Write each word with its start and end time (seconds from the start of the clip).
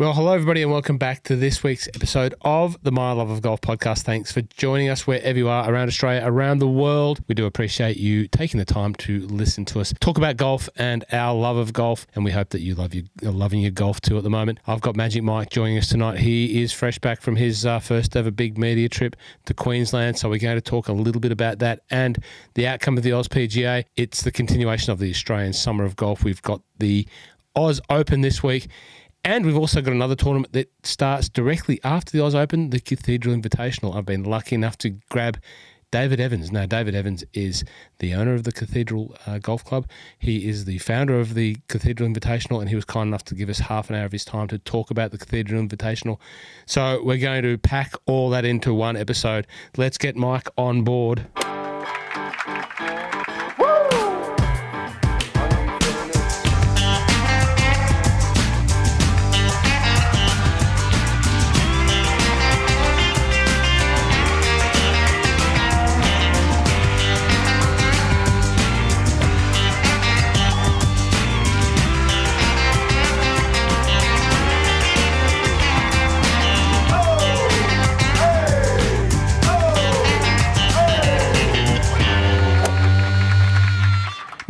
Well, 0.00 0.14
hello, 0.14 0.32
everybody, 0.32 0.62
and 0.62 0.72
welcome 0.72 0.96
back 0.96 1.24
to 1.24 1.36
this 1.36 1.62
week's 1.62 1.86
episode 1.88 2.34
of 2.40 2.82
the 2.82 2.90
My 2.90 3.12
Love 3.12 3.28
of 3.28 3.42
Golf 3.42 3.60
podcast. 3.60 4.00
Thanks 4.00 4.32
for 4.32 4.40
joining 4.40 4.88
us 4.88 5.06
wherever 5.06 5.36
you 5.36 5.50
are 5.50 5.70
around 5.70 5.88
Australia, 5.88 6.22
around 6.24 6.60
the 6.60 6.66
world. 6.66 7.22
We 7.28 7.34
do 7.34 7.44
appreciate 7.44 7.98
you 7.98 8.26
taking 8.26 8.56
the 8.56 8.64
time 8.64 8.94
to 8.94 9.26
listen 9.26 9.66
to 9.66 9.80
us 9.80 9.92
talk 10.00 10.16
about 10.16 10.38
golf 10.38 10.70
and 10.76 11.04
our 11.12 11.34
love 11.34 11.58
of 11.58 11.74
golf, 11.74 12.06
and 12.14 12.24
we 12.24 12.30
hope 12.30 12.48
that 12.48 12.62
you 12.62 12.74
love 12.76 12.94
your, 12.94 13.04
loving 13.20 13.60
your 13.60 13.72
golf 13.72 14.00
too 14.00 14.16
at 14.16 14.22
the 14.22 14.30
moment. 14.30 14.60
I've 14.66 14.80
got 14.80 14.96
Magic 14.96 15.22
Mike 15.22 15.50
joining 15.50 15.76
us 15.76 15.90
tonight. 15.90 16.18
He 16.18 16.62
is 16.62 16.72
fresh 16.72 16.98
back 16.98 17.20
from 17.20 17.36
his 17.36 17.66
uh, 17.66 17.78
first 17.78 18.16
ever 18.16 18.30
big 18.30 18.56
media 18.56 18.88
trip 18.88 19.16
to 19.44 19.52
Queensland, 19.52 20.16
so 20.16 20.30
we're 20.30 20.38
going 20.38 20.56
to 20.56 20.62
talk 20.62 20.88
a 20.88 20.94
little 20.94 21.20
bit 21.20 21.30
about 21.30 21.58
that 21.58 21.82
and 21.90 22.24
the 22.54 22.66
outcome 22.66 22.96
of 22.96 23.02
the 23.02 23.12
Oz 23.12 23.28
PGA. 23.28 23.84
It's 23.96 24.22
the 24.22 24.32
continuation 24.32 24.92
of 24.92 24.98
the 24.98 25.10
Australian 25.10 25.52
Summer 25.52 25.84
of 25.84 25.94
Golf. 25.94 26.24
We've 26.24 26.40
got 26.40 26.62
the 26.78 27.06
Oz 27.54 27.82
Open 27.90 28.22
this 28.22 28.42
week. 28.42 28.68
And 29.24 29.44
we've 29.44 29.56
also 29.56 29.82
got 29.82 29.92
another 29.92 30.16
tournament 30.16 30.52
that 30.54 30.72
starts 30.82 31.28
directly 31.28 31.78
after 31.84 32.10
the 32.12 32.24
Oz 32.24 32.34
Open, 32.34 32.70
the 32.70 32.80
Cathedral 32.80 33.36
Invitational. 33.36 33.94
I've 33.94 34.06
been 34.06 34.24
lucky 34.24 34.54
enough 34.54 34.78
to 34.78 34.90
grab 35.10 35.38
David 35.90 36.20
Evans. 36.20 36.50
Now, 36.52 36.66
David 36.66 36.94
Evans 36.94 37.24
is 37.34 37.64
the 37.98 38.14
owner 38.14 38.32
of 38.34 38.44
the 38.44 38.52
Cathedral 38.52 39.14
uh, 39.26 39.38
Golf 39.38 39.64
Club. 39.64 39.88
He 40.18 40.48
is 40.48 40.64
the 40.64 40.78
founder 40.78 41.18
of 41.18 41.34
the 41.34 41.56
Cathedral 41.68 42.08
Invitational, 42.08 42.60
and 42.60 42.68
he 42.68 42.76
was 42.76 42.84
kind 42.84 43.08
enough 43.08 43.24
to 43.24 43.34
give 43.34 43.50
us 43.50 43.58
half 43.58 43.90
an 43.90 43.96
hour 43.96 44.04
of 44.04 44.12
his 44.12 44.24
time 44.24 44.48
to 44.48 44.58
talk 44.58 44.90
about 44.90 45.10
the 45.10 45.18
Cathedral 45.18 45.62
Invitational. 45.62 46.18
So, 46.64 47.02
we're 47.04 47.18
going 47.18 47.42
to 47.42 47.58
pack 47.58 47.94
all 48.06 48.30
that 48.30 48.44
into 48.44 48.72
one 48.72 48.96
episode. 48.96 49.46
Let's 49.76 49.98
get 49.98 50.16
Mike 50.16 50.48
on 50.56 50.82
board. 50.82 51.26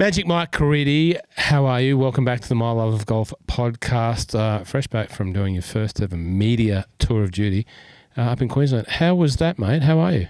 Magic 0.01 0.27
Mike 0.27 0.51
Caridi, 0.51 1.21
how 1.37 1.67
are 1.67 1.79
you? 1.79 1.99
Welcome 1.99 2.25
back 2.25 2.41
to 2.41 2.49
the 2.49 2.55
My 2.55 2.71
Love 2.71 2.95
of 2.95 3.05
Golf 3.05 3.35
podcast. 3.47 4.35
Uh, 4.35 4.65
fresh 4.65 4.87
back 4.87 5.11
from 5.11 5.35
doing 5.35 5.53
your 5.53 5.63
first 5.63 6.01
ever 6.01 6.17
media 6.17 6.87
tour 6.99 7.23
of 7.23 7.33
duty 7.33 7.67
uh, 8.17 8.23
up 8.23 8.41
in 8.41 8.49
Queensland. 8.49 8.87
How 8.89 9.15
was 9.15 9.37
that, 9.37 9.59
mate? 9.59 9.83
How 9.83 9.99
are 9.99 10.13
you? 10.13 10.29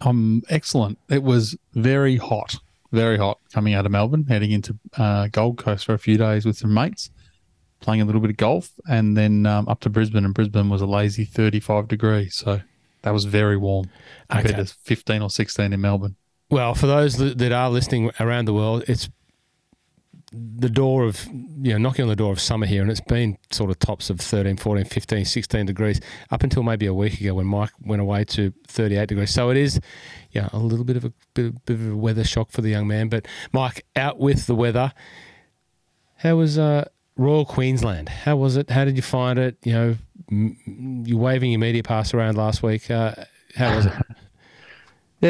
I'm 0.00 0.42
excellent. 0.48 0.98
It 1.08 1.22
was 1.22 1.56
very 1.74 2.16
hot, 2.16 2.56
very 2.90 3.16
hot 3.16 3.38
coming 3.52 3.74
out 3.74 3.86
of 3.86 3.92
Melbourne, 3.92 4.26
heading 4.26 4.50
into 4.50 4.76
uh, 4.96 5.28
Gold 5.28 5.56
Coast 5.56 5.84
for 5.84 5.94
a 5.94 5.98
few 6.00 6.18
days 6.18 6.44
with 6.44 6.58
some 6.58 6.74
mates, 6.74 7.10
playing 7.78 8.00
a 8.00 8.04
little 8.04 8.20
bit 8.20 8.30
of 8.30 8.36
golf, 8.38 8.72
and 8.88 9.16
then 9.16 9.46
um, 9.46 9.68
up 9.68 9.78
to 9.82 9.88
Brisbane. 9.88 10.24
And 10.24 10.34
Brisbane 10.34 10.68
was 10.68 10.82
a 10.82 10.86
lazy 10.86 11.24
35 11.24 11.86
degrees. 11.86 12.34
So 12.34 12.60
that 13.02 13.12
was 13.12 13.24
very 13.24 13.56
warm 13.56 13.88
compared 14.28 14.54
okay. 14.56 14.64
to 14.64 14.74
15 14.82 15.22
or 15.22 15.30
16 15.30 15.72
in 15.72 15.80
Melbourne. 15.80 16.16
Well, 16.54 16.76
for 16.76 16.86
those 16.86 17.16
that 17.16 17.50
are 17.50 17.68
listening 17.68 18.12
around 18.20 18.44
the 18.44 18.54
world, 18.54 18.84
it's 18.86 19.08
the 20.30 20.68
door 20.68 21.02
of, 21.02 21.26
you 21.26 21.72
know, 21.72 21.78
knocking 21.78 22.04
on 22.04 22.08
the 22.08 22.14
door 22.14 22.30
of 22.30 22.40
summer 22.40 22.64
here, 22.64 22.80
and 22.80 22.92
it's 22.92 23.00
been 23.00 23.38
sort 23.50 23.70
of 23.70 23.80
tops 23.80 24.08
of 24.08 24.20
13, 24.20 24.56
14, 24.58 24.84
15, 24.84 25.24
16 25.24 25.66
degrees 25.66 26.00
up 26.30 26.44
until 26.44 26.62
maybe 26.62 26.86
a 26.86 26.94
week 26.94 27.20
ago 27.20 27.34
when 27.34 27.46
Mike 27.46 27.72
went 27.80 28.00
away 28.00 28.22
to 28.26 28.52
38 28.68 29.08
degrees. 29.08 29.34
So 29.34 29.50
it 29.50 29.56
is, 29.56 29.80
yeah, 30.30 30.48
a 30.52 30.58
little 30.58 30.84
bit 30.84 30.96
of 30.96 31.04
a 31.04 31.12
bit, 31.34 31.66
bit 31.66 31.74
of 31.74 31.90
a 31.90 31.96
weather 31.96 32.22
shock 32.22 32.52
for 32.52 32.62
the 32.62 32.70
young 32.70 32.86
man. 32.86 33.08
But 33.08 33.26
Mike, 33.52 33.84
out 33.96 34.20
with 34.20 34.46
the 34.46 34.54
weather. 34.54 34.92
How 36.18 36.36
was 36.36 36.56
uh, 36.56 36.84
Royal 37.16 37.46
Queensland? 37.46 38.08
How 38.08 38.36
was 38.36 38.56
it? 38.56 38.70
How 38.70 38.84
did 38.84 38.94
you 38.94 39.02
find 39.02 39.40
it? 39.40 39.56
You 39.64 39.72
know, 39.72 39.96
you 41.04 41.18
waving 41.18 41.50
your 41.50 41.58
media 41.58 41.82
pass 41.82 42.14
around 42.14 42.36
last 42.36 42.62
week. 42.62 42.92
Uh, 42.92 43.12
how 43.56 43.74
was 43.74 43.86
it? 43.86 43.92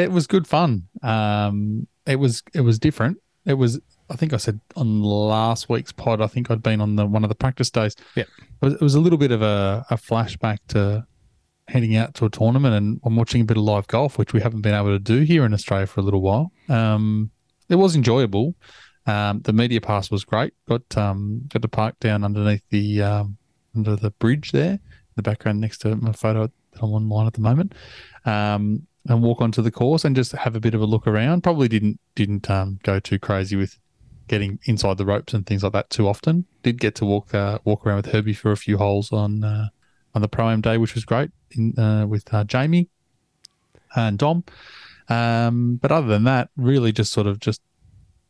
it 0.01 0.11
was 0.11 0.27
good 0.27 0.47
fun. 0.47 0.87
Um, 1.03 1.87
it 2.05 2.17
was 2.17 2.43
it 2.53 2.61
was 2.61 2.79
different. 2.79 3.17
It 3.45 3.55
was 3.55 3.79
I 4.09 4.15
think 4.15 4.33
I 4.33 4.37
said 4.37 4.59
on 4.75 5.01
last 5.01 5.69
week's 5.69 5.91
pod. 5.91 6.21
I 6.21 6.27
think 6.27 6.51
I'd 6.51 6.63
been 6.63 6.81
on 6.81 6.95
the 6.95 7.05
one 7.05 7.23
of 7.23 7.29
the 7.29 7.35
practice 7.35 7.69
days. 7.69 7.95
Yeah, 8.15 8.23
it 8.23 8.65
was, 8.65 8.73
it 8.73 8.81
was 8.81 8.95
a 8.95 8.99
little 8.99 9.17
bit 9.17 9.31
of 9.31 9.41
a, 9.41 9.85
a 9.89 9.95
flashback 9.95 10.59
to 10.69 11.05
heading 11.67 11.95
out 11.95 12.13
to 12.13 12.25
a 12.25 12.29
tournament 12.29 12.75
and 12.75 13.01
I'm 13.03 13.15
watching 13.15 13.41
a 13.41 13.45
bit 13.45 13.57
of 13.57 13.63
live 13.63 13.87
golf, 13.87 14.19
which 14.19 14.33
we 14.33 14.41
haven't 14.41 14.61
been 14.61 14.75
able 14.75 14.95
to 14.95 14.99
do 14.99 15.21
here 15.21 15.45
in 15.45 15.53
Australia 15.53 15.87
for 15.87 15.99
a 15.99 16.03
little 16.03 16.21
while. 16.21 16.51
Um, 16.69 17.31
it 17.69 17.75
was 17.75 17.95
enjoyable. 17.95 18.53
Um, 19.07 19.41
the 19.41 19.53
media 19.53 19.81
pass 19.81 20.11
was 20.11 20.23
great. 20.23 20.53
Got 20.67 20.97
um, 20.97 21.41
got 21.47 21.61
to 21.61 21.67
park 21.67 21.99
down 21.99 22.23
underneath 22.23 22.63
the 22.69 23.01
um, 23.01 23.37
under 23.75 23.95
the 23.95 24.11
bridge 24.11 24.51
there, 24.51 24.79
the 25.15 25.21
background 25.21 25.59
next 25.59 25.79
to 25.79 25.95
my 25.95 26.11
photo 26.11 26.47
that 26.71 26.81
I'm 26.81 26.93
online 26.93 27.27
at 27.27 27.33
the 27.33 27.41
moment. 27.41 27.73
Um, 28.25 28.87
and 29.07 29.21
walk 29.21 29.41
onto 29.41 29.61
the 29.61 29.71
course 29.71 30.03
and 30.03 30.15
just 30.15 30.31
have 30.31 30.55
a 30.55 30.59
bit 30.59 30.73
of 30.73 30.81
a 30.81 30.85
look 30.85 31.07
around. 31.07 31.41
Probably 31.41 31.67
didn't 31.67 31.99
didn't 32.15 32.49
um, 32.49 32.79
go 32.83 32.99
too 32.99 33.19
crazy 33.19 33.55
with 33.55 33.77
getting 34.27 34.59
inside 34.65 34.97
the 34.97 35.05
ropes 35.05 35.33
and 35.33 35.45
things 35.45 35.63
like 35.63 35.73
that 35.73 35.89
too 35.89 36.07
often. 36.07 36.45
Did 36.63 36.79
get 36.79 36.95
to 36.95 37.05
walk 37.05 37.33
uh, 37.33 37.59
walk 37.63 37.85
around 37.85 37.97
with 37.97 38.07
Herbie 38.07 38.33
for 38.33 38.51
a 38.51 38.57
few 38.57 38.77
holes 38.77 39.11
on 39.11 39.43
uh, 39.43 39.69
on 40.13 40.21
the 40.21 40.27
pro 40.27 40.49
am 40.49 40.61
day, 40.61 40.77
which 40.77 40.95
was 40.95 41.05
great 41.05 41.31
in, 41.51 41.77
uh, 41.77 42.07
with 42.07 42.33
uh, 42.33 42.43
Jamie 42.43 42.89
and 43.95 44.17
Dom. 44.17 44.43
Um, 45.07 45.75
but 45.75 45.91
other 45.91 46.07
than 46.07 46.23
that, 46.23 46.49
really 46.57 46.91
just 46.91 47.11
sort 47.11 47.27
of 47.27 47.39
just 47.39 47.61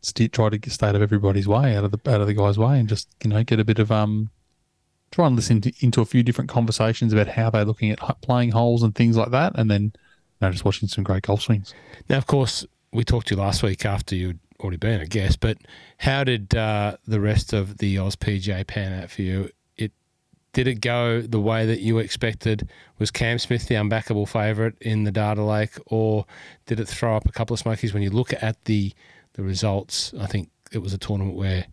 st- 0.01 0.33
try 0.33 0.49
to 0.49 0.69
stay 0.69 0.87
out 0.87 0.95
of 0.95 1.01
everybody's 1.01 1.47
way, 1.47 1.75
out 1.75 1.85
of 1.85 1.91
the 1.91 2.11
out 2.11 2.21
of 2.21 2.27
the 2.27 2.33
guy's 2.33 2.57
way, 2.57 2.79
and 2.79 2.89
just 2.89 3.07
you 3.23 3.29
know 3.29 3.43
get 3.43 3.59
a 3.59 3.65
bit 3.65 3.79
of 3.79 3.91
um 3.91 4.29
try 5.11 5.27
and 5.27 5.35
listen 5.37 5.61
to, 5.61 5.71
into 5.79 6.01
a 6.01 6.05
few 6.05 6.23
different 6.23 6.49
conversations 6.49 7.13
about 7.13 7.27
how 7.27 7.49
they're 7.49 7.63
looking 7.63 7.91
at 7.91 7.99
playing 8.21 8.51
holes 8.51 8.83
and 8.83 8.93
things 8.95 9.15
like 9.15 9.31
that, 9.31 9.53
and 9.55 9.71
then 9.71 9.93
know, 10.41 10.51
just 10.51 10.65
watching 10.65 10.87
some 10.87 11.03
great 11.03 11.23
golf 11.23 11.41
swings. 11.41 11.73
Now, 12.09 12.17
of 12.17 12.27
course, 12.27 12.65
we 12.91 13.03
talked 13.03 13.27
to 13.27 13.35
you 13.35 13.41
last 13.41 13.63
week 13.63 13.85
after 13.85 14.15
you'd 14.15 14.39
already 14.59 14.77
been, 14.77 15.01
I 15.01 15.05
guess, 15.05 15.35
but 15.35 15.57
how 15.99 16.23
did 16.23 16.55
uh, 16.55 16.97
the 17.07 17.19
rest 17.19 17.53
of 17.53 17.77
the 17.77 17.97
Oz 17.97 18.15
PGA 18.15 18.65
pan 18.65 19.03
out 19.03 19.09
for 19.09 19.21
you? 19.21 19.49
It 19.77 19.91
did 20.53 20.67
it 20.67 20.81
go 20.81 21.21
the 21.21 21.39
way 21.39 21.65
that 21.65 21.81
you 21.81 21.99
expected? 21.99 22.69
Was 22.97 23.11
Cam 23.11 23.39
Smith 23.39 23.67
the 23.67 23.75
unbackable 23.75 24.27
favourite 24.27 24.73
in 24.81 25.03
the 25.03 25.11
data 25.11 25.43
lake, 25.43 25.77
or 25.87 26.25
did 26.65 26.79
it 26.79 26.87
throw 26.87 27.15
up 27.15 27.25
a 27.25 27.31
couple 27.31 27.53
of 27.53 27.59
smokies? 27.59 27.93
When 27.93 28.03
you 28.03 28.09
look 28.09 28.33
at 28.41 28.63
the 28.65 28.93
the 29.33 29.43
results, 29.43 30.13
I 30.19 30.27
think 30.27 30.49
it 30.71 30.77
was 30.79 30.93
a 30.93 30.97
tournament 30.97 31.35
where 31.35 31.65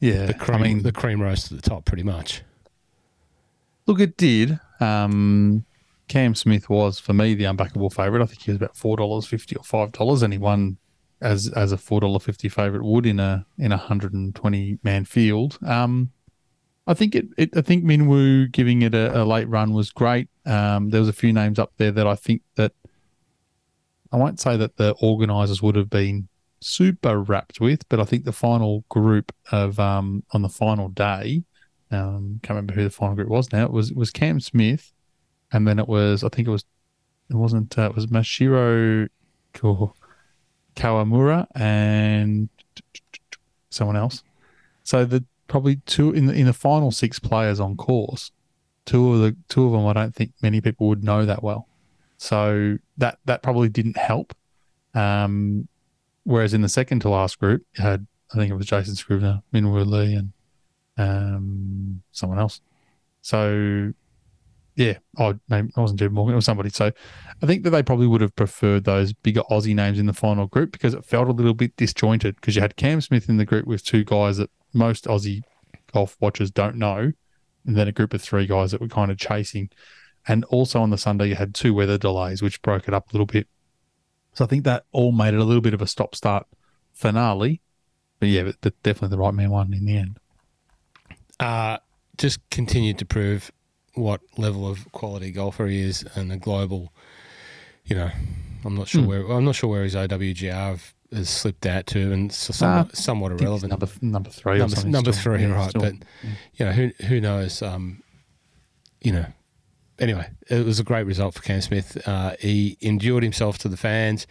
yeah, 0.00 0.26
the 0.26 0.34
cream 0.34 0.58
I 0.58 0.62
mean, 0.62 0.82
the 0.82 0.92
cream 0.92 1.20
rose 1.20 1.44
to 1.44 1.54
the 1.54 1.62
top 1.62 1.84
pretty 1.84 2.04
much. 2.04 2.42
Look, 3.86 4.00
it 4.00 4.16
did. 4.16 4.60
Um, 4.80 5.64
Cam 6.08 6.34
Smith 6.34 6.68
was 6.68 6.98
for 6.98 7.12
me 7.12 7.34
the 7.34 7.44
unbackable 7.44 7.92
favourite. 7.92 8.22
I 8.22 8.26
think 8.26 8.42
he 8.42 8.50
was 8.50 8.56
about 8.56 8.76
four 8.76 8.96
dollars 8.96 9.26
fifty 9.26 9.56
or 9.56 9.62
five 9.62 9.92
dollars, 9.92 10.22
and 10.22 10.32
he 10.32 10.38
won 10.38 10.78
as 11.20 11.48
as 11.48 11.72
a 11.72 11.78
four 11.78 12.00
dollar 12.00 12.18
fifty 12.18 12.48
favourite 12.48 12.84
would 12.84 13.06
in 13.06 13.20
a 13.20 13.46
in 13.58 13.72
a 13.72 13.76
hundred 13.76 14.14
and 14.14 14.34
twenty 14.34 14.78
man 14.82 15.04
field. 15.04 15.58
Um, 15.64 16.10
I 16.86 16.94
think 16.94 17.14
it, 17.14 17.26
it, 17.36 17.56
I 17.56 17.60
think 17.60 17.84
Minwoo 17.84 18.50
giving 18.50 18.80
it 18.80 18.94
a, 18.94 19.22
a 19.22 19.24
late 19.24 19.48
run 19.48 19.74
was 19.74 19.90
great. 19.90 20.28
Um, 20.46 20.88
there 20.88 21.00
was 21.00 21.08
a 21.10 21.12
few 21.12 21.34
names 21.34 21.58
up 21.58 21.72
there 21.76 21.92
that 21.92 22.06
I 22.06 22.14
think 22.14 22.40
that 22.54 22.72
I 24.10 24.16
won't 24.16 24.40
say 24.40 24.56
that 24.56 24.78
the 24.78 24.92
organisers 25.02 25.60
would 25.60 25.76
have 25.76 25.90
been 25.90 26.28
super 26.60 27.20
rapt 27.20 27.60
with, 27.60 27.86
but 27.90 28.00
I 28.00 28.04
think 28.04 28.24
the 28.24 28.32
final 28.32 28.84
group 28.88 29.32
of 29.52 29.78
um, 29.78 30.24
on 30.32 30.40
the 30.40 30.48
final 30.48 30.88
day, 30.88 31.44
um, 31.90 32.40
can't 32.42 32.56
remember 32.56 32.72
who 32.72 32.84
the 32.84 32.90
final 32.90 33.14
group 33.14 33.28
was 33.28 33.52
now. 33.52 33.66
It 33.66 33.72
was 33.72 33.92
was 33.92 34.10
Cam 34.10 34.40
Smith, 34.40 34.94
and 35.52 35.66
then 35.66 35.78
it 35.78 35.88
was 35.88 36.24
I 36.24 36.28
think 36.28 36.48
it 36.48 36.50
was 36.50 36.64
it 37.30 37.36
wasn't 37.36 37.78
uh, 37.78 37.82
it 37.90 37.94
was 37.94 38.06
Masahiro 38.06 39.08
Kawamura 40.74 41.46
and 41.54 42.48
someone 43.70 43.96
else. 43.96 44.22
So 44.84 45.04
the 45.04 45.24
probably 45.46 45.76
two 45.86 46.12
in 46.12 46.26
the 46.26 46.34
in 46.34 46.46
the 46.46 46.52
final 46.52 46.90
six 46.90 47.18
players 47.18 47.60
on 47.60 47.76
course, 47.76 48.30
two 48.84 49.14
of 49.14 49.20
the 49.20 49.36
two 49.48 49.66
of 49.66 49.72
them 49.72 49.86
I 49.86 49.92
don't 49.92 50.14
think 50.14 50.32
many 50.42 50.60
people 50.60 50.88
would 50.88 51.04
know 51.04 51.24
that 51.24 51.42
well. 51.42 51.68
So 52.16 52.78
that 52.96 53.18
that 53.26 53.42
probably 53.42 53.68
didn't 53.68 53.96
help. 53.96 54.34
Um, 54.94 55.68
whereas 56.24 56.54
in 56.54 56.62
the 56.62 56.68
second 56.68 57.00
to 57.00 57.08
last 57.08 57.38
group, 57.38 57.64
you 57.76 57.82
had 57.82 58.06
I 58.32 58.36
think 58.36 58.50
it 58.50 58.56
was 58.56 58.66
Jason 58.66 58.94
Scrivener, 58.94 59.42
Minwoo 59.52 59.86
Lee, 59.86 60.14
and 60.14 60.32
um, 60.98 62.02
someone 62.12 62.38
else. 62.38 62.60
So 63.22 63.92
yeah, 64.78 64.98
name 65.48 65.72
I 65.76 65.80
wasn't 65.80 65.98
Jim 65.98 66.14
Morgan, 66.14 66.34
it 66.34 66.36
was 66.36 66.44
somebody. 66.44 66.70
So 66.70 66.92
I 67.42 67.46
think 67.46 67.64
that 67.64 67.70
they 67.70 67.82
probably 67.82 68.06
would 68.06 68.20
have 68.20 68.36
preferred 68.36 68.84
those 68.84 69.12
bigger 69.12 69.42
Aussie 69.50 69.74
names 69.74 69.98
in 69.98 70.06
the 70.06 70.12
final 70.12 70.46
group 70.46 70.70
because 70.70 70.94
it 70.94 71.04
felt 71.04 71.26
a 71.26 71.32
little 71.32 71.52
bit 71.52 71.76
disjointed 71.76 72.36
because 72.36 72.54
you 72.54 72.62
had 72.62 72.76
Cam 72.76 73.00
Smith 73.00 73.28
in 73.28 73.38
the 73.38 73.44
group 73.44 73.66
with 73.66 73.84
two 73.84 74.04
guys 74.04 74.36
that 74.36 74.50
most 74.72 75.06
Aussie 75.06 75.42
golf 75.92 76.16
watchers 76.20 76.52
don't 76.52 76.76
know, 76.76 77.12
and 77.66 77.76
then 77.76 77.88
a 77.88 77.92
group 77.92 78.14
of 78.14 78.22
three 78.22 78.46
guys 78.46 78.70
that 78.70 78.80
were 78.80 78.86
kind 78.86 79.10
of 79.10 79.18
chasing. 79.18 79.68
And 80.28 80.44
also 80.44 80.80
on 80.80 80.90
the 80.90 80.98
Sunday, 80.98 81.30
you 81.30 81.34
had 81.34 81.56
two 81.56 81.74
weather 81.74 81.98
delays, 81.98 82.40
which 82.40 82.62
broke 82.62 82.86
it 82.86 82.94
up 82.94 83.10
a 83.10 83.12
little 83.12 83.26
bit. 83.26 83.48
So 84.34 84.44
I 84.44 84.48
think 84.48 84.62
that 84.62 84.84
all 84.92 85.10
made 85.10 85.34
it 85.34 85.40
a 85.40 85.44
little 85.44 85.62
bit 85.62 85.74
of 85.74 85.82
a 85.82 85.88
stop 85.88 86.14
start 86.14 86.46
finale. 86.92 87.62
But 88.20 88.28
yeah, 88.28 88.52
but 88.60 88.80
definitely 88.84 89.16
the 89.16 89.20
right 89.20 89.34
man 89.34 89.50
won 89.50 89.74
in 89.74 89.86
the 89.86 89.96
end. 89.96 90.20
Uh, 91.40 91.78
just 92.16 92.38
continued 92.50 92.98
to 92.98 93.04
prove 93.04 93.50
what 93.98 94.20
level 94.36 94.66
of 94.68 94.90
quality 94.92 95.30
golfer 95.30 95.66
he 95.66 95.80
is 95.80 96.04
and 96.14 96.32
a 96.32 96.36
global, 96.36 96.92
you 97.84 97.96
know, 97.96 98.10
I'm 98.64 98.74
not 98.76 98.88
sure 98.88 99.02
Hmm. 99.02 99.08
where 99.08 99.30
I'm 99.30 99.44
not 99.44 99.54
sure 99.54 99.70
where 99.70 99.82
his 99.84 99.94
OWGR 99.94 100.80
has 101.12 101.28
slipped 101.30 101.64
out 101.66 101.86
to, 101.88 102.12
and 102.12 102.32
so 102.32 102.52
somewhat, 102.52 102.96
somewhat 102.96 103.28
think 103.30 103.40
it's 103.40 103.42
irrelevant. 103.42 103.70
Number 103.70 103.88
number 104.02 104.30
three. 104.30 104.58
number, 104.58 104.76
number 104.88 105.12
still. 105.12 105.22
three, 105.22 105.42
Yeah, 105.42 105.52
right? 105.54 105.70
still. 105.70 105.80
But 105.82 105.94
you 106.54 106.64
know, 106.66 106.72
who 106.72 106.90
who 107.06 107.20
knows? 107.20 107.62
Um, 107.62 108.02
you 109.00 109.12
know. 109.12 109.26
Anyway, 110.00 110.28
it 110.48 110.64
was 110.64 110.78
a 110.78 110.84
great 110.84 111.06
result 111.06 111.34
for 111.34 111.42
Cam 111.42 111.60
Smith. 111.60 112.00
Uh, 112.06 112.36
he 112.38 112.76
endured 112.80 113.24
himself 113.24 113.58
to 113.58 113.68
the 113.68 113.76
fans. 113.76 114.26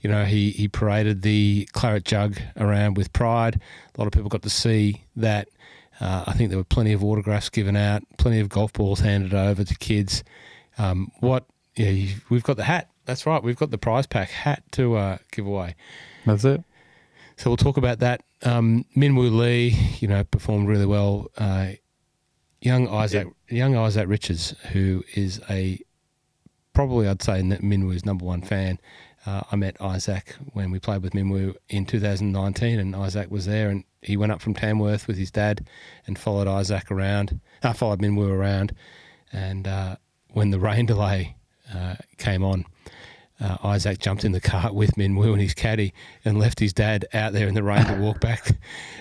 You 0.00 0.10
know, 0.10 0.24
he 0.24 0.50
he 0.50 0.66
paraded 0.68 1.22
the 1.22 1.68
claret 1.72 2.04
jug 2.04 2.38
around 2.56 2.96
with 2.96 3.12
pride. 3.12 3.60
A 3.94 4.00
lot 4.00 4.06
of 4.06 4.12
people 4.12 4.28
got 4.28 4.42
to 4.42 4.50
see 4.50 5.04
that. 5.16 5.48
Uh, 6.00 6.24
I 6.26 6.32
think 6.34 6.50
there 6.50 6.58
were 6.58 6.64
plenty 6.64 6.92
of 6.92 7.02
autographs 7.02 7.48
given 7.48 7.76
out, 7.76 8.02
plenty 8.18 8.40
of 8.40 8.48
golf 8.48 8.72
balls 8.72 9.00
handed 9.00 9.32
over 9.34 9.64
to 9.64 9.74
kids. 9.78 10.22
Um, 10.78 11.10
what? 11.20 11.44
Yeah, 11.74 11.88
you- 11.90 12.16
we've 12.28 12.42
got 12.42 12.56
the 12.56 12.64
hat. 12.64 12.90
That's 13.06 13.24
right. 13.26 13.42
We've 13.42 13.56
got 13.56 13.70
the 13.70 13.78
prize 13.78 14.06
pack 14.06 14.30
hat 14.30 14.62
to 14.72 14.96
uh, 14.96 15.18
give 15.30 15.46
away. 15.46 15.74
That's 16.24 16.44
it. 16.44 16.62
So 17.36 17.50
we'll 17.50 17.56
talk 17.56 17.76
about 17.76 18.00
that. 18.00 18.22
Um, 18.42 18.84
Minwoo 18.96 19.30
Lee, 19.36 19.68
you 20.00 20.08
know, 20.08 20.24
performed 20.24 20.68
really 20.68 20.86
well. 20.86 21.28
Uh, 21.38 21.72
young 22.60 22.88
Isaac, 22.88 23.28
young 23.48 23.76
Isaac 23.76 24.08
Richards, 24.08 24.54
who 24.72 25.04
is 25.14 25.40
a 25.48 25.78
probably 26.72 27.08
I'd 27.08 27.22
say 27.22 27.40
Minwoo's 27.42 28.04
number 28.04 28.24
one 28.24 28.42
fan. 28.42 28.78
Uh, 29.26 29.42
I 29.50 29.56
met 29.56 29.76
Isaac 29.80 30.36
when 30.52 30.70
we 30.70 30.78
played 30.78 31.02
with 31.02 31.12
Minwoo 31.12 31.56
in 31.68 31.84
2019, 31.84 32.78
and 32.78 32.94
Isaac 32.94 33.28
was 33.30 33.46
there, 33.46 33.68
and 33.68 33.82
he 34.00 34.16
went 34.16 34.30
up 34.30 34.40
from 34.40 34.54
Tamworth 34.54 35.08
with 35.08 35.18
his 35.18 35.32
dad 35.32 35.66
and 36.06 36.16
followed 36.16 36.46
Isaac 36.46 36.90
around. 36.92 37.40
I 37.62 37.72
followed 37.72 38.00
Minwoo 38.00 38.30
around, 38.30 38.72
and 39.32 39.66
uh, 39.66 39.96
when 40.32 40.50
the 40.50 40.60
rain 40.60 40.86
delay 40.86 41.34
uh, 41.74 41.96
came 42.18 42.44
on, 42.44 42.66
uh, 43.38 43.58
Isaac 43.62 43.98
jumped 43.98 44.24
in 44.24 44.32
the 44.32 44.40
cart 44.40 44.74
with 44.74 44.92
Minwoo 44.92 45.32
and 45.32 45.40
his 45.40 45.52
caddy 45.52 45.92
and 46.24 46.38
left 46.38 46.58
his 46.58 46.72
dad 46.72 47.06
out 47.12 47.32
there 47.32 47.46
in 47.46 47.54
the 47.54 47.62
rain 47.62 47.84
to 47.84 47.94
walk 48.00 48.20
back. 48.20 48.56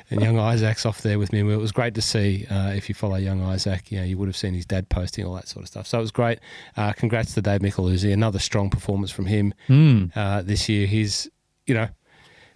And 0.10 0.22
young 0.22 0.38
Isaac's 0.38 0.86
off 0.86 1.02
there 1.02 1.18
with 1.18 1.32
Minwoo. 1.32 1.54
It 1.54 1.62
was 1.62 1.72
great 1.72 1.96
to 1.96 2.02
see. 2.02 2.46
Uh, 2.50 2.74
if 2.76 2.90
you 2.90 2.96
follow 2.96 3.16
young 3.16 3.42
Isaac, 3.42 3.92
you 3.92 4.00
know 4.00 4.04
you 4.04 4.18
would 4.18 4.28
have 4.28 4.36
seen 4.36 4.54
his 4.54 4.66
dad 4.66 4.90
posting 4.90 5.26
all 5.26 5.34
that 5.36 5.48
sort 5.48 5.64
of 5.64 5.70
stuff. 5.70 5.88
So 5.88 5.98
it 5.98 6.02
was 6.02 6.12
great. 6.12 6.40
Uh, 6.76 6.92
congrats 6.94 7.34
to 7.36 7.42
Dave 7.42 7.62
Micheluzzi. 7.62 8.12
Another 8.12 8.40
strong 8.40 8.70
performance 8.70 9.12
from 9.12 9.26
him 9.26 9.54
uh, 10.16 10.42
this 10.42 10.68
year. 10.68 10.86
He's, 10.86 11.30
you 11.66 11.74
know, 11.74 11.88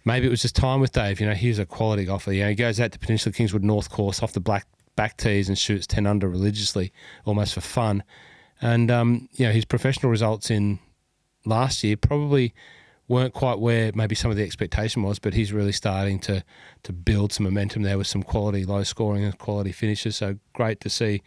maybe 0.04 0.28
it 0.28 0.30
was 0.30 0.42
just 0.42 0.56
time 0.56 0.82
with 0.82 0.92
Dave. 0.92 1.22
You 1.22 1.28
know, 1.28 1.34
he's 1.34 1.60
a 1.60 1.66
quality 1.66 2.06
golfer. 2.06 2.34
You 2.34 2.44
know, 2.44 2.50
he 2.50 2.56
goes 2.56 2.80
out 2.80 2.92
to 2.92 3.00
Peninsula 3.00 3.34
Kingswood 3.34 3.64
North 3.64 3.90
Course 3.90 4.22
off 4.22 4.34
the 4.34 4.42
black 4.42 4.68
back 4.96 5.16
tees 5.16 5.48
and 5.48 5.58
shoots 5.58 5.88
ten 5.88 6.06
under 6.06 6.28
religiously, 6.28 6.92
almost 7.26 7.54
for 7.54 7.62
fun. 7.62 8.04
And 8.62 8.92
um, 8.92 9.30
you 9.34 9.46
know, 9.46 9.54
his 9.54 9.64
professional 9.64 10.12
results 10.12 10.52
in 10.52 10.80
last 11.50 11.84
year 11.84 11.98
probably 11.98 12.54
weren't 13.10 13.34
quite 13.34 13.60
where 13.60 13.92
maybe 13.94 14.16
some 14.16 14.32
of 14.32 14.38
the 14.38 14.44
expectation 14.44 15.04
was, 15.04 15.20
but 15.20 15.34
he's 15.34 15.52
really 15.52 15.72
starting 15.74 16.20
to 16.20 16.44
to 16.84 16.94
build 16.94 17.34
some 17.34 17.44
momentum 17.44 17.82
there 17.82 17.98
with 17.98 18.08
some 18.08 18.24
quality 18.24 18.64
low 18.64 18.84
scoring 18.84 19.24
and 19.26 19.38
quality 19.38 19.74
finishes. 19.74 20.16
So 20.16 20.38
great 20.54 20.80
to 20.82 20.90
see. 20.90 21.22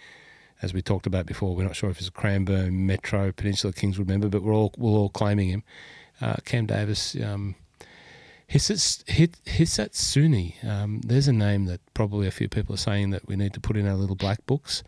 As 0.62 0.72
we 0.72 0.80
talked 0.80 1.08
about 1.08 1.26
before, 1.26 1.56
we're 1.56 1.64
not 1.64 1.74
sure 1.74 1.90
if 1.90 1.98
it's 1.98 2.06
a 2.06 2.12
Cranbourne, 2.12 2.86
Metro, 2.86 3.32
Peninsula 3.32 3.72
Kingswood 3.72 4.06
member, 4.06 4.28
but 4.28 4.44
we're 4.44 4.54
all 4.54 4.72
we're 4.78 4.90
all 4.90 5.10
claiming 5.10 5.48
him. 5.48 5.64
Uh, 6.20 6.36
Cam 6.44 6.66
Davis, 6.66 7.16
um, 7.16 7.56
Hissat 8.48 9.08
Hit- 9.08 9.44
Hisatsune. 9.44 10.62
Um, 10.64 11.00
there's 11.04 11.26
a 11.26 11.32
name 11.32 11.64
that 11.64 11.80
probably 11.94 12.28
a 12.28 12.30
few 12.30 12.48
people 12.48 12.76
are 12.76 12.78
saying 12.78 13.10
that 13.10 13.26
we 13.26 13.34
need 13.34 13.54
to 13.54 13.60
put 13.60 13.76
in 13.76 13.88
our 13.88 13.96
little 13.96 14.14
black 14.14 14.46
books. 14.46 14.84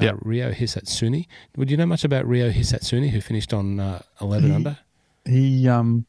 Uh, 0.00 0.04
Yep. 0.04 0.16
Ryo 0.22 0.52
Hisatsune. 0.52 1.26
Would 1.56 1.70
you 1.70 1.76
know 1.76 1.86
much 1.86 2.04
about 2.04 2.26
Ryo 2.26 2.50
Hisatsune, 2.50 3.08
who 3.10 3.20
finished 3.20 3.52
on 3.52 3.80
uh, 3.80 4.00
11 4.20 4.48
He- 4.50 4.54
under? 4.54 4.78
He 5.26 5.68
um 5.68 6.06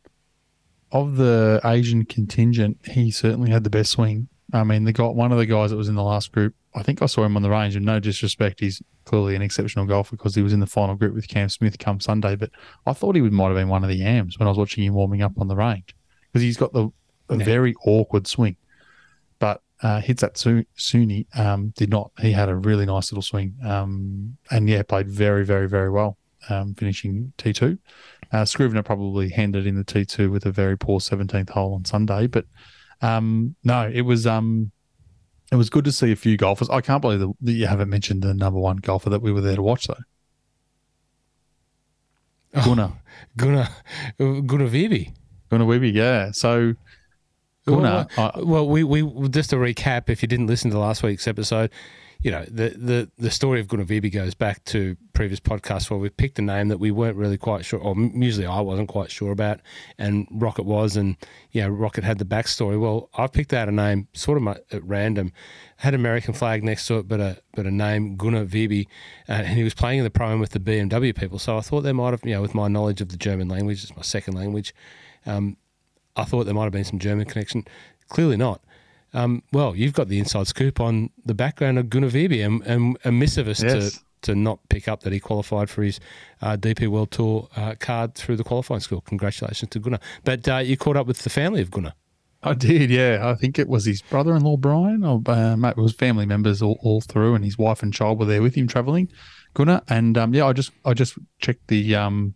of 0.91 1.17
the 1.17 1.59
Asian 1.63 2.05
contingent, 2.05 2.77
he 2.85 3.11
certainly 3.11 3.51
had 3.51 3.63
the 3.63 3.69
best 3.69 3.91
swing. 3.91 4.27
I 4.51 4.63
mean, 4.63 4.85
the 4.85 4.93
guy, 4.93 5.05
one 5.05 5.31
of 5.31 5.37
the 5.37 5.45
guys 5.45 5.69
that 5.69 5.77
was 5.77 5.87
in 5.89 5.93
the 5.95 6.03
last 6.03 6.31
group, 6.31 6.55
I 6.73 6.81
think 6.81 7.03
I 7.03 7.05
saw 7.05 7.23
him 7.23 7.35
on 7.35 7.43
the 7.43 7.49
range. 7.51 7.75
And 7.75 7.85
no 7.85 7.99
disrespect, 7.99 8.59
he's 8.59 8.81
clearly 9.05 9.35
an 9.35 9.43
exceptional 9.43 9.85
golfer 9.85 10.15
because 10.15 10.33
he 10.33 10.41
was 10.41 10.53
in 10.53 10.59
the 10.59 10.65
final 10.65 10.95
group 10.95 11.13
with 11.13 11.27
Cam 11.27 11.49
Smith 11.49 11.77
come 11.77 11.99
Sunday. 11.99 12.35
But 12.35 12.49
I 12.87 12.93
thought 12.93 13.15
he 13.15 13.21
might 13.21 13.47
have 13.49 13.55
been 13.55 13.67
one 13.67 13.83
of 13.83 13.89
the 13.89 13.97
yams 13.97 14.39
when 14.39 14.47
I 14.47 14.49
was 14.51 14.57
watching 14.57 14.83
him 14.83 14.93
warming 14.95 15.21
up 15.21 15.33
on 15.37 15.47
the 15.47 15.55
range 15.55 15.95
because 16.31 16.41
he's 16.41 16.57
got 16.57 16.73
the 16.73 16.89
a 17.29 17.35
very 17.35 17.75
awkward 17.85 18.25
swing. 18.25 18.55
Uh, 19.81 20.01
Hisatsune 20.01 21.25
um, 21.39 21.69
did 21.77 21.89
not. 21.89 22.11
He 22.19 22.33
had 22.33 22.49
a 22.49 22.55
really 22.55 22.85
nice 22.85 23.11
little 23.11 23.21
swing, 23.21 23.55
um, 23.63 24.37
and 24.51 24.67
yeah, 24.67 24.83
played 24.83 25.07
very, 25.09 25.45
very, 25.45 25.69
very 25.69 25.89
well, 25.89 26.17
um, 26.49 26.75
finishing 26.75 27.31
T 27.37 27.53
two. 27.53 27.77
Uh, 28.31 28.43
Scrivener 28.43 28.83
probably 28.83 29.29
handed 29.29 29.65
in 29.65 29.75
the 29.75 29.85
T 29.85 30.03
two 30.03 30.31
with 30.31 30.45
a 30.45 30.51
very 30.51 30.77
poor 30.77 30.99
seventeenth 30.99 31.49
hole 31.49 31.75
on 31.75 31.85
Sunday, 31.85 32.27
but 32.27 32.45
um, 33.01 33.55
no, 33.63 33.89
it 33.93 34.01
was 34.01 34.27
um, 34.27 34.71
it 35.49 35.55
was 35.55 35.69
good 35.69 35.85
to 35.85 35.93
see 35.93 36.11
a 36.11 36.15
few 36.17 36.35
golfers. 36.35 36.69
I 36.69 36.81
can't 36.81 37.01
believe 37.01 37.21
that, 37.21 37.33
you 37.51 37.65
haven't 37.65 37.89
mentioned 37.89 38.21
the 38.21 38.33
number 38.33 38.59
one 38.59 38.77
golfer 38.77 39.09
that 39.09 39.21
we 39.21 39.31
were 39.31 39.41
there 39.41 39.55
to 39.55 39.61
watch 39.61 39.87
though. 39.87 39.95
Oh. 42.55 42.65
Gunner, 42.65 42.91
Gunner, 43.37 43.69
Gunner 44.17 44.67
Wiebe. 44.67 45.13
Gunner 45.49 45.85
yeah. 45.85 46.31
So 46.31 46.73
Gunner, 47.69 48.07
I, 48.17 48.31
Well, 48.41 48.67
we, 48.67 48.83
we 48.83 49.03
just 49.29 49.49
to 49.51 49.55
recap, 49.57 50.09
if 50.09 50.21
you 50.21 50.27
didn't 50.27 50.47
listen 50.47 50.71
to 50.71 50.79
last 50.79 51.03
week's 51.03 51.27
episode, 51.27 51.71
you 52.21 52.31
know 52.31 52.43
the 52.45 52.69
the, 52.69 53.11
the 53.17 53.31
story 53.31 53.61
of 53.61 53.67
Gunner 53.67 53.85
Wiebe 53.85 54.11
goes 54.11 54.33
back 54.33 54.63
to 54.65 54.97
previous 55.13 55.39
podcasts 55.39 55.89
where 55.89 55.99
we 55.99 56.09
picked 56.09 56.37
a 56.37 56.41
name 56.41 56.67
that 56.67 56.77
we 56.77 56.91
weren't 56.91 57.15
really 57.15 57.37
quite 57.37 57.63
sure, 57.63 57.79
or 57.79 57.95
usually 57.97 58.45
I 58.45 58.59
wasn't 58.59 58.89
quite 58.89 59.09
sure 59.09 59.31
about, 59.31 59.61
and 59.97 60.27
Rocket 60.29 60.63
was, 60.63 60.97
and 60.97 61.15
you 61.51 61.61
know 61.61 61.69
Rocket 61.69 62.03
had 62.03 62.17
the 62.17 62.25
backstory. 62.25 62.79
Well, 62.79 63.09
I 63.13 63.27
picked 63.27 63.53
out 63.53 63.69
a 63.69 63.71
name 63.71 64.09
sort 64.13 64.41
of 64.41 64.47
at 64.47 64.83
random, 64.83 65.31
had 65.77 65.93
an 65.93 66.01
American 66.01 66.33
flag 66.33 66.61
next 66.61 66.87
to 66.87 66.97
it, 66.99 67.07
but 67.07 67.21
a 67.21 67.41
but 67.53 67.65
a 67.65 67.71
name 67.71 68.17
Gunner 68.17 68.45
Wiebe, 68.45 68.85
uh, 69.29 69.31
and 69.31 69.47
he 69.57 69.63
was 69.63 69.73
playing 69.73 69.99
in 69.99 70.03
the 70.03 70.23
am 70.23 70.41
with 70.41 70.51
the 70.51 70.59
BMW 70.59 71.15
people. 71.15 71.39
So 71.39 71.57
I 71.57 71.61
thought 71.61 71.81
they 71.81 71.93
might 71.93 72.11
have, 72.11 72.21
you 72.25 72.33
know, 72.33 72.41
with 72.41 72.53
my 72.53 72.67
knowledge 72.67 72.99
of 72.99 73.09
the 73.09 73.17
German 73.17 73.47
language, 73.47 73.81
it's 73.83 73.95
my 73.95 74.01
second 74.03 74.33
language. 74.33 74.73
Um, 75.25 75.55
I 76.15 76.23
thought 76.25 76.45
there 76.45 76.53
might 76.53 76.63
have 76.65 76.73
been 76.73 76.83
some 76.83 76.99
German 76.99 77.25
connection. 77.25 77.65
Clearly 78.09 78.37
not. 78.37 78.61
Um, 79.13 79.43
well, 79.51 79.75
you've 79.75 79.93
got 79.93 80.07
the 80.07 80.19
inside 80.19 80.47
scoop 80.47 80.79
on 80.79 81.09
the 81.25 81.33
background 81.33 81.79
of 81.79 81.89
Gunner 81.89 82.09
Wiebe 82.09 82.45
and, 82.45 82.61
and 82.63 82.97
a 83.03 83.11
miss 83.11 83.37
of 83.37 83.47
us 83.47 83.63
Yes. 83.63 83.93
to, 83.93 83.99
to 84.21 84.35
not 84.35 84.59
pick 84.69 84.87
up 84.87 85.01
that 85.01 85.13
he 85.13 85.19
qualified 85.19 85.69
for 85.69 85.81
his 85.81 85.99
uh, 86.41 86.57
DP 86.57 86.87
World 86.87 87.09
Tour 87.11 87.47
uh, 87.55 87.75
card 87.79 88.13
through 88.15 88.35
the 88.35 88.43
qualifying 88.43 88.81
school. 88.81 89.01
Congratulations 89.01 89.69
to 89.71 89.79
Gunner. 89.79 89.99
But 90.23 90.47
uh, 90.47 90.57
you 90.57 90.77
caught 90.77 90.97
up 90.97 91.07
with 91.07 91.19
the 91.19 91.29
family 91.29 91.61
of 91.61 91.71
Gunner. 91.71 91.93
I 92.41 92.53
did, 92.53 92.89
yeah. 92.89 93.19
I 93.29 93.35
think 93.35 93.59
it 93.59 93.67
was 93.67 93.85
his 93.85 94.01
brother-in-law 94.01 94.57
Brian, 94.57 95.03
or 95.03 95.21
uh, 95.25 95.57
mate, 95.57 95.71
it 95.71 95.77
was 95.77 95.93
family 95.93 96.25
members 96.25 96.61
all, 96.61 96.79
all 96.81 97.01
through, 97.01 97.35
and 97.35 97.43
his 97.43 97.57
wife 97.57 97.83
and 97.83 97.93
child 97.93 98.17
were 98.19 98.25
there 98.25 98.41
with 98.41 98.55
him 98.55 98.65
traveling, 98.67 99.11
Gunner. 99.55 99.81
And 99.89 100.17
um, 100.17 100.33
yeah, 100.33 100.45
I 100.45 100.53
just 100.53 100.71
I 100.85 100.93
just 100.93 101.17
checked 101.39 101.67
the 101.67 101.95
um, 101.95 102.35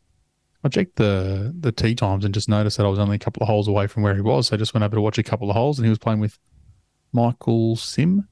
I 0.64 0.70
checked 0.70 0.96
the 0.96 1.54
the 1.60 1.72
tee 1.72 1.96
times 1.96 2.24
and 2.24 2.34
just 2.34 2.48
noticed 2.48 2.78
that 2.78 2.86
I 2.86 2.90
was 2.90 3.00
only 3.00 3.16
a 3.16 3.20
couple 3.20 3.44
of 3.44 3.48
holes 3.48 3.68
away 3.68 3.88
from 3.88 4.04
where 4.04 4.16
he 4.16 4.22
was. 4.22 4.48
So 4.48 4.56
I 4.56 4.58
just 4.58 4.74
went 4.74 4.84
over 4.84 4.96
to 4.96 5.02
watch 5.02 5.18
a 5.18 5.24
couple 5.24 5.50
of 5.50 5.56
holes, 5.56 5.78
and 5.78 5.86
he 5.86 5.90
was 5.90 6.00
playing 6.00 6.20
with 6.20 6.38
Michael 7.12 7.76
Sim. 7.76 8.28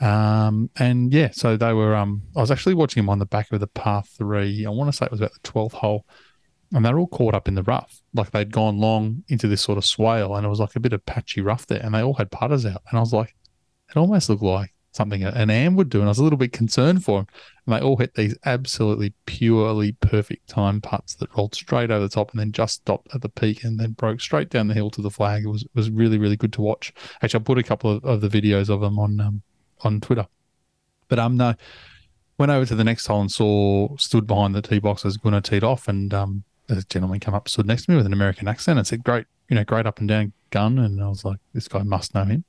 Um, 0.00 0.70
and 0.76 1.12
yeah, 1.12 1.28
so 1.32 1.56
they 1.56 1.72
were. 1.72 1.94
Um, 1.94 2.22
I 2.36 2.40
was 2.40 2.50
actually 2.50 2.74
watching 2.74 3.02
him 3.02 3.08
on 3.10 3.18
the 3.18 3.26
back 3.26 3.52
of 3.52 3.60
the 3.60 3.66
par 3.66 4.02
three. 4.16 4.66
I 4.66 4.70
want 4.70 4.90
to 4.90 4.96
say 4.96 5.06
it 5.06 5.12
was 5.12 5.20
about 5.20 5.32
the 5.32 5.40
twelfth 5.42 5.74
hole, 5.74 6.06
and 6.72 6.84
they're 6.84 6.98
all 6.98 7.06
caught 7.06 7.34
up 7.34 7.46
in 7.46 7.54
the 7.54 7.62
rough. 7.62 8.00
Like 8.14 8.30
they'd 8.30 8.52
gone 8.52 8.78
long 8.78 9.22
into 9.28 9.46
this 9.46 9.62
sort 9.62 9.78
of 9.78 9.84
swale, 9.84 10.34
and 10.34 10.44
it 10.44 10.48
was 10.48 10.60
like 10.60 10.74
a 10.74 10.80
bit 10.80 10.92
of 10.92 11.04
patchy 11.06 11.40
rough 11.40 11.66
there, 11.66 11.82
and 11.82 11.94
they 11.94 12.02
all 12.02 12.14
had 12.14 12.30
putters 12.30 12.66
out. 12.66 12.82
And 12.90 12.98
I 12.98 13.00
was 13.00 13.12
like, 13.12 13.34
it 13.88 13.96
almost 13.96 14.28
looked 14.28 14.42
like 14.42 14.74
something 14.92 15.22
an 15.22 15.50
am 15.50 15.76
would 15.76 15.88
do, 15.88 15.98
and 16.00 16.08
I 16.08 16.10
was 16.10 16.18
a 16.18 16.24
little 16.24 16.38
bit 16.38 16.52
concerned 16.52 17.04
for 17.04 17.20
him. 17.20 17.26
And 17.66 17.74
they 17.74 17.80
all 17.80 17.96
hit 17.96 18.14
these 18.14 18.36
absolutely 18.44 19.14
purely 19.26 19.92
perfect 19.92 20.48
time 20.48 20.80
putts 20.80 21.14
that 21.16 21.34
rolled 21.36 21.54
straight 21.54 21.90
over 21.90 22.06
the 22.06 22.08
top, 22.08 22.30
and 22.30 22.40
then 22.40 22.52
just 22.52 22.74
stopped 22.74 23.14
at 23.14 23.22
the 23.22 23.28
peak, 23.28 23.64
and 23.64 23.78
then 23.78 23.92
broke 23.92 24.20
straight 24.20 24.50
down 24.50 24.68
the 24.68 24.74
hill 24.74 24.90
to 24.90 25.02
the 25.02 25.10
flag. 25.10 25.44
It 25.44 25.48
was 25.48 25.64
was 25.74 25.90
really 25.90 26.18
really 26.18 26.36
good 26.36 26.52
to 26.54 26.62
watch. 26.62 26.92
Actually, 27.22 27.40
I 27.40 27.44
put 27.44 27.58
a 27.58 27.62
couple 27.62 27.90
of, 27.90 28.04
of 28.04 28.20
the 28.20 28.28
videos 28.28 28.68
of 28.68 28.80
them 28.80 28.98
on 28.98 29.20
um, 29.20 29.42
on 29.82 30.00
Twitter. 30.00 30.26
But 31.08 31.18
um 31.18 31.36
no, 31.36 31.54
went 32.38 32.52
over 32.52 32.66
to 32.66 32.74
the 32.74 32.84
next 32.84 33.06
hole 33.06 33.20
and 33.20 33.30
saw 33.32 33.96
stood 33.96 34.26
behind 34.26 34.54
the 34.54 34.62
tee 34.62 34.78
box 34.78 35.04
as 35.04 35.16
Gunner 35.16 35.40
teed 35.40 35.64
off, 35.64 35.88
and 35.88 36.12
um 36.14 36.44
a 36.68 36.82
gentleman 36.82 37.20
come 37.20 37.34
up 37.34 37.48
stood 37.48 37.66
next 37.66 37.84
to 37.84 37.90
me 37.90 37.96
with 37.96 38.06
an 38.06 38.12
American 38.12 38.48
accent 38.48 38.78
and 38.78 38.86
said, 38.86 39.04
"Great, 39.04 39.26
you 39.48 39.56
know, 39.56 39.64
great 39.64 39.86
up 39.86 39.98
and 39.98 40.08
down 40.08 40.32
gun," 40.50 40.78
and 40.78 41.02
I 41.02 41.08
was 41.08 41.24
like, 41.24 41.38
"This 41.52 41.68
guy 41.68 41.82
must 41.82 42.14
know 42.14 42.24
him." 42.24 42.44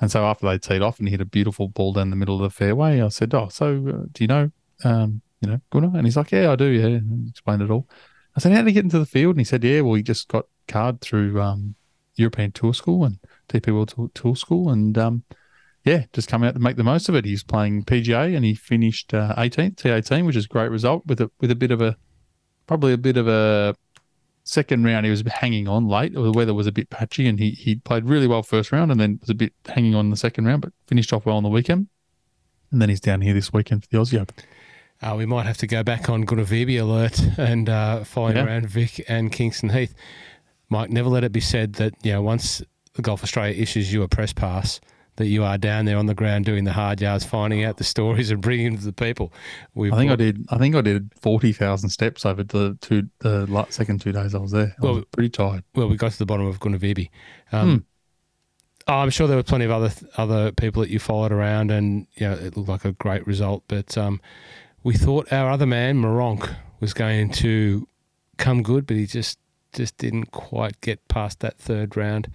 And 0.00 0.10
so 0.10 0.24
after 0.24 0.46
they 0.46 0.58
teed 0.58 0.82
off 0.82 0.98
and 0.98 1.08
he 1.08 1.12
hit 1.12 1.20
a 1.20 1.26
beautiful 1.26 1.68
ball 1.68 1.92
down 1.92 2.10
the 2.10 2.16
middle 2.16 2.36
of 2.36 2.42
the 2.42 2.50
fairway, 2.50 3.00
I 3.00 3.08
said, 3.08 3.34
"Oh, 3.34 3.48
so 3.48 3.74
uh, 3.88 4.06
do 4.12 4.24
you 4.24 4.28
know, 4.28 4.50
um, 4.84 5.20
you 5.40 5.50
know, 5.50 5.60
Gunner?" 5.70 5.92
And 5.94 6.06
he's 6.06 6.16
like, 6.16 6.32
"Yeah, 6.32 6.52
I 6.52 6.56
do. 6.56 6.66
Yeah." 6.66 6.86
And 6.86 7.28
explained 7.28 7.62
it 7.62 7.70
all. 7.70 7.88
I 8.36 8.40
said, 8.40 8.52
"How 8.52 8.58
did 8.58 8.68
he 8.68 8.72
get 8.72 8.84
into 8.84 8.98
the 8.98 9.06
field?" 9.06 9.34
And 9.34 9.40
he 9.40 9.44
said, 9.44 9.62
"Yeah, 9.62 9.82
well, 9.82 9.94
he 9.94 10.02
just 10.02 10.28
got 10.28 10.46
card 10.68 11.00
through 11.00 11.40
um, 11.40 11.74
European 12.14 12.52
Tour 12.52 12.72
School 12.72 13.04
and 13.04 13.18
DP 13.48 13.74
World 13.74 13.88
Tour, 13.88 14.10
Tour 14.14 14.36
School, 14.36 14.70
and 14.70 14.96
um, 14.96 15.24
yeah, 15.84 16.04
just 16.12 16.28
come 16.28 16.44
out 16.44 16.54
to 16.54 16.60
make 16.60 16.76
the 16.76 16.84
most 16.84 17.08
of 17.08 17.14
it. 17.14 17.24
He's 17.24 17.42
playing 17.42 17.84
PGA 17.84 18.34
and 18.36 18.44
he 18.44 18.54
finished 18.54 19.14
uh, 19.14 19.34
18th, 19.36 19.76
T18, 19.76 20.26
which 20.26 20.36
is 20.36 20.44
a 20.44 20.48
great 20.48 20.70
result 20.70 21.04
with 21.06 21.20
a 21.20 21.30
with 21.40 21.50
a 21.50 21.56
bit 21.56 21.70
of 21.70 21.80
a 21.80 21.96
probably 22.66 22.92
a 22.92 22.98
bit 22.98 23.16
of 23.16 23.28
a 23.28 23.74
second 24.50 24.84
round. 24.84 25.04
He 25.06 25.10
was 25.10 25.22
hanging 25.26 25.68
on 25.68 25.88
late. 25.88 26.12
The 26.14 26.32
weather 26.32 26.54
was 26.54 26.66
a 26.66 26.72
bit 26.72 26.90
patchy, 26.90 27.26
and 27.26 27.38
he 27.38 27.50
he 27.50 27.76
played 27.76 28.04
really 28.04 28.26
well 28.26 28.42
first 28.42 28.72
round, 28.72 28.90
and 28.90 29.00
then 29.00 29.18
was 29.20 29.30
a 29.30 29.34
bit 29.34 29.52
hanging 29.66 29.94
on 29.94 30.06
in 30.06 30.10
the 30.10 30.16
second 30.16 30.46
round, 30.46 30.62
but 30.62 30.72
finished 30.86 31.12
off 31.12 31.26
well 31.26 31.36
on 31.36 31.42
the 31.42 31.48
weekend. 31.48 31.88
And 32.72 32.80
then 32.80 32.88
he's 32.88 33.00
down 33.00 33.20
here 33.20 33.34
this 33.34 33.52
weekend 33.52 33.82
for 33.84 33.88
the 33.90 33.98
Aussie 33.98 34.20
Open. 34.20 34.34
Uh, 35.02 35.14
we 35.16 35.26
might 35.26 35.46
have 35.46 35.56
to 35.56 35.66
go 35.66 35.82
back 35.82 36.08
on 36.10 36.22
Gunner 36.22 36.44
Wiebe 36.44 36.78
alert 36.80 37.20
and 37.38 37.68
uh, 37.68 38.04
find 38.04 38.36
Yeah. 38.36 38.44
around 38.44 38.68
Vic 38.68 39.02
and 39.08 39.32
Kingston 39.32 39.70
Heath. 39.70 39.94
Mike, 40.68 40.90
never 40.90 41.08
let 41.08 41.24
it 41.24 41.32
be 41.32 41.40
said 41.40 41.72
that 41.74 41.94
you 42.02 42.12
know 42.12 42.22
once 42.22 42.62
the 42.94 43.02
Golf 43.02 43.22
Australia 43.24 43.54
issues 43.60 43.92
you 43.92 44.02
a 44.02 44.08
press 44.08 44.32
pass, 44.32 44.80
that 45.20 45.28
you 45.28 45.44
are 45.44 45.56
down 45.56 45.84
there 45.84 45.96
on 45.96 46.06
the 46.06 46.14
ground 46.14 46.44
doing 46.44 46.64
the 46.64 46.72
hard 46.72 47.00
yards, 47.00 47.24
finding 47.24 47.62
out 47.64 47.76
the 47.76 47.84
stories 47.84 48.30
and 48.30 48.42
bringing 48.42 48.72
them 48.72 48.78
to 48.78 48.84
the 48.86 48.92
people. 48.92 49.32
We 49.74 49.92
I 49.92 49.96
think 49.96 50.10
I 50.10 50.16
did. 50.16 50.44
I 50.50 50.58
think 50.58 50.74
I 50.74 50.80
did 50.80 51.12
forty 51.20 51.52
thousand 51.52 51.90
steps 51.90 52.26
over 52.26 52.42
the 52.42 52.76
two 52.80 53.08
the 53.20 53.66
second 53.70 54.00
two 54.00 54.12
days 54.12 54.34
I 54.34 54.38
was 54.38 54.50
there. 54.50 54.74
I 54.82 54.86
was 54.86 54.96
Well- 54.96 55.04
pretty 55.12 55.30
tired. 55.30 55.64
well, 55.74 55.88
we 55.88 55.96
got 55.96 56.12
to 56.12 56.18
the 56.18 56.26
bottom 56.26 56.46
of 56.46 56.58
Gunner 56.60 56.78
Wiebe. 56.78 57.08
Um, 57.52 57.84
oh, 58.88 58.94
I'm 58.94 59.10
sure 59.10 59.26
there 59.28 59.36
were 59.36 59.42
plenty 59.42 59.64
of 59.66 59.70
other 59.70 59.92
other 60.16 60.52
people 60.52 60.82
that 60.82 60.90
you 60.90 60.98
followed 60.98 61.32
around, 61.32 61.70
and 61.70 62.06
you 62.14 62.26
know 62.28 62.34
it 62.34 62.56
looked 62.56 62.68
like 62.68 62.84
a 62.84 62.92
great 62.92 63.26
result. 63.26 63.62
But 63.68 63.96
um, 63.96 64.20
we 64.82 64.94
thought 64.94 65.32
our 65.32 65.50
other 65.50 65.66
man, 65.66 66.00
Meronk, 66.02 66.54
was 66.80 66.92
going 66.94 67.30
to 67.32 67.86
come 68.38 68.62
good, 68.62 68.86
but 68.86 68.96
he 68.96 69.06
just 69.06 69.38
just 69.72 69.96
didn't 69.98 70.32
quite 70.32 70.80
get 70.80 71.06
past 71.08 71.40
that 71.40 71.58
third 71.58 71.96
round. 71.96 72.28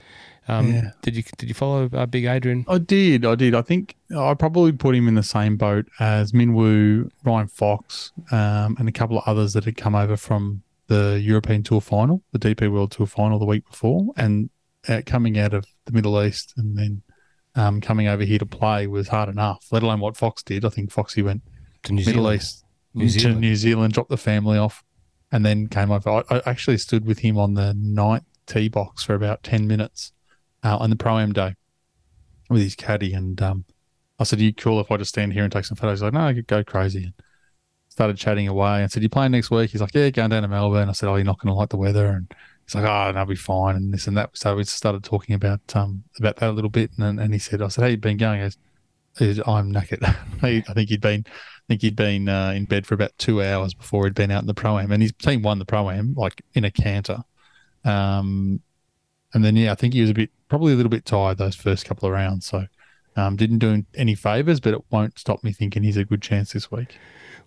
Um, 0.47 0.73
Yeah. 0.73 0.91
Did 1.01 1.15
you 1.15 1.23
did 1.37 1.49
you 1.49 1.55
follow 1.55 1.89
uh, 1.93 2.05
Big 2.05 2.25
Adrian? 2.25 2.65
I 2.67 2.77
did. 2.77 3.25
I 3.25 3.35
did. 3.35 3.55
I 3.55 3.61
think 3.61 3.95
I 4.15 4.33
probably 4.33 4.71
put 4.71 4.95
him 4.95 5.07
in 5.07 5.15
the 5.15 5.23
same 5.23 5.57
boat 5.57 5.87
as 5.99 6.31
Minwoo, 6.31 7.09
Ryan 7.23 7.47
Fox, 7.47 8.11
um, 8.31 8.75
and 8.79 8.87
a 8.87 8.91
couple 8.91 9.17
of 9.17 9.23
others 9.25 9.53
that 9.53 9.65
had 9.65 9.77
come 9.77 9.95
over 9.95 10.17
from 10.17 10.61
the 10.87 11.19
European 11.23 11.63
Tour 11.63 11.81
final, 11.81 12.21
the 12.31 12.39
DP 12.39 12.71
World 12.71 12.91
Tour 12.91 13.07
final 13.07 13.39
the 13.39 13.45
week 13.45 13.67
before, 13.69 14.13
and 14.17 14.49
uh, 14.87 15.01
coming 15.05 15.39
out 15.39 15.53
of 15.53 15.65
the 15.85 15.91
Middle 15.91 16.21
East 16.23 16.53
and 16.57 16.77
then 16.77 17.01
um, 17.55 17.81
coming 17.81 18.07
over 18.07 18.23
here 18.23 18.37
to 18.37 18.45
play 18.45 18.85
was 18.85 19.07
hard 19.07 19.29
enough. 19.29 19.65
Let 19.71 19.81
alone 19.81 19.99
what 19.99 20.15
Fox 20.15 20.43
did. 20.43 20.63
I 20.63 20.69
think 20.69 20.91
Foxy 20.91 21.21
went 21.23 21.41
To 21.83 21.93
New 21.93 22.05
Middle 22.05 22.23
Zealand. 22.23 22.35
East 22.41 22.65
New 22.93 23.05
to 23.05 23.19
Zealand. 23.19 23.41
New 23.41 23.55
Zealand, 23.55 23.93
dropped 23.93 24.09
the 24.09 24.17
family 24.17 24.57
off, 24.57 24.83
and 25.31 25.43
then 25.45 25.67
came 25.67 25.91
over. 25.91 26.09
I, 26.09 26.23
I 26.29 26.41
actually 26.45 26.77
stood 26.77 27.05
with 27.05 27.19
him 27.19 27.37
on 27.37 27.55
the 27.55 27.73
ninth 27.73 28.25
tee 28.45 28.69
box 28.69 29.03
for 29.03 29.15
about 29.15 29.41
ten 29.41 29.67
minutes 29.67 30.11
uh, 30.65 30.77
on 30.77 30.89
the 30.89 30.95
pro 30.95 31.19
am 31.19 31.31
day 31.31 31.55
with 32.49 32.61
his 32.61 32.75
caddy, 32.75 33.13
and 33.13 33.41
um, 33.41 33.65
I 34.19 34.23
said, 34.23 34.39
"Are 34.39 34.43
you 34.43 34.53
cool 34.53 34.81
if 34.81 34.91
I 34.91 34.97
just 34.97 35.09
stand 35.09 35.33
here 35.33 35.43
and 35.43 35.53
take 35.53 35.65
some 35.65 35.77
photos?" 35.77 35.99
He's 35.99 36.03
like, 36.03 36.13
"No, 36.13 36.21
I 36.21 36.33
could 36.33 36.47
go 36.47 36.63
crazy." 36.63 37.03
And 37.03 37.13
started 37.89 38.17
chatting 38.17 38.47
away. 38.47 38.81
and 38.81 38.91
said, 38.91 39.03
"You 39.03 39.09
playing 39.09 39.31
next 39.31 39.51
week?" 39.51 39.71
He's 39.71 39.81
like, 39.81 39.93
"Yeah, 39.93 40.09
going 40.09 40.31
down 40.31 40.41
to 40.41 40.47
Melbourne." 40.47 40.89
I 40.89 40.93
said, 40.93 41.07
"Oh, 41.07 41.15
you're 41.15 41.23
not 41.23 41.39
going 41.39 41.53
to 41.53 41.57
like 41.57 41.69
the 41.69 41.77
weather," 41.77 42.07
and 42.07 42.33
he's 42.65 42.75
like, 42.75 42.83
"Oh, 42.83 43.11
no, 43.11 43.19
I'll 43.19 43.25
be 43.25 43.35
fine," 43.35 43.75
and 43.75 43.93
this 43.93 44.07
and 44.07 44.17
that. 44.17 44.31
So 44.33 44.55
we 44.55 44.63
started 44.63 45.03
talking 45.03 45.35
about 45.35 45.75
um 45.75 46.03
about 46.17 46.37
that 46.37 46.49
a 46.49 46.53
little 46.53 46.71
bit, 46.71 46.91
and 46.97 47.19
and 47.19 47.31
he 47.33 47.39
said, 47.39 47.61
"I 47.61 47.67
said, 47.67 47.83
how 47.83 47.87
you 47.87 47.97
been 47.97 48.17
going?" 48.17 48.41
Goes, 48.41 48.57
I'm 49.47 49.71
knackered. 49.71 50.03
I 50.41 50.73
think 50.73 50.89
he'd 50.89 50.99
been, 50.99 51.23
I 51.27 51.63
think 51.69 51.81
he'd 51.81 51.95
been 51.95 52.27
uh, 52.27 52.51
in 52.53 52.65
bed 52.65 52.85
for 52.85 52.95
about 52.95 53.17
two 53.17 53.41
hours 53.41 53.73
before 53.73 54.03
he'd 54.03 54.13
been 54.13 54.29
out 54.29 54.43
in 54.43 54.47
the 54.47 54.53
pro 54.53 54.77
am, 54.77 54.91
and 54.91 55.01
his 55.01 55.13
team 55.13 55.41
won 55.41 55.59
the 55.59 55.65
pro 55.65 55.89
am 55.89 56.15
like 56.15 56.41
in 56.53 56.65
a 56.65 56.71
canter. 56.71 57.19
Um, 57.85 58.61
and 59.35 59.43
then 59.43 59.57
yeah, 59.57 59.73
I 59.73 59.75
think 59.75 59.93
he 59.93 60.01
was 60.01 60.09
a 60.09 60.13
bit, 60.13 60.31
probably 60.47 60.71
a 60.71 60.75
little 60.77 60.89
bit 60.89 61.05
tired 61.05 61.37
those 61.37 61.55
first 61.55 61.85
couple 61.85 62.07
of 62.07 62.13
rounds. 62.13 62.45
So, 62.45 62.67
um, 63.17 63.35
didn't 63.35 63.59
do 63.59 63.83
any 63.93 64.15
favors, 64.15 64.61
but 64.61 64.73
it 64.73 64.81
won't 64.89 65.19
stop 65.19 65.43
me 65.43 65.51
thinking 65.51 65.83
he's 65.83 65.97
a 65.97 66.05
good 66.05 66.21
chance 66.21 66.53
this 66.53 66.71
week. 66.71 66.97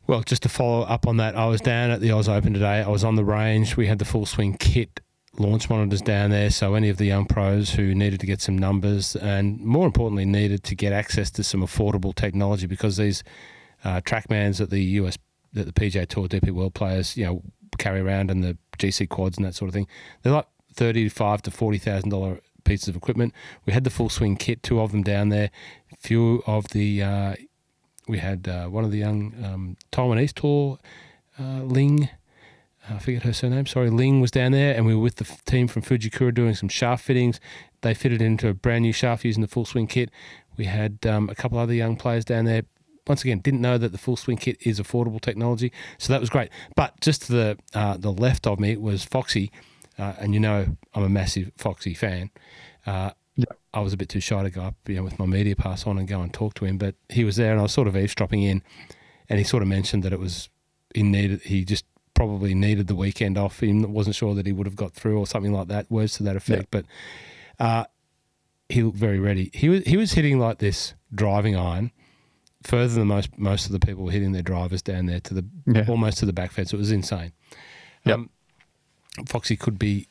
Well, 0.06 0.22
just 0.22 0.42
to 0.42 0.50
follow 0.50 0.82
up 0.82 1.08
on 1.08 1.16
that, 1.16 1.34
I 1.34 1.46
was 1.46 1.62
down 1.62 1.90
at 1.90 2.00
the 2.00 2.10
Oz 2.12 2.28
Open 2.28 2.52
today. 2.52 2.82
I 2.82 2.88
was 2.88 3.04
on 3.04 3.16
the 3.16 3.24
range. 3.24 3.76
We 3.76 3.86
had 3.86 3.98
the 3.98 4.04
full 4.04 4.26
swing 4.26 4.54
kit 4.58 5.00
launch 5.38 5.70
monitors 5.70 6.02
down 6.02 6.30
there. 6.30 6.50
So 6.50 6.74
any 6.74 6.90
of 6.90 6.98
the 6.98 7.06
young 7.06 7.24
pros 7.24 7.70
who 7.70 7.94
needed 7.94 8.20
to 8.20 8.26
get 8.26 8.42
some 8.42 8.58
numbers 8.58 9.16
and 9.16 9.58
more 9.60 9.86
importantly 9.86 10.26
needed 10.26 10.64
to 10.64 10.74
get 10.74 10.92
access 10.92 11.30
to 11.32 11.44
some 11.44 11.62
affordable 11.62 12.14
technology 12.14 12.66
because 12.66 12.98
these 12.98 13.24
uh, 13.84 14.02
trackmans 14.02 14.58
that 14.58 14.70
the 14.70 14.82
US 14.82 15.16
that 15.54 15.64
the 15.64 15.72
PGA 15.72 16.06
Tour 16.06 16.28
DP 16.28 16.50
World 16.50 16.74
players 16.74 17.16
you 17.16 17.24
know 17.24 17.42
carry 17.78 18.00
around 18.00 18.30
and 18.30 18.44
the 18.44 18.58
GC 18.78 19.08
quads 19.08 19.38
and 19.38 19.46
that 19.46 19.54
sort 19.54 19.68
of 19.68 19.74
thing, 19.74 19.86
they're 20.22 20.32
like 20.32 20.46
thirty 20.78 21.08
five 21.08 21.42
to 21.42 21.50
forty 21.50 21.78
thousand 21.78 22.10
dollar 22.10 22.40
pieces 22.64 22.88
of 22.88 22.96
equipment. 22.96 23.34
We 23.66 23.72
had 23.72 23.84
the 23.84 23.90
full 23.90 24.08
swing 24.08 24.36
kit, 24.36 24.62
two 24.62 24.80
of 24.80 24.92
them 24.92 25.02
down 25.02 25.28
there. 25.28 25.50
A 25.92 25.96
Few 25.96 26.42
of 26.46 26.68
the 26.68 27.02
uh, 27.02 27.34
we 28.06 28.18
had 28.18 28.48
uh, 28.48 28.66
one 28.66 28.84
of 28.84 28.90
the 28.90 28.98
young 28.98 29.34
um, 29.44 29.76
Taiwanese 29.92 30.32
tour, 30.32 30.78
uh, 31.38 31.62
Ling. 31.62 32.08
I 32.90 32.98
forget 32.98 33.22
her 33.24 33.34
surname. 33.34 33.66
Sorry, 33.66 33.90
Ling 33.90 34.22
was 34.22 34.30
down 34.30 34.52
there, 34.52 34.74
and 34.74 34.86
we 34.86 34.94
were 34.94 35.02
with 35.02 35.16
the 35.16 35.26
f- 35.28 35.44
team 35.44 35.68
from 35.68 35.82
Fujikura 35.82 36.32
doing 36.32 36.54
some 36.54 36.70
shaft 36.70 37.04
fittings. 37.04 37.38
They 37.82 37.92
fitted 37.92 38.22
into 38.22 38.48
a 38.48 38.54
brand 38.54 38.82
new 38.82 38.92
shaft 38.92 39.24
using 39.24 39.42
the 39.42 39.48
full 39.48 39.66
swing 39.66 39.88
kit. 39.88 40.10
We 40.56 40.64
had 40.64 40.98
um, 41.04 41.28
a 41.28 41.34
couple 41.34 41.58
other 41.58 41.74
young 41.74 41.96
players 41.96 42.24
down 42.24 42.46
there. 42.46 42.62
Once 43.06 43.22
again, 43.22 43.40
didn't 43.40 43.60
know 43.60 43.78
that 43.78 43.92
the 43.92 43.98
full 43.98 44.16
swing 44.16 44.38
kit 44.38 44.56
is 44.60 44.80
affordable 44.80 45.20
technology, 45.20 45.70
so 45.98 46.12
that 46.12 46.20
was 46.20 46.30
great. 46.30 46.50
But 46.76 46.98
just 47.00 47.22
to 47.22 47.32
the 47.32 47.58
uh, 47.74 47.96
the 47.98 48.12
left 48.12 48.46
of 48.46 48.58
me 48.58 48.76
was 48.76 49.04
Foxy, 49.04 49.50
uh, 49.98 50.14
and 50.20 50.34
you 50.34 50.40
know 50.40 50.66
I'm 50.94 51.02
a 51.02 51.08
massive 51.08 51.50
Foxy 51.56 51.94
fan. 51.94 52.30
Uh, 52.86 53.10
Yeah. 53.36 53.44
I 53.72 53.80
was 53.80 53.92
a 53.92 53.96
bit 53.96 54.08
too 54.08 54.20
shy 54.20 54.42
to 54.42 54.50
go 54.50 54.62
up, 54.62 54.74
you 54.88 54.96
know, 54.96 55.04
with 55.04 55.18
my 55.18 55.26
media 55.26 55.54
pass 55.54 55.86
on 55.86 55.98
and 55.98 56.08
go 56.08 56.20
and 56.20 56.32
talk 56.32 56.54
to 56.54 56.64
him, 56.64 56.76
but 56.78 56.96
he 57.08 57.22
was 57.24 57.36
there, 57.36 57.52
and 57.52 57.60
I 57.60 57.62
was 57.62 57.72
sort 57.72 57.86
of 57.86 57.96
eavesdropping 57.96 58.42
in, 58.42 58.62
and 59.28 59.38
he 59.38 59.44
sort 59.44 59.62
of 59.62 59.68
mentioned 59.68 60.02
that 60.02 60.12
it 60.12 60.18
was 60.18 60.48
he 60.94 61.02
needed 61.02 61.42
he 61.42 61.64
just 61.64 61.84
probably 62.14 62.52
needed 62.54 62.88
the 62.88 62.96
weekend 62.96 63.38
off. 63.38 63.60
He 63.60 63.72
wasn't 63.72 64.16
sure 64.16 64.34
that 64.34 64.46
he 64.46 64.52
would 64.52 64.66
have 64.66 64.74
got 64.74 64.92
through 64.92 65.18
or 65.18 65.26
something 65.26 65.52
like 65.52 65.68
that. 65.68 65.88
Words 65.90 66.14
to 66.16 66.24
that 66.24 66.34
effect, 66.34 66.68
but 66.72 66.84
uh, 67.60 67.84
he 68.68 68.82
looked 68.82 68.96
very 68.98 69.20
ready. 69.20 69.50
He 69.54 69.68
was 69.68 69.84
he 69.84 69.96
was 69.96 70.12
hitting 70.12 70.38
like 70.40 70.58
this 70.58 70.94
driving 71.14 71.54
iron 71.56 71.92
further 72.64 72.94
than 72.94 73.06
most 73.06 73.38
most 73.38 73.66
of 73.66 73.72
the 73.72 73.78
people 73.78 74.02
were 74.04 74.10
hitting 74.10 74.32
their 74.32 74.42
drivers 74.42 74.82
down 74.82 75.06
there 75.06 75.20
to 75.20 75.34
the 75.34 75.44
Yeah. 75.66 75.84
almost 75.88 76.18
to 76.18 76.26
the 76.26 76.32
back 76.32 76.50
fence. 76.50 76.72
It 76.72 76.76
was 76.76 76.90
insane. 76.90 77.32
Yep. 78.04 78.14
Um, 78.14 78.30
Foxy 79.26 79.56
could 79.56 79.78
be, 79.78 80.08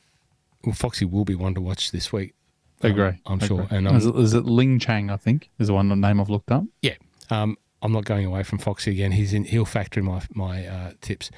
well, 0.64 0.76
Foxy 0.76 1.06
will 1.06 1.26
be 1.26 1.36
one 1.36 1.54
to 1.56 1.62
watch 1.62 1.92
this 1.92 2.12
week. 2.12 2.34
Um, 2.82 2.92
Agree. 2.92 3.14
I'm 3.26 3.38
Agree. 3.38 3.48
sure. 3.48 3.68
And 3.72 3.88
is, 3.88 4.06
um, 4.06 4.16
it, 4.16 4.20
is 4.22 4.34
it 4.34 4.46
Ling 4.46 4.80
Chang? 4.80 5.10
I 5.10 5.18
think 5.18 5.50
is 5.60 5.68
the 5.68 5.74
one 5.74 5.90
the 5.90 5.96
name 5.96 6.20
I've 6.22 6.30
looked 6.30 6.52
up. 6.52 6.64
yeah, 6.82 6.96
um, 7.30 7.58
I'm 7.82 7.92
not 7.92 8.06
going 8.06 8.26
away 8.26 8.44
from 8.44 8.58
Foxy 8.60 8.92
again. 8.92 9.12
He's 9.12 9.34
in. 9.34 9.44
He'll 9.46 9.66
factor 9.66 10.00
in 10.00 10.06
my 10.06 10.22
my 10.34 10.66
uh, 10.66 10.92
tips. 11.02 11.32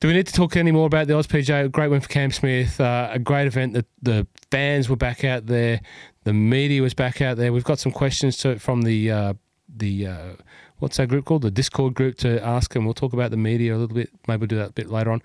Do 0.00 0.08
we 0.08 0.14
need 0.14 0.26
to 0.28 0.32
talk 0.32 0.56
any 0.56 0.72
more 0.72 0.86
about 0.86 1.08
the 1.08 1.12
OzPGA? 1.12 1.66
A 1.66 1.68
great 1.68 1.88
win 1.88 2.00
for 2.00 2.08
Cam 2.08 2.30
Smith. 2.30 2.80
Uh, 2.80 3.10
a 3.12 3.18
great 3.18 3.46
event. 3.46 3.74
The 3.74 3.84
the 4.00 4.26
fans 4.50 4.88
were 4.88 4.96
back 4.96 5.24
out 5.24 5.46
there. 5.46 5.82
The 6.24 6.32
media 6.32 6.80
was 6.80 6.94
back 6.94 7.20
out 7.20 7.36
there. 7.36 7.52
We've 7.52 7.64
got 7.64 7.78
some 7.78 7.92
questions 7.92 8.38
to, 8.38 8.58
from 8.58 8.82
the 8.82 9.10
uh, 9.10 9.34
the 9.68 10.06
uh, 10.06 10.32
what's 10.78 10.96
that 10.96 11.08
group 11.08 11.26
called? 11.26 11.42
The 11.42 11.50
Discord 11.50 11.94
group 11.94 12.16
to 12.18 12.42
ask, 12.42 12.74
and 12.74 12.84
we'll 12.86 12.94
talk 12.94 13.12
about 13.12 13.30
the 13.30 13.36
media 13.36 13.74
a 13.74 13.78
little 13.78 13.94
bit. 13.94 14.10
Maybe 14.26 14.40
we'll 14.40 14.46
do 14.48 14.56
that 14.56 14.70
a 14.70 14.72
bit 14.72 14.88
later 14.88 15.10
on. 15.10 15.22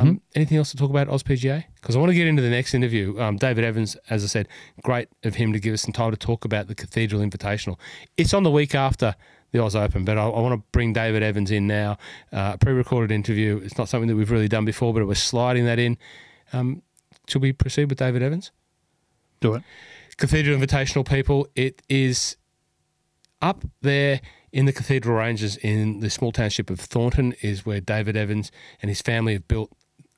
Um, 0.00 0.20
anything 0.34 0.56
else 0.56 0.70
to 0.70 0.76
talk 0.76 0.90
about 0.90 1.08
OzPGA? 1.08 1.64
Because 1.74 1.96
I 1.96 1.98
want 1.98 2.10
to 2.10 2.14
get 2.14 2.26
into 2.26 2.40
the 2.40 2.50
next 2.50 2.72
interview. 2.72 3.20
Um, 3.20 3.36
David 3.36 3.64
Evans, 3.64 3.96
as 4.08 4.24
I 4.24 4.26
said, 4.26 4.48
great 4.82 5.08
of 5.22 5.34
him 5.34 5.52
to 5.52 5.60
give 5.60 5.74
us 5.74 5.82
some 5.82 5.92
time 5.92 6.10
to 6.10 6.16
talk 6.16 6.44
about 6.44 6.68
the 6.68 6.74
Cathedral 6.74 7.20
Invitational. 7.20 7.78
It's 8.16 8.32
on 8.32 8.42
the 8.42 8.50
week 8.50 8.74
after 8.74 9.14
the 9.52 9.62
Oz 9.62 9.76
Open, 9.76 10.04
but 10.04 10.16
I, 10.16 10.24
I 10.24 10.40
want 10.40 10.58
to 10.58 10.66
bring 10.72 10.94
David 10.94 11.22
Evans 11.22 11.50
in 11.50 11.66
now. 11.66 11.98
Uh, 12.32 12.52
a 12.54 12.58
pre-recorded 12.58 13.14
interview. 13.14 13.60
It's 13.62 13.76
not 13.76 13.88
something 13.88 14.08
that 14.08 14.16
we've 14.16 14.30
really 14.30 14.48
done 14.48 14.64
before, 14.64 14.94
but 14.94 15.06
we're 15.06 15.14
sliding 15.14 15.66
that 15.66 15.78
in. 15.78 15.98
Um, 16.54 16.82
should 17.28 17.42
we 17.42 17.52
proceed 17.52 17.90
with 17.90 17.98
David 17.98 18.22
Evans? 18.22 18.50
Do 19.40 19.54
it. 19.54 19.62
Cathedral 20.16 20.58
Invitational 20.58 21.06
people. 21.06 21.48
It 21.54 21.82
is 21.88 22.36
up 23.42 23.64
there 23.82 24.20
in 24.52 24.66
the 24.66 24.72
Cathedral 24.72 25.16
Ranges 25.16 25.56
in 25.56 26.00
the 26.00 26.10
small 26.10 26.32
township 26.32 26.70
of 26.70 26.78
Thornton, 26.78 27.34
is 27.42 27.66
where 27.66 27.80
David 27.80 28.16
Evans 28.16 28.52
and 28.80 28.88
his 28.88 29.00
family 29.00 29.32
have 29.32 29.48
built 29.48 29.72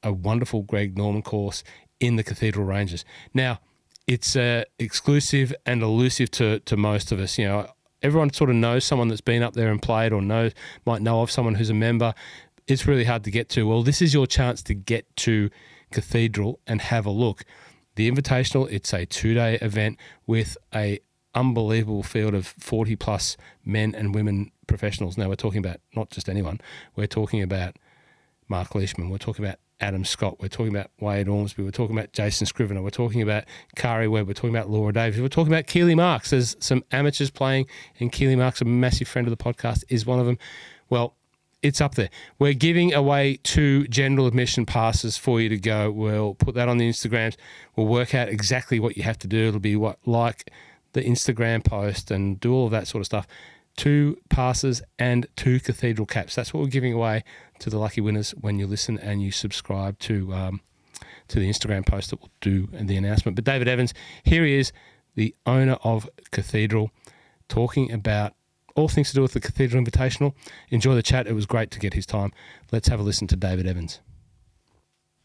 a 0.04 0.12
wonderful 0.12 0.62
Greg 0.62 0.96
Norman 0.96 1.22
course 1.22 1.64
in 1.98 2.16
the 2.16 2.22
Cathedral 2.22 2.66
Ranges. 2.66 3.04
Now, 3.32 3.60
it's 4.06 4.36
uh, 4.36 4.64
exclusive 4.78 5.54
and 5.64 5.82
elusive 5.82 6.30
to, 6.32 6.60
to 6.60 6.76
most 6.76 7.10
of 7.10 7.18
us. 7.18 7.38
You 7.38 7.46
know, 7.46 7.68
everyone 8.02 8.32
sort 8.32 8.50
of 8.50 8.56
knows 8.56 8.84
someone 8.84 9.08
that's 9.08 9.20
been 9.20 9.42
up 9.42 9.54
there 9.54 9.70
and 9.70 9.80
played, 9.80 10.12
or 10.12 10.20
knows 10.20 10.52
might 10.84 11.02
know 11.02 11.22
of 11.22 11.30
someone 11.30 11.54
who's 11.54 11.70
a 11.70 11.74
member. 11.74 12.14
It's 12.66 12.86
really 12.86 13.04
hard 13.04 13.24
to 13.24 13.30
get 13.30 13.48
to. 13.50 13.66
Well, 13.66 13.82
this 13.82 14.02
is 14.02 14.14
your 14.14 14.26
chance 14.26 14.62
to 14.64 14.74
get 14.74 15.14
to 15.16 15.50
Cathedral 15.90 16.60
and 16.66 16.80
have 16.80 17.06
a 17.06 17.10
look. 17.10 17.44
The 17.96 18.10
Invitational, 18.10 18.70
it's 18.70 18.92
a 18.92 19.06
two 19.06 19.34
day 19.34 19.56
event 19.56 19.98
with 20.26 20.56
a 20.74 21.00
unbelievable 21.34 22.02
field 22.02 22.34
of 22.34 22.46
40 22.46 22.96
plus 22.96 23.36
men 23.64 23.94
and 23.94 24.14
women 24.14 24.52
professionals. 24.66 25.18
Now 25.18 25.28
we're 25.28 25.34
talking 25.36 25.58
about 25.58 25.80
not 25.94 26.10
just 26.10 26.28
anyone, 26.28 26.60
we're 26.96 27.06
talking 27.06 27.42
about 27.42 27.76
Mark 28.48 28.74
Leishman, 28.74 29.10
we're 29.10 29.18
talking 29.18 29.44
about 29.44 29.58
Adam 29.84 30.02
Scott, 30.02 30.40
we're 30.40 30.48
talking 30.48 30.74
about 30.74 30.90
Wade 30.98 31.28
Ormsby, 31.28 31.62
we're 31.62 31.70
talking 31.70 31.94
about 31.94 32.14
Jason 32.14 32.46
Scrivener, 32.46 32.80
we're 32.80 32.88
talking 32.88 33.20
about 33.20 33.44
Karrie 33.76 34.10
Webb, 34.10 34.26
we're 34.26 34.32
talking 34.32 34.48
about 34.56 34.70
Laura 34.70 34.94
Davies, 34.94 35.20
we're 35.20 35.28
talking 35.28 35.52
about 35.52 35.66
Keeley 35.66 35.94
Marx. 35.94 36.30
There's 36.30 36.56
some 36.58 36.82
amateurs 36.90 37.28
playing, 37.28 37.66
and 38.00 38.10
Keeley 38.10 38.34
Marx, 38.34 38.62
a 38.62 38.64
massive 38.64 39.08
friend 39.08 39.28
of 39.28 39.36
the 39.36 39.44
podcast, 39.44 39.84
is 39.90 40.06
one 40.06 40.18
of 40.18 40.24
them. 40.24 40.38
Well, 40.88 41.16
it's 41.62 41.82
up 41.82 41.96
there. 41.96 42.08
We're 42.38 42.54
giving 42.54 42.94
away 42.94 43.38
two 43.42 43.86
general 43.88 44.26
admission 44.26 44.64
passes 44.64 45.18
for 45.18 45.38
you 45.38 45.50
to 45.50 45.58
go. 45.58 45.90
We'll 45.90 46.32
put 46.32 46.54
that 46.54 46.66
on 46.66 46.78
the 46.78 46.88
Instagrams. 46.88 47.36
We'll 47.76 47.86
work 47.86 48.14
out 48.14 48.30
exactly 48.30 48.80
what 48.80 48.96
you 48.96 49.02
have 49.02 49.18
to 49.18 49.26
do. 49.26 49.48
It'll 49.48 49.60
be 49.60 49.76
what 49.76 49.98
like 50.06 50.50
the 50.94 51.02
Instagram 51.02 51.62
post 51.62 52.10
and 52.10 52.40
do 52.40 52.54
all 52.54 52.64
of 52.64 52.70
that 52.70 52.88
sort 52.88 53.02
of 53.02 53.06
stuff. 53.06 53.26
Two 53.76 54.18
passes 54.30 54.82
and 54.98 55.26
two 55.36 55.58
cathedral 55.60 56.06
caps. 56.06 56.34
That's 56.34 56.54
what 56.54 56.62
we're 56.62 56.68
giving 56.68 56.92
away 56.92 57.24
to 57.58 57.70
the 57.70 57.78
lucky 57.78 58.00
winners 58.00 58.30
when 58.32 58.58
you 58.58 58.66
listen 58.66 58.98
and 58.98 59.22
you 59.22 59.32
subscribe 59.32 59.98
to 60.00 60.32
um, 60.32 60.60
to 61.28 61.40
the 61.40 61.48
Instagram 61.48 61.86
post 61.86 62.10
that 62.10 62.20
will 62.20 62.30
do 62.40 62.68
the 62.72 62.96
announcement. 62.96 63.34
But 63.36 63.44
David 63.44 63.68
Evans, 63.68 63.94
here 64.22 64.44
he 64.44 64.54
is, 64.54 64.72
the 65.14 65.34
owner 65.46 65.78
of 65.82 66.08
Cathedral, 66.30 66.90
talking 67.48 67.90
about 67.90 68.34
all 68.76 68.88
things 68.88 69.08
to 69.10 69.14
do 69.14 69.22
with 69.22 69.32
the 69.32 69.40
Cathedral 69.40 69.82
Invitational. 69.82 70.34
Enjoy 70.70 70.94
the 70.94 71.02
chat. 71.02 71.26
It 71.26 71.32
was 71.32 71.46
great 71.46 71.70
to 71.72 71.78
get 71.78 71.94
his 71.94 72.06
time. 72.06 72.32
Let's 72.72 72.88
have 72.88 73.00
a 73.00 73.02
listen 73.02 73.26
to 73.28 73.36
David 73.36 73.66
Evans. 73.66 74.00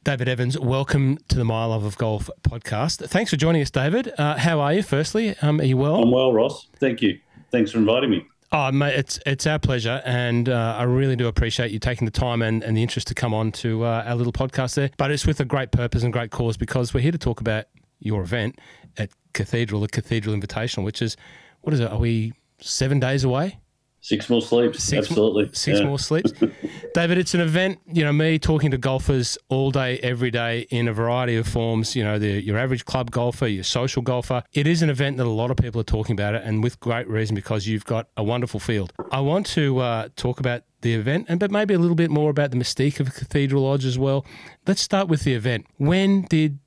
David 0.03 0.29
Evans, 0.29 0.57
welcome 0.57 1.17
to 1.27 1.35
the 1.35 1.43
My 1.43 1.65
Love 1.65 1.83
of 1.83 1.97
Golf 1.97 2.29
podcast. 2.41 3.05
Thanks 3.09 3.31
for 3.31 3.37
joining 3.37 3.61
us, 3.61 3.69
David. 3.69 4.13
Uh, 4.17 4.37
how 4.37 4.59
are 4.61 4.73
you, 4.73 4.81
firstly? 4.81 5.35
Um, 5.41 5.59
are 5.59 5.65
you 5.65 5.75
well? 5.77 6.01
I'm 6.01 6.11
well, 6.11 6.31
Ross. 6.31 6.67
Thank 6.79 7.01
you. 7.01 7.19
Thanks 7.51 7.71
for 7.71 7.79
inviting 7.79 8.11
me. 8.11 8.25
Oh, 8.51 8.71
mate, 8.71 8.95
it's 8.95 9.19
it's 9.27 9.45
our 9.45 9.59
pleasure, 9.59 10.01
and 10.05 10.49
uh, 10.49 10.75
I 10.77 10.83
really 10.83 11.15
do 11.15 11.27
appreciate 11.27 11.69
you 11.69 11.77
taking 11.77 12.05
the 12.05 12.11
time 12.11 12.41
and, 12.41 12.63
and 12.63 12.75
the 12.75 12.81
interest 12.81 13.07
to 13.09 13.13
come 13.13 13.31
on 13.31 13.51
to 13.53 13.85
uh, 13.85 14.03
our 14.07 14.15
little 14.15 14.33
podcast 14.33 14.73
there. 14.73 14.89
But 14.97 15.11
it's 15.11 15.27
with 15.27 15.39
a 15.39 15.45
great 15.45 15.71
purpose 15.71 16.01
and 16.01 16.11
great 16.11 16.31
cause 16.31 16.57
because 16.57 16.91
we're 16.91 17.01
here 17.01 17.11
to 17.11 17.19
talk 17.19 17.41
about 17.41 17.65
your 17.99 18.23
event 18.23 18.57
at 18.97 19.11
Cathedral, 19.33 19.81
the 19.81 19.87
Cathedral 19.87 20.35
Invitational, 20.35 20.83
which 20.83 20.99
is 21.01 21.15
what 21.61 21.75
is 21.75 21.79
it? 21.79 21.91
Are 21.91 21.99
we 21.99 22.33
seven 22.59 22.99
days 22.99 23.23
away? 23.23 23.59
Six 24.01 24.29
more 24.29 24.41
sleeps. 24.41 24.81
Six 24.83 25.07
Absolutely. 25.07 25.45
More, 25.45 25.53
six 25.53 25.79
yeah. 25.79 25.85
more 25.85 25.99
sleeps. 25.99 26.31
David, 26.93 27.17
it's 27.17 27.33
an 27.33 27.41
event, 27.41 27.79
you 27.85 28.03
know, 28.03 28.13
me 28.13 28.39
talking 28.39 28.71
to 28.71 28.77
golfers 28.77 29.37
all 29.49 29.71
day, 29.71 29.99
every 29.99 30.31
day 30.31 30.67
in 30.69 30.87
a 30.87 30.93
variety 30.93 31.35
of 31.35 31.47
forms, 31.47 31.95
you 31.95 32.03
know, 32.03 32.17
the, 32.17 32.41
your 32.41 32.57
average 32.57 32.85
club 32.85 33.11
golfer, 33.11 33.47
your 33.47 33.63
social 33.63 34.01
golfer. 34.01 34.41
It 34.53 34.67
is 34.67 34.81
an 34.81 34.89
event 34.89 35.17
that 35.17 35.25
a 35.25 35.29
lot 35.29 35.51
of 35.51 35.57
people 35.57 35.81
are 35.81 35.85
talking 35.85 36.13
about 36.13 36.33
it 36.33 36.43
and 36.43 36.63
with 36.63 36.79
great 36.79 37.07
reason 37.09 37.35
because 37.35 37.67
you've 37.67 37.85
got 37.85 38.07
a 38.15 38.23
wonderful 38.23 38.59
field. 38.59 38.93
I 39.11 39.19
want 39.19 39.45
to 39.47 39.79
uh, 39.79 40.09
talk 40.15 40.39
about 40.39 40.63
the 40.81 40.93
event 40.93 41.25
and 41.27 41.41
but 41.41 41.51
maybe 41.51 41.73
a 41.73 41.79
little 41.79 41.95
bit 41.95 42.09
more 42.09 42.29
about 42.29 42.51
the 42.51 42.57
mystique 42.57 43.01
of 43.01 43.13
Cathedral 43.13 43.63
Lodge 43.63 43.85
as 43.85 43.99
well. 43.99 44.25
Let's 44.65 44.81
start 44.81 45.09
with 45.09 45.23
the 45.23 45.33
event. 45.33 45.65
When 45.77 46.21
did 46.23 46.59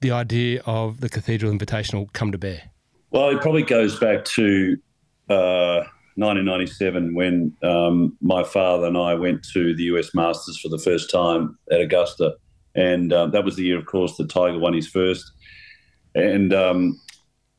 the 0.00 0.12
idea 0.12 0.62
of 0.66 1.00
the 1.00 1.08
Cathedral 1.08 1.52
Invitational 1.52 2.12
come 2.12 2.30
to 2.30 2.38
bear? 2.38 2.70
Well, 3.10 3.30
it 3.30 3.40
probably 3.40 3.62
goes 3.62 3.98
back 3.98 4.24
to 4.24 4.76
uh, 5.28 5.84
1997 6.16 7.14
when 7.14 7.54
um, 7.62 8.16
my 8.20 8.42
father 8.42 8.86
and 8.86 8.96
I 8.96 9.14
went 9.14 9.44
to 9.52 9.74
the 9.74 9.84
US 9.84 10.14
Masters 10.14 10.58
for 10.58 10.68
the 10.68 10.78
first 10.78 11.10
time 11.10 11.58
at 11.70 11.80
Augusta. 11.80 12.34
And 12.74 13.12
uh, 13.12 13.26
that 13.28 13.44
was 13.44 13.56
the 13.56 13.64
year, 13.64 13.78
of 13.78 13.86
course, 13.86 14.16
that 14.16 14.30
Tiger 14.30 14.58
won 14.58 14.74
his 14.74 14.88
first. 14.88 15.30
And 16.14 16.52
um, 16.52 17.00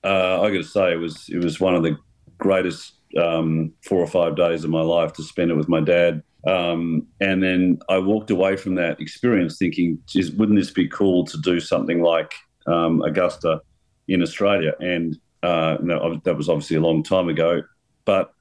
uh, 0.03 0.41
I 0.41 0.51
got 0.51 0.57
to 0.57 0.63
say, 0.63 0.91
it 0.91 0.99
was 0.99 1.29
it 1.29 1.43
was 1.43 1.59
one 1.59 1.75
of 1.75 1.83
the 1.83 1.97
greatest 2.37 2.93
um, 3.17 3.73
four 3.83 3.99
or 3.99 4.07
five 4.07 4.35
days 4.35 4.63
of 4.63 4.69
my 4.69 4.81
life 4.81 5.13
to 5.13 5.23
spend 5.23 5.51
it 5.51 5.55
with 5.55 5.69
my 5.69 5.81
dad. 5.81 6.23
Um, 6.45 7.07
and 7.19 7.43
then 7.43 7.79
I 7.89 7.97
walked 7.99 8.31
away 8.31 8.55
from 8.55 8.75
that 8.75 8.99
experience 8.99 9.57
thinking, 9.57 9.99
geez, 10.07 10.31
wouldn't 10.31 10.57
this 10.57 10.71
be 10.71 10.87
cool 10.87 11.25
to 11.25 11.37
do 11.41 11.59
something 11.59 12.01
like 12.01 12.33
um, 12.67 13.01
Augusta 13.01 13.61
in 14.07 14.21
Australia? 14.21 14.73
And 14.79 15.17
uh, 15.43 15.77
no, 15.81 16.19
that 16.23 16.37
was 16.37 16.49
obviously 16.49 16.77
a 16.77 16.81
long 16.81 17.03
time 17.03 17.29
ago, 17.29 17.63
but 18.05 18.33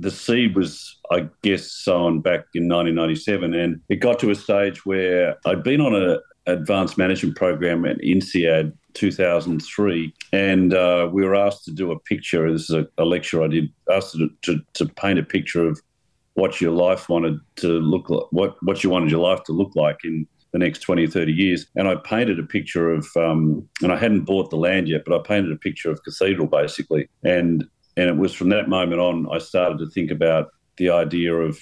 the 0.00 0.10
seed 0.10 0.56
was, 0.56 0.98
I 1.12 1.28
guess, 1.42 1.70
sown 1.70 2.20
back 2.20 2.46
in 2.54 2.68
1997, 2.68 3.54
and 3.54 3.80
it 3.88 3.96
got 3.96 4.18
to 4.20 4.30
a 4.30 4.34
stage 4.34 4.84
where 4.86 5.36
I'd 5.44 5.62
been 5.62 5.80
on 5.80 5.94
an 5.94 6.18
advanced 6.46 6.96
management 6.96 7.36
program 7.36 7.84
at 7.84 7.98
INSEAD 7.98 8.72
2003, 8.94 10.14
and 10.32 10.74
uh, 10.74 11.08
we 11.12 11.22
were 11.22 11.36
asked 11.36 11.64
to 11.66 11.72
do 11.72 11.92
a 11.92 12.00
picture. 12.00 12.50
This 12.50 12.70
is 12.70 12.76
a, 12.76 12.88
a 12.96 13.04
lecture 13.04 13.42
I 13.42 13.48
did. 13.48 13.70
Asked 13.92 14.14
to, 14.14 14.30
to, 14.42 14.60
to 14.74 14.86
paint 14.86 15.18
a 15.18 15.22
picture 15.22 15.68
of 15.68 15.78
what 16.34 16.60
your 16.60 16.72
life 16.72 17.08
wanted 17.08 17.38
to 17.56 17.68
look 17.68 18.08
like, 18.08 18.24
what 18.30 18.56
what 18.62 18.82
you 18.82 18.90
wanted 18.90 19.10
your 19.10 19.20
life 19.20 19.42
to 19.44 19.52
look 19.52 19.72
like 19.76 19.98
in 20.04 20.26
the 20.52 20.58
next 20.58 20.80
20 20.80 21.04
or 21.04 21.10
30 21.10 21.32
years. 21.32 21.66
And 21.76 21.86
I 21.86 21.96
painted 21.96 22.40
a 22.40 22.42
picture 22.42 22.90
of, 22.90 23.06
um, 23.16 23.68
and 23.82 23.92
I 23.92 23.96
hadn't 23.96 24.24
bought 24.24 24.50
the 24.50 24.56
land 24.56 24.88
yet, 24.88 25.02
but 25.06 25.14
I 25.14 25.22
painted 25.22 25.52
a 25.52 25.56
picture 25.56 25.90
of 25.90 26.02
Cathedral 26.02 26.48
basically. 26.48 27.08
And 27.22 27.64
and 28.00 28.08
it 28.08 28.16
was 28.16 28.32
from 28.32 28.48
that 28.48 28.70
moment 28.70 28.98
on 28.98 29.28
I 29.30 29.36
started 29.38 29.78
to 29.78 29.90
think 29.90 30.10
about 30.10 30.48
the 30.78 30.88
idea 30.88 31.34
of 31.34 31.60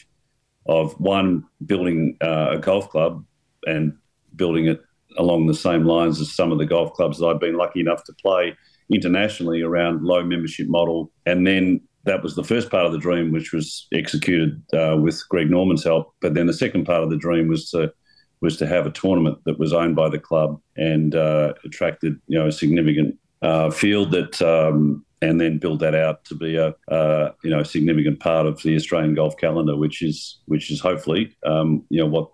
of 0.66 0.92
one 1.01 1.44
building 1.66 2.16
uh, 2.22 2.51
a 2.53 2.59
golf 2.59 2.88
club 2.90 3.24
and 3.66 3.92
building 4.37 4.66
it 4.66 4.81
along 5.16 5.46
the 5.46 5.55
same 5.55 5.85
lines 5.85 6.20
as 6.20 6.33
some 6.33 6.53
of 6.53 6.59
the 6.59 6.66
golf 6.66 6.92
clubs 6.92 7.18
that 7.18 7.27
I've 7.27 7.40
been 7.40 7.57
lucky 7.57 7.81
enough 7.81 8.05
to 8.05 8.12
play 8.12 8.57
internationally 8.92 9.62
around 9.62 10.05
low 10.05 10.22
membership 10.22 10.68
model. 10.68 11.11
And 11.27 11.44
then 11.46 11.81
that 12.05 12.22
was 12.22 12.37
the 12.37 12.44
first 12.44 12.70
part 12.70 12.87
of 12.87 12.92
the 12.92 12.98
dream, 12.98 13.33
which 13.33 13.53
was 13.53 13.88
executed 13.92 14.62
uh, 14.72 14.96
with 14.96 15.20
Greg 15.29 15.51
Norman's 15.51 15.83
help. 15.83 16.14
But 16.20 16.35
then 16.35 16.46
the 16.46 16.53
second 16.53 16.85
part 16.85 17.03
of 17.03 17.11
the 17.11 17.16
dream 17.16 17.48
was 17.48 17.70
to 17.70 17.92
was 18.40 18.57
to 18.59 18.66
have 18.68 18.87
a 18.87 18.92
tournament 18.92 19.38
that 19.46 19.59
was 19.59 19.72
owned 19.72 19.96
by 19.96 20.09
the 20.09 20.18
club 20.18 20.61
and 20.77 21.16
uh, 21.16 21.55
attracted 21.64 22.14
you 22.29 22.38
know 22.38 22.46
a 22.46 22.53
significant 22.53 23.18
uh, 23.42 23.68
field 23.70 24.12
that 24.12 24.40
um, 24.40 25.05
and 25.20 25.40
then 25.40 25.59
build 25.59 25.81
that 25.81 25.94
out 25.94 26.24
to 26.26 26.35
be 26.35 26.57
a 26.57 26.74
uh, 26.90 27.33
you 27.42 27.50
know 27.50 27.62
significant 27.62 28.20
part 28.20 28.46
of 28.46 28.61
the 28.62 28.76
Australian 28.76 29.14
golf 29.14 29.37
calendar, 29.37 29.76
which 29.76 30.02
is 30.02 30.40
which 30.46 30.70
is 30.70 30.81
hopefully 30.81 31.37
um, 31.44 31.85
you 31.90 32.00
know 32.00 32.07
what 32.07 32.31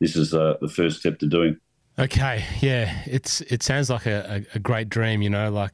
this 0.00 0.16
is 0.16 0.34
uh, 0.34 0.54
the 0.60 0.68
first 0.68 1.00
step 1.00 1.18
to 1.20 1.26
doing. 1.26 1.56
Okay, 1.98 2.44
yeah, 2.60 3.02
it's 3.06 3.40
it 3.42 3.62
sounds 3.62 3.88
like 3.88 4.06
a, 4.06 4.44
a, 4.54 4.58
great 4.58 4.88
dream. 4.88 5.22
You 5.22 5.30
know, 5.30 5.50
like 5.50 5.70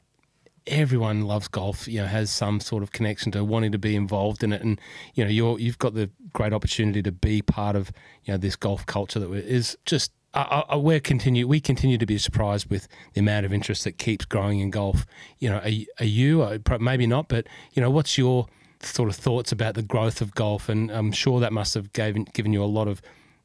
everyone 0.67 1.21
loves 1.21 1.47
golf. 1.47 1.87
You 1.87 2.01
know, 2.01 2.07
has 2.07 2.29
some 2.29 2.59
sort 2.59 2.83
of 2.83 2.91
connection 2.91 3.31
to 3.31 3.43
wanting 3.43 3.71
to 3.71 3.79
be 3.79 3.95
involved 3.95 4.43
in 4.43 4.53
it, 4.53 4.61
and 4.61 4.79
you 5.15 5.23
know, 5.23 5.31
you're 5.31 5.59
you've 5.59 5.79
got 5.79 5.95
the 5.95 6.11
great 6.33 6.53
opportunity 6.53 7.01
to 7.01 7.11
be 7.11 7.41
part 7.41 7.75
of 7.75 7.91
you 8.23 8.33
know 8.33 8.37
this 8.37 8.55
golf 8.55 8.85
culture 8.85 9.19
that 9.19 9.31
is 9.33 9.77
just. 9.85 10.11
Uh, 10.33 10.79
we 10.81 10.99
continue. 10.99 11.47
We 11.47 11.59
continue 11.59 11.97
to 11.97 12.05
be 12.05 12.17
surprised 12.17 12.69
with 12.69 12.87
the 13.13 13.19
amount 13.19 13.45
of 13.45 13.51
interest 13.51 13.83
that 13.83 13.97
keeps 13.97 14.25
growing 14.25 14.59
in 14.59 14.69
golf. 14.69 15.05
You 15.39 15.49
know, 15.49 15.57
are, 15.57 15.71
are 15.99 16.05
you? 16.05 16.41
Uh, 16.41 16.57
maybe 16.79 17.05
not, 17.05 17.27
but 17.27 17.47
you 17.73 17.81
know, 17.81 17.89
what's 17.89 18.17
your 18.17 18.47
sort 18.81 19.09
of 19.09 19.15
thoughts 19.15 19.51
about 19.51 19.75
the 19.75 19.83
growth 19.83 20.21
of 20.21 20.33
golf? 20.33 20.69
And 20.69 20.89
I'm 20.89 21.11
sure 21.11 21.39
that 21.41 21.51
must 21.51 21.73
have 21.73 21.91
given 21.91 22.23
given 22.33 22.53
you 22.53 22.63
a 22.63 22.65
lot 22.65 22.87
of 22.87 23.01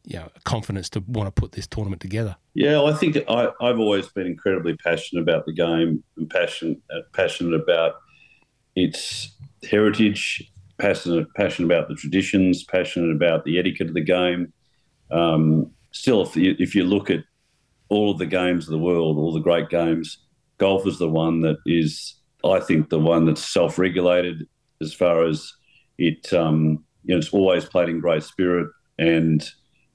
you 0.07 0.17
know, 0.17 0.29
confidence 0.45 0.89
to 0.89 1.01
want 1.09 1.27
to 1.27 1.33
put 1.33 1.53
this 1.53 1.67
tournament 1.67 2.01
together? 2.01 2.37
Yeah, 2.55 2.75
well, 2.75 2.95
I 2.95 2.97
think 2.97 3.19
I, 3.29 3.51
have 3.61 3.81
always 3.81 4.09
been 4.09 4.27
incredibly 4.27 4.77
passionate 4.77 5.23
about 5.23 5.47
the 5.47 5.53
game 5.53 6.03
and 6.17 6.31
passionate 6.31 6.79
uh, 6.95 7.01
passionate 7.13 7.61
about 7.61 7.97
its 8.77 9.37
heritage, 9.69 10.51
passionate 10.79 11.27
passionate 11.35 11.67
about 11.67 11.89
the 11.89 11.97
traditions, 11.97 12.63
passionate 12.65 13.15
about 13.15 13.45
the 13.45 13.59
etiquette 13.59 13.89
of 13.89 13.95
the 13.95 14.01
game. 14.01 14.53
Um, 15.11 15.73
still, 15.97 16.23
if 16.23 16.37
you, 16.37 16.57
if 16.59 16.75
you 16.75 16.85
look 16.85 17.11
at 17.11 17.25
all 17.89 18.11
of 18.11 18.19
the 18.19 18.27
games 18.27 18.67
of 18.67 18.73
the 18.73 18.79
world, 18.79 19.19
all 19.19 19.33
the 19.33 19.41
great 19.41 19.69
games, 19.69 20.19
golf 20.59 20.87
is 20.87 20.99
the 20.99 21.09
one 21.09 21.41
that 21.43 21.57
is, 21.67 22.15
I 22.45 22.61
think, 22.61 22.89
the 22.89 22.99
one 22.99 23.27
that's 23.27 23.53
self-regulated 23.53 24.47
as 24.81 24.93
far 24.93 25.25
as 25.25 25.53
it. 25.99 26.33
Um, 26.33 26.85
you 27.05 27.15
know, 27.15 27.19
it's 27.19 27.33
always 27.33 27.65
played 27.65 27.89
in 27.89 28.01
great 28.01 28.25
spirit 28.25 28.69
and 28.99 29.49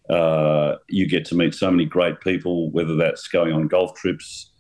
uh, 0.09 0.75
you 0.89 1.07
get 1.07 1.25
to 1.25 1.35
meet 1.35 1.53
so 1.53 1.69
many 1.69 1.85
great 1.85 2.19
people, 2.21 2.71
whether 2.71 2.95
that's 2.95 3.27
going 3.27 3.53
on 3.53 3.67
golf 3.67 3.95
trips. 3.95 4.51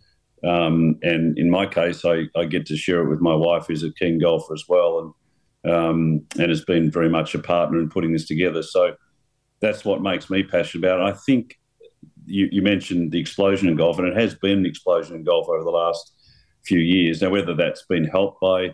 Um, 0.43 0.97
and 1.01 1.37
in 1.37 1.49
my 1.49 1.65
case, 1.65 2.03
I, 2.05 2.23
I, 2.35 2.45
get 2.45 2.65
to 2.67 2.77
share 2.77 3.01
it 3.01 3.09
with 3.09 3.21
my 3.21 3.35
wife, 3.35 3.65
who's 3.67 3.83
a 3.83 3.93
keen 3.93 4.17
golfer 4.17 4.53
as 4.53 4.63
well, 4.67 5.13
and 5.63 5.73
um, 5.73 6.25
and 6.39 6.49
has 6.49 6.65
been 6.65 6.89
very 6.89 7.09
much 7.09 7.35
a 7.35 7.39
partner 7.39 7.79
in 7.79 7.89
putting 7.89 8.13
this 8.13 8.25
together. 8.27 8.63
So 8.63 8.95
that's 9.61 9.85
what 9.85 10.01
makes 10.01 10.29
me 10.29 10.43
passionate 10.43 10.85
about 10.85 10.99
it. 10.99 11.13
I 11.13 11.17
think 11.17 11.59
you, 12.25 12.49
you 12.51 12.61
mentioned 12.61 13.11
the 13.11 13.19
explosion 13.19 13.69
in 13.69 13.75
golf, 13.75 13.99
and 13.99 14.07
it 14.07 14.17
has 14.17 14.35
been 14.35 14.59
an 14.59 14.65
explosion 14.65 15.15
in 15.15 15.23
golf 15.23 15.47
over 15.47 15.63
the 15.63 15.69
last 15.69 16.13
few 16.63 16.79
years. 16.79 17.21
Now, 17.21 17.29
whether 17.29 17.53
that's 17.53 17.83
been 17.83 18.05
helped 18.05 18.41
by 18.41 18.73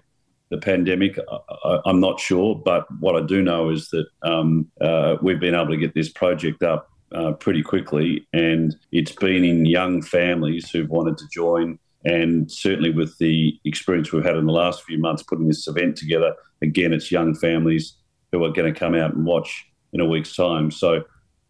the 0.49 0.57
pandemic, 0.57 1.17
I, 1.65 1.79
am 1.85 1.99
not 1.99 2.19
sure. 2.19 2.55
But 2.55 2.87
what 2.99 3.21
I 3.21 3.25
do 3.25 3.41
know 3.41 3.69
is 3.69 3.89
that 3.89 4.05
um, 4.23 4.71
uh, 4.81 5.17
we've 5.21 5.39
been 5.39 5.55
able 5.55 5.67
to 5.67 5.77
get 5.77 5.93
this 5.93 6.09
project 6.09 6.63
up 6.63 6.89
uh, 7.11 7.33
pretty 7.33 7.63
quickly, 7.63 8.27
and 8.33 8.75
it's 8.91 9.13
been 9.13 9.43
in 9.43 9.65
young 9.65 10.01
families 10.01 10.69
who've 10.69 10.89
wanted 10.89 11.17
to 11.17 11.25
join 11.31 11.79
And 12.03 12.49
certainly 12.51 12.91
with 12.91 13.17
the 13.17 13.59
experience 13.65 14.11
we've 14.11 14.23
had 14.23 14.37
in 14.37 14.45
the 14.45 14.51
last 14.53 14.83
few 14.83 14.97
months 14.97 15.23
putting 15.23 15.47
this 15.47 15.67
event 15.67 15.97
together, 15.97 16.33
again, 16.61 16.93
it's 16.93 17.11
young 17.11 17.35
families 17.35 17.97
who 18.31 18.43
are 18.43 18.51
going 18.51 18.71
to 18.71 18.79
come 18.79 18.95
out 18.95 19.13
and 19.13 19.25
watch 19.25 19.65
in 19.93 20.01
a 20.01 20.05
week's 20.05 20.35
time. 20.35 20.71
So 20.71 21.03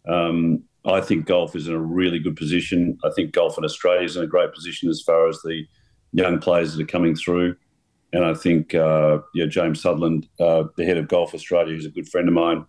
um, 0.07 0.63
I 0.85 1.01
think 1.01 1.25
golf 1.25 1.55
is 1.55 1.67
in 1.67 1.73
a 1.73 1.79
really 1.79 2.19
good 2.19 2.35
position. 2.35 2.97
I 3.03 3.09
think 3.15 3.33
golf 3.33 3.57
in 3.57 3.65
Australia 3.65 4.05
is 4.05 4.15
in 4.15 4.23
a 4.23 4.27
great 4.27 4.53
position 4.53 4.89
as 4.89 5.01
far 5.01 5.27
as 5.27 5.39
the 5.43 5.65
young 6.13 6.39
players 6.39 6.73
that 6.73 6.83
are 6.83 6.87
coming 6.87 7.15
through. 7.15 7.55
And 8.13 8.23
I 8.23 8.33
think 8.33 8.73
uh, 8.73 9.19
yeah, 9.33 9.47
James 9.47 9.81
Sutherland, 9.81 10.27
uh, 10.39 10.63
the 10.77 10.85
head 10.85 10.97
of 10.97 11.09
Golf 11.09 11.33
Australia, 11.33 11.73
who's 11.75 11.85
a 11.85 11.89
good 11.89 12.07
friend 12.07 12.27
of 12.27 12.33
mine, 12.33 12.65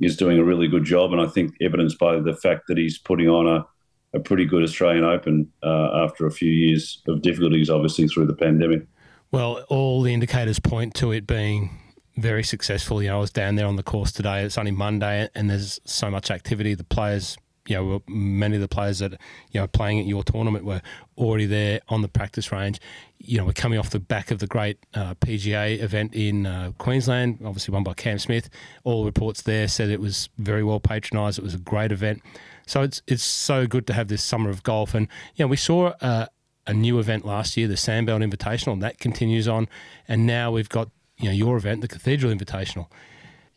is 0.00 0.16
doing 0.16 0.38
a 0.38 0.44
really 0.44 0.68
good 0.68 0.84
job. 0.84 1.12
And 1.12 1.20
I 1.20 1.26
think 1.26 1.54
evidenced 1.62 1.98
by 1.98 2.20
the 2.20 2.34
fact 2.34 2.64
that 2.68 2.76
he's 2.76 2.98
putting 2.98 3.28
on 3.28 3.46
a, 3.46 3.66
a 4.14 4.20
pretty 4.20 4.44
good 4.44 4.62
Australian 4.62 5.04
Open 5.04 5.50
uh, 5.62 6.04
after 6.04 6.26
a 6.26 6.30
few 6.30 6.50
years 6.50 7.02
of 7.08 7.22
difficulties, 7.22 7.70
obviously 7.70 8.06
through 8.06 8.26
the 8.26 8.34
pandemic. 8.34 8.82
Well, 9.30 9.64
all 9.68 10.02
the 10.02 10.12
indicators 10.12 10.58
point 10.58 10.94
to 10.96 11.10
it 11.10 11.26
being 11.26 11.70
very 12.16 12.44
successful. 12.44 13.02
You 13.02 13.08
know, 13.08 13.18
I 13.18 13.20
was 13.20 13.30
down 13.30 13.54
there 13.56 13.66
on 13.66 13.76
the 13.76 13.82
course 13.82 14.12
today. 14.12 14.42
It's 14.42 14.58
only 14.58 14.70
Monday, 14.70 15.28
and 15.34 15.48
there's 15.48 15.80
so 15.84 16.10
much 16.10 16.30
activity. 16.30 16.74
The 16.74 16.84
players 16.84 17.36
you 17.68 17.76
know, 17.76 18.02
many 18.08 18.56
of 18.56 18.60
the 18.60 18.68
players 18.68 18.98
that 18.98 19.12
you 19.50 19.60
know 19.60 19.66
playing 19.66 20.00
at 20.00 20.06
your 20.06 20.24
tournament 20.24 20.64
were 20.64 20.82
already 21.16 21.46
there 21.46 21.80
on 21.88 22.02
the 22.02 22.08
practice 22.08 22.50
range. 22.50 22.80
You 23.18 23.38
know, 23.38 23.44
we're 23.44 23.52
coming 23.52 23.78
off 23.78 23.90
the 23.90 24.00
back 24.00 24.30
of 24.30 24.40
the 24.40 24.46
great 24.46 24.78
uh, 24.94 25.14
PGA 25.14 25.80
event 25.80 26.14
in 26.14 26.46
uh, 26.46 26.72
Queensland, 26.78 27.38
obviously 27.44 27.72
won 27.72 27.84
by 27.84 27.94
Cam 27.94 28.18
Smith. 28.18 28.48
All 28.82 29.04
reports 29.04 29.42
there 29.42 29.68
said 29.68 29.90
it 29.90 30.00
was 30.00 30.28
very 30.38 30.64
well 30.64 30.80
patronised. 30.80 31.38
It 31.38 31.44
was 31.44 31.54
a 31.54 31.58
great 31.58 31.92
event. 31.92 32.22
So 32.66 32.82
it's 32.82 33.02
it's 33.06 33.24
so 33.24 33.66
good 33.66 33.86
to 33.86 33.92
have 33.92 34.08
this 34.08 34.24
summer 34.24 34.50
of 34.50 34.62
golf, 34.62 34.94
and 34.94 35.06
you 35.36 35.44
know, 35.44 35.48
we 35.48 35.56
saw 35.56 35.92
uh, 36.00 36.26
a 36.66 36.74
new 36.74 36.98
event 36.98 37.24
last 37.24 37.56
year, 37.56 37.68
the 37.68 37.74
Sandbelt 37.74 38.28
Invitational, 38.28 38.72
and 38.72 38.82
that 38.82 38.98
continues 38.98 39.46
on, 39.46 39.68
and 40.08 40.26
now 40.26 40.50
we've 40.50 40.68
got 40.68 40.88
you 41.22 41.28
know 41.28 41.34
your 41.34 41.56
event, 41.56 41.80
the 41.80 41.88
Cathedral 41.88 42.32
Invitational. 42.32 42.86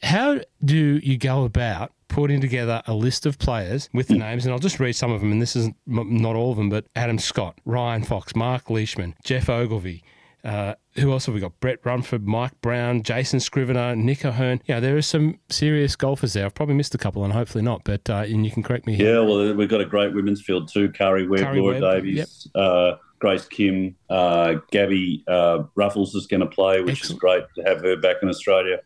How 0.04 0.39
do 0.63 0.99
you 1.04 1.17
go 1.17 1.43
about 1.45 1.91
putting 2.08 2.39
together 2.39 2.82
a 2.88 2.93
list 2.93 3.25
of 3.25 3.39
players 3.39 3.89
with 3.93 4.08
the 4.08 4.17
names, 4.17 4.45
and 4.45 4.54
I'll 4.54 4.60
just 4.60 4.80
read 4.80 4.93
some 4.93 5.12
of 5.12 5.21
them, 5.21 5.32
and 5.32 5.41
this 5.41 5.56
is 5.56 5.69
not 5.86 6.36
all 6.36 6.51
of 6.51 6.58
them, 6.58 6.69
but 6.69 6.86
Adam 6.95 7.17
Scott, 7.17 7.60
Ryan 7.65 8.04
Fox, 8.04 8.36
Mark 8.36 8.69
Leishman, 8.69 9.15
Geoff 9.23 9.49
Ogilvy. 9.49 10.04
Uh, 10.43 10.75
who 10.97 11.12
else 11.12 11.25
have 11.25 11.34
we 11.34 11.41
got? 11.41 11.60
Brett 11.60 11.84
Rumford, 11.84 12.28
Mike 12.28 12.54
Brown, 12.62 13.01
Jason 13.01 13.39
Scrivener, 13.39 13.95
Nick 13.95 14.23
O'Hern. 14.23 14.62
Yeah, 14.67 14.80
there 14.80 14.95
are 14.95 15.01
some 15.01 15.39
serious 15.49 15.95
golfers 15.95 16.34
there. 16.34 16.45
I've 16.45 16.54
probably 16.54 16.75
missed 16.75 16.93
a 16.93 16.99
couple, 16.99 17.23
and 17.23 17.34
hopefully 17.34 17.63
not. 17.63 17.84
But 17.84 18.08
uh, 18.08 18.25
and 18.28 18.45
you 18.45 18.51
can 18.51 18.62
correct 18.62 18.86
me. 18.86 18.95
Here. 18.95 19.15
Yeah, 19.15 19.19
well, 19.21 19.56
we've 19.56 19.67
got 19.67 19.82
a 19.82 19.86
great 19.86 20.13
women's 20.13 20.43
field 20.43 20.71
too. 20.71 20.89
Karrie 20.89 21.28
Webb, 21.28 21.56
Laura 21.56 21.80
Webb, 21.80 21.82
Davies, 21.82 22.47
yep. 22.54 22.63
uh, 22.63 22.95
Grace 23.19 23.45
Kim, 23.45 23.95
uh, 24.10 24.56
Gabby 24.71 25.23
uh, 25.28 25.63
Ruffels 25.78 26.15
is 26.15 26.28
going 26.28 26.41
to 26.41 26.47
play, 26.47 26.82
which 26.82 26.99
Excellent. 26.99 27.15
is 27.15 27.19
great 27.19 27.43
to 27.56 27.63
have 27.63 27.82
her 27.82 27.95
back 27.97 28.17
in 28.21 28.30
Australia. 28.30 28.80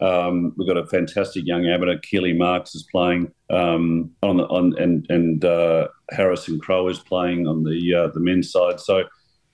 Um, 0.00 0.52
we've 0.56 0.68
got 0.68 0.76
a 0.76 0.86
fantastic 0.86 1.46
young 1.46 1.66
amateur, 1.66 1.98
Keeley 1.98 2.34
Marx, 2.34 2.74
is 2.74 2.86
playing 2.90 3.32
um, 3.50 4.10
on 4.22 4.36
the 4.36 4.44
on 4.44 4.76
and 4.78 5.06
and 5.08 5.44
uh, 5.44 5.88
Harrison 6.10 6.58
Crowe 6.58 6.88
is 6.88 6.98
playing 6.98 7.46
on 7.46 7.64
the 7.64 7.94
uh, 7.94 8.08
the 8.08 8.20
men's 8.20 8.50
side. 8.50 8.80
So 8.80 9.04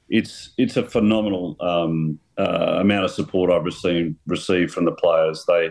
it's 0.09 0.53
it's 0.59 0.77
a 0.77 0.83
phenomenal 0.83 1.57
um, 1.61 2.19
uh, 2.39 2.79
amount 2.81 3.05
of 3.05 3.13
support 3.13 3.51
I've 3.51 3.65
received 3.65 4.17
received 4.27 4.73
from 4.73 4.85
the 4.85 4.93
players. 4.93 5.45
They 5.47 5.71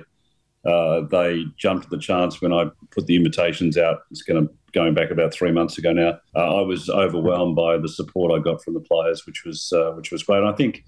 uh, 0.65 1.01
they 1.09 1.45
jumped 1.57 1.85
at 1.85 1.91
the 1.91 1.97
chance 1.97 2.41
when 2.41 2.53
I 2.53 2.65
put 2.91 3.07
the 3.07 3.15
invitations 3.15 3.77
out. 3.77 4.01
It's 4.11 4.21
going 4.21 4.47
to 4.47 4.53
going 4.73 4.93
back 4.93 5.11
about 5.11 5.33
three 5.33 5.51
months 5.51 5.77
ago 5.77 5.91
now. 5.91 6.19
Uh, 6.35 6.59
I 6.59 6.61
was 6.61 6.89
overwhelmed 6.89 7.55
by 7.55 7.77
the 7.77 7.89
support 7.89 8.31
I 8.31 8.41
got 8.41 8.63
from 8.63 8.73
the 8.73 8.79
players, 8.79 9.25
which 9.25 9.43
was 9.45 9.73
uh, 9.73 9.91
which 9.91 10.11
was 10.11 10.23
great. 10.23 10.39
And 10.39 10.47
I 10.47 10.53
think 10.53 10.83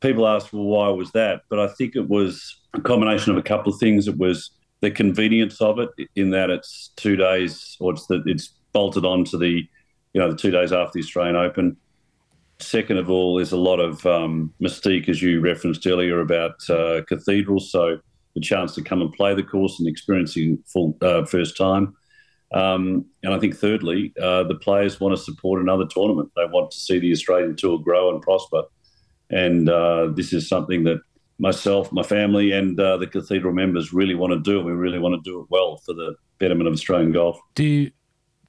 people 0.00 0.26
asked, 0.28 0.52
well, 0.52 0.64
why 0.64 0.88
was 0.88 1.10
that? 1.12 1.42
But 1.48 1.58
I 1.58 1.68
think 1.68 1.96
it 1.96 2.08
was 2.08 2.60
a 2.74 2.80
combination 2.80 3.32
of 3.32 3.38
a 3.38 3.42
couple 3.42 3.72
of 3.72 3.80
things. 3.80 4.06
It 4.06 4.18
was 4.18 4.50
the 4.80 4.90
convenience 4.90 5.60
of 5.60 5.78
it, 5.78 5.90
in 6.14 6.30
that 6.30 6.50
it's 6.50 6.90
two 6.96 7.16
days, 7.16 7.76
or 7.80 7.92
it's 7.92 8.06
the, 8.06 8.22
it's 8.26 8.52
bolted 8.72 9.04
on 9.04 9.24
to 9.24 9.38
the, 9.38 9.66
you 10.12 10.20
know, 10.20 10.30
the 10.30 10.36
two 10.36 10.50
days 10.50 10.72
after 10.72 10.92
the 10.94 11.00
Australian 11.00 11.36
Open. 11.36 11.76
Second 12.58 12.98
of 12.98 13.10
all, 13.10 13.36
there's 13.36 13.52
a 13.52 13.56
lot 13.56 13.80
of 13.80 14.04
um, 14.06 14.52
mystique, 14.60 15.08
as 15.08 15.22
you 15.22 15.40
referenced 15.40 15.86
earlier, 15.86 16.20
about 16.20 16.68
uh, 16.68 17.00
cathedrals. 17.08 17.72
So 17.72 17.98
the 18.34 18.40
chance 18.40 18.74
to 18.74 18.82
come 18.82 19.00
and 19.00 19.12
play 19.12 19.34
the 19.34 19.42
course 19.42 19.78
and 19.78 19.88
experiencing 19.88 20.62
full 20.66 20.96
uh, 21.00 21.24
first 21.24 21.56
time. 21.56 21.94
Um, 22.52 23.06
and 23.22 23.34
I 23.34 23.38
think 23.38 23.56
thirdly, 23.56 24.12
uh, 24.20 24.44
the 24.44 24.54
players 24.54 25.00
want 25.00 25.16
to 25.16 25.22
support 25.22 25.60
another 25.60 25.86
tournament. 25.90 26.30
They 26.36 26.44
want 26.44 26.70
to 26.70 26.78
see 26.78 26.98
the 26.98 27.12
Australian 27.12 27.56
Tour 27.56 27.78
grow 27.78 28.10
and 28.10 28.22
prosper. 28.22 28.62
And 29.30 29.68
uh, 29.68 30.08
this 30.14 30.32
is 30.32 30.48
something 30.48 30.84
that 30.84 31.00
myself, 31.38 31.90
my 31.90 32.02
family, 32.02 32.52
and 32.52 32.78
uh, 32.78 32.96
the 32.96 33.06
cathedral 33.06 33.52
members 33.52 33.92
really 33.92 34.14
want 34.14 34.32
to 34.32 34.40
do. 34.40 34.62
We 34.62 34.72
really 34.72 34.98
want 34.98 35.14
to 35.14 35.30
do 35.30 35.40
it 35.40 35.46
well 35.50 35.78
for 35.78 35.94
the 35.94 36.14
betterment 36.38 36.68
of 36.68 36.74
Australian 36.74 37.12
golf. 37.12 37.38
Do 37.54 37.64
you, 37.64 37.90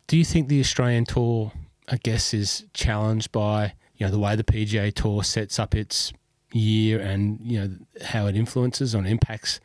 do 0.08 0.18
you 0.18 0.26
think 0.26 0.50
the 0.50 0.60
Australian 0.60 1.06
Tour, 1.06 1.52
I 1.90 1.98
guess, 1.98 2.34
is 2.34 2.66
challenged 2.74 3.32
by 3.32 3.74
you 3.96 4.06
know 4.06 4.12
the 4.12 4.20
way 4.20 4.36
the 4.36 4.44
PGA 4.44 4.94
Tour 4.94 5.24
sets 5.24 5.58
up 5.58 5.74
its 5.74 6.14
year 6.52 7.00
and 7.00 7.40
you 7.42 7.60
know 7.60 7.76
how 8.04 8.28
it 8.28 8.36
influences 8.36 8.96
or 8.96 9.06
impacts 9.06 9.60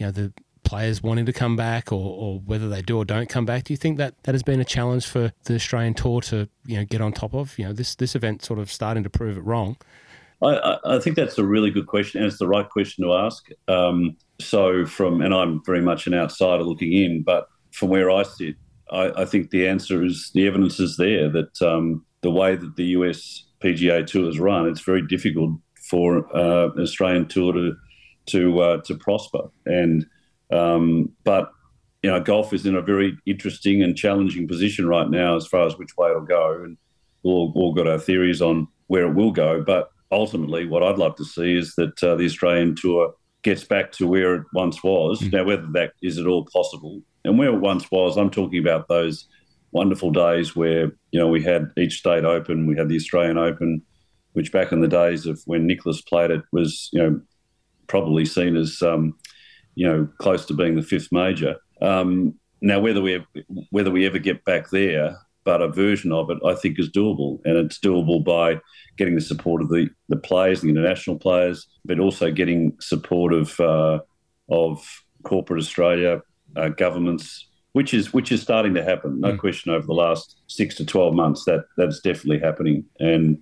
you 0.00 0.06
know 0.06 0.12
the 0.12 0.32
players 0.64 1.02
wanting 1.02 1.26
to 1.26 1.32
come 1.32 1.56
back 1.56 1.92
or, 1.92 2.00
or 2.00 2.38
whether 2.40 2.68
they 2.68 2.80
do 2.80 2.96
or 2.96 3.04
don't 3.04 3.28
come 3.28 3.44
back. 3.44 3.64
Do 3.64 3.72
you 3.72 3.76
think 3.76 3.98
that 3.98 4.14
that 4.22 4.34
has 4.34 4.42
been 4.42 4.60
a 4.60 4.64
challenge 4.64 5.06
for 5.06 5.32
the 5.44 5.54
Australian 5.54 5.94
Tour 5.94 6.20
to 6.22 6.48
you 6.64 6.78
know 6.78 6.84
get 6.84 7.00
on 7.00 7.12
top 7.12 7.34
of? 7.34 7.58
You 7.58 7.66
know 7.66 7.72
this 7.72 7.94
this 7.94 8.14
event 8.14 8.42
sort 8.44 8.58
of 8.58 8.72
starting 8.72 9.02
to 9.04 9.10
prove 9.10 9.36
it 9.36 9.44
wrong. 9.44 9.76
I, 10.42 10.78
I, 10.84 10.98
think 11.00 11.16
that's 11.16 11.36
a 11.36 11.44
really 11.44 11.70
good 11.70 11.86
question, 11.86 12.22
and 12.22 12.26
it's 12.30 12.38
the 12.38 12.48
right 12.48 12.66
question 12.66 13.04
to 13.04 13.12
ask. 13.12 13.46
Um, 13.68 14.16
so, 14.40 14.86
from 14.86 15.20
and 15.20 15.34
I'm 15.34 15.62
very 15.66 15.82
much 15.82 16.06
an 16.06 16.14
outsider 16.14 16.62
looking 16.62 16.94
in, 16.94 17.22
but 17.22 17.48
from 17.72 17.90
where 17.90 18.10
I 18.10 18.22
sit, 18.22 18.56
I, 18.90 19.12
I 19.18 19.24
think 19.26 19.50
the 19.50 19.68
answer 19.68 20.02
is 20.02 20.30
the 20.32 20.46
evidence 20.46 20.80
is 20.80 20.96
there 20.96 21.28
that 21.28 21.60
um, 21.60 22.06
the 22.22 22.30
way 22.30 22.56
that 22.56 22.76
the 22.76 22.84
US 22.84 23.44
PGA 23.62 24.06
Tour 24.06 24.30
is 24.30 24.40
run, 24.40 24.66
it's 24.66 24.80
very 24.80 25.06
difficult 25.06 25.58
for 25.90 26.34
uh, 26.34 26.70
an 26.70 26.80
Australian 26.80 27.26
tour 27.26 27.52
to 27.52 27.76
to 28.26 28.60
uh, 28.60 28.80
to 28.82 28.94
prosper. 28.94 29.50
And 29.66 30.06
um, 30.52 31.12
but 31.24 31.50
you 32.02 32.10
know, 32.10 32.20
golf 32.20 32.52
is 32.52 32.66
in 32.66 32.74
a 32.74 32.82
very 32.82 33.16
interesting 33.26 33.82
and 33.82 33.96
challenging 33.96 34.48
position 34.48 34.86
right 34.86 35.08
now 35.08 35.36
as 35.36 35.46
far 35.46 35.66
as 35.66 35.76
which 35.76 35.96
way 35.96 36.10
it'll 36.10 36.22
go, 36.22 36.62
and 36.62 36.76
we've 37.22 37.32
all, 37.32 37.52
all 37.54 37.74
got 37.74 37.86
our 37.86 37.98
theories 37.98 38.40
on 38.40 38.68
where 38.86 39.06
it 39.06 39.14
will 39.14 39.30
go, 39.30 39.62
but 39.62 39.90
ultimately, 40.10 40.66
what 40.66 40.82
I'd 40.82 40.98
like 40.98 41.16
to 41.16 41.24
see 41.24 41.56
is 41.56 41.74
that 41.76 42.02
uh, 42.02 42.16
the 42.16 42.24
Australian 42.24 42.74
tour 42.74 43.14
gets 43.42 43.64
back 43.64 43.92
to 43.92 44.06
where 44.06 44.34
it 44.34 44.46
once 44.52 44.82
was. 44.82 45.20
Mm. 45.20 45.32
Now, 45.32 45.44
whether 45.44 45.66
that 45.72 45.92
is 46.02 46.18
at 46.18 46.26
all 46.26 46.46
possible, 46.52 47.00
and 47.24 47.38
where 47.38 47.54
it 47.54 47.60
once 47.60 47.90
was, 47.90 48.16
I'm 48.16 48.30
talking 48.30 48.58
about 48.58 48.88
those 48.88 49.28
wonderful 49.72 50.10
days 50.10 50.56
where 50.56 50.86
you 51.12 51.20
know 51.20 51.28
we 51.28 51.42
had 51.42 51.70
each 51.76 51.98
state 51.98 52.24
open, 52.24 52.66
we 52.66 52.76
had 52.76 52.88
the 52.88 52.96
Australian 52.96 53.38
Open, 53.38 53.82
which 54.32 54.52
back 54.52 54.72
in 54.72 54.80
the 54.80 54.88
days 54.88 55.26
of 55.26 55.40
when 55.46 55.66
Nicklaus 55.66 56.02
played 56.02 56.30
it 56.30 56.42
was 56.52 56.88
you 56.92 57.02
know 57.02 57.20
probably 57.90 58.24
seen 58.24 58.56
as 58.56 58.80
um, 58.82 59.14
you 59.74 59.86
know 59.86 60.08
close 60.18 60.46
to 60.46 60.54
being 60.54 60.76
the 60.76 60.82
fifth 60.82 61.08
major. 61.10 61.56
Um, 61.82 62.34
now, 62.62 62.78
whether 62.78 63.02
we 63.02 63.22
whether 63.70 63.90
we 63.90 64.06
ever 64.06 64.18
get 64.18 64.44
back 64.44 64.70
there, 64.70 65.18
but 65.44 65.60
a 65.60 65.68
version 65.68 66.12
of 66.12 66.30
it 66.30 66.38
I 66.46 66.54
think 66.54 66.78
is 66.78 66.90
doable, 66.90 67.40
and 67.44 67.56
it's 67.56 67.78
doable 67.78 68.24
by 68.24 68.60
getting 68.96 69.16
the 69.16 69.20
support 69.20 69.60
of 69.60 69.68
the 69.68 69.90
the 70.08 70.16
players, 70.16 70.60
the 70.60 70.68
international 70.68 71.18
players, 71.18 71.66
but 71.84 71.98
also 71.98 72.30
getting 72.30 72.76
support 72.80 73.32
of 73.32 73.58
uh, 73.58 73.98
of 74.48 74.86
corporate 75.24 75.60
Australia, 75.60 76.22
uh, 76.56 76.68
governments, 76.68 77.48
which 77.72 77.92
is 77.92 78.12
which 78.12 78.30
is 78.30 78.40
starting 78.40 78.74
to 78.74 78.84
happen. 78.84 79.20
No 79.20 79.32
mm. 79.32 79.38
question. 79.38 79.72
Over 79.72 79.86
the 79.86 79.94
last 79.94 80.36
six 80.46 80.76
to 80.76 80.86
twelve 80.86 81.14
months, 81.14 81.44
that 81.46 81.64
that's 81.76 82.00
definitely 82.00 82.38
happening, 82.38 82.84
and 83.00 83.38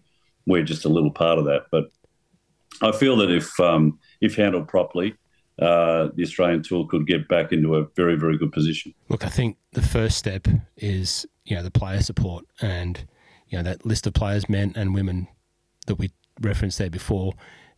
we're 0.47 0.65
just 0.65 0.87
a 0.87 0.89
little 0.89 1.13
part 1.13 1.39
of 1.39 1.45
that. 1.45 1.67
But 1.71 1.85
I 2.81 2.93
feel 2.93 3.17
that 3.19 3.31
if 3.31 3.59
um, 3.61 3.99
if 4.21 4.37
handled 4.37 4.69
properly, 4.69 5.15
uh, 5.61 6.09
the 6.15 6.23
Australian 6.23 6.63
tour 6.63 6.87
could 6.87 7.07
get 7.07 7.29
back 7.29 7.53
into 7.53 7.77
a 7.77 7.85
very, 7.97 8.17
very 8.17 8.39
good 8.39 8.53
position. 8.53 8.95
Look, 9.09 9.25
I 9.25 9.29
think 9.29 9.57
the 9.73 9.83
first 9.83 10.17
step 10.17 10.47
is 10.77 11.27
you 11.45 11.57
know 11.57 11.63
the 11.63 11.71
player 11.71 12.01
support 12.01 12.45
and 12.61 13.05
you 13.49 13.59
know 13.59 13.65
that 13.65 13.85
list 13.85 14.07
of 14.07 14.15
players, 14.15 14.49
men 14.49 14.73
and 14.77 14.95
women 14.95 15.27
that 15.87 15.97
we 15.97 16.11
referenced 16.41 16.79
there 16.79 16.91
before, 16.91 17.33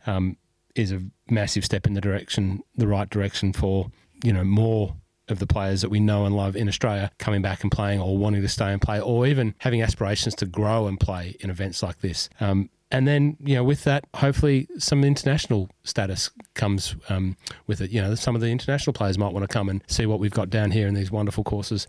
um, 0.05 0.37
is 0.75 0.91
a 0.91 1.01
massive 1.29 1.65
step 1.65 1.87
in 1.87 1.93
the 1.93 2.01
direction, 2.01 2.61
the 2.75 2.87
right 2.87 3.09
direction 3.09 3.51
for 3.51 3.91
you 4.23 4.31
know 4.31 4.43
more 4.43 4.95
of 5.27 5.39
the 5.39 5.47
players 5.47 5.81
that 5.81 5.89
we 5.89 5.99
know 5.99 6.25
and 6.25 6.35
love 6.35 6.55
in 6.55 6.67
Australia 6.67 7.09
coming 7.17 7.41
back 7.41 7.63
and 7.63 7.71
playing, 7.71 7.99
or 7.99 8.15
wanting 8.15 8.41
to 8.41 8.49
stay 8.49 8.71
and 8.71 8.81
play, 8.81 8.99
or 8.99 9.25
even 9.25 9.55
having 9.59 9.81
aspirations 9.81 10.35
to 10.35 10.45
grow 10.45 10.87
and 10.87 10.99
play 10.99 11.35
in 11.39 11.49
events 11.49 11.81
like 11.81 11.99
this. 12.01 12.29
Um, 12.39 12.69
and 12.91 13.07
then 13.07 13.37
you 13.39 13.55
know 13.55 13.63
with 13.63 13.83
that 13.83 14.05
hopefully 14.15 14.67
some 14.77 15.03
international 15.03 15.69
status 15.83 16.29
comes 16.53 16.95
um, 17.09 17.37
with 17.67 17.81
it 17.81 17.91
you 17.91 18.01
know 18.01 18.15
some 18.15 18.35
of 18.35 18.41
the 18.41 18.47
international 18.47 18.93
players 18.93 19.17
might 19.17 19.33
want 19.33 19.43
to 19.43 19.53
come 19.53 19.69
and 19.69 19.83
see 19.87 20.05
what 20.05 20.19
we've 20.19 20.31
got 20.31 20.49
down 20.49 20.71
here 20.71 20.87
in 20.87 20.93
these 20.93 21.11
wonderful 21.11 21.43
courses 21.43 21.87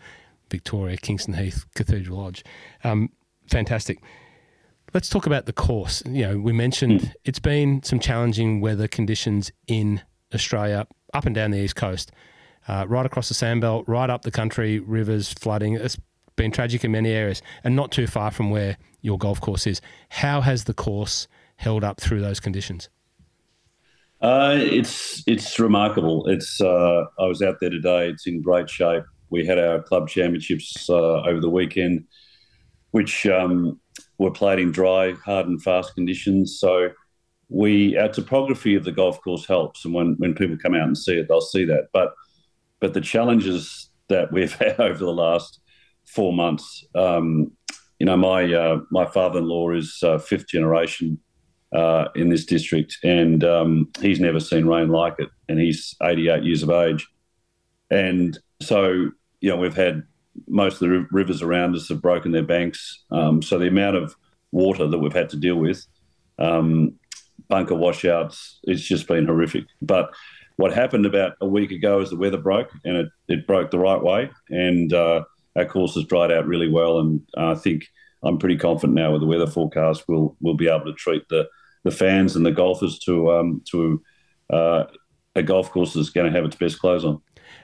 victoria 0.50 0.96
kingston 0.96 1.34
heath 1.34 1.64
cathedral 1.74 2.18
lodge 2.18 2.44
um, 2.84 3.10
fantastic 3.50 4.02
let's 4.94 5.08
talk 5.08 5.26
about 5.26 5.46
the 5.46 5.52
course. 5.52 6.02
You 6.06 6.26
know, 6.26 6.38
we 6.38 6.52
mentioned 6.52 7.00
mm. 7.00 7.12
it's 7.24 7.38
been 7.38 7.82
some 7.82 7.98
challenging 7.98 8.60
weather 8.60 8.88
conditions 8.88 9.50
in 9.66 10.02
Australia, 10.34 10.86
up 11.14 11.26
and 11.26 11.34
down 11.34 11.50
the 11.50 11.58
east 11.58 11.76
coast, 11.76 12.12
uh, 12.68 12.86
right 12.88 13.06
across 13.06 13.28
the 13.28 13.34
sandbelt, 13.34 13.84
right 13.86 14.10
up 14.10 14.22
the 14.22 14.30
country, 14.30 14.78
rivers, 14.80 15.32
flooding. 15.32 15.74
It's 15.74 15.98
been 16.36 16.50
tragic 16.50 16.84
in 16.84 16.92
many 16.92 17.10
areas, 17.10 17.42
and 17.64 17.76
not 17.76 17.90
too 17.90 18.06
far 18.06 18.30
from 18.30 18.50
where 18.50 18.76
your 19.02 19.18
golf 19.18 19.40
course 19.40 19.66
is. 19.66 19.80
How 20.08 20.40
has 20.40 20.64
the 20.64 20.74
course 20.74 21.28
held 21.56 21.84
up 21.84 22.00
through 22.00 22.20
those 22.20 22.40
conditions? 22.40 22.88
Uh, 24.20 24.56
it's 24.60 25.22
it's 25.26 25.58
remarkable. 25.58 26.26
It's 26.28 26.60
uh, 26.60 27.04
I 27.18 27.26
was 27.26 27.42
out 27.42 27.56
there 27.60 27.70
today. 27.70 28.08
It's 28.08 28.26
in 28.26 28.40
great 28.40 28.70
shape. 28.70 29.02
We 29.30 29.44
had 29.44 29.58
our 29.58 29.82
club 29.82 30.08
championships 30.08 30.88
uh, 30.88 31.22
over 31.22 31.40
the 31.40 31.50
weekend, 31.50 32.04
which 32.92 33.26
um, 33.26 33.80
were 34.18 34.30
played 34.30 34.60
in 34.60 34.70
dry, 34.70 35.12
hard 35.24 35.48
and 35.48 35.60
fast 35.60 35.94
conditions. 35.94 36.58
So 36.60 36.90
we 37.48 37.98
our 37.98 38.08
topography 38.08 38.76
of 38.76 38.84
the 38.84 38.92
golf 38.92 39.20
course 39.22 39.44
helps, 39.44 39.84
and 39.84 39.92
when 39.92 40.14
when 40.18 40.34
people 40.34 40.56
come 40.56 40.74
out 40.74 40.86
and 40.86 40.96
see 40.96 41.18
it, 41.18 41.26
they'll 41.28 41.40
see 41.40 41.64
that. 41.64 41.88
But 41.92 42.14
but 42.78 42.94
the 42.94 43.00
challenges 43.00 43.90
that 44.08 44.32
we've 44.32 44.52
had 44.60 44.78
over 44.78 45.04
the 45.04 45.12
last 45.12 45.60
four 46.06 46.32
months, 46.32 46.84
um, 46.94 47.50
you 48.02 48.06
know, 48.06 48.16
my 48.16 48.52
uh, 48.52 48.80
my 48.90 49.06
father-in-law 49.06 49.70
is 49.70 50.00
uh, 50.02 50.18
fifth 50.18 50.48
generation 50.48 51.20
uh, 51.72 52.06
in 52.16 52.30
this 52.30 52.44
district, 52.44 52.98
and 53.04 53.44
um, 53.44 53.92
he's 54.00 54.18
never 54.18 54.40
seen 54.40 54.66
rain 54.66 54.88
like 54.88 55.14
it, 55.20 55.28
and 55.48 55.60
he's 55.60 55.94
88 56.02 56.42
years 56.42 56.64
of 56.64 56.70
age, 56.70 57.06
and 57.92 58.36
so 58.60 59.08
you 59.40 59.48
know 59.48 59.56
we've 59.56 59.76
had 59.76 60.02
most 60.48 60.74
of 60.74 60.80
the 60.80 61.06
rivers 61.12 61.42
around 61.42 61.76
us 61.76 61.88
have 61.90 62.02
broken 62.02 62.32
their 62.32 62.42
banks, 62.42 63.04
um, 63.12 63.40
so 63.40 63.56
the 63.56 63.68
amount 63.68 63.94
of 63.94 64.16
water 64.50 64.88
that 64.88 64.98
we've 64.98 65.12
had 65.12 65.30
to 65.30 65.36
deal 65.36 65.54
with, 65.54 65.86
um, 66.40 66.94
bunker 67.46 67.76
washouts, 67.76 68.58
it's 68.64 68.82
just 68.82 69.06
been 69.06 69.26
horrific. 69.26 69.66
But 69.80 70.10
what 70.56 70.72
happened 70.72 71.06
about 71.06 71.34
a 71.40 71.46
week 71.46 71.70
ago 71.70 72.00
is 72.00 72.10
the 72.10 72.16
weather 72.16 72.36
broke, 72.36 72.70
and 72.84 72.96
it, 72.96 73.08
it 73.28 73.46
broke 73.46 73.70
the 73.70 73.78
right 73.78 74.02
way, 74.02 74.28
and 74.50 74.92
uh, 74.92 75.22
our 75.56 75.64
course 75.64 75.94
has 75.94 76.04
dried 76.04 76.32
out 76.32 76.46
really 76.46 76.68
well, 76.68 76.98
and 77.00 77.20
I 77.36 77.54
think. 77.54 77.84
I'm 78.24 78.38
pretty 78.38 78.56
confident 78.56 78.94
now 78.94 79.10
with 79.10 79.20
the 79.20 79.26
weather 79.26 79.48
forecast, 79.48 80.04
we'll 80.06 80.36
we'll 80.40 80.54
be 80.54 80.68
able 80.68 80.84
to 80.84 80.92
treat 80.92 81.28
the 81.28 81.48
the 81.82 81.90
fans 81.90 82.36
and 82.36 82.46
the 82.46 82.52
golfers 82.52 83.00
to 83.00 83.32
um, 83.32 83.62
to 83.70 84.00
uh, 84.50 84.84
a 85.34 85.42
golf 85.42 85.70
course 85.70 85.94
that's 85.94 86.10
going 86.10 86.30
to 86.30 86.36
have 86.36 86.44
its 86.44 86.56
best 86.56 86.78
clothes 86.78 87.04
on. 87.04 87.20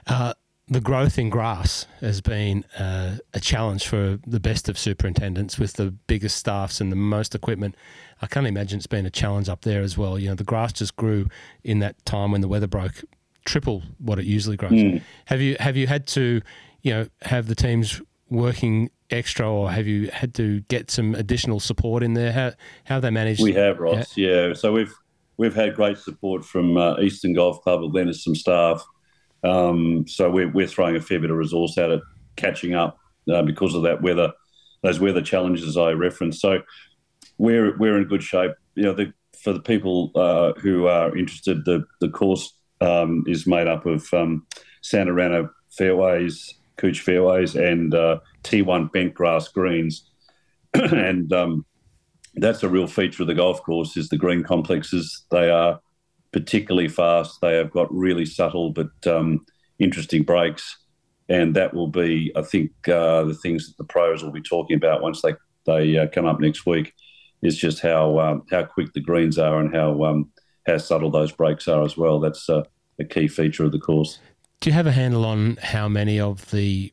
Uh, 0.07 0.33
the 0.67 0.81
growth 0.81 1.17
in 1.17 1.29
grass 1.29 1.87
has 1.99 2.21
been 2.21 2.63
uh, 2.77 3.17
a 3.33 3.39
challenge 3.39 3.87
for 3.87 4.19
the 4.27 4.39
best 4.39 4.69
of 4.69 4.77
superintendents 4.77 5.57
with 5.57 5.73
the 5.73 5.91
biggest 5.91 6.37
staffs 6.37 6.79
and 6.79 6.91
the 6.91 6.95
most 6.95 7.33
equipment. 7.33 7.75
I 8.21 8.27
can't 8.27 8.45
imagine 8.45 8.77
it's 8.77 8.87
been 8.87 9.05
a 9.05 9.11
challenge 9.11 9.49
up 9.49 9.61
there 9.61 9.81
as 9.81 9.97
well. 9.97 10.19
You 10.19 10.29
know, 10.29 10.35
the 10.35 10.43
grass 10.43 10.73
just 10.73 10.95
grew 10.95 11.27
in 11.63 11.79
that 11.79 12.03
time 12.05 12.31
when 12.31 12.41
the 12.41 12.47
weather 12.47 12.67
broke, 12.67 13.03
triple 13.45 13.81
what 13.97 14.19
it 14.19 14.25
usually 14.25 14.57
grows. 14.57 14.73
Mm. 14.73 15.01
Have 15.25 15.41
you 15.41 15.55
have 15.59 15.75
you 15.75 15.87
had 15.87 16.05
to, 16.07 16.41
you 16.81 16.93
know, 16.93 17.07
have 17.21 17.47
the 17.47 17.55
teams 17.55 18.01
working 18.29 18.89
extra, 19.09 19.51
or 19.51 19.71
have 19.71 19.87
you 19.87 20.09
had 20.11 20.33
to 20.35 20.61
get 20.61 20.91
some 20.91 21.15
additional 21.15 21.59
support 21.59 22.03
in 22.03 22.13
there? 22.13 22.31
How 22.31 22.51
how 22.83 22.95
have 22.95 23.01
they 23.01 23.09
managed? 23.09 23.41
We 23.41 23.53
have, 23.53 23.79
Ross. 23.79 24.15
Yeah, 24.15 24.47
yeah. 24.47 24.53
so 24.53 24.71
we've 24.71 24.93
we've 25.37 25.55
had 25.55 25.75
great 25.75 25.97
support 25.97 26.45
from 26.45 26.77
uh, 26.77 26.99
Eastern 26.99 27.33
Golf 27.33 27.61
Club, 27.61 27.81
lent 27.93 28.09
us 28.09 28.23
some 28.23 28.35
staff. 28.35 28.83
Um, 29.43 30.05
so 30.07 30.29
we're 30.29 30.49
we're 30.49 30.67
throwing 30.67 30.95
a 30.95 31.01
fair 31.01 31.19
bit 31.19 31.31
of 31.31 31.37
resource 31.37 31.77
at 31.77 31.89
it, 31.89 32.01
catching 32.35 32.75
up 32.75 32.99
uh, 33.31 33.41
because 33.41 33.73
of 33.73 33.83
that 33.83 34.01
weather, 34.01 34.33
those 34.83 34.99
weather 34.99 35.21
challenges 35.21 35.77
I 35.77 35.91
referenced. 35.91 36.41
So 36.41 36.61
we're 37.37 37.77
we're 37.77 37.97
in 37.97 38.07
good 38.07 38.23
shape. 38.23 38.51
You 38.75 38.83
know, 38.83 38.93
the, 38.93 39.13
for 39.41 39.53
the 39.53 39.61
people 39.61 40.11
uh, 40.15 40.53
who 40.59 40.87
are 40.87 41.15
interested, 41.17 41.65
the 41.65 41.85
the 42.01 42.09
course 42.09 42.53
um, 42.81 43.23
is 43.27 43.47
made 43.47 43.67
up 43.67 43.85
of 43.85 44.13
um, 44.13 44.45
Santa 44.81 45.13
Ana 45.21 45.49
fairways, 45.71 46.55
Cooch 46.79 47.01
fairways, 47.01 47.55
and 47.55 47.93
uh, 47.93 48.19
T1 48.43 48.91
bent 48.91 49.13
grass 49.13 49.47
greens, 49.49 50.09
and 50.73 51.31
um, 51.33 51.65
that's 52.35 52.63
a 52.63 52.69
real 52.69 52.87
feature 52.87 53.23
of 53.23 53.27
the 53.27 53.35
golf 53.35 53.61
course. 53.63 53.97
Is 53.97 54.09
the 54.09 54.17
green 54.17 54.43
complexes? 54.43 55.25
They 55.29 55.49
are 55.49 55.79
particularly 56.31 56.87
fast. 56.87 57.41
They 57.41 57.55
have 57.55 57.71
got 57.71 57.93
really 57.93 58.25
subtle 58.25 58.71
but 58.71 58.91
um, 59.05 59.45
interesting 59.77 60.23
breaks, 60.23 60.77
and 61.27 61.55
that 61.55 61.73
will 61.73 61.89
be, 61.89 62.31
I 62.35 62.41
think, 62.41 62.71
uh, 62.87 63.25
the 63.25 63.35
things 63.35 63.67
that 63.67 63.77
the 63.77 63.83
pros 63.91 64.23
will 64.23 64.31
be 64.31 64.41
talking 64.41 64.77
about 64.77 65.01
once 65.01 65.21
they 65.21 65.33
they 65.65 65.97
uh, 65.97 66.07
come 66.07 66.25
up 66.25 66.39
next 66.39 66.65
week. 66.65 66.93
Is 67.41 67.57
just 67.57 67.81
how 67.81 68.19
um, 68.19 68.43
how 68.49 68.63
quick 68.63 68.93
the 68.93 69.01
greens 69.01 69.37
are 69.37 69.59
and 69.59 69.73
how 69.73 70.03
um, 70.03 70.31
how 70.65 70.77
subtle 70.77 71.11
those 71.11 71.31
breaks 71.31 71.67
are 71.67 71.83
as 71.83 71.97
well. 71.97 72.19
That's 72.19 72.49
a 72.49 72.65
key 73.09 73.27
feature 73.27 73.63
of 73.65 73.71
the 73.71 73.79
course. 73.79 74.19
Do 74.59 74.69
you 74.69 74.73
have 74.73 74.87
a 74.87 74.91
handle 74.91 75.25
on 75.25 75.57
how 75.61 75.87
many 75.87 76.19
of 76.19 76.51
the 76.51 76.91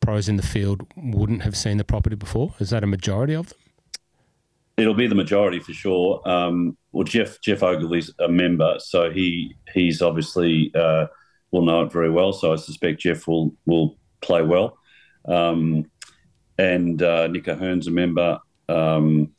pros 0.00 0.28
in 0.28 0.36
the 0.36 0.42
field 0.42 0.84
wouldn't 0.96 1.42
have 1.42 1.56
seen 1.56 1.76
the 1.76 1.84
property 1.84 2.16
before? 2.16 2.54
Is 2.58 2.70
that 2.70 2.82
a 2.82 2.88
majority 2.88 3.34
of 3.34 3.50
them? 3.50 3.58
It'll 4.76 4.94
be 4.94 5.06
the 5.06 5.14
majority 5.14 5.60
for 5.60 5.72
sure. 5.72 6.20
Um, 6.28 6.76
well, 6.92 7.04
Geoff 7.04 7.40
Geoff 7.40 7.62
Ogilvy's 7.62 8.12
a 8.18 8.28
member, 8.28 8.76
so 8.78 9.10
he 9.10 9.54
he's 9.72 10.02
obviously 10.02 10.72
uh, 10.74 11.06
will 11.50 11.62
know 11.62 11.82
it 11.82 11.92
very 11.92 12.10
well. 12.10 12.32
So 12.32 12.52
I 12.52 12.56
suspect 12.56 13.00
Geoff 13.00 13.26
will 13.28 13.54
will 13.66 13.96
play 14.20 14.42
well. 14.42 14.78
Um, 15.26 15.88
and 16.58 17.00
uh, 17.02 17.28
Nick 17.28 17.46
O'Hern's 17.46 17.86
a 17.86 17.92
member. 17.92 18.40
Um, 18.68 19.32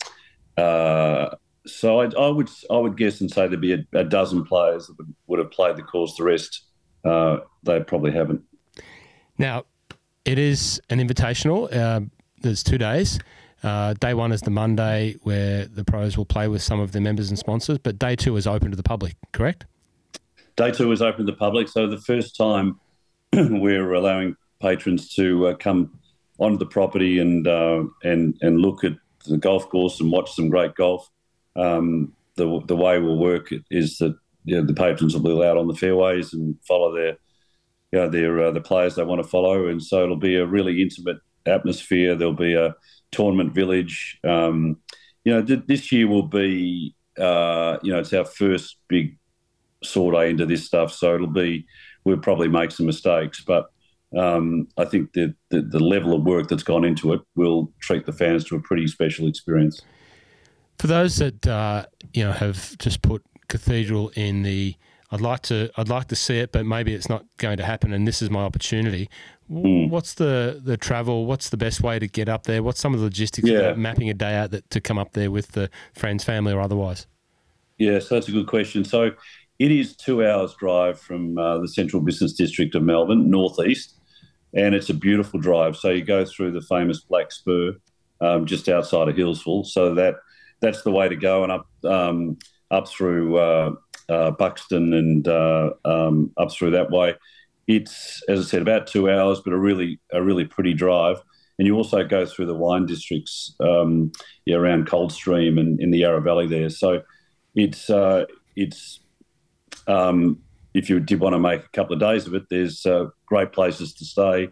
uh, 0.58 1.36
so 1.66 2.00
I, 2.00 2.10
I, 2.18 2.30
would 2.30 2.50
I 2.72 2.78
would 2.78 2.98
guess 2.98 3.22
and 3.22 3.30
say 3.30 3.48
there'd 3.48 3.62
be 3.62 3.74
a, 3.74 3.86
a 3.94 4.04
dozen 4.04 4.46
players 4.46 4.88
that 4.88 4.98
would, 4.98 5.14
would, 5.28 5.40
have 5.40 5.52
played 5.52 5.76
the 5.76 5.84
course. 5.84 6.16
The 6.16 6.24
rest 6.24 6.69
uh, 7.06 7.38
they 7.64 7.80
probably 7.82 8.12
haven't. 8.12 8.42
Now, 9.38 9.66
it 10.26 10.38
is 10.38 10.82
an 10.90 11.00
invitational. 11.00 11.74
Uh, 11.74 12.02
there's 12.42 12.64
two 12.64 12.78
days. 12.78 13.20
Uh, 13.64 13.94
day 13.96 14.14
one 14.14 14.32
is 14.32 14.42
the 14.42 14.52
Monday 14.52 15.16
where 15.24 15.66
the 15.66 15.84
pros 15.84 16.18
will 16.18 16.26
play 16.26 16.48
with 16.48 16.62
some 16.62 16.80
of 16.80 16.92
their 16.92 17.02
members 17.02 17.30
and 17.30 17.38
sponsors, 17.38 17.78
but 17.78 18.00
day 18.00 18.16
two 18.16 18.36
is 18.38 18.48
open 18.48 18.72
to 18.72 18.78
the 18.78 18.84
public, 18.84 19.16
correct? 19.34 19.66
Day 20.56 20.72
two 20.72 20.92
is 20.92 21.02
open 21.02 21.26
to 21.26 21.32
the 21.32 21.38
public. 21.38 21.68
So 21.68 21.88
the 21.88 22.00
first 22.00 22.36
time 22.36 22.80
we're 23.34 23.94
allowing 23.94 24.36
patrons 24.62 25.14
to 25.16 25.48
uh, 25.48 25.56
come 25.56 26.00
onto 26.38 26.58
the 26.58 26.66
property 26.66 27.20
and 27.20 27.48
uh, 27.48 27.84
and 28.04 28.38
and 28.42 28.60
look 28.60 28.84
at 28.84 28.94
the 29.26 29.38
golf 29.38 29.70
course 29.70 30.00
and 30.00 30.12
watch 30.12 30.34
some 30.34 30.50
great 30.50 30.76
golf. 30.76 31.10
Um, 31.56 32.14
the 32.36 32.62
the 32.66 32.76
way 32.76 33.00
we'll 33.00 33.18
work 33.18 33.50
is 33.70 33.98
that 33.98 34.18
you 34.46 34.56
know, 34.56 34.66
the 34.66 34.74
patrons 34.74 35.14
will 35.14 35.24
be 35.24 35.32
allowed 35.32 35.58
on 35.58 35.68
the 35.68 35.76
fairways 35.76 36.34
and 36.34 36.56
follow 36.66 36.94
their 36.94 37.18
you 37.92 38.00
know, 38.00 38.10
their 38.10 38.44
uh, 38.44 38.52
the 38.52 38.62
players 38.62 38.96
they 38.96 39.04
want 39.04 39.22
to 39.22 39.28
follow, 39.28 39.68
and 39.68 39.82
so 39.82 40.04
it'll 40.04 40.16
be 40.16 40.36
a 40.36 40.46
really 40.46 40.82
intimate 40.82 41.18
atmosphere. 41.46 42.16
There'll 42.16 42.34
be 42.34 42.54
a 42.54 42.76
tournament 43.12 43.54
village. 43.54 44.20
Um, 44.24 44.78
you 45.24 45.34
know, 45.34 45.44
th- 45.44 45.66
this 45.68 45.92
year 45.92 46.08
will 46.08 46.28
be, 46.28 46.96
uh, 47.18 47.78
you 47.82 47.92
know, 47.92 48.00
it's 48.00 48.14
our 48.14 48.26
first 48.26 48.78
big 48.88 49.18
sortie 49.84 50.30
into 50.30 50.46
this 50.46 50.66
stuff, 50.66 50.94
so 50.94 51.16
it'll 51.16 51.28
be 51.28 51.66
we'll 52.04 52.18
probably 52.18 52.48
make 52.48 52.72
some 52.72 52.86
mistakes, 52.86 53.44
but 53.46 53.72
um, 54.18 54.68
I 54.78 54.86
think 54.86 55.14
the, 55.14 55.36
the, 55.50 55.62
the 55.62 55.80
level 55.80 56.16
of 56.16 56.24
work 56.24 56.48
that's 56.48 56.64
gone 56.64 56.84
into 56.84 57.14
it 57.14 57.22
will 57.36 57.72
treat 57.80 58.06
the 58.06 58.14
fans 58.14 58.44
to 58.46 58.56
a 58.56 58.60
pretty 58.60 58.88
special 58.88 59.28
experience. 59.28 59.82
For 60.80 60.88
those 60.88 61.18
that 61.18 61.46
uh, 61.46 61.86
you 62.14 62.24
know 62.24 62.32
have 62.32 62.78
just 62.78 63.02
put 63.02 63.24
Cathedral 63.50 64.12
in 64.16 64.44
the 64.44 64.76
I'd 65.12 65.22
like 65.22 65.42
to 65.44 65.72
I'd 65.76 65.90
like 65.90 66.08
to 66.10 66.16
see 66.16 66.38
it, 66.38 66.52
but 66.52 66.66
maybe 66.66 66.94
it's 66.94 67.10
not 67.10 67.26
going 67.38 67.58
to 67.58 67.66
happen, 67.66 67.94
and 67.94 68.08
this 68.08 68.22
is 68.22 68.30
my 68.30 68.42
opportunity. 68.42 69.10
Mm. 69.52 69.90
What's 69.90 70.14
the 70.14 70.62
the 70.64 70.78
travel? 70.78 71.26
What's 71.26 71.50
the 71.50 71.58
best 71.58 71.82
way 71.82 71.98
to 71.98 72.08
get 72.08 72.30
up 72.30 72.44
there? 72.44 72.62
What's 72.62 72.80
some 72.80 72.94
of 72.94 73.00
the 73.00 73.06
logistics 73.06 73.50
yeah. 73.50 73.60
about 73.60 73.78
mapping 73.80 74.10
a 74.10 74.14
day 74.14 74.36
out 74.36 74.52
that, 74.52 74.70
to 74.70 74.80
come 74.80 75.00
up 75.00 75.14
there 75.14 75.32
with 75.32 75.54
the 75.54 75.70
friends, 75.94 76.24
family, 76.24 76.54
or 76.54 76.62
otherwise? 76.62 77.08
Yeah, 77.80 78.00
so 78.00 78.16
that's 78.16 78.28
a 78.28 78.32
good 78.32 78.48
question. 78.48 78.86
So 78.86 79.12
it 79.58 79.72
is 79.72 79.96
two 79.96 80.26
hours 80.26 80.54
drive 80.54 81.00
from 81.00 81.38
uh, 81.38 81.58
the 81.60 81.68
central 81.68 82.02
business 82.04 82.34
district 82.34 82.76
of 82.76 82.84
Melbourne, 82.84 83.32
northeast, 83.32 83.96
and 84.54 84.76
it's 84.76 84.90
a 84.90 84.94
beautiful 84.94 85.40
drive. 85.40 85.76
So 85.76 85.90
you 85.90 86.04
go 86.04 86.24
through 86.24 86.52
the 86.52 86.62
famous 86.62 87.00
Black 87.00 87.32
Spur, 87.32 87.74
um, 88.22 88.46
just 88.46 88.70
outside 88.70 89.08
of 89.08 89.16
Healesville. 89.16 89.66
So 89.66 89.96
that 89.96 90.18
that's 90.60 90.84
the 90.84 90.92
way 90.92 91.10
to 91.10 91.16
go, 91.16 91.44
and 91.44 91.52
up 91.52 91.68
um, 91.84 92.38
up 92.72 92.88
through. 92.88 93.38
Uh, 93.38 93.72
uh, 94.10 94.32
Buxton 94.32 94.94
and 94.94 95.28
uh, 95.28 95.72
um, 95.86 96.32
up 96.38 96.52
through 96.52 96.72
that 96.72 96.90
way. 96.90 97.14
It's 97.68 98.24
as 98.28 98.40
I 98.40 98.44
said, 98.44 98.62
about 98.64 98.88
two 98.88 99.10
hours, 99.10 99.40
but 99.42 99.54
a 99.54 99.58
really 99.58 100.00
a 100.12 100.22
really 100.22 100.46
pretty 100.46 100.74
drive. 100.74 101.22
And 101.58 101.68
you 101.68 101.76
also 101.76 102.04
go 102.04 102.26
through 102.26 102.48
the 102.48 102.56
wine 102.56 102.86
districts 102.86 103.56
um, 103.60 104.12
yeah, 104.46 104.56
around 104.56 104.88
Coldstream 104.88 105.60
and 105.60 105.80
in 105.80 105.92
the 105.92 106.00
Yarra 106.00 106.22
Valley 106.22 106.48
there. 106.48 106.70
So 106.70 107.04
it's 107.56 107.90
it's 108.56 109.00
um, 109.88 110.42
if 110.74 110.90
you 110.90 111.00
did 111.00 111.20
want 111.20 111.34
to 111.34 111.40
make 111.40 111.64
a 111.64 111.70
couple 111.70 111.94
of 111.94 112.00
days 112.00 112.26
of 112.26 112.34
it, 112.34 112.44
there's 112.50 112.86
uh, 112.86 113.10
great 113.26 113.52
places 113.52 113.94
to 113.94 114.06
stay. 114.06 114.50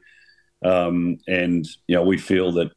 Um, 0.63 1.17
and 1.27 1.67
you 1.88 1.95
know 1.95 2.03
we 2.03 2.17
feel 2.17 2.51
that 2.53 2.71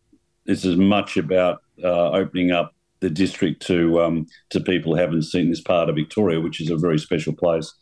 this 0.47 0.65
is 0.65 0.77
much 0.77 1.17
about 1.19 1.63
uh, 1.83 2.11
opening 2.11 2.51
up 2.51 2.73
the 3.01 3.11
district 3.11 3.63
to 3.67 4.01
um, 4.01 4.27
to 4.51 4.61
people 4.61 4.95
who 4.95 5.01
haven't 5.01 5.23
seen 5.23 5.51
this 5.51 5.61
part 5.61 5.89
of 5.89 5.97
Victoria, 5.97 6.41
which 6.41 6.61
is 6.61 6.71
a 6.71 6.77
very 6.77 6.99
special 6.99 7.33
place. 7.33 7.73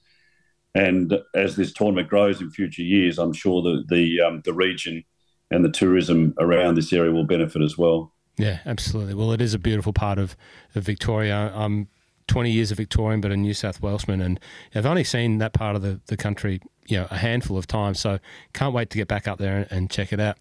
And 0.74 1.18
as 1.34 1.56
this 1.56 1.72
tournament 1.72 2.08
grows 2.08 2.40
in 2.40 2.50
future 2.50 2.82
years, 2.82 3.18
I'm 3.18 3.32
sure 3.32 3.62
that 3.62 3.86
the 3.88 4.20
um, 4.20 4.42
the 4.44 4.52
region 4.52 5.04
and 5.50 5.64
the 5.64 5.70
tourism 5.70 6.34
around 6.38 6.76
this 6.76 6.92
area 6.92 7.12
will 7.12 7.24
benefit 7.24 7.62
as 7.62 7.76
well. 7.78 8.12
Yeah, 8.36 8.60
absolutely. 8.66 9.14
Well, 9.14 9.32
it 9.32 9.40
is 9.40 9.54
a 9.54 9.58
beautiful 9.58 9.92
part 9.92 10.18
of, 10.18 10.36
of 10.74 10.84
Victoria. 10.84 11.52
I'm 11.54 11.88
20 12.28 12.50
years 12.50 12.70
of 12.70 12.76
Victorian, 12.76 13.20
but 13.20 13.32
a 13.32 13.36
New 13.36 13.54
South 13.54 13.82
Welshman, 13.82 14.20
and 14.20 14.38
I've 14.74 14.86
only 14.86 15.02
seen 15.02 15.38
that 15.38 15.54
part 15.54 15.74
of 15.74 15.82
the, 15.82 16.00
the 16.06 16.16
country, 16.16 16.60
you 16.86 16.98
know, 16.98 17.08
a 17.10 17.16
handful 17.16 17.58
of 17.58 17.66
times. 17.66 17.98
So 17.98 18.18
can't 18.52 18.74
wait 18.74 18.90
to 18.90 18.98
get 18.98 19.08
back 19.08 19.26
up 19.26 19.38
there 19.38 19.56
and, 19.56 19.66
and 19.70 19.90
check 19.90 20.12
it 20.12 20.20
out. 20.20 20.36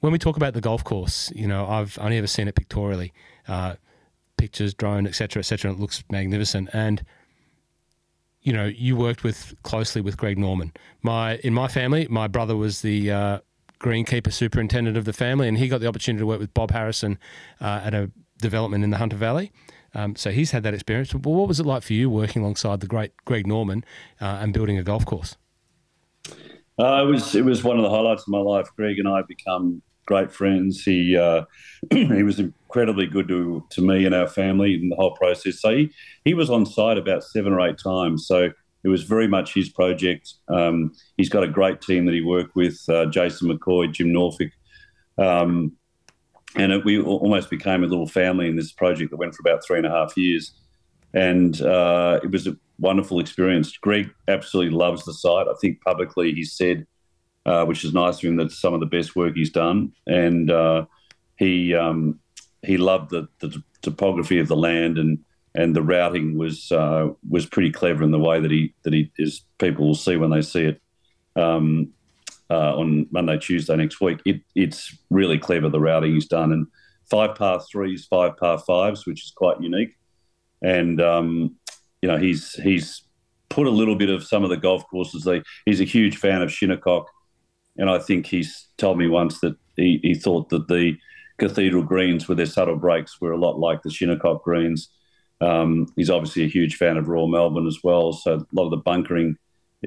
When 0.00 0.12
we 0.12 0.18
talk 0.18 0.36
about 0.36 0.54
the 0.54 0.60
golf 0.60 0.84
course, 0.84 1.32
you 1.34 1.48
know, 1.48 1.66
I've 1.66 1.98
only 1.98 2.18
ever 2.18 2.26
seen 2.26 2.46
it 2.46 2.54
pictorially, 2.54 3.12
uh, 3.48 3.74
pictures, 4.36 4.72
drone, 4.72 5.06
etc., 5.06 5.40
etc. 5.40 5.72
It 5.72 5.80
looks 5.80 6.04
magnificent, 6.10 6.70
and 6.72 7.04
you 8.42 8.52
know, 8.52 8.66
you 8.66 8.96
worked 8.96 9.24
with 9.24 9.54
closely 9.62 10.00
with 10.00 10.16
Greg 10.16 10.38
Norman. 10.38 10.72
My 11.02 11.36
in 11.38 11.52
my 11.52 11.68
family, 11.68 12.06
my 12.08 12.28
brother 12.28 12.56
was 12.56 12.82
the 12.82 13.10
uh, 13.10 13.38
greenkeeper 13.80 14.32
superintendent 14.32 14.96
of 14.96 15.04
the 15.04 15.12
family, 15.12 15.48
and 15.48 15.58
he 15.58 15.68
got 15.68 15.80
the 15.80 15.86
opportunity 15.86 16.20
to 16.20 16.26
work 16.26 16.40
with 16.40 16.54
Bob 16.54 16.70
Harrison 16.70 17.18
uh, 17.60 17.80
at 17.84 17.94
a 17.94 18.10
development 18.40 18.84
in 18.84 18.90
the 18.90 18.98
Hunter 18.98 19.16
Valley. 19.16 19.50
Um, 19.94 20.16
so 20.16 20.30
he's 20.30 20.50
had 20.50 20.62
that 20.62 20.74
experience. 20.74 21.14
What 21.14 21.48
was 21.48 21.58
it 21.58 21.66
like 21.66 21.82
for 21.82 21.94
you 21.94 22.10
working 22.10 22.42
alongside 22.42 22.80
the 22.80 22.86
great 22.86 23.12
Greg 23.24 23.46
Norman 23.46 23.84
uh, 24.20 24.38
and 24.40 24.52
building 24.52 24.78
a 24.78 24.82
golf 24.82 25.04
course? 25.04 25.36
Uh, 26.78 27.02
it 27.02 27.06
was 27.06 27.34
it 27.34 27.44
was 27.44 27.64
one 27.64 27.76
of 27.76 27.82
the 27.82 27.90
highlights 27.90 28.22
of 28.22 28.28
my 28.28 28.38
life. 28.38 28.68
Greg 28.76 28.98
and 28.98 29.08
I 29.08 29.22
become 29.22 29.82
great 30.08 30.32
friends. 30.32 30.82
He 30.82 31.16
uh, 31.16 31.44
he 31.92 32.22
was 32.24 32.40
incredibly 32.40 33.06
good 33.06 33.28
to 33.28 33.64
to 33.70 33.82
me 33.82 34.06
and 34.06 34.14
our 34.14 34.26
family 34.26 34.74
in 34.74 34.88
the 34.88 34.96
whole 34.96 35.14
process. 35.14 35.60
So 35.60 35.76
he, 35.76 35.92
he 36.24 36.34
was 36.34 36.50
on 36.50 36.66
site 36.66 36.98
about 36.98 37.22
seven 37.22 37.52
or 37.52 37.60
eight 37.60 37.78
times. 37.78 38.26
So 38.26 38.50
it 38.84 38.88
was 38.88 39.04
very 39.04 39.28
much 39.28 39.54
his 39.54 39.68
project. 39.68 40.32
Um, 40.48 40.92
he's 41.16 41.28
got 41.28 41.44
a 41.44 41.48
great 41.48 41.82
team 41.82 42.06
that 42.06 42.14
he 42.14 42.22
worked 42.22 42.56
with, 42.56 42.78
uh, 42.88 43.06
Jason 43.06 43.48
McCoy, 43.48 43.92
Jim 43.92 44.12
Norfolk. 44.12 44.50
Um, 45.18 45.72
and 46.56 46.72
it, 46.72 46.84
we 46.84 47.00
almost 47.00 47.50
became 47.50 47.84
a 47.84 47.86
little 47.86 48.06
family 48.06 48.48
in 48.48 48.56
this 48.56 48.72
project 48.72 49.10
that 49.10 49.18
went 49.18 49.34
for 49.34 49.42
about 49.42 49.64
three 49.64 49.78
and 49.78 49.86
a 49.86 49.90
half 49.90 50.16
years. 50.16 50.52
And 51.12 51.60
uh, 51.60 52.20
it 52.22 52.30
was 52.30 52.46
a 52.46 52.56
wonderful 52.78 53.20
experience. 53.20 53.76
Greg 53.76 54.10
absolutely 54.28 54.74
loves 54.74 55.04
the 55.04 55.12
site. 55.12 55.48
I 55.48 55.54
think 55.60 55.82
publicly 55.82 56.32
he 56.32 56.44
said, 56.44 56.86
uh, 57.48 57.64
which 57.64 57.82
is 57.82 57.94
nice 57.94 58.16
of 58.16 58.24
him, 58.24 58.36
that 58.36 58.52
some 58.52 58.74
of 58.74 58.80
the 58.80 58.86
best 58.86 59.16
work 59.16 59.34
he's 59.34 59.50
done. 59.50 59.92
And 60.06 60.50
uh, 60.50 60.84
he 61.38 61.74
um, 61.74 62.20
he 62.62 62.76
loved 62.76 63.10
the, 63.10 63.28
the, 63.40 63.62
topography 63.80 64.40
of 64.40 64.48
the 64.48 64.56
land 64.56 64.98
and 64.98 65.20
and 65.54 65.74
the 65.74 65.82
routing 65.82 66.36
was 66.36 66.70
uh, 66.72 67.08
was 67.30 67.46
pretty 67.46 67.70
clever 67.70 68.02
in 68.02 68.10
the 68.10 68.18
way 68.18 68.40
that 68.40 68.50
he 68.50 68.74
that 68.82 68.92
he 68.92 69.10
is 69.16 69.42
people 69.58 69.86
will 69.86 69.94
see 69.94 70.16
when 70.16 70.30
they 70.30 70.42
see 70.42 70.64
it. 70.64 70.82
Um, 71.36 71.92
uh, 72.50 72.74
on 72.78 73.06
Monday, 73.10 73.38
Tuesday 73.38 73.76
next 73.76 74.00
week. 74.00 74.20
It, 74.24 74.40
it's 74.54 74.96
really 75.10 75.38
clever 75.38 75.68
the 75.68 75.80
routing 75.80 76.14
he's 76.14 76.26
done, 76.26 76.50
and 76.50 76.66
five 77.10 77.34
par 77.34 77.60
threes, 77.70 78.06
five 78.06 78.36
par 78.36 78.58
fives, 78.58 79.06
which 79.06 79.22
is 79.22 79.32
quite 79.36 79.60
unique. 79.60 79.96
And 80.62 81.00
um, 81.00 81.56
you 82.02 82.08
know, 82.08 82.16
he's 82.16 82.54
he's 82.54 83.02
put 83.50 83.66
a 83.66 83.70
little 83.70 83.96
bit 83.96 84.10
of 84.10 84.24
some 84.24 84.44
of 84.44 84.50
the 84.50 84.56
golf 84.56 84.84
courses. 84.90 85.28
He's 85.66 85.80
a 85.80 85.84
huge 85.84 86.16
fan 86.16 86.42
of 86.42 86.50
Shinnecock, 86.50 87.06
and 87.78 87.88
I 87.88 87.98
think 87.98 88.26
he's 88.26 88.66
told 88.76 88.98
me 88.98 89.08
once 89.08 89.40
that 89.40 89.56
he, 89.76 90.00
he 90.02 90.14
thought 90.14 90.50
that 90.50 90.68
the 90.68 90.96
Cathedral 91.38 91.84
greens 91.84 92.26
with 92.28 92.36
their 92.36 92.46
subtle 92.46 92.76
breaks 92.76 93.20
were 93.20 93.32
a 93.32 93.38
lot 93.38 93.58
like 93.58 93.82
the 93.82 93.90
Shinnecock 93.90 94.42
greens. 94.42 94.88
Um, 95.40 95.86
he's 95.94 96.10
obviously 96.10 96.42
a 96.42 96.48
huge 96.48 96.74
fan 96.74 96.96
of 96.96 97.06
Royal 97.06 97.28
Melbourne 97.28 97.68
as 97.68 97.78
well, 97.84 98.12
so 98.12 98.34
a 98.34 98.46
lot 98.52 98.64
of 98.64 98.70
the 98.72 98.78
bunkering 98.78 99.36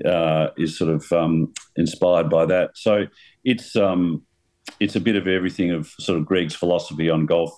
uh, 0.05 0.47
is 0.57 0.77
sort 0.77 0.89
of 0.89 1.11
um, 1.11 1.53
inspired 1.75 2.29
by 2.29 2.45
that. 2.45 2.71
So 2.75 3.05
it's 3.43 3.75
um, 3.75 4.23
it's 4.79 4.95
a 4.95 5.01
bit 5.01 5.17
of 5.17 5.27
everything 5.27 5.71
of 5.71 5.87
sort 5.99 6.17
of 6.17 6.25
Greg's 6.25 6.55
philosophy 6.55 7.09
on 7.09 7.25
golf 7.25 7.51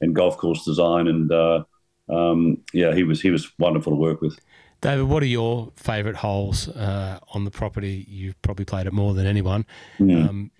and 0.00 0.14
golf 0.14 0.38
course 0.38 0.64
design, 0.64 1.06
and 1.06 1.30
uh, 1.30 1.64
um, 2.08 2.62
yeah, 2.72 2.94
he 2.94 3.02
was 3.02 3.20
he 3.20 3.30
was 3.30 3.52
wonderful 3.58 3.92
to 3.92 3.96
work 3.96 4.22
with. 4.22 4.38
David, 4.84 5.04
what 5.04 5.22
are 5.22 5.26
your 5.26 5.72
favourite 5.76 6.14
holes 6.14 6.68
uh, 6.68 7.18
on 7.32 7.44
the 7.44 7.50
property? 7.50 8.04
You've 8.06 8.40
probably 8.42 8.66
played 8.66 8.86
it 8.86 8.92
more 8.92 9.14
than 9.14 9.26
anyone. 9.26 9.64
Mm. 9.98 10.50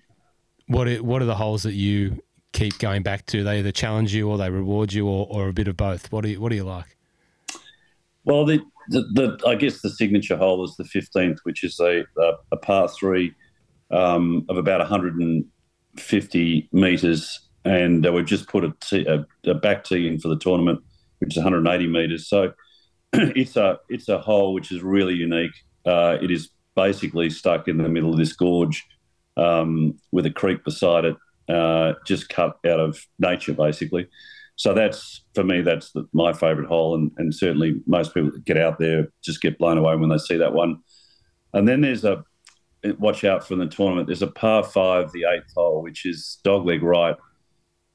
what 0.65 0.87
are, 0.87 1.03
what 1.03 1.21
are 1.21 1.25
the 1.25 1.35
holes 1.35 1.61
that 1.61 1.73
you 1.73 2.23
keep 2.51 2.79
going 2.79 3.03
back 3.03 3.27
to? 3.27 3.43
They 3.43 3.59
either 3.59 3.71
challenge 3.71 4.15
you 4.15 4.27
or 4.27 4.39
they 4.39 4.49
reward 4.49 4.93
you, 4.93 5.07
or, 5.07 5.27
or 5.29 5.47
a 5.47 5.53
bit 5.53 5.67
of 5.67 5.77
both. 5.77 6.11
What 6.11 6.23
do 6.23 6.31
you 6.31 6.41
what 6.41 6.49
do 6.49 6.55
you 6.55 6.63
like? 6.63 6.97
Well, 8.23 8.45
the, 8.45 8.61
the, 8.89 9.01
the, 9.13 9.47
I 9.47 9.53
guess 9.53 9.81
the 9.81 9.91
signature 9.91 10.37
hole 10.37 10.63
is 10.63 10.75
the 10.75 10.85
15th, 10.85 11.37
which 11.43 11.63
is 11.63 11.79
a, 11.79 12.03
a, 12.17 12.31
a 12.51 12.57
par 12.57 12.87
three 12.87 13.31
um, 13.91 14.43
of 14.49 14.57
about 14.57 14.79
150 14.79 16.69
metres. 16.71 17.41
And 17.63 18.07
uh, 18.07 18.11
we've 18.11 18.25
just 18.25 18.47
put 18.47 18.63
a, 18.63 18.73
tee, 18.79 19.05
a, 19.05 19.23
a 19.47 19.53
back 19.53 19.83
tee 19.83 20.07
in 20.07 20.19
for 20.19 20.29
the 20.29 20.39
tournament, 20.39 20.81
which 21.19 21.33
is 21.33 21.37
180 21.37 21.85
metres. 21.85 22.27
So 22.27 22.53
it's 23.35 23.55
a 23.55 23.79
it's 23.89 24.09
a 24.09 24.19
hole 24.19 24.53
which 24.53 24.71
is 24.71 24.81
really 24.81 25.13
unique. 25.13 25.51
Uh, 25.85 26.17
it 26.21 26.31
is 26.31 26.49
basically 26.75 27.29
stuck 27.29 27.67
in 27.67 27.77
the 27.77 27.89
middle 27.89 28.11
of 28.11 28.17
this 28.17 28.33
gorge 28.33 28.83
um, 29.37 29.97
with 30.11 30.25
a 30.25 30.31
creek 30.31 30.63
beside 30.63 31.05
it, 31.05 31.15
uh, 31.49 31.93
just 32.05 32.29
cut 32.29 32.57
out 32.65 32.79
of 32.79 32.99
nature, 33.19 33.53
basically. 33.53 34.07
So 34.57 34.73
that's 34.73 35.23
for 35.33 35.43
me, 35.43 35.61
that's 35.61 35.91
the, 35.91 36.07
my 36.13 36.33
favourite 36.33 36.67
hole, 36.67 36.95
and, 36.95 37.11
and 37.17 37.33
certainly 37.33 37.81
most 37.85 38.13
people 38.13 38.31
that 38.31 38.45
get 38.45 38.57
out 38.57 38.79
there 38.79 39.07
just 39.23 39.41
get 39.41 39.57
blown 39.57 39.77
away 39.77 39.95
when 39.95 40.09
they 40.09 40.17
see 40.17 40.37
that 40.37 40.53
one. 40.53 40.79
And 41.53 41.67
then 41.67 41.81
there's 41.81 42.05
a 42.05 42.23
watch 42.99 43.23
out 43.23 43.45
for 43.45 43.55
the 43.55 43.65
tournament. 43.65 44.07
There's 44.07 44.21
a 44.21 44.27
par 44.27 44.63
five, 44.63 45.11
the 45.11 45.25
eighth 45.25 45.53
hole, 45.55 45.81
which 45.81 46.05
is 46.05 46.39
dogleg 46.45 46.81
right, 46.81 47.15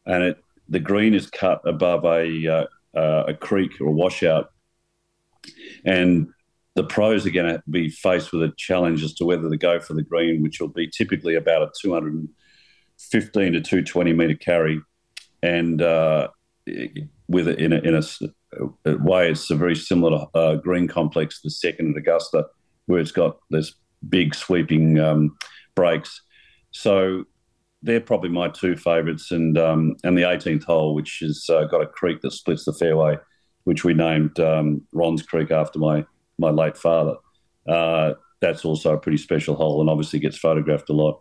and 0.07 0.23
it 0.23 0.45
the 0.69 0.81
green 0.81 1.15
is 1.15 1.29
cut 1.29 1.61
above 1.65 2.05
a 2.05 2.47
uh, 2.47 2.99
uh, 2.99 3.25
a 3.29 3.35
creek 3.35 3.81
or 3.81 3.89
a 3.89 3.93
washout, 3.93 4.53
and 5.85 6.29
the 6.77 6.85
pros 6.85 7.27
are 7.27 7.31
going 7.31 7.53
to 7.53 7.63
be 7.69 7.89
faced 7.89 8.33
with 8.33 8.43
a 8.43 8.53
challenge 8.57 9.03
as 9.03 9.15
to 9.15 9.25
whether 9.25 9.51
to 9.51 9.57
go 9.57 9.81
for 9.81 9.95
the 9.95 10.03
green, 10.03 10.43
which 10.43 10.61
will 10.61 10.69
be 10.69 10.89
typically 10.89 11.35
about 11.35 11.63
a 11.63 11.71
215 11.81 13.53
to 13.53 13.61
220 13.61 14.13
meter 14.13 14.35
carry, 14.35 14.81
and 15.43 15.83
uh, 15.83 16.29
with 17.29 17.49
it 17.49 17.59
in 17.59 17.73
a, 17.73 17.79
in 17.79 17.95
a, 17.95 18.03
a, 18.85 18.97
way, 18.99 19.31
it's 19.31 19.51
a 19.51 19.57
very 19.57 19.77
similar 19.77 20.19
to 20.19 20.39
uh, 20.39 20.55
Green 20.57 20.87
Complex, 20.87 21.41
the 21.43 21.51
second 21.51 21.91
at 21.91 21.99
Augusta, 21.99 22.47
where 22.87 23.01
it's 23.01 23.13
got 23.13 23.39
this 23.51 23.75
big 24.09 24.35
sweeping 24.35 24.99
um, 24.99 25.37
breaks. 25.75 26.23
So 26.71 27.25
they're 27.83 28.01
probably 28.01 28.31
my 28.31 28.49
two 28.49 28.77
favourites, 28.77 29.31
and 29.31 29.59
um, 29.59 29.97
and 30.05 30.17
the 30.17 30.23
18th 30.23 30.65
hole, 30.65 30.95
which 30.95 31.19
has 31.21 31.47
uh, 31.49 31.65
got 31.65 31.83
a 31.83 31.87
creek 31.87 32.21
that 32.21 32.33
splits 32.33 32.65
the 32.65 32.73
fairway, 32.73 33.17
which 33.65 33.85
we 33.85 33.95
named 33.95 34.39
um, 34.41 34.83
Ron's 34.93 35.23
Creek 35.23 35.51
after 35.51 35.79
my 35.79 36.05
my 36.39 36.51
late 36.51 36.77
father. 36.77 37.17
Uh, 37.69 38.15
that's 38.41 38.65
also 38.65 38.95
a 38.95 38.99
pretty 38.99 39.19
special 39.19 39.55
hole, 39.55 39.81
and 39.81 39.91
obviously 39.91 40.19
gets 40.19 40.39
photographed 40.39 40.89
a 40.89 40.95
lot. 40.95 41.21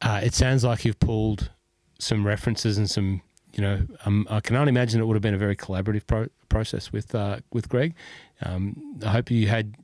Uh, 0.00 0.20
it 0.22 0.34
sounds 0.34 0.64
like 0.64 0.84
you've 0.84 1.00
pulled 1.00 1.50
some 1.98 2.26
references 2.26 2.76
and 2.78 2.90
some 2.90 3.22
you 3.56 3.62
know, 3.62 3.86
um, 4.04 4.26
I 4.28 4.40
can 4.40 4.56
only 4.56 4.70
imagine 4.70 5.00
it 5.00 5.04
would 5.04 5.14
have 5.14 5.22
been 5.22 5.34
a 5.34 5.38
very 5.38 5.56
collaborative 5.56 6.06
pro- 6.06 6.28
process 6.48 6.92
with 6.92 7.14
uh, 7.14 7.38
with 7.52 7.68
Greg. 7.68 7.94
Um, 8.42 8.98
I 9.04 9.10
hope 9.10 9.30
you 9.30 9.46
had 9.46 9.76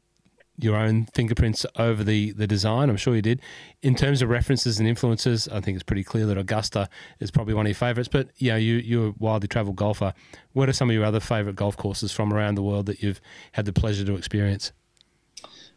your 0.63 0.77
own 0.77 1.07
fingerprints 1.07 1.65
over 1.77 2.05
the 2.05 2.33
the 2.33 2.47
design. 2.47 2.91
I'm 2.91 2.97
sure 2.97 3.15
you 3.15 3.23
did. 3.23 3.41
In 3.83 3.95
terms 3.95 4.23
of 4.23 4.29
references 4.29 4.79
and 4.79 4.89
influences, 4.89 5.49
I 5.49 5.61
think 5.61 5.77
it's 5.77 5.85
pretty 5.85 6.05
clear 6.05 6.27
that 6.27 6.39
Augusta 6.39 6.89
is 7.19 7.31
probably 7.31 7.55
one 7.55 7.67
of 7.67 7.71
your 7.71 7.75
favourites. 7.75 8.09
But 8.09 8.29
you 8.37 8.51
know, 8.51 8.57
you 8.57 8.77
you're 8.77 9.09
a 9.09 9.15
wildly 9.19 9.49
travelled 9.49 9.77
golfer. 9.77 10.15
What 10.53 10.69
are 10.69 10.73
some 10.73 10.91
of 10.91 10.95
your 10.95 11.05
other 11.05 11.21
favourite 11.21 11.57
golf 11.57 11.77
courses 11.77 12.13
from 12.13 12.33
around 12.33 12.55
the 12.55 12.63
world 12.63 12.87
that 12.87 13.03
you've 13.03 13.21
had 13.53 13.65
the 13.65 13.73
pleasure 13.73 14.05
to 14.05 14.15
experience? 14.15 14.73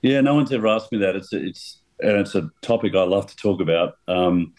Yeah, 0.01 0.21
no 0.21 0.35
one's 0.35 0.51
ever 0.51 0.67
asked 0.67 0.91
me 0.91 0.97
that. 0.99 1.15
It's 1.15 1.31
it's 1.33 1.79
and 1.99 2.17
it's 2.17 2.35
a 2.35 2.49
topic 2.61 2.95
I 2.95 3.03
love 3.03 3.27
to 3.27 3.35
talk 3.35 3.61
about. 3.61 3.97
Um, 4.07 4.53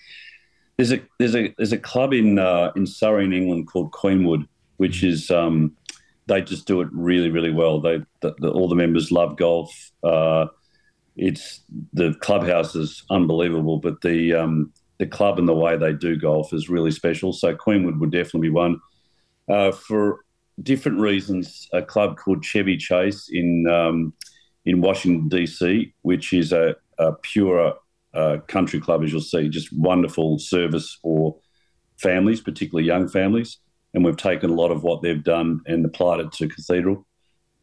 there's 0.77 0.93
a 0.93 1.01
there's 1.19 1.37
a 1.37 1.55
there's 1.57 1.73
a 1.73 1.79
club 1.79 2.13
in 2.13 2.39
uh, 2.39 2.73
in 2.75 2.87
Surrey 2.87 3.25
in 3.25 3.33
England 3.33 3.69
called 3.69 3.93
Queenwood, 3.93 4.49
which 4.79 5.05
is 5.05 5.31
um, 5.31 5.77
they 6.27 6.41
just 6.41 6.67
do 6.67 6.81
it 6.81 6.89
really 6.93 7.31
really 7.31 7.53
well. 7.53 7.81
They 7.81 7.99
the, 8.21 8.35
the, 8.39 8.51
all 8.51 8.69
the 8.69 8.75
members 8.75 9.11
love 9.11 9.37
golf. 9.37 9.71
Uh, 10.03 10.47
it's 11.17 11.61
the 11.93 12.15
clubhouse 12.21 12.75
is 12.75 13.05
unbelievable, 13.11 13.79
but 13.79 14.01
the 14.01 14.35
um, 14.35 14.73
the 14.99 15.07
club 15.07 15.39
and 15.39 15.49
the 15.49 15.55
way 15.55 15.77
they 15.77 15.93
do 15.93 16.17
golf 16.17 16.53
is 16.53 16.69
really 16.69 16.91
special. 16.91 17.33
So 17.33 17.55
Queenwood 17.55 17.99
would 17.99 18.13
definitely 18.13 18.49
be 18.49 18.51
one. 18.51 18.81
Uh, 19.49 19.73
for 19.73 20.21
different 20.63 21.01
reasons, 21.01 21.69
a 21.73 21.83
club 21.83 22.17
called 22.17 22.45
Chevy 22.45 22.77
Chase 22.77 23.29
in 23.31 23.67
um, 23.69 24.13
in 24.65 24.81
Washington 24.81 25.29
DC, 25.29 25.93
which 26.03 26.33
is 26.33 26.53
a, 26.53 26.75
a 26.99 27.13
pure 27.13 27.75
uh, 28.15 28.39
country 28.49 28.81
club, 28.81 29.03
as 29.05 29.13
you'll 29.13 29.21
see, 29.21 29.49
just 29.49 29.77
wonderful 29.77 30.39
service 30.39 30.99
for 31.03 31.37
families, 31.99 32.41
particularly 32.41 32.87
young 32.87 33.09
families. 33.09 33.59
And 33.95 34.05
we've 34.05 34.17
taken 34.17 34.51
a 34.51 34.55
lot 34.55 34.71
of 34.71 34.83
what 34.83 35.01
they've 35.01 35.23
done 35.25 35.61
and 35.67 35.85
applied 35.85 36.21
it 36.21 36.33
to 36.33 36.49
Cathedral. 36.49 37.07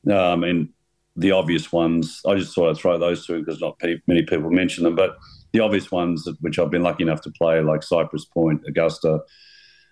Um, 0.09 0.43
and 0.43 0.69
the 1.15 1.31
obvious 1.31 1.71
ones, 1.71 2.21
I 2.25 2.35
just 2.35 2.55
thought 2.55 2.69
I'd 2.69 2.77
throw 2.77 2.97
those 2.97 3.25
two 3.25 3.39
because 3.39 3.59
not 3.59 3.79
many 4.07 4.23
people 4.23 4.49
mention 4.49 4.85
them, 4.85 4.95
but 4.95 5.17
the 5.51 5.59
obvious 5.59 5.91
ones 5.91 6.27
which 6.39 6.57
I've 6.57 6.71
been 6.71 6.83
lucky 6.83 7.03
enough 7.03 7.21
to 7.21 7.31
play, 7.31 7.61
like 7.61 7.83
Cypress 7.83 8.25
Point, 8.25 8.61
Augusta, 8.67 9.19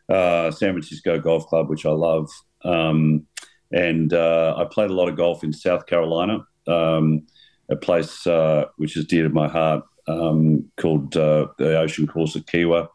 uh, 0.08 0.52
San 0.52 0.72
Francisco 0.72 1.20
Golf 1.20 1.46
Club, 1.48 1.70
which 1.70 1.86
I 1.86 1.92
love. 1.92 2.30
Um, 2.64 3.28
and 3.72 4.14
uh, 4.14 4.56
I 4.58 4.66
played 4.66 4.90
a 4.90 4.96
lot 4.96 5.10
of 5.10 5.18
golf 5.18 5.44
in 5.44 5.54
South 5.54 5.86
Carolina, 5.86 6.46
um, 6.68 7.28
a 7.70 7.76
place 7.76 8.26
uh, 8.26 8.66
which 8.78 8.98
is 8.98 9.06
dear 9.06 9.24
to 9.24 9.30
my 9.30 9.48
heart, 9.48 9.84
um, 10.08 10.72
called 10.78 11.16
uh, 11.16 11.48
the 11.58 11.78
Ocean 11.78 12.08
Course 12.08 12.36
at 12.36 12.46
Kiawah. 12.46 12.88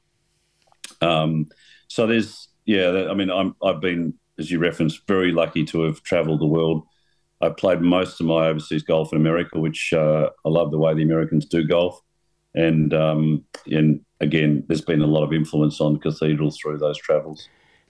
Um, 1.01 1.49
so 1.89 2.07
there's, 2.07 2.49
yeah, 2.65 3.09
I 3.11 3.15
mean, 3.15 3.31
I'm, 3.31 3.55
I've 3.63 3.81
been, 3.81 4.15
as 4.39 4.51
you 4.51 4.59
referenced, 4.59 5.07
very 5.07 5.33
lucky 5.33 5.65
to 5.67 5.83
have 5.83 6.03
travelled 6.03 6.41
the 6.41 6.47
world. 6.47 6.85
I 7.41 7.51
played 7.51 7.81
most 7.81 8.21
of 8.21 8.27
my 8.27 8.47
overseas 8.47 8.83
golf 8.83 9.13
in 9.13 9.21
America, 9.21 9.59
which 9.59 9.93
uh, 9.93 10.31
I 10.45 10.49
love 10.49 10.71
the 10.71 10.79
way 10.79 10.95
the 10.95 11.03
Americans 11.03 11.45
do 11.45 11.65
golf. 11.65 12.01
And 12.55 12.95
um, 12.95 13.45
and 13.67 14.01
again, 14.21 14.65
there's 14.69 14.81
been 14.81 15.03
a 15.03 15.07
lot 15.07 15.25
of 15.25 15.33
influence 15.33 15.81
on 15.81 15.99
cathedrals 15.99 16.57
through 16.59 16.79
those 16.79 16.99
travels. 16.99 17.49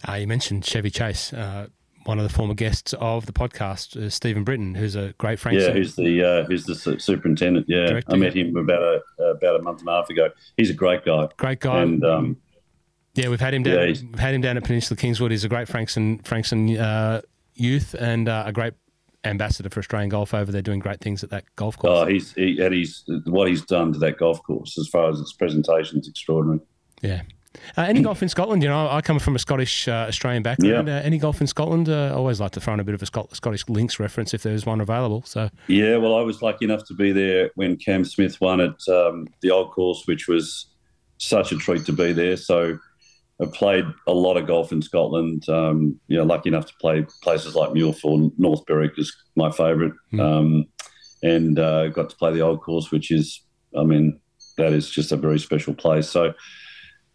Uh, 0.09 0.15
you 0.15 0.27
mentioned 0.27 0.65
Chevy 0.65 0.91
Chase, 0.91 1.33
uh, 1.33 1.69
one 2.05 2.19
of 2.19 2.25
the 2.25 2.33
former 2.33 2.55
guests 2.55 2.95
of 2.95 3.27
the 3.27 3.33
podcast, 3.33 3.97
uh, 3.97 4.09
Stephen 4.11 4.43
Britton, 4.43 4.75
who's 4.75 4.97
a 4.97 5.15
great 5.19 5.39
friend. 5.39 5.59
Yeah, 5.61 5.71
who's 5.71 5.95
the 5.95 6.23
uh, 6.23 6.45
who's 6.45 6.65
the 6.65 6.99
superintendent. 6.99 7.67
Yeah, 7.69 7.87
Director, 7.87 8.13
I 8.13 8.17
met 8.17 8.35
him 8.35 8.57
about 8.57 8.83
a 8.83 9.23
about 9.23 9.61
a 9.61 9.63
month 9.63 9.81
and 9.81 9.89
a 9.89 9.93
half 9.93 10.11
ago. 10.11 10.31
He's 10.57 10.71
a 10.71 10.75
great 10.75 11.05
guy. 11.05 11.29
Great 11.37 11.61
guy. 11.61 11.83
And 11.83 12.05
um, 12.05 12.37
yeah, 13.15 13.29
we've 13.29 13.41
had 13.41 13.55
him 13.55 13.63
down. 13.63 13.75
Yeah, 13.75 13.87
we've 13.87 14.19
had 14.19 14.35
him 14.35 14.41
down 14.41 14.57
at 14.57 14.65
Peninsula 14.65 14.97
Kingswood. 14.97 15.31
He's 15.31 15.45
a 15.45 15.49
great 15.49 15.69
Frankston 15.69 16.19
Frankston 16.21 16.77
uh, 16.77 17.21
youth 17.55 17.95
and 17.95 18.29
uh, 18.29 18.45
a 18.47 18.53
great 18.53 18.75
ambassador 19.25 19.71
for 19.71 19.81
Australian 19.81 20.11
golf 20.11 20.35
over 20.35 20.53
there, 20.53 20.63
doing 20.63 20.81
great 20.81 21.01
things 21.01 21.25
at 21.25 21.31
that 21.31 21.45
golf 21.57 21.79
course. 21.79 22.01
Oh, 22.01 22.07
he's 22.07 22.33
he, 22.35 22.61
and 22.61 22.75
he's 22.75 23.05
what 23.27 23.49
he's 23.49 23.63
done 23.63 23.93
to 23.93 23.99
that 24.01 24.19
golf 24.19 24.43
course 24.43 24.79
as 24.79 24.89
far 24.89 25.11
as 25.11 25.21
its 25.21 25.33
presentation 25.33 26.01
is 26.01 26.09
extraordinary. 26.09 26.61
Yeah. 27.03 27.23
Uh, 27.77 27.83
any 27.83 28.03
golf 28.03 28.21
in 28.21 28.29
Scotland? 28.29 28.63
You 28.65 28.69
know, 28.69 28.89
I 28.89 29.01
come 29.01 29.21
from 29.21 29.37
a 29.37 29.39
Scottish 29.39 29.87
uh, 29.87 30.07
Australian 30.09 30.43
background. 30.43 30.89
Yeah. 30.89 30.97
Uh, 30.97 31.03
any 31.03 31.19
golf 31.19 31.41
in 31.41 31.47
Scotland? 31.47 31.89
Uh, 31.89 32.07
I 32.07 32.11
always 32.11 32.41
like 32.41 32.51
to 32.53 32.61
throw 32.61 32.75
in 32.75 32.81
a 32.81 32.85
bit 32.85 32.97
of 32.97 33.03
a 33.03 33.07
Scottish 33.07 33.69
links 33.69 34.01
reference 34.01 34.35
if 34.35 34.43
there's 34.43 34.67
one 34.67 34.81
available. 34.81 35.23
So 35.25 35.51
yeah, 35.69 35.97
well, 35.97 36.17
I 36.17 36.23
was 36.23 36.43
lucky 36.43 36.65
enough 36.65 36.85
to 36.87 36.95
be 36.95 37.13
there 37.13 37.51
when 37.55 37.77
Cam 37.77 38.05
Smith 38.05 38.41
won 38.41 38.61
at 38.61 38.89
um, 38.89 39.29
the 39.41 39.53
old 39.53 39.71
course, 39.71 40.03
which 40.07 40.27
was 40.27 40.67
such 41.19 41.53
a 41.53 41.57
treat 41.57 41.87
to 41.87 41.93
be 41.93 42.13
there. 42.13 42.37
So 42.37 42.79
I've 43.45 43.53
played 43.53 43.85
a 44.07 44.13
lot 44.13 44.37
of 44.37 44.47
golf 44.47 44.73
in 44.73 44.81
Scotland. 44.81 45.49
Um, 45.49 46.01
you 46.09 46.17
know, 46.17 46.25
lucky 46.25 46.49
enough 46.49 46.67
to 46.67 46.75
play 46.81 47.07
places 47.23 47.55
like 47.55 47.71
Muirfield, 47.71 48.33
North 48.39 48.65
Berwick 48.67 48.99
is 48.99 49.15
my 49.37 49.51
favourite, 49.51 49.93
mm. 50.13 50.21
um, 50.21 50.65
and 51.23 51.59
uh, 51.59 51.89
got 51.89 52.11
to 52.11 52.17
play 52.17 52.33
the 52.33 52.41
old 52.41 52.63
course, 52.63 52.91
which 52.91 53.11
is, 53.11 53.43
I 53.77 53.85
mean, 53.85 54.19
that 54.57 54.73
is 54.73 54.91
just 54.91 55.13
a 55.13 55.17
very 55.17 55.39
special 55.39 55.75
place. 55.75 56.09
So, 56.09 56.33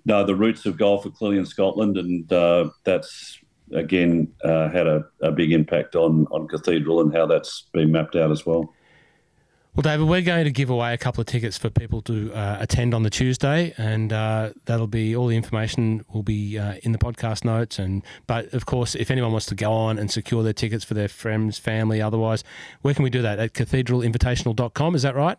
no, 0.06 0.24
the 0.24 0.36
roots 0.36 0.66
of 0.66 0.78
golf 0.78 1.06
are 1.06 1.12
clearly 1.12 1.38
in 1.38 1.46
Scotland, 1.46 1.98
and 1.98 2.32
uh, 2.32 2.70
that's 2.84 3.40
again 3.74 4.32
uh, 4.44 4.70
had 4.70 4.88
a, 4.88 5.06
a 5.22 5.32
big 5.32 5.52
impact 5.52 5.96
on 5.96 6.28
on 6.32 6.48
Cathedral 6.48 7.02
and 7.02 7.14
how 7.14 7.26
that's 7.26 7.70
been 7.74 7.92
mapped 7.92 8.16
out 8.16 8.32
as 8.32 8.46
well. 8.46 8.74
Well, 9.76 9.84
David, 9.84 10.08
we're 10.08 10.22
going 10.22 10.46
to 10.46 10.52
give 10.52 10.70
away 10.70 10.94
a 10.94 10.98
couple 10.98 11.22
of 11.22 11.28
tickets 11.28 11.58
for 11.58 11.70
people 11.70 12.02
to 12.02 12.34
uh, 12.34 12.58
attend 12.60 12.94
on 12.94 13.04
the 13.04 13.10
Tuesday, 13.10 13.74
and 13.78 14.12
uh, 14.12 14.50
that'll 14.66 14.88
be 14.88 15.16
all 15.16 15.28
the 15.28 15.38
information 15.38 16.04
will 16.12 16.24
be 16.24 16.58
uh, 16.58 16.76
in 16.84 16.92
the 16.92 16.98
podcast 16.98 17.46
notes. 17.46 17.80
And 17.80 18.04
but 18.28 18.54
of 18.54 18.66
course, 18.66 18.96
if 18.96 19.10
anyone 19.12 19.32
wants 19.32 19.46
to 19.48 19.56
go 19.56 19.72
on 19.72 19.98
and 19.98 20.12
secure 20.12 20.44
their 20.44 20.54
tickets 20.54 20.84
for 20.84 20.96
their 20.96 21.08
friends, 21.08 21.60
family, 21.60 22.02
otherwise, 22.02 22.44
where 22.82 22.94
can 22.94 23.04
we 23.04 23.10
do 23.10 23.22
that? 23.22 23.40
At 23.40 23.54
cathedralinvitational.com, 23.54 24.96
is 24.96 25.04
that 25.04 25.16
right? 25.16 25.38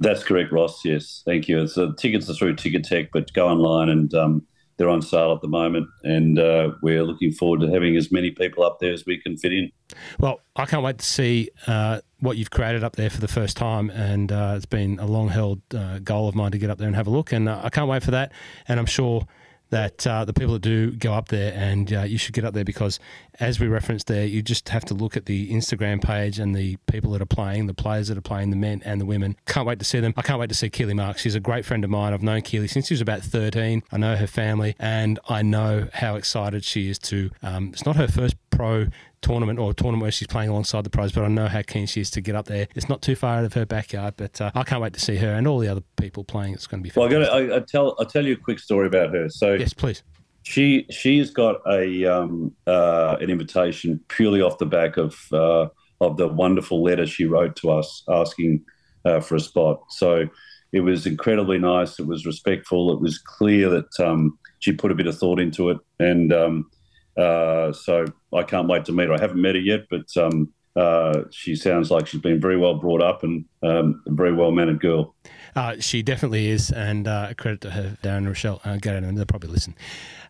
That's 0.00 0.24
correct, 0.24 0.52
Ross. 0.52 0.84
Yes, 0.84 1.22
thank 1.24 1.46
you. 1.46 1.66
So 1.68 1.92
tickets 1.92 2.28
are 2.28 2.34
through 2.34 2.56
Ticketek, 2.56 3.10
but 3.12 3.32
go 3.34 3.46
online 3.46 3.88
and 3.88 4.14
um, 4.14 4.46
they're 4.76 4.90
on 4.90 5.02
sale 5.02 5.32
at 5.32 5.40
the 5.40 5.48
moment, 5.48 5.88
and 6.02 6.38
uh, 6.38 6.72
we're 6.82 7.02
looking 7.02 7.32
forward 7.32 7.60
to 7.60 7.70
having 7.70 7.96
as 7.96 8.12
many 8.12 8.30
people 8.30 8.64
up 8.64 8.78
there 8.80 8.92
as 8.92 9.06
we 9.06 9.18
can 9.18 9.36
fit 9.36 9.52
in. 9.52 9.72
Well, 10.18 10.40
I 10.54 10.66
can't 10.66 10.82
wait 10.82 10.98
to 10.98 11.04
see 11.04 11.50
uh, 11.66 12.00
what 12.20 12.36
you've 12.36 12.50
created 12.50 12.84
up 12.84 12.96
there 12.96 13.10
for 13.10 13.20
the 13.20 13.28
first 13.28 13.56
time, 13.56 13.90
and 13.90 14.30
uh, 14.30 14.54
it's 14.56 14.66
been 14.66 14.98
a 14.98 15.06
long 15.06 15.28
held 15.28 15.62
uh, 15.74 15.98
goal 16.00 16.28
of 16.28 16.34
mine 16.34 16.52
to 16.52 16.58
get 16.58 16.70
up 16.70 16.78
there 16.78 16.86
and 16.86 16.96
have 16.96 17.06
a 17.06 17.10
look, 17.10 17.32
and 17.32 17.48
uh, 17.48 17.60
I 17.62 17.70
can't 17.70 17.88
wait 17.88 18.02
for 18.02 18.10
that. 18.10 18.32
And 18.68 18.78
I'm 18.78 18.86
sure 18.86 19.26
that 19.70 20.06
uh, 20.06 20.24
the 20.24 20.32
people 20.32 20.54
that 20.54 20.62
do 20.62 20.92
go 20.92 21.12
up 21.12 21.28
there, 21.28 21.52
and 21.54 21.92
uh, 21.92 22.02
you 22.02 22.18
should 22.18 22.34
get 22.34 22.44
up 22.44 22.54
there 22.54 22.64
because, 22.64 22.98
as 23.40 23.58
we 23.58 23.66
referenced 23.66 24.06
there, 24.06 24.24
you 24.24 24.42
just 24.42 24.68
have 24.68 24.84
to 24.86 24.94
look 24.94 25.16
at 25.16 25.26
the 25.26 25.52
Instagram 25.52 26.02
page 26.02 26.38
and 26.38 26.54
the 26.54 26.76
people 26.86 27.10
that 27.12 27.22
are 27.22 27.26
playing, 27.26 27.66
the 27.66 27.74
players 27.74 28.08
that 28.08 28.16
are 28.16 28.22
playing, 28.22 28.50
the 28.50 28.56
men 28.56 28.82
and 28.84 29.00
the 29.00 29.06
women. 29.06 29.36
Can't 29.46 29.66
wait 29.66 29.78
to 29.78 29.84
see 29.84 30.00
them. 30.00 30.14
I 30.16 30.22
can't 30.22 30.38
wait 30.38 30.48
to 30.48 30.54
see 30.54 30.70
Keeley 30.70 30.94
Marx. 30.94 31.20
She's 31.20 31.34
a 31.34 31.40
great 31.40 31.64
friend 31.64 31.84
of 31.84 31.90
mine. 31.90 32.12
I've 32.12 32.22
known 32.22 32.42
Keeley 32.42 32.68
since 32.68 32.86
she 32.86 32.94
was 32.94 33.00
about 33.00 33.22
13. 33.22 33.82
I 33.90 33.96
know 33.96 34.16
her 34.16 34.26
family, 34.26 34.76
and 34.78 35.18
I 35.28 35.42
know 35.42 35.88
how 35.92 36.16
excited 36.16 36.64
she 36.64 36.88
is 36.88 36.98
to. 37.00 37.30
Um, 37.42 37.70
it's 37.72 37.84
not 37.84 37.96
her 37.96 38.08
first 38.08 38.36
pro 38.50 38.86
tournament 39.26 39.58
or 39.58 39.74
tournament 39.74 40.02
where 40.02 40.12
she's 40.12 40.28
playing 40.28 40.50
alongside 40.50 40.84
the 40.84 40.90
pros, 40.90 41.10
but 41.12 41.24
I 41.24 41.28
know 41.28 41.48
how 41.48 41.62
keen 41.62 41.86
she 41.86 42.00
is 42.00 42.10
to 42.10 42.20
get 42.20 42.36
up 42.36 42.46
there. 42.46 42.68
It's 42.76 42.88
not 42.88 43.02
too 43.02 43.16
far 43.16 43.38
out 43.38 43.44
of 43.44 43.54
her 43.54 43.66
backyard, 43.66 44.14
but 44.16 44.40
uh, 44.40 44.52
I 44.54 44.62
can't 44.62 44.80
wait 44.80 44.92
to 44.92 45.00
see 45.00 45.16
her 45.16 45.32
and 45.32 45.48
all 45.48 45.58
the 45.58 45.68
other 45.68 45.82
people 45.96 46.22
playing. 46.22 46.54
It's 46.54 46.66
going 46.66 46.80
to 46.80 46.84
be. 46.84 46.90
Fantastic. 46.90 47.18
Well, 47.18 47.34
I 47.34 47.46
got 47.46 47.52
I, 47.52 47.56
I 47.56 47.60
tell 47.60 47.96
I'll 47.98 48.06
tell 48.06 48.24
you 48.24 48.34
a 48.34 48.36
quick 48.36 48.60
story 48.60 48.86
about 48.86 49.12
her. 49.12 49.28
So 49.28 49.54
yes, 49.54 49.72
please. 49.72 50.02
She 50.44 50.86
she's 50.90 51.30
got 51.30 51.56
a 51.68 52.04
um, 52.04 52.54
uh, 52.68 53.16
an 53.20 53.30
invitation 53.30 54.00
purely 54.06 54.40
off 54.40 54.58
the 54.58 54.66
back 54.66 54.96
of 54.96 55.18
uh, 55.32 55.66
of 56.00 56.16
the 56.16 56.28
wonderful 56.28 56.84
letter 56.84 57.06
she 57.06 57.24
wrote 57.24 57.56
to 57.56 57.70
us 57.70 58.04
asking 58.08 58.64
uh, 59.04 59.18
for 59.20 59.34
a 59.34 59.40
spot. 59.40 59.80
So 59.90 60.28
it 60.72 60.80
was 60.80 61.04
incredibly 61.04 61.58
nice. 61.58 61.98
It 61.98 62.06
was 62.06 62.26
respectful. 62.26 62.92
It 62.92 63.00
was 63.00 63.18
clear 63.18 63.68
that 63.70 63.98
um, 63.98 64.38
she 64.60 64.72
put 64.72 64.92
a 64.92 64.94
bit 64.94 65.08
of 65.08 65.18
thought 65.18 65.40
into 65.40 65.70
it, 65.70 65.78
and 65.98 66.32
um, 66.32 66.70
uh, 67.16 67.72
so 67.72 68.04
I 68.32 68.42
can't 68.42 68.68
wait 68.68 68.84
to 68.86 68.92
meet 68.92 69.08
her. 69.08 69.14
I 69.14 69.20
haven't 69.20 69.40
met 69.40 69.54
her 69.54 69.60
yet, 69.60 69.86
but 69.90 70.14
um, 70.16 70.52
uh, 70.76 71.22
she 71.30 71.56
sounds 71.56 71.90
like 71.90 72.06
she's 72.06 72.20
been 72.20 72.40
very 72.40 72.56
well 72.56 72.74
brought 72.74 73.02
up 73.02 73.22
and 73.22 73.44
um, 73.62 74.02
a 74.06 74.12
very 74.12 74.32
well 74.32 74.50
mannered 74.50 74.80
girl. 74.80 75.14
Uh, 75.54 75.76
she 75.80 76.02
definitely 76.02 76.48
is, 76.48 76.70
and 76.70 77.08
uh, 77.08 77.32
credit 77.34 77.62
to 77.62 77.70
her, 77.70 77.96
Darren 78.02 78.18
and 78.18 78.28
Rochelle. 78.28 78.60
Uh, 78.64 78.76
go 78.76 78.94
and 78.94 79.16
they'll 79.16 79.24
probably 79.24 79.48
listen. 79.48 79.74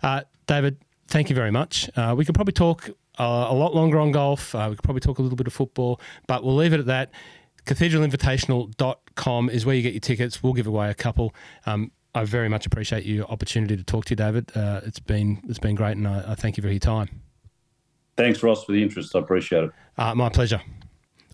Uh, 0.03 0.23
David, 0.47 0.79
thank 1.09 1.29
you 1.29 1.35
very 1.35 1.51
much. 1.51 1.91
Uh, 1.97 2.15
we 2.17 2.25
could 2.25 2.35
probably 2.35 2.53
talk 2.53 2.89
a 3.19 3.55
lot 3.55 3.75
longer 3.75 3.99
on 3.99 4.13
golf. 4.13 4.55
we 4.55 4.61
could 4.61 4.83
probably 4.83 5.01
talk 5.01 5.19
a 5.19 5.23
little 5.23 5.37
bit 5.37 5.47
of 5.47 5.53
football, 5.53 6.01
but 6.29 6.45
we'll 6.45 6.55
leave 6.55 6.73
it 6.73 6.81
at 6.81 6.87
that. 6.87 7.11
Cathedralinvitational.com 7.65 9.51
is 9.51 9.67
where 9.67 9.75
you 9.75 9.83
get 9.83 9.95
your 9.95 10.01
tickets. 10.01 10.43
We'll 10.43 10.53
give 10.53 10.69
away 10.69 10.91
a 10.91 10.95
couple. 10.95 11.35
Um, 11.65 11.91
I 12.17 12.25
very 12.25 12.49
much 12.49 12.65
appreciate 12.65 13.05
your 13.05 13.27
opportunity 13.27 13.77
to 13.77 13.85
talk 13.85 14.07
to 14.07 14.13
you, 14.13 14.17
David. 14.17 14.51
Uh, 14.57 14.81
it's 14.85 14.99
been 14.99 15.43
it's 15.51 15.59
been 15.59 15.75
great, 15.75 15.99
and 15.99 16.09
I, 16.09 16.33
I, 16.33 16.35
thank 16.35 16.57
you 16.57 16.63
for 16.63 16.71
your 16.71 16.79
time. 16.79 17.21
Thanks, 18.17 18.43
Ross, 18.43 18.65
for 18.65 18.73
the 18.73 18.83
interest. 18.83 19.15
I 19.15 19.19
appreciate 19.19 19.65
it. 19.65 19.71
Uh, 19.99 20.15
my 20.15 20.31
pleasure. 20.31 20.63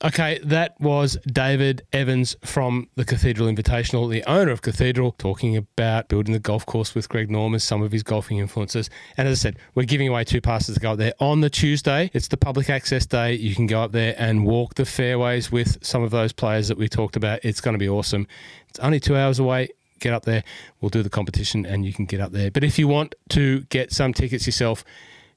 Okay, 0.05 0.41
that 0.43 0.75
was 0.81 1.17
David 1.25 1.83
Evans 1.93 2.35
from 2.45 2.89
the 2.97 3.05
Cathedral 3.05 3.49
Invitational, 3.49 4.11
the 4.11 4.25
owner 4.25 4.51
of 4.51 4.63
Cathedral, 4.63 5.13
talking 5.13 5.57
about 5.57 6.09
building 6.09 6.33
the 6.33 6.41
golf 6.41 6.67
course 6.67 6.97
with 6.97 7.09
Greg 7.09 7.31
Norman, 7.31 7.61
some 7.61 7.83
of 7.83 7.93
his 7.93 8.03
golfing 8.03 8.39
influences. 8.39 8.91
And 9.17 9.29
as 9.29 9.39
I 9.39 9.41
said, 9.41 9.59
we're 9.77 9.85
giving 9.85 10.09
away 10.09 10.25
two 10.25 10.41
passes 10.41 10.75
to 10.75 10.81
go 10.81 10.93
up 10.93 10.99
there 10.99 11.13
on 11.21 11.43
the 11.43 11.51
Tuesday. 11.51 12.11
It's 12.13 12.27
the 12.27 12.37
public 12.37 12.69
access 12.69 13.07
day. 13.07 13.35
You 13.35 13.55
can 13.55 13.69
go 13.69 13.83
up 13.83 13.93
there 13.93 14.17
and 14.19 14.45
walk 14.45 14.75
the 14.75 14.85
fairways 14.85 15.53
with 15.53 15.85
some 15.87 16.03
of 16.03 16.11
those 16.11 16.33
players 16.33 16.67
that 16.67 16.79
we 16.79 16.89
talked 16.89 17.15
about. 17.15 17.39
It's 17.45 17.61
going 17.61 17.75
to 17.75 17.79
be 17.79 17.89
awesome. 17.89 18.27
It's 18.69 18.81
only 18.81 18.99
two 18.99 19.15
hours 19.15 19.39
away 19.39 19.69
get 20.03 20.13
up 20.13 20.25
there. 20.25 20.45
We'll 20.81 20.91
do 20.91 21.03
the 21.03 21.11
competition 21.11 21.65
and 21.65 21.87
you 21.87 21.93
can 21.93 22.05
get 22.05 22.21
up 22.21 22.33
there. 22.33 22.51
But 22.51 22.65
if 22.65 22.79
you 22.79 22.89
want 22.89 23.15
to 23.31 23.61
get 23.71 23.93
some 23.93 24.13
tickets 24.13 24.45
yourself, 24.47 24.85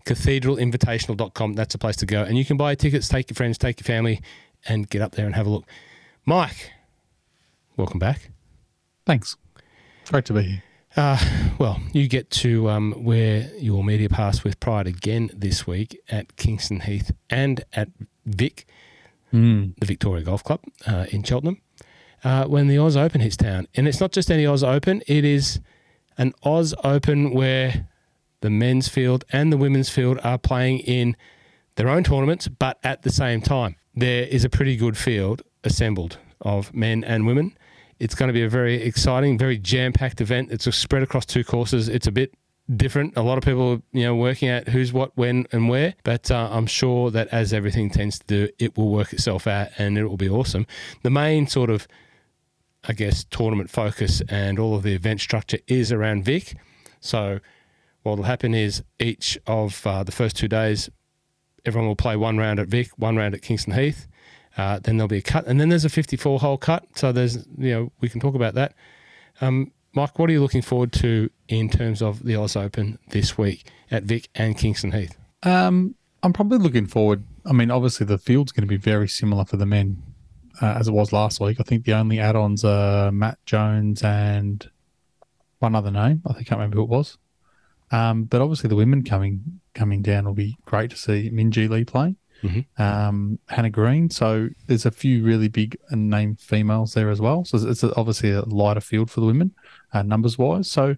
cathedralinvitational.com, 0.05 1.53
that's 1.53 1.75
a 1.75 1.77
place 1.77 1.95
to 1.97 2.05
go. 2.05 2.23
And 2.23 2.37
you 2.37 2.43
can 2.43 2.57
buy 2.57 2.75
tickets, 2.75 3.07
take 3.07 3.29
your 3.29 3.35
friends, 3.35 3.57
take 3.57 3.79
your 3.79 3.85
family, 3.85 4.21
and 4.67 4.89
get 4.89 5.01
up 5.01 5.13
there 5.13 5.25
and 5.25 5.35
have 5.35 5.47
a 5.47 5.49
look. 5.49 5.65
Mike, 6.25 6.71
welcome 7.77 7.99
back. 7.99 8.31
Thanks. 9.05 9.37
Great 10.09 10.25
to 10.25 10.33
be 10.33 10.41
here. 10.43 10.63
Uh, 10.97 11.19
well, 11.57 11.81
you 11.91 12.07
get 12.07 12.29
to 12.29 12.69
um, 12.69 12.93
wear 12.97 13.51
your 13.57 13.83
media 13.83 14.07
pass 14.07 14.43
with 14.43 14.59
pride 14.59 14.87
again 14.87 15.29
this 15.33 15.67
week 15.67 15.99
at 16.09 16.37
Kingston 16.37 16.81
Heath 16.81 17.11
and 17.29 17.63
at 17.73 17.89
Vic, 18.25 18.65
mm. 19.33 19.73
the 19.77 19.85
Victoria 19.85 20.23
Golf 20.23 20.43
Club 20.43 20.61
uh, 20.87 21.05
in 21.11 21.21
Cheltenham 21.21 21.61
uh, 22.23 22.45
when 22.45 22.67
the 22.67 22.77
Oz 22.77 22.95
Open 22.95 23.21
hits 23.21 23.37
town. 23.37 23.67
And 23.75 23.87
it's 23.87 23.99
not 23.99 24.11
just 24.11 24.31
any 24.31 24.45
Oz 24.45 24.63
Open, 24.63 25.01
it 25.07 25.25
is 25.25 25.59
an 26.17 26.33
Oz 26.43 26.73
Open 26.83 27.33
where 27.33 27.87
the 28.41 28.49
men's 28.49 28.87
field 28.87 29.25
and 29.31 29.51
the 29.51 29.57
women's 29.57 29.89
field 29.89 30.19
are 30.23 30.37
playing 30.37 30.79
in 30.79 31.15
their 31.75 31.89
own 31.89 32.03
tournaments, 32.03 32.47
but 32.47 32.77
at 32.83 33.01
the 33.01 33.11
same 33.11 33.41
time. 33.41 33.75
There 33.95 34.23
is 34.23 34.43
a 34.43 34.49
pretty 34.49 34.75
good 34.75 34.97
field 34.97 35.41
assembled 35.63 36.17
of 36.41 36.73
men 36.73 37.03
and 37.03 37.25
women. 37.25 37.57
It's 37.99 38.15
going 38.15 38.27
to 38.27 38.33
be 38.33 38.43
a 38.43 38.49
very 38.49 38.81
exciting, 38.81 39.37
very 39.37 39.57
jam 39.57 39.93
packed 39.93 40.21
event. 40.21 40.51
It's 40.51 40.73
spread 40.75 41.03
across 41.03 41.25
two 41.25 41.43
courses. 41.43 41.87
It's 41.87 42.07
a 42.07 42.11
bit 42.11 42.33
different. 42.75 43.15
A 43.15 43.21
lot 43.21 43.37
of 43.37 43.43
people, 43.43 43.81
you 43.93 44.03
know, 44.03 44.15
working 44.15 44.49
out 44.49 44.67
who's 44.67 44.91
what, 44.91 45.11
when, 45.15 45.47
and 45.51 45.69
where. 45.69 45.95
But 46.03 46.29
uh, 46.29 46.49
I'm 46.51 46.67
sure 46.67 47.11
that 47.11 47.29
as 47.29 47.53
everything 47.53 47.89
tends 47.89 48.19
to 48.19 48.25
do, 48.25 48.49
it 48.59 48.77
will 48.77 48.89
work 48.89 49.13
itself 49.13 49.47
out 49.47 49.69
and 49.77 49.97
it 49.97 50.05
will 50.05 50.17
be 50.17 50.29
awesome. 50.29 50.67
The 51.03 51.09
main 51.09 51.47
sort 51.47 51.69
of, 51.69 51.87
I 52.87 52.93
guess, 52.93 53.23
tournament 53.25 53.69
focus 53.69 54.21
and 54.29 54.59
all 54.59 54.75
of 54.75 54.83
the 54.83 54.93
event 54.93 55.21
structure 55.21 55.59
is 55.67 55.91
around 55.91 56.25
Vic. 56.25 56.55
So 56.99 57.39
what 58.03 58.17
will 58.17 58.25
happen 58.25 58.53
is 58.53 58.83
each 58.99 59.37
of 59.47 59.85
uh, 59.87 60.03
the 60.03 60.11
first 60.11 60.37
two 60.37 60.47
days, 60.47 60.89
everyone 61.65 61.87
will 61.87 61.95
play 61.95 62.15
one 62.15 62.37
round 62.37 62.59
at 62.59 62.67
Vic, 62.67 62.89
one 62.97 63.15
round 63.15 63.33
at 63.33 63.41
Kingston 63.41 63.73
Heath. 63.73 64.07
Uh, 64.57 64.79
then 64.79 64.97
there'll 64.97 65.07
be 65.07 65.17
a 65.17 65.21
cut, 65.21 65.45
and 65.47 65.59
then 65.59 65.69
there's 65.69 65.83
a 65.83 65.89
54 65.89 66.39
hole 66.39 66.57
cut. 66.57 66.85
So 66.95 67.11
there's, 67.11 67.45
you 67.57 67.73
know, 67.73 67.91
we 67.99 68.07
can 68.07 68.21
talk 68.21 68.35
about 68.35 68.53
that. 68.53 68.73
Um, 69.41 69.71
Mike, 69.93 70.17
what 70.17 70.29
are 70.29 70.33
you 70.33 70.41
looking 70.41 70.61
forward 70.61 70.93
to 70.93 71.29
in 71.47 71.69
terms 71.69 72.01
of 72.01 72.23
the 72.23 72.35
Oz 72.35 72.55
Open 72.55 72.99
this 73.09 73.37
week 73.37 73.69
at 73.91 74.03
Vic 74.03 74.29
and 74.35 74.57
Kingston 74.57 74.91
Heath? 74.91 75.17
Um, 75.43 75.95
I'm 76.23 76.33
probably 76.33 76.57
looking 76.57 76.87
forward. 76.87 77.23
I 77.45 77.53
mean, 77.53 77.69
obviously 77.69 78.05
the 78.05 78.17
field's 78.17 78.51
going 78.51 78.63
to 78.63 78.67
be 78.67 78.77
very 78.77 79.07
similar 79.07 79.45
for 79.45 79.57
the 79.57 79.65
men 79.65 80.01
uh, 80.61 80.75
as 80.79 80.87
it 80.87 80.91
was 80.93 81.11
last 81.13 81.39
week. 81.39 81.59
I 81.59 81.63
think 81.63 81.85
the 81.85 81.93
only 81.93 82.19
add-ons 82.19 82.63
are 82.63 83.11
Matt 83.11 83.37
Jones 83.45 84.03
and 84.03 84.69
one 85.59 85.75
other 85.75 85.91
name. 85.91 86.21
I 86.25 86.33
think 86.33 86.47
I 86.47 86.49
can't 86.49 86.59
remember 86.59 86.77
who 86.77 86.83
it 86.83 86.89
was. 86.89 87.17
Um, 87.91 88.23
but 88.23 88.41
obviously 88.41 88.67
the 88.67 88.75
women 88.75 89.03
coming 89.03 89.59
coming 89.73 90.01
down 90.01 90.25
will 90.25 90.33
be 90.33 90.57
great 90.65 90.89
to 90.91 90.97
see. 90.97 91.29
Minjee 91.31 91.69
Lee 91.69 91.85
playing, 91.85 92.15
Mhm. 92.43 92.65
um, 92.79 93.39
Hannah 93.47 93.69
Green. 93.69 94.09
So 94.09 94.49
there's 94.67 94.85
a 94.85 94.91
few 94.91 95.23
really 95.23 95.47
big 95.49 95.77
and 95.89 96.09
named 96.09 96.39
females 96.39 96.93
there 96.93 97.09
as 97.09 97.21
well. 97.21 97.45
So 97.45 97.57
it's 97.69 97.83
obviously 97.83 98.31
a 98.31 98.41
lighter 98.41 98.81
field 98.81 99.11
for 99.11 99.19
the 99.19 99.27
women, 99.27 99.51
uh, 99.93 100.01
numbers 100.03 100.37
wise. 100.37 100.69
So 100.69 100.95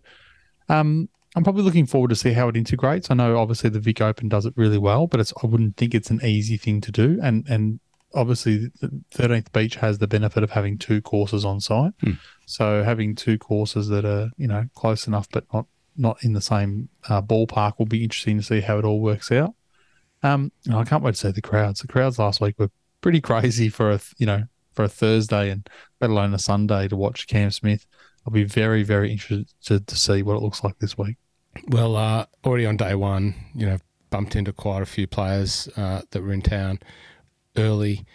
um, 0.70 1.10
I'm 1.36 1.44
probably 1.44 1.64
looking 1.64 1.86
forward 1.86 2.10
to 2.10 2.16
see 2.16 2.34
how 2.34 2.48
it 2.50 2.56
integrates. 2.58 3.12
I 3.12 3.16
know 3.16 3.38
obviously 3.38 3.70
the 3.70 3.80
Vic 3.80 4.02
Open 4.02 4.28
does 4.30 4.46
it 4.46 4.54
really 4.56 4.78
well, 4.78 5.08
but 5.08 5.20
it's 5.20 5.34
I 5.44 5.48
wouldn't 5.48 5.76
think 5.78 5.94
it's 5.94 6.10
an 6.10 6.22
easy 6.24 6.56
thing 6.58 6.82
to 6.82 6.92
do. 6.92 7.20
And 7.22 7.46
and 7.50 7.80
obviously 8.18 8.72
the 8.82 8.90
13th 9.14 9.52
Beach 9.54 9.76
has 9.76 10.00
the 10.00 10.08
benefit 10.08 10.44
of 10.44 10.52
having 10.52 10.78
two 10.78 11.02
courses 11.02 11.46
on 11.46 11.62
site. 11.62 11.94
Hmm. 12.02 12.14
So 12.46 12.84
having 12.84 13.16
two 13.16 13.38
courses 13.38 13.88
that 13.90 14.04
are 14.06 14.32
you 14.38 14.48
know 14.48 14.66
close 14.76 15.08
enough 15.08 15.28
but 15.32 15.46
not 15.54 15.68
not 15.96 16.24
in 16.24 16.34
the 16.34 16.42
same 16.42 16.90
uh, 17.10 17.22
ballpark 17.22 17.74
will 17.78 17.86
be 17.86 18.04
interesting 18.04 18.38
to 18.38 18.44
see 18.44 18.62
how 18.62 18.78
it 18.78 18.86
all 18.86 19.00
works 19.00 19.32
out. 19.32 19.54
Um, 20.24 20.52
and 20.66 20.76
I 20.76 20.84
can't 20.84 21.04
wait 21.04 21.16
to 21.16 21.20
see 21.20 21.32
the 21.32 21.42
crowds. 21.42 21.80
The 21.80 21.88
crowds 21.88 22.20
last 22.20 22.42
week 22.42 22.56
were 22.58 22.72
pretty 23.02 23.22
crazy 23.30 23.70
for 23.70 23.92
a 23.92 24.00
you 24.18 24.26
know 24.26 24.44
for 24.74 24.84
a 24.84 24.90
Thursday 24.90 25.50
and 25.50 25.68
let 26.02 26.10
alone 26.10 26.34
a 26.34 26.40
Sunday 26.40 26.88
to 26.88 26.96
watch 26.96 27.28
Cam 27.28 27.52
Smith. 27.52 27.86
I'll 28.26 28.34
be 28.34 28.44
very 28.44 28.84
very 28.84 29.12
interested 29.12 29.88
to 29.88 29.96
see 29.96 30.24
what 30.24 30.36
it 30.36 30.42
looks 30.42 30.64
like 30.64 30.80
this 30.80 30.98
week. 30.98 31.18
Well, 31.70 31.96
uh, 31.96 32.26
already 32.46 32.66
on 32.66 32.78
day 32.78 32.94
one, 32.94 33.34
you 33.56 33.66
know, 33.66 33.80
bumped 34.10 34.36
into 34.36 34.54
quite 34.54 34.82
a 34.82 34.86
few 34.86 35.08
players 35.08 35.68
uh, 35.76 36.02
that 36.12 36.22
were 36.22 36.32
in 36.32 36.42
town 36.42 36.80
early 37.58 38.06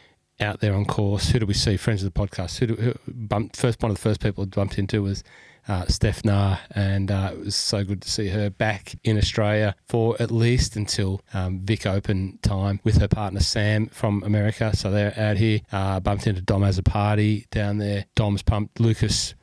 out 0.40 0.60
there 0.60 0.74
on 0.74 0.84
course. 0.84 1.30
Who 1.30 1.38
do 1.38 1.46
we 1.46 1.54
see? 1.54 1.76
Friends 1.76 2.02
of 2.02 2.12
the 2.12 2.18
podcast. 2.18 2.58
Who, 2.58 2.66
do, 2.66 2.74
who 2.74 2.94
bumped, 3.06 3.56
first 3.56 3.82
one 3.82 3.90
of 3.90 3.96
the 3.96 4.02
first 4.02 4.20
people 4.20 4.44
I 4.44 4.46
bumped 4.46 4.78
into 4.78 5.02
was 5.02 5.22
uh, 5.68 5.86
Steph 5.86 6.24
Na, 6.24 6.58
and 6.74 7.10
uh, 7.10 7.30
it 7.32 7.38
was 7.38 7.54
so 7.54 7.84
good 7.84 8.02
to 8.02 8.10
see 8.10 8.28
her 8.28 8.50
back 8.50 8.94
in 9.04 9.16
Australia 9.16 9.76
for 9.88 10.16
at 10.20 10.30
least 10.30 10.74
until 10.76 11.20
um, 11.32 11.60
Vic 11.60 11.86
Open 11.86 12.38
time 12.42 12.80
with 12.82 12.98
her 13.00 13.08
partner 13.08 13.40
Sam 13.40 13.86
from 13.86 14.22
America. 14.24 14.74
So 14.74 14.90
they're 14.90 15.16
out 15.16 15.36
here. 15.36 15.60
Uh, 15.70 16.00
bumped 16.00 16.26
into 16.26 16.42
Dom 16.42 16.64
as 16.64 16.78
a 16.78 16.82
party 16.82 17.46
down 17.50 17.78
there. 17.78 18.06
Dom's 18.16 18.42
pumped. 18.42 18.80
Lucas 18.80 19.34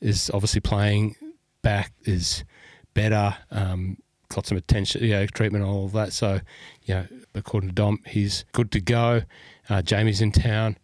is 0.00 0.30
obviously 0.34 0.60
playing 0.60 1.14
back. 1.62 1.92
Is 2.04 2.44
better. 2.94 3.36
Um, 3.50 3.98
got 4.28 4.46
some 4.46 4.58
attention, 4.58 5.02
you 5.02 5.10
know, 5.10 5.26
treatment 5.26 5.64
all 5.64 5.86
of 5.86 5.92
that. 5.92 6.12
So, 6.12 6.40
you 6.82 6.94
know, 6.94 7.06
according 7.34 7.70
to 7.70 7.74
Dom, 7.74 8.00
he's 8.06 8.44
good 8.52 8.70
to 8.72 8.80
go. 8.80 9.22
Uh, 9.68 9.82
Jamie's 9.82 10.20
in 10.20 10.32
town. 10.32 10.78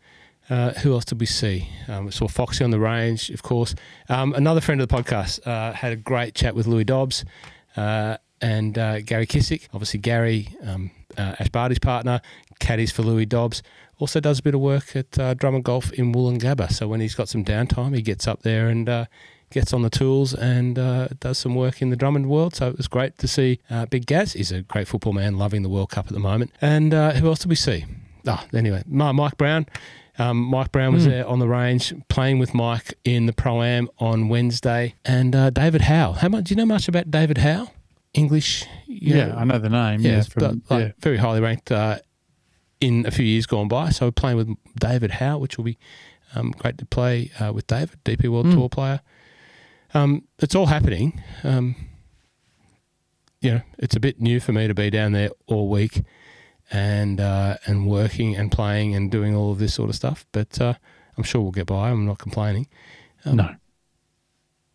Uh, 0.50 0.72
who 0.74 0.92
else 0.92 1.06
did 1.06 1.18
we 1.18 1.26
see? 1.26 1.68
Um, 1.88 2.06
we 2.06 2.10
saw 2.10 2.28
Foxy 2.28 2.64
on 2.64 2.70
the 2.70 2.78
range, 2.78 3.30
of 3.30 3.42
course. 3.42 3.74
Um, 4.08 4.34
another 4.34 4.60
friend 4.60 4.80
of 4.80 4.88
the 4.88 4.94
podcast 4.94 5.46
uh, 5.46 5.72
had 5.72 5.92
a 5.92 5.96
great 5.96 6.34
chat 6.34 6.54
with 6.54 6.66
Louis 6.66 6.84
Dobbs 6.84 7.24
uh, 7.76 8.18
and 8.42 8.76
uh, 8.76 9.00
Gary 9.00 9.26
Kissick. 9.26 9.68
Obviously, 9.72 10.00
Gary, 10.00 10.48
um, 10.62 10.90
uh, 11.16 11.36
Ash 11.38 11.48
Barty's 11.48 11.78
partner, 11.78 12.20
caddies 12.60 12.92
for 12.92 13.02
Louis 13.02 13.24
Dobbs. 13.24 13.62
Also 13.98 14.20
does 14.20 14.40
a 14.40 14.42
bit 14.42 14.54
of 14.54 14.60
work 14.60 14.94
at 14.94 15.18
uh, 15.18 15.32
Drummond 15.32 15.64
Golf 15.64 15.92
in 15.92 16.12
Woolloongabba. 16.12 16.72
So 16.72 16.88
when 16.88 17.00
he's 17.00 17.14
got 17.14 17.28
some 17.28 17.44
downtime, 17.44 17.94
he 17.94 18.02
gets 18.02 18.26
up 18.26 18.42
there 18.42 18.68
and 18.68 18.88
gets 19.54 19.72
on 19.72 19.80
the 19.82 19.90
tools 19.90 20.34
and 20.34 20.78
uh, 20.78 21.08
does 21.20 21.38
some 21.38 21.54
work 21.54 21.80
in 21.80 21.88
the 21.90 21.96
Drummond 21.96 22.28
world. 22.28 22.54
So 22.54 22.68
it 22.68 22.76
was 22.76 22.88
great 22.88 23.16
to 23.18 23.26
see 23.26 23.60
uh, 23.70 23.86
Big 23.86 24.04
Gaz. 24.06 24.34
He's 24.34 24.52
a 24.52 24.60
great 24.62 24.86
football 24.86 25.12
man, 25.14 25.38
loving 25.38 25.62
the 25.62 25.68
World 25.70 25.88
Cup 25.90 26.06
at 26.08 26.12
the 26.12 26.20
moment. 26.20 26.50
And 26.60 26.92
uh, 26.92 27.12
who 27.12 27.26
else 27.28 27.38
did 27.38 27.48
we 27.48 27.54
see? 27.56 27.86
Ah, 28.26 28.44
anyway, 28.52 28.82
Mi- 28.86 29.12
Mike 29.12 29.36
Brown. 29.38 29.66
Um, 30.18 30.36
Mike 30.38 30.70
Brown 30.70 30.92
was 30.94 31.04
Hmm. 31.04 31.10
there 31.10 31.26
on 31.26 31.38
the 31.40 31.48
range 31.48 31.92
playing 32.08 32.38
with 32.38 32.54
Mike 32.54 32.94
in 33.04 33.26
the 33.26 33.32
Pro 33.32 33.62
Am 33.62 33.88
on 33.98 34.28
Wednesday. 34.28 34.94
And 35.04 35.34
uh, 35.34 35.50
David 35.50 35.82
Howe. 35.82 36.12
How 36.12 36.28
much? 36.28 36.44
Do 36.44 36.52
you 36.52 36.56
know 36.56 36.66
much 36.66 36.86
about 36.88 37.10
David 37.10 37.38
Howe? 37.38 37.70
English? 38.12 38.64
Yeah, 38.86 39.26
know, 39.28 39.34
I 39.36 39.44
know 39.44 39.58
the 39.58 39.68
name. 39.68 40.00
yeah, 40.02 40.10
Yeah, 40.16 40.22
from, 40.22 40.62
but, 40.68 40.74
like, 40.74 40.84
yeah. 40.86 40.92
very 41.00 41.16
highly 41.16 41.40
ranked 41.40 41.72
uh, 41.72 41.98
in 42.80 43.04
a 43.06 43.10
few 43.10 43.24
years 43.24 43.46
gone 43.46 43.66
by. 43.68 43.90
So 43.90 44.10
playing 44.12 44.36
with 44.36 44.50
David 44.78 45.10
Howe, 45.12 45.38
which 45.38 45.56
will 45.58 45.64
be 45.64 45.78
um, 46.36 46.52
great 46.58 46.78
to 46.78 46.86
play 46.86 47.30
uh, 47.40 47.52
with 47.52 47.66
David, 47.66 47.98
DP 48.04 48.28
World 48.28 48.46
Mm. 48.46 48.54
Tour 48.54 48.68
player. 48.68 49.00
Um, 49.94 50.26
it's 50.40 50.54
all 50.54 50.66
happening. 50.66 51.22
Um, 51.44 51.76
you 53.40 53.52
know, 53.52 53.60
it's 53.78 53.94
a 53.94 54.00
bit 54.00 54.20
new 54.20 54.40
for 54.40 54.52
me 54.52 54.66
to 54.66 54.74
be 54.74 54.90
down 54.90 55.12
there 55.12 55.30
all 55.46 55.68
week 55.68 56.02
and 56.70 57.20
uh, 57.20 57.56
and 57.66 57.86
working 57.86 58.34
and 58.34 58.50
playing 58.50 58.94
and 58.94 59.10
doing 59.10 59.34
all 59.34 59.52
of 59.52 59.58
this 59.58 59.74
sort 59.74 59.88
of 59.88 59.94
stuff. 59.94 60.26
But 60.32 60.60
uh, 60.60 60.74
I'm 61.16 61.22
sure 61.22 61.40
we'll 61.40 61.52
get 61.52 61.66
by. 61.66 61.90
I'm 61.90 62.06
not 62.06 62.18
complaining. 62.18 62.66
Um, 63.24 63.36
no. 63.36 63.54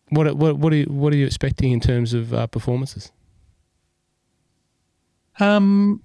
What 0.08 0.36
what 0.36 0.56
what 0.56 0.72
are 0.72 0.76
you, 0.76 0.86
what 0.86 1.12
are 1.12 1.16
you 1.16 1.26
expecting 1.26 1.72
in 1.72 1.80
terms 1.80 2.14
of 2.14 2.32
uh, 2.32 2.46
performances? 2.46 3.12
Um, 5.38 6.02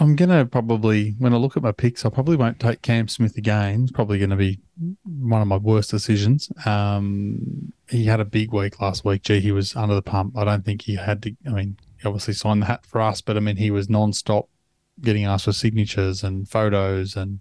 I'm 0.00 0.16
gonna 0.16 0.46
probably 0.46 1.14
when 1.18 1.34
I 1.34 1.36
look 1.36 1.58
at 1.58 1.62
my 1.62 1.72
picks, 1.72 2.06
I 2.06 2.08
probably 2.08 2.36
won't 2.36 2.58
take 2.58 2.80
Cam 2.80 3.06
Smith 3.06 3.36
again. 3.36 3.82
It's 3.82 3.92
probably 3.92 4.18
to 4.18 4.34
be 4.34 4.58
one 5.04 5.42
of 5.42 5.46
my 5.46 5.58
worst 5.58 5.90
decisions. 5.90 6.50
Um, 6.64 7.74
he 7.86 8.06
had 8.06 8.18
a 8.18 8.24
big 8.24 8.50
week 8.50 8.80
last 8.80 9.04
week. 9.04 9.22
Gee, 9.22 9.40
he 9.40 9.52
was 9.52 9.76
under 9.76 9.94
the 9.94 10.00
pump. 10.00 10.38
I 10.38 10.44
don't 10.44 10.64
think 10.64 10.82
he 10.82 10.94
had 10.94 11.22
to. 11.24 11.36
I 11.46 11.50
mean, 11.50 11.76
he 12.00 12.08
obviously 12.08 12.32
signed 12.32 12.62
the 12.62 12.66
hat 12.66 12.86
for 12.86 13.02
us, 13.02 13.20
but 13.20 13.36
I 13.36 13.40
mean, 13.40 13.56
he 13.56 13.70
was 13.70 13.90
non-stop 13.90 14.48
getting 15.02 15.26
asked 15.26 15.44
for 15.44 15.52
signatures 15.52 16.24
and 16.24 16.48
photos, 16.48 17.14
and 17.14 17.40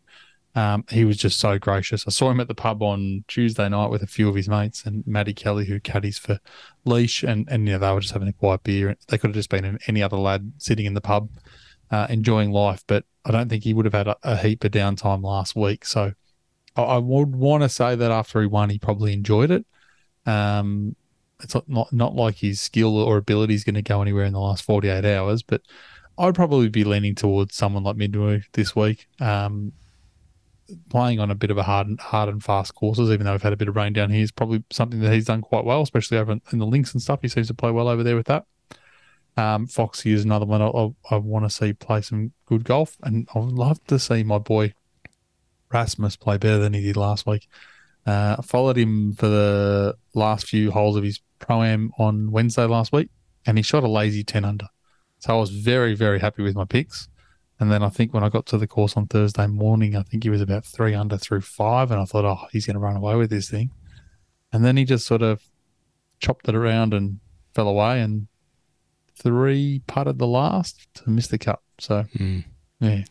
um, 0.54 0.84
he 0.90 1.06
was 1.06 1.16
just 1.16 1.40
so 1.40 1.60
gracious. 1.60 2.04
I 2.06 2.12
saw 2.12 2.30
him 2.30 2.42
at 2.42 2.50
the 2.50 2.56
pub 2.56 2.84
on 2.84 3.24
Tuesday 3.30 3.70
night 3.70 3.90
with 3.90 4.04
a 4.04 4.08
few 4.08 4.28
of 4.28 4.36
his 4.36 4.50
mates 4.50 4.84
and 4.86 5.08
Maddie 5.08 5.34
Kelly, 5.34 5.66
who 5.66 5.80
caddies 5.80 6.18
for 6.18 6.40
Leish, 6.84 7.24
and 7.24 7.48
and 7.50 7.68
you 7.68 7.74
know, 7.74 7.80
they 7.80 7.94
were 7.94 8.02
just 8.02 8.14
having 8.14 8.28
a 8.28 8.34
quiet 8.34 8.64
beer. 8.64 8.98
They 9.08 9.18
could 9.18 9.30
have 9.30 9.36
just 9.36 9.50
been 9.50 9.80
any 9.88 10.04
other 10.04 10.18
lad 10.18 10.52
sitting 10.58 10.86
in 10.86 10.94
the 10.94 11.00
pub 11.00 11.30
uh, 11.92 12.08
enjoying 12.10 12.52
life, 12.52 12.84
but 12.88 13.06
I 13.26 13.32
don't 13.32 13.50
think 13.50 13.64
he 13.64 13.74
would 13.74 13.86
have 13.86 13.94
had 13.94 14.08
a, 14.08 14.18
a 14.24 14.38
heap 14.38 14.64
of 14.64 14.72
downtime 14.72 15.24
last 15.24 15.56
week. 15.56 15.86
So 15.86 16.14
I, 16.76 16.82
I 16.82 16.98
would 16.98 17.36
want 17.36 17.64
to 17.64 17.70
say 17.70 17.96
that 17.96 18.12
after 18.12 18.42
he 18.42 18.48
won, 18.48 18.70
he 18.70 18.80
probably 18.80 19.14
enjoyed 19.14 19.52
it. 19.52 19.66
Um, 20.26 20.96
it's 21.42 21.54
not, 21.54 21.70
not 21.70 21.94
not 21.94 22.16
like 22.16 22.36
his 22.36 22.60
skill 22.60 22.98
or 22.98 23.18
ability 23.18 23.54
is 23.54 23.64
going 23.64 23.76
to 23.76 23.82
go 23.82 24.02
anywhere 24.02 24.26
in 24.26 24.34
the 24.34 24.40
last 24.40 24.64
48 24.64 25.06
hours, 25.06 25.42
but 25.42 25.62
I'd 26.18 26.36
probably 26.36 26.68
be 26.68 26.84
leaning 26.84 27.16
towards 27.16 27.56
someone 27.56 27.84
like 27.84 27.96
Midway 27.96 28.44
this 28.54 28.76
week. 28.76 29.08
Um, 29.22 29.72
playing 30.90 31.20
on 31.20 31.32
a 31.32 31.36
bit 31.36 31.50
of 31.50 31.58
a 31.58 31.64
hard 31.64 31.88
and 31.88 32.00
hard 32.00 32.30
and 32.30 32.44
fast 32.44 32.76
courses, 32.76 33.10
even 33.10 33.26
though 33.26 33.32
we've 33.32 33.42
had 33.42 33.54
a 33.54 33.58
bit 33.58 33.70
of 33.70 33.76
rain 33.76 33.94
down 33.94 34.10
here, 34.10 34.22
is 34.22 34.32
probably 34.32 34.64
something 34.70 35.00
that 35.00 35.14
he's 35.14 35.26
done 35.26 35.42
quite 35.42 35.66
well, 35.66 35.82
especially 35.82 36.18
over 36.18 36.34
in, 36.34 36.42
in 36.52 36.60
the 36.60 36.66
links 36.66 36.94
and 36.94 37.02
stuff. 37.02 37.20
He 37.22 37.30
seems 37.30 37.48
to 37.48 37.54
play 37.54 37.72
well 37.72 37.88
over 37.88 38.04
there 38.04 38.16
with 38.16 38.28
that. 38.28 38.46
Um, 39.40 39.68
Foxy 39.68 40.12
is 40.12 40.26
another 40.26 40.46
one 40.46 40.62
I, 40.62 40.68
I, 40.68 40.90
I 41.12 41.18
want 41.18 41.46
to 41.46 41.50
see 41.50 41.72
play 41.72 42.02
some 42.02 42.34
good 42.46 42.66
golf, 42.66 42.98
and 43.04 43.26
I 43.34 43.40
would 43.40 43.54
love 43.54 43.82
to 43.86 43.98
see 43.98 44.22
my 44.22 44.38
boy 44.38 44.74
Rasmus 45.72 46.18
play 46.18 46.38
better 46.38 46.58
than 46.58 46.74
he 46.74 46.82
did 46.82 46.98
last 46.98 47.26
week. 47.26 47.48
Uh, 48.06 48.36
I 48.38 48.42
followed 48.42 48.78
him 48.78 49.14
for 49.14 49.30
the 49.30 49.96
last 50.14 50.48
few 50.48 50.72
holes 50.72 50.98
of 50.98 51.06
his 51.06 51.22
pro 51.40 51.64
am 51.64 51.92
on 51.98 52.32
Wednesday 52.32 52.66
last 52.66 52.92
week, 52.92 53.12
and 53.46 53.58
he 53.58 53.62
shot 53.62 53.86
a 53.86 53.88
lazy 53.88 54.26
ten 54.26 54.44
under. 54.44 54.68
So 55.20 55.38
I 55.38 55.40
was 55.40 55.52
very 55.52 55.96
very 55.96 56.20
happy 56.20 56.44
with 56.44 56.56
my 56.56 56.66
picks. 56.66 57.08
And 57.62 57.72
then 57.72 57.84
I 57.84 57.90
think 57.90 58.14
when 58.14 58.24
I 58.24 58.30
got 58.30 58.46
to 58.48 58.58
the 58.58 58.68
course 58.68 58.98
on 58.98 59.08
Thursday 59.08 59.48
morning, 59.48 59.96
I 59.96 60.04
think 60.04 60.24
he 60.24 60.30
was 60.30 60.42
about 60.42 60.66
three 60.66 60.96
under 60.96 61.18
through 61.18 61.42
five, 61.42 61.92
and 61.92 62.02
I 62.02 62.06
thought, 62.06 62.26
oh, 62.26 62.48
he's 62.52 62.66
going 62.66 62.76
to 62.76 62.80
run 62.82 62.98
away 62.98 63.16
with 63.16 63.30
this 63.30 63.50
thing. 63.50 63.72
And 64.52 64.66
then 64.66 64.76
he 64.76 64.86
just 64.86 65.06
sort 65.06 65.22
of 65.22 65.42
chopped 66.20 66.50
it 66.50 66.56
around 66.56 66.94
and 66.94 67.20
fell 67.54 67.70
away, 67.70 68.02
and 68.02 68.28
three 69.20 69.82
putted 69.88 70.18
the 70.18 70.28
last 70.28 70.88
to 70.96 71.10
miss 71.10 71.28
the 71.28 71.38
cut. 71.38 71.60
So 71.80 72.06
Mm. 72.18 72.44
yeah. 72.80 73.04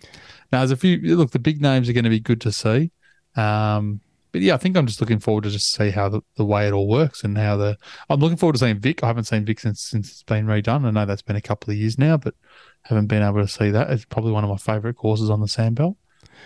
Now 0.51 0.59
there's 0.61 0.71
a 0.71 0.77
few. 0.77 0.99
Look, 1.17 1.31
the 1.33 1.39
big 1.39 1.61
names 1.61 1.89
are 1.89 1.93
going 1.93 2.05
to 2.05 2.11
be 2.11 2.21
good 2.21 2.41
to 2.43 2.53
see. 2.53 2.91
Um, 3.37 4.01
but 4.33 4.41
yeah, 4.43 4.55
I 4.55 4.57
think 4.59 4.77
I'm 4.77 4.87
just 4.87 5.01
looking 5.01 5.19
forward 5.21 5.45
to 5.45 5.51
just 5.51 5.73
see 5.73 5.91
how 5.91 6.09
the, 6.09 6.21
the 6.37 6.45
way 6.45 6.67
it 6.67 6.73
all 6.73 6.89
works 6.89 7.25
and 7.25 7.37
how 7.39 7.57
the. 7.57 7.77
I'm 8.11 8.21
looking 8.21 8.37
forward 8.37 8.55
to 8.55 8.59
seeing 8.59 8.79
Vic. 8.79 9.03
I 9.03 9.07
haven't 9.07 9.25
seen 9.25 9.45
Vic 9.45 9.61
since 9.61 9.81
since 9.83 10.11
it's 10.11 10.23
been 10.23 10.47
redone. 10.47 10.85
I 10.87 10.91
know 10.91 11.07
that's 11.07 11.23
been 11.23 11.37
a 11.37 11.41
couple 11.41 11.71
of 11.71 11.77
years 11.79 11.99
now, 11.99 12.17
but 12.17 12.35
haven't 12.83 13.07
been 13.07 13.23
able 13.23 13.41
to 13.41 13.49
see 13.49 13.71
that. 13.71 13.91
It's 13.91 14.05
probably 14.05 14.33
one 14.33 14.45
of 14.45 14.51
my 14.51 14.57
favourite 14.57 14.97
courses 14.97 15.31
on 15.31 15.41
the 15.41 15.47
Sandbelt. 15.47 15.97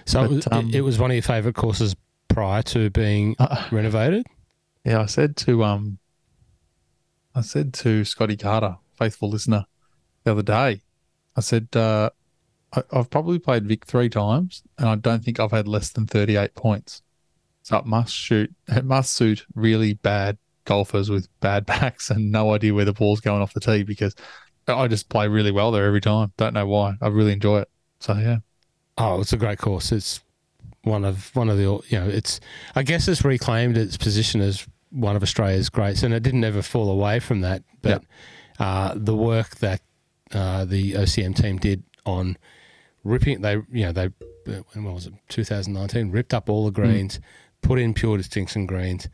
So 0.07 0.23
But, 0.23 0.31
it, 0.31 0.35
was, 0.35 0.49
um, 0.51 0.71
it 0.75 0.81
was 0.81 0.99
one 0.99 1.11
of 1.11 1.15
your 1.15 1.23
favourite 1.23 1.55
courses 1.55 1.95
prior 2.29 2.63
to 2.63 2.89
being 2.91 3.37
Uh, 3.39 3.65
renovated. 3.71 4.27
yeah, 4.85 5.01
I 5.01 5.07
said 5.07 5.37
to 5.39 5.63
um, 5.65 5.99
I 7.35 7.41
said 7.41 7.73
to 7.75 8.05
Scotty 8.05 8.37
Carter, 8.37 8.77
faithful 9.05 9.31
listener, 9.31 9.67
the 10.25 10.33
other 10.33 10.43
day, 10.43 10.83
I 11.37 11.41
said 11.41 11.69
uh, 11.75 12.11
I, 12.73 12.83
I've 12.93 13.11
probably 13.11 13.39
played 13.39 13.67
Vic 13.67 13.85
three 13.87 14.09
times, 14.09 14.63
and 14.79 14.89
I 14.89 14.95
don't 14.97 15.25
think 15.25 15.41
I've 15.41 15.51
had 15.51 15.69
less 15.69 15.91
than 15.91 16.07
38 16.07 16.55
points. 16.55 17.03
So 17.63 17.77
it 17.79 17.87
must 17.87 18.15
shoot. 18.15 18.53
It 18.69 18.85
must 18.85 19.13
suit 19.13 19.47
really 19.55 19.95
bad 19.95 20.39
golfers 20.65 21.11
with 21.11 21.29
bad 21.41 21.67
backs 21.73 22.11
and 22.11 22.31
no 22.31 22.55
idea 22.55 22.75
where 22.75 22.85
the 22.85 22.93
ball's 22.93 23.21
going 23.21 23.43
off 23.43 23.55
the 23.55 23.61
tee 23.61 23.83
because 23.83 24.15
I 24.69 24.87
just 24.89 25.09
play 25.09 25.29
really 25.29 25.51
well 25.51 25.71
there 25.71 25.87
every 25.87 26.01
time. 26.01 26.33
Don't 26.37 26.55
know 26.55 26.67
why. 26.67 26.95
I 27.01 27.09
really 27.09 27.33
enjoy 27.33 27.61
it. 27.61 27.69
So 28.01 28.15
yeah, 28.15 28.39
Oh, 28.99 29.21
it's 29.21 29.33
a 29.33 29.37
great 29.37 29.59
course. 29.59 29.93
It's 29.93 30.21
one 30.83 31.05
of 31.05 31.35
one 31.35 31.49
of 31.49 31.57
the 31.57 31.63
you 31.63 31.99
know 31.99 32.09
it's 32.09 32.41
I 32.75 32.83
guess 32.83 33.07
it's 33.07 33.25
reclaimed 33.25 33.77
its 33.77 33.97
position 33.97 34.41
as 34.41 34.67
one 34.91 35.17
of 35.17 35.23
Australia's 35.23 35.71
greats, 35.71 36.03
and 36.03 36.13
it 36.13 36.23
didn't 36.23 36.45
ever 36.45 36.63
fall 36.63 36.91
away 36.91 37.21
from 37.21 37.41
that. 37.41 37.63
But 37.81 38.05
uh, 38.63 38.95
the 38.97 39.15
work 39.17 39.57
that 39.57 39.81
uh, 40.33 40.65
the 40.65 40.93
OCM 40.93 41.35
team 41.37 41.59
did 41.59 41.83
on 42.07 42.37
ripping 43.05 43.41
they 43.43 43.55
you 43.73 43.85
know 43.87 43.93
they 43.93 44.09
when 44.73 44.85
was 44.93 45.07
it 45.07 45.13
2019 45.29 46.11
ripped 46.11 46.35
up 46.35 46.49
all 46.49 46.65
the 46.65 46.71
greens, 46.71 47.21
put 47.61 47.79
in 47.79 47.95
pure 47.95 48.17
distinction 48.17 48.67
greens. 48.67 49.09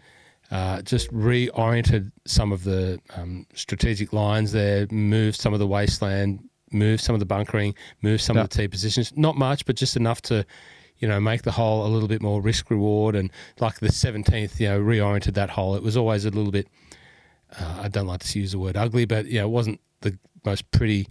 Uh, 0.51 0.81
just 0.81 1.13
reoriented 1.13 2.11
some 2.25 2.53
of 2.53 2.65
the 2.65 2.99
um, 3.15 3.47
strategic 3.55 4.15
lines 4.15 4.53
there, 4.53 4.87
moved 4.91 5.39
some 5.39 5.53
of 5.53 5.59
the 5.59 5.67
wasteland, 5.67 6.41
moved 6.73 7.03
some 7.03 7.15
of 7.15 7.21
the 7.21 7.27
bunkering, 7.27 7.75
moved 8.01 8.23
some 8.23 8.37
Yeah. 8.37 8.45
of 8.45 8.49
the 8.49 8.57
tee 8.57 8.69
positions. 8.69 9.13
Not 9.15 9.37
much, 9.37 9.67
but 9.67 9.77
just 9.77 9.95
enough 9.95 10.23
to, 10.23 10.47
you 11.01 11.07
know, 11.07 11.21
make 11.21 11.43
the 11.43 11.53
hole 11.53 11.87
a 11.87 11.91
little 11.95 12.09
bit 12.09 12.23
more 12.23 12.41
risk 12.41 12.71
reward. 12.71 13.15
And 13.15 13.31
like 13.61 13.81
the 13.81 13.89
17th, 13.93 14.59
you 14.59 14.69
know, 14.71 14.81
reoriented 14.81 15.35
that 15.35 15.51
hole. 15.51 15.75
It 15.77 15.83
was 15.83 15.99
always 15.99 16.25
a 16.25 16.31
little 16.31 16.51
bit, 16.53 16.67
uh, 17.59 17.81
I 17.83 17.89
don't 17.89 18.07
like 18.07 18.21
to 18.25 18.39
use 18.39 18.53
the 18.53 18.59
word 18.59 18.77
ugly, 18.77 19.05
but, 19.05 19.27
yeah, 19.27 19.43
it 19.43 19.49
wasn't 19.51 19.81
the 20.01 20.19
most 20.45 20.71
pretty 20.71 21.07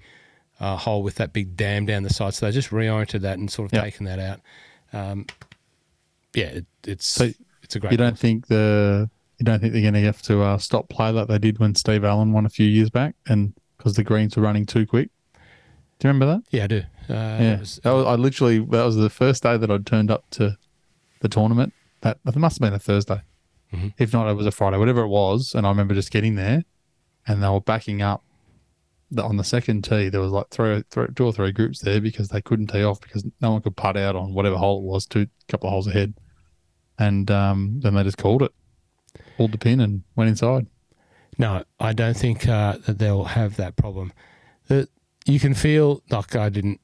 uh, 0.59 0.75
hole 0.75 1.03
with 1.03 1.15
that 1.15 1.33
big 1.33 1.55
dam 1.55 1.85
down 1.85 2.03
the 2.03 2.09
side. 2.13 2.33
So 2.33 2.45
they 2.45 2.51
just 2.51 2.69
reoriented 2.71 3.21
that 3.21 3.37
and 3.37 3.49
sort 3.51 3.71
of 3.71 3.77
Yeah. 3.77 3.81
taken 3.83 4.05
that 4.05 4.19
out. 4.19 4.39
Um, 4.93 5.25
yeah, 6.33 6.45
it, 6.47 6.65
it's 6.85 7.05
So 7.07 7.31
it's 7.63 7.75
a 7.75 7.79
great. 7.79 7.91
you 7.91 7.97
don't 7.97 8.17
think 8.17 8.47
the 8.47 9.09
you 9.39 9.43
don't 9.43 9.59
think 9.59 9.71
they're 9.73 9.83
going 9.83 9.93
to 9.93 10.01
have 10.01 10.21
to 10.23 10.41
uh, 10.41 10.57
stop 10.57 10.89
play 10.89 11.11
like 11.11 11.27
they 11.27 11.37
did 11.37 11.59
when 11.59 11.75
Steve 11.75 12.03
Allen 12.03 12.31
won 12.33 12.45
a 12.45 12.49
few 12.49 12.65
years 12.67 12.89
back, 12.89 13.15
and 13.27 13.53
because 13.77 13.93
the 13.93 14.03
greens 14.03 14.35
were 14.35 14.41
running 14.43 14.65
too 14.65 14.85
quick. 14.87 15.09
Do 15.99 16.07
you 16.07 16.09
remember 16.13 16.25
that? 16.25 16.41
Yeah, 16.49 16.63
I 16.63 16.67
do. 16.67 16.77
Uh, 17.09 17.13
yeah, 17.13 17.59
was- 17.59 17.79
that 17.83 17.91
was, 17.91 18.05
I 18.07 18.15
literally 18.15 18.59
that 18.59 18.83
was 18.83 18.95
the 18.95 19.09
first 19.11 19.43
day 19.43 19.55
that 19.57 19.69
I'd 19.69 19.85
turned 19.85 20.09
up 20.11 20.27
to 20.31 20.57
the 21.21 21.29
tournament. 21.29 21.73
That 22.01 22.17
it 22.25 22.35
must 22.35 22.57
have 22.59 22.61
been 22.67 22.73
a 22.73 22.79
Thursday, 22.79 23.21
Mhm. 23.73 23.93
if 23.97 24.13
not, 24.13 24.29
it 24.29 24.35
was 24.35 24.45
a 24.45 24.51
Friday, 24.51 24.77
whatever 24.77 25.01
it 25.01 25.07
was. 25.09 25.53
And 25.53 25.65
I 25.65 25.69
remember 25.69 25.93
just 25.93 26.11
getting 26.11 26.35
there, 26.35 26.63
and 27.27 27.43
they 27.43 27.49
were 27.49 27.61
backing 27.61 28.01
up. 28.01 28.23
The, 29.09 29.23
on 29.23 29.37
the 29.37 29.43
second 29.43 29.83
tee, 29.83 30.09
there 30.09 30.19
was 30.19 30.31
like 30.33 30.49
three, 30.51 30.83
three, 30.91 31.07
two 31.15 31.25
or 31.25 31.31
three 31.31 31.51
groups 31.53 31.79
there 31.79 32.01
because 32.01 32.27
they 32.29 32.41
couldn't 32.41 32.67
tee 32.67 32.83
off 32.83 32.99
because 32.99 33.25
no 33.41 33.51
one 33.51 33.61
could 33.61 33.77
putt 33.77 33.95
out 33.95 34.15
on 34.17 34.33
whatever 34.33 34.57
hole 34.57 34.79
it 34.79 34.83
was, 34.83 35.05
two 35.05 35.27
couple 35.47 35.67
of 35.67 35.71
holes 35.71 35.87
ahead, 35.87 36.13
and 36.99 37.31
um, 37.31 37.79
then 37.81 37.93
they 37.95 38.03
just 38.03 38.17
called 38.17 38.41
it, 38.41 38.51
pulled 39.37 39.53
the 39.53 39.57
pin, 39.57 39.79
and 39.79 40.03
went 40.17 40.29
inside. 40.29 40.67
No, 41.37 41.63
I 41.79 41.93
don't 41.93 42.17
think 42.17 42.47
uh, 42.49 42.77
that 42.85 42.99
they'll 42.99 43.23
have 43.25 43.55
that 43.57 43.75
problem. 43.77 44.11
That 44.67 44.89
you 45.25 45.39
can 45.39 45.53
feel 45.53 46.01
like 46.09 46.35
I 46.35 46.49
didn't 46.49 46.81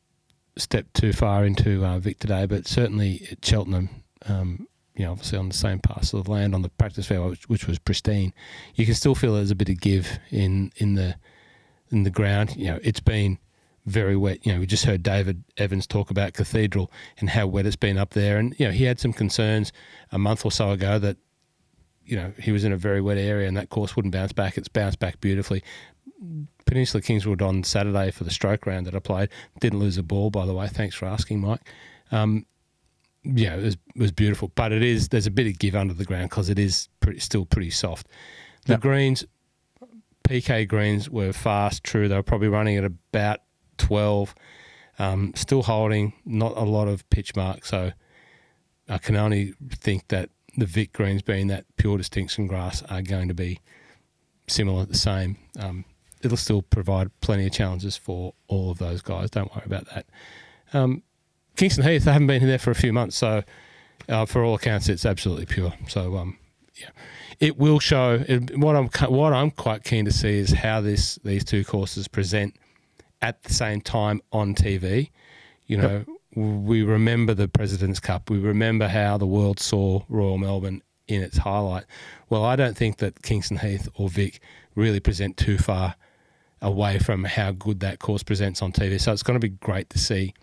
step 0.57 0.86
too 0.93 1.11
far 1.11 1.43
into 1.45 1.84
uh, 1.86 1.99
Vic 1.99 2.19
today, 2.19 2.45
but 2.45 2.67
certainly 2.67 3.27
at 3.31 3.43
Cheltenham, 3.43 3.89
um, 4.27 4.67
you 4.95 5.05
know, 5.05 5.11
obviously 5.11 5.37
on 5.37 5.49
the 5.49 5.55
same 5.55 5.79
parcel 5.79 6.19
of 6.19 6.27
land 6.27 6.53
on 6.53 6.61
the 6.61 6.69
practice 6.69 7.07
fairway, 7.07 7.29
which, 7.29 7.49
which 7.49 7.67
was 7.67 7.79
pristine, 7.79 8.33
you 8.75 8.85
can 8.85 8.95
still 8.95 9.15
feel 9.15 9.35
there's 9.35 9.51
a 9.51 9.55
bit 9.55 9.69
of 9.69 9.79
give 9.79 10.19
in 10.29 10.71
in 10.77 10.95
the 10.95 11.15
in 11.89 12.03
the 12.03 12.11
ground. 12.11 12.55
You 12.55 12.67
know, 12.67 12.79
it's 12.83 12.99
been 12.99 13.39
very 13.85 14.15
wet. 14.15 14.45
You 14.45 14.53
know, 14.53 14.59
we 14.59 14.65
just 14.65 14.85
heard 14.85 15.03
David 15.03 15.43
Evans 15.57 15.87
talk 15.87 16.11
about 16.11 16.33
Cathedral 16.33 16.91
and 17.19 17.29
how 17.29 17.47
wet 17.47 17.65
it's 17.65 17.75
been 17.75 17.97
up 17.97 18.11
there, 18.11 18.37
and 18.37 18.55
you 18.59 18.67
know, 18.67 18.71
he 18.71 18.83
had 18.83 18.99
some 18.99 19.13
concerns 19.13 19.71
a 20.11 20.19
month 20.19 20.45
or 20.45 20.51
so 20.51 20.71
ago 20.71 20.99
that 20.99 21.17
you 22.05 22.15
know, 22.15 22.33
he 22.39 22.51
was 22.51 22.63
in 22.63 22.71
a 22.71 22.77
very 22.77 23.01
wet 23.01 23.17
area 23.17 23.47
and 23.47 23.55
that 23.57 23.69
course 23.69 23.95
wouldn't 23.95 24.13
bounce 24.13 24.33
back. 24.33 24.57
It's 24.57 24.67
bounced 24.67 24.99
back 24.99 25.21
beautifully. 25.21 25.63
Peninsula 26.65 27.01
Kingswood 27.01 27.41
on 27.41 27.63
Saturday 27.63 28.11
for 28.11 28.23
the 28.23 28.31
stroke 28.31 28.65
round 28.65 28.85
that 28.87 28.95
I 28.95 28.99
played. 28.99 29.29
Didn't 29.59 29.79
lose 29.79 29.97
a 29.97 30.03
ball, 30.03 30.29
by 30.29 30.45
the 30.45 30.53
way. 30.53 30.67
Thanks 30.67 30.95
for 30.95 31.05
asking, 31.05 31.41
Mike. 31.41 31.61
Um, 32.11 32.45
yeah, 33.24 33.55
it 33.55 33.63
was, 33.63 33.74
it 33.95 33.99
was 34.01 34.11
beautiful, 34.11 34.51
but 34.55 34.71
it 34.71 34.84
is 34.84 35.09
there's 35.09 35.28
a 35.28 35.32
bit 35.32 35.47
of 35.47 35.57
give 35.59 35.76
under 35.76 35.93
the 35.93 36.05
ground 36.05 36.30
because 36.30 36.49
it 36.49 36.59
is 36.59 36.89
pretty, 36.99 37.19
still 37.19 37.45
pretty 37.45 37.69
soft. 37.69 38.07
The 38.65 38.74
Yeah. 38.74 38.78
greens, 38.80 39.26
PK 40.24 40.67
greens 40.67 41.09
were 41.09 41.34
fast. 41.34 41.84
True, 41.84 42.07
they 42.07 42.15
were 42.15 42.24
probably 42.24 42.47
running 42.47 42.78
at 42.78 42.84
about 42.86 43.39
twelve, 43.78 44.34
um, 44.99 45.34
still 45.36 45.63
holding. 45.63 46.13
Not 46.26 46.55
a 46.57 46.63
lot 46.63 46.88
of 46.88 47.07
pitch 47.09 47.36
mark, 47.36 47.65
so 47.65 47.91
I 48.88 48.97
can 48.97 49.15
only 49.15 49.53
think 49.71 50.07
that 50.09 50.30
the 50.57 50.65
Vic 50.65 50.93
greens, 50.93 51.21
being 51.21 51.47
that 51.47 51.65
pure 51.78 51.97
distinction 51.97 52.47
grass, 52.47 52.82
are 52.84 53.01
going 53.01 53.28
to 53.28 53.34
be 53.34 53.59
similar, 54.47 54.86
the 54.86 54.97
same. 54.97 55.38
Um, 55.59 55.84
it'll 56.21 56.38
still 56.38 56.61
provide 56.61 57.09
plenty 57.21 57.45
of 57.47 57.51
challenges 57.53 57.97
for 57.97 58.34
all 58.47 58.71
of 58.71 58.78
those 58.78 59.01
guys. 59.01 59.30
Don't 59.30 59.53
worry 59.53 59.65
about 59.65 59.88
that. 59.93 60.05
Um, 60.74 61.03
Kingston 61.55 61.85
Heath, 61.85 62.05
they 62.05 62.11
haven't 62.11 62.27
been 62.27 62.45
there 62.45 62.59
for 62.59 62.71
a 62.71 62.75
few 62.75 62.93
months, 62.93 63.15
so 63.15 63.43
uh, 64.09 64.25
for 64.25 64.43
all 64.43 64.55
accounts, 64.55 64.89
it's 64.89 65.05
absolutely 65.05 65.45
pure. 65.45 65.73
So, 65.87 66.17
um, 66.17 66.37
yeah, 66.75 66.89
it 67.39 67.57
will 67.57 67.79
show. 67.79 68.23
It, 68.27 68.57
what 68.57 68.75
I'm 68.75 68.89
what 69.11 69.33
I'm 69.33 69.51
quite 69.51 69.83
keen 69.83 70.05
to 70.05 70.11
see 70.11 70.39
is 70.39 70.51
how 70.51 70.81
this 70.81 71.19
these 71.23 71.43
two 71.43 71.63
courses 71.63 72.07
present 72.07 72.55
at 73.21 73.43
the 73.43 73.53
same 73.53 73.81
time 73.81 74.21
on 74.31 74.55
TV. 74.55 75.11
You 75.65 75.77
know, 75.77 76.05
we 76.35 76.83
remember 76.83 77.33
the 77.33 77.47
President's 77.47 77.99
Cup. 77.99 78.29
We 78.29 78.39
remember 78.39 78.87
how 78.87 79.17
the 79.17 79.27
world 79.27 79.59
saw 79.59 80.03
Royal 80.09 80.37
Melbourne 80.37 80.81
in 81.07 81.21
its 81.21 81.37
highlight. 81.37 81.85
Well, 82.29 82.43
I 82.43 82.55
don't 82.55 82.75
think 82.75 82.97
that 82.97 83.21
Kingston 83.21 83.57
Heath 83.57 83.87
or 83.95 84.09
Vic 84.09 84.39
really 84.75 84.99
present 84.99 85.37
too 85.37 85.57
far 85.57 85.95
away 86.61 86.97
from 86.97 87.25
how 87.25 87.51
good 87.51 87.81
that 87.81 87.99
course 87.99 88.23
presents 88.23 88.61
on 88.61 88.71
TV. 88.71 88.99
So 88.99 89.11
it's 89.11 89.23
going 89.23 89.39
to 89.39 89.47
be 89.47 89.55
great 89.55 89.89
to 89.91 89.99
see 89.99 90.33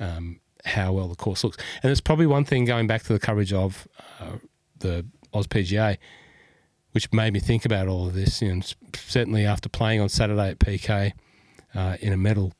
um, 0.00 0.40
how 0.66 0.92
well 0.92 1.08
the 1.08 1.14
course 1.16 1.44
looks. 1.44 1.56
And 1.82 1.90
it's 1.90 2.00
probably 2.00 2.26
one 2.26 2.44
thing 2.44 2.64
going 2.64 2.86
back 2.86 3.02
to 3.04 3.12
the 3.12 3.18
coverage 3.18 3.52
of 3.52 3.86
uh, 4.20 4.36
the 4.78 5.06
Oz 5.32 5.46
PGA, 5.46 5.96
which 6.92 7.12
made 7.12 7.32
me 7.32 7.40
think 7.40 7.64
about 7.64 7.88
all 7.88 8.06
of 8.08 8.14
this. 8.14 8.42
You 8.42 8.54
know, 8.54 8.62
certainly 8.94 9.44
after 9.46 9.68
playing 9.68 10.00
on 10.00 10.08
Saturday 10.08 10.50
at 10.50 10.58
PK 10.58 11.12
uh, 11.74 11.96
in 12.00 12.12
a 12.12 12.16
medal 12.16 12.52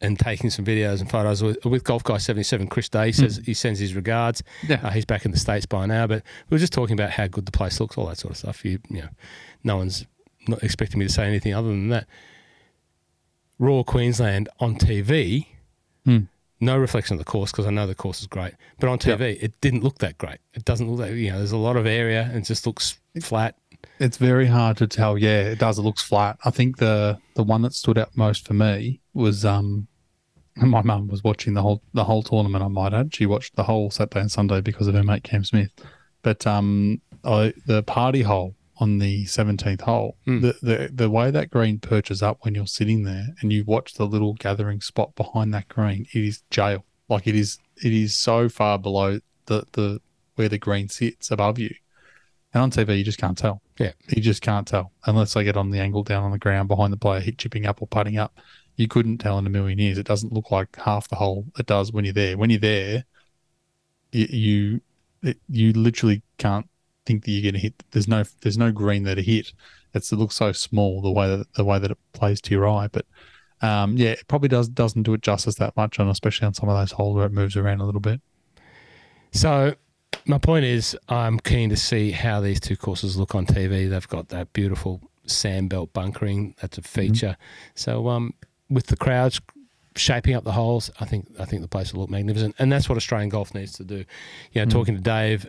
and 0.00 0.16
taking 0.18 0.48
some 0.48 0.64
videos 0.64 1.00
and 1.00 1.10
photos 1.10 1.42
with, 1.42 1.64
with 1.64 1.82
Golf 1.82 2.04
Guy 2.04 2.18
77, 2.18 2.68
Chris 2.68 2.88
Day 2.88 3.10
says 3.10 3.40
he 3.44 3.52
sends 3.52 3.80
his 3.80 3.94
regards. 3.94 4.44
Yeah. 4.68 4.80
Uh, 4.82 4.90
he's 4.90 5.04
back 5.04 5.24
in 5.24 5.32
the 5.32 5.38
States 5.38 5.66
by 5.66 5.86
now, 5.86 6.06
but 6.06 6.22
we 6.48 6.54
were 6.54 6.60
just 6.60 6.72
talking 6.72 6.94
about 6.94 7.10
how 7.10 7.26
good 7.26 7.46
the 7.46 7.52
place 7.52 7.80
looks, 7.80 7.98
all 7.98 8.06
that 8.06 8.18
sort 8.18 8.30
of 8.32 8.36
stuff. 8.36 8.64
You, 8.64 8.78
you 8.90 9.02
know, 9.02 9.08
no 9.64 9.76
one's 9.76 10.06
not 10.46 10.62
expecting 10.62 11.00
me 11.00 11.06
to 11.06 11.12
say 11.12 11.26
anything 11.26 11.52
other 11.52 11.68
than 11.68 11.88
that. 11.88 12.06
Royal 13.58 13.82
Queensland 13.84 14.48
on 14.60 14.76
TV, 14.76 15.46
Hmm. 16.04 16.18
No 16.60 16.76
reflection 16.76 17.14
of 17.14 17.18
the 17.18 17.24
course 17.24 17.50
because 17.50 17.66
I 17.66 17.70
know 17.70 17.86
the 17.86 17.94
course 17.94 18.20
is 18.20 18.26
great, 18.26 18.54
but 18.78 18.88
on 18.88 18.98
TV 18.98 19.42
it 19.42 19.60
didn't 19.60 19.84
look 19.84 19.98
that 19.98 20.18
great. 20.18 20.38
It 20.54 20.64
doesn't 20.64 20.90
look 20.90 21.06
that 21.06 21.14
you 21.14 21.30
know. 21.30 21.38
There's 21.38 21.52
a 21.52 21.56
lot 21.56 21.76
of 21.76 21.86
area 21.86 22.22
and 22.24 22.38
it 22.38 22.44
just 22.44 22.66
looks 22.66 22.98
flat. 23.22 23.56
It's 24.00 24.16
very 24.16 24.46
hard 24.46 24.76
to 24.78 24.86
tell. 24.86 25.16
Yeah, 25.16 25.42
it 25.42 25.58
does. 25.58 25.78
It 25.78 25.82
looks 25.82 26.02
flat. 26.02 26.38
I 26.44 26.50
think 26.50 26.78
the 26.78 27.18
the 27.34 27.44
one 27.44 27.62
that 27.62 27.74
stood 27.74 27.98
out 27.98 28.16
most 28.16 28.46
for 28.46 28.54
me 28.54 29.00
was 29.14 29.44
um, 29.44 29.88
my 30.56 30.82
mum 30.82 31.08
was 31.08 31.22
watching 31.22 31.54
the 31.54 31.62
whole 31.62 31.82
the 31.94 32.04
whole 32.04 32.22
tournament. 32.22 32.64
I 32.64 32.68
might 32.68 32.94
add, 32.94 33.14
she 33.14 33.26
watched 33.26 33.56
the 33.56 33.62
whole 33.64 33.90
Saturday 33.90 34.20
and 34.20 34.32
Sunday 34.32 34.60
because 34.60 34.88
of 34.88 34.94
her 34.94 35.02
mate 35.02 35.24
Cam 35.24 35.44
Smith. 35.44 35.70
But 36.22 36.46
um, 36.46 37.00
I, 37.24 37.54
the 37.66 37.82
party 37.84 38.22
hole 38.22 38.54
on 38.80 38.98
the 38.98 39.24
seventeenth 39.26 39.80
hole, 39.82 40.16
Hmm. 40.24 40.40
the, 40.40 40.54
the 40.62 40.90
the 40.92 41.10
way 41.10 41.30
that 41.30 41.50
green 41.50 41.78
perches 41.78 42.22
up 42.22 42.38
when 42.42 42.54
you're 42.54 42.66
sitting 42.66 43.02
there 43.04 43.28
and 43.40 43.52
you 43.52 43.64
watch 43.64 43.94
the 43.94 44.06
little 44.06 44.34
gathering 44.34 44.80
spot 44.80 45.14
behind 45.16 45.52
that 45.54 45.68
green, 45.68 46.06
it 46.12 46.24
is 46.24 46.42
jail. 46.50 46.84
Like 47.08 47.26
it 47.26 47.34
is, 47.34 47.58
it 47.82 47.92
is 47.92 48.14
so 48.16 48.48
far 48.48 48.78
below 48.78 49.20
the 49.46 49.64
the 49.72 50.00
where 50.36 50.48
the 50.48 50.58
green 50.58 50.88
sits 50.88 51.30
above 51.30 51.58
you. 51.58 51.74
And 52.54 52.62
on 52.62 52.70
TV, 52.70 52.98
you 52.98 53.04
just 53.04 53.18
can't 53.18 53.36
tell. 53.36 53.60
Yeah. 53.78 53.92
You 54.08 54.22
just 54.22 54.40
can't 54.42 54.66
tell 54.66 54.92
unless 55.06 55.34
they 55.34 55.44
get 55.44 55.56
on 55.56 55.70
the 55.70 55.80
angle 55.80 56.02
down 56.02 56.22
on 56.22 56.30
the 56.30 56.38
ground 56.38 56.68
behind 56.68 56.92
the 56.92 56.96
player, 56.96 57.20
hit 57.20 57.36
chipping 57.38 57.66
up 57.66 57.82
or 57.82 57.88
putting 57.88 58.16
up. 58.16 58.38
You 58.76 58.86
couldn't 58.88 59.18
tell 59.18 59.38
in 59.38 59.46
a 59.46 59.50
million 59.50 59.78
years. 59.78 59.98
It 59.98 60.06
doesn't 60.06 60.32
look 60.32 60.50
like 60.50 60.76
half 60.76 61.08
the 61.08 61.16
hole 61.16 61.44
it 61.58 61.66
does 61.66 61.92
when 61.92 62.04
you're 62.04 62.14
there. 62.14 62.38
When 62.38 62.48
you're 62.48 62.60
there, 62.60 63.04
you, 64.12 64.26
you 64.30 64.80
it, 65.22 65.38
you 65.48 65.72
literally 65.72 66.22
can't 66.38 66.68
think 67.08 67.24
that 67.24 67.30
you're 67.30 67.42
going 67.42 67.54
to 67.54 67.60
hit. 67.60 67.82
There's 67.90 68.06
no 68.06 68.24
there's 68.42 68.58
no 68.58 68.70
green 68.70 69.02
there 69.02 69.14
to 69.14 69.22
hit. 69.22 69.52
It's, 69.94 70.12
it 70.12 70.16
looks 70.16 70.36
so 70.36 70.52
small 70.52 71.00
the 71.00 71.10
way 71.10 71.28
that 71.28 71.52
the 71.54 71.64
way 71.64 71.78
that 71.78 71.90
it 71.90 71.98
plays 72.12 72.40
to 72.42 72.50
your 72.52 72.68
eye, 72.68 72.88
but 72.92 73.06
um, 73.62 73.96
yeah, 73.96 74.10
it 74.10 74.28
probably 74.28 74.48
does 74.48 74.68
doesn't 74.68 75.02
do 75.02 75.14
it 75.14 75.22
justice 75.22 75.56
that 75.56 75.76
much, 75.76 75.98
and 75.98 76.08
especially 76.10 76.46
on 76.46 76.54
some 76.54 76.68
of 76.68 76.78
those 76.78 76.92
holes 76.92 77.16
where 77.16 77.26
it 77.26 77.32
moves 77.32 77.56
around 77.56 77.80
a 77.80 77.84
little 77.84 78.00
bit. 78.00 78.20
So 79.32 79.74
my 80.26 80.38
point 80.38 80.64
is, 80.64 80.96
I'm 81.08 81.38
keen 81.40 81.70
to 81.70 81.76
see 81.76 82.12
how 82.12 82.40
these 82.40 82.60
two 82.60 82.76
courses 82.76 83.16
look 83.16 83.34
on 83.34 83.46
TV. 83.46 83.88
They've 83.88 84.08
got 84.08 84.28
that 84.28 84.52
beautiful 84.52 85.00
sandbelt 85.26 85.92
bunkering. 85.92 86.54
That's 86.60 86.78
a 86.78 86.82
feature. 86.82 87.36
Mm-hmm. 87.38 87.72
So 87.74 88.08
um, 88.08 88.34
with 88.70 88.86
the 88.86 88.96
crowds 88.96 89.40
shaping 89.96 90.34
up 90.34 90.44
the 90.44 90.52
holes, 90.52 90.90
I 91.00 91.04
think 91.04 91.28
I 91.40 91.44
think 91.44 91.62
the 91.62 91.68
place 91.68 91.92
will 91.92 92.02
look 92.02 92.10
magnificent, 92.10 92.54
and 92.58 92.70
that's 92.70 92.88
what 92.88 92.96
Australian 92.96 93.30
golf 93.30 93.54
needs 93.54 93.72
to 93.72 93.84
do. 93.84 94.04
You 94.52 94.60
know, 94.62 94.66
mm. 94.66 94.70
talking 94.70 94.94
to 94.94 95.00
Dave, 95.00 95.48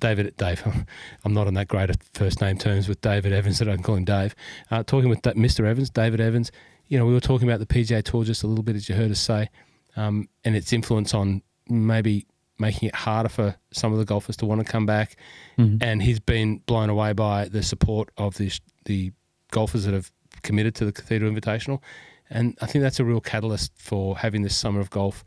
David, 0.00 0.36
Dave, 0.36 0.62
I'm 1.24 1.34
not 1.34 1.46
on 1.46 1.54
that 1.54 1.68
great 1.68 1.90
at 1.90 2.02
first 2.14 2.40
name 2.40 2.58
terms 2.58 2.88
with 2.88 3.00
David 3.00 3.32
Evans 3.32 3.58
that 3.58 3.68
I 3.68 3.74
can 3.74 3.82
call 3.82 3.96
him 3.96 4.04
Dave. 4.04 4.34
Uh, 4.70 4.82
talking 4.82 5.08
with 5.08 5.22
Mr. 5.22 5.64
Evans, 5.64 5.90
David 5.90 6.20
Evans. 6.20 6.50
You 6.88 6.98
know, 6.98 7.06
we 7.06 7.12
were 7.12 7.20
talking 7.20 7.48
about 7.48 7.60
the 7.60 7.66
PGA 7.66 8.02
Tour 8.02 8.24
just 8.24 8.42
a 8.42 8.46
little 8.46 8.64
bit, 8.64 8.76
as 8.76 8.88
you 8.88 8.94
heard 8.94 9.10
us 9.10 9.20
say, 9.20 9.48
um, 9.96 10.28
and 10.44 10.56
its 10.56 10.72
influence 10.72 11.14
on 11.14 11.42
maybe 11.68 12.26
making 12.58 12.88
it 12.88 12.94
harder 12.94 13.28
for 13.28 13.56
some 13.72 13.92
of 13.92 13.98
the 13.98 14.04
golfers 14.04 14.36
to 14.36 14.46
want 14.46 14.64
to 14.64 14.70
come 14.70 14.86
back. 14.86 15.16
Mm-hmm. 15.58 15.76
And 15.80 16.02
he's 16.02 16.20
been 16.20 16.58
blown 16.58 16.90
away 16.90 17.12
by 17.12 17.46
the 17.48 17.62
support 17.62 18.10
of 18.16 18.36
the 18.36 18.50
the 18.86 19.12
golfers 19.50 19.84
that 19.84 19.94
have 19.94 20.10
committed 20.42 20.74
to 20.76 20.84
the 20.84 20.92
Cathedral 20.92 21.32
Invitational. 21.32 21.80
And 22.28 22.56
I 22.60 22.66
think 22.66 22.82
that's 22.82 23.00
a 23.00 23.04
real 23.04 23.20
catalyst 23.20 23.72
for 23.76 24.16
having 24.16 24.42
this 24.42 24.56
summer 24.56 24.80
of 24.80 24.90
golf 24.90 25.24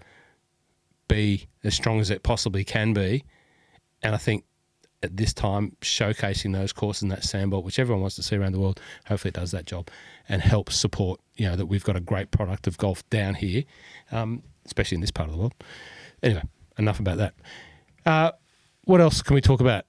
be 1.08 1.48
as 1.64 1.76
strong 1.76 2.00
as 2.00 2.10
it 2.10 2.24
possibly 2.24 2.64
can 2.64 2.94
be. 2.94 3.24
And 4.02 4.16
I 4.16 4.18
think 4.18 4.46
at 5.04 5.18
this 5.18 5.34
time, 5.34 5.76
showcasing 5.82 6.54
those 6.54 6.74
courses 6.74 7.04
in 7.04 7.10
that 7.10 7.22
sandbelt, 7.22 7.64
which 7.64 7.78
everyone 7.78 8.02
wants 8.02 8.16
to 8.16 8.24
see 8.24 8.36
around 8.36 8.54
the 8.54 8.60
world, 8.60 8.80
hopefully 9.06 9.30
it 9.30 9.36
does 9.36 9.52
that 9.52 9.66
job 9.66 9.90
and 10.30 10.42
helps 10.42 10.76
support, 10.76 11.20
you 11.36 11.46
know, 11.46 11.56
that 11.56 11.66
we've 11.66 11.84
got 11.84 11.96
a 11.96 12.00
great 12.00 12.32
product 12.32 12.68
of 12.68 12.78
golf 12.78 13.08
down 13.10 13.36
here, 13.36 13.64
um, 14.12 14.42
especially 14.66 14.96
in 14.96 15.02
this 15.02 15.12
part 15.12 15.28
of 15.28 15.36
the 15.36 15.40
world. 15.40 15.54
Anyway, 16.24 16.44
enough 16.78 17.00
about 17.00 17.18
that. 17.18 17.34
Uh, 18.06 18.32
what 18.86 19.02
else 19.02 19.22
can 19.22 19.36
we 19.36 19.42
talk 19.42 19.60
about? 19.60 19.86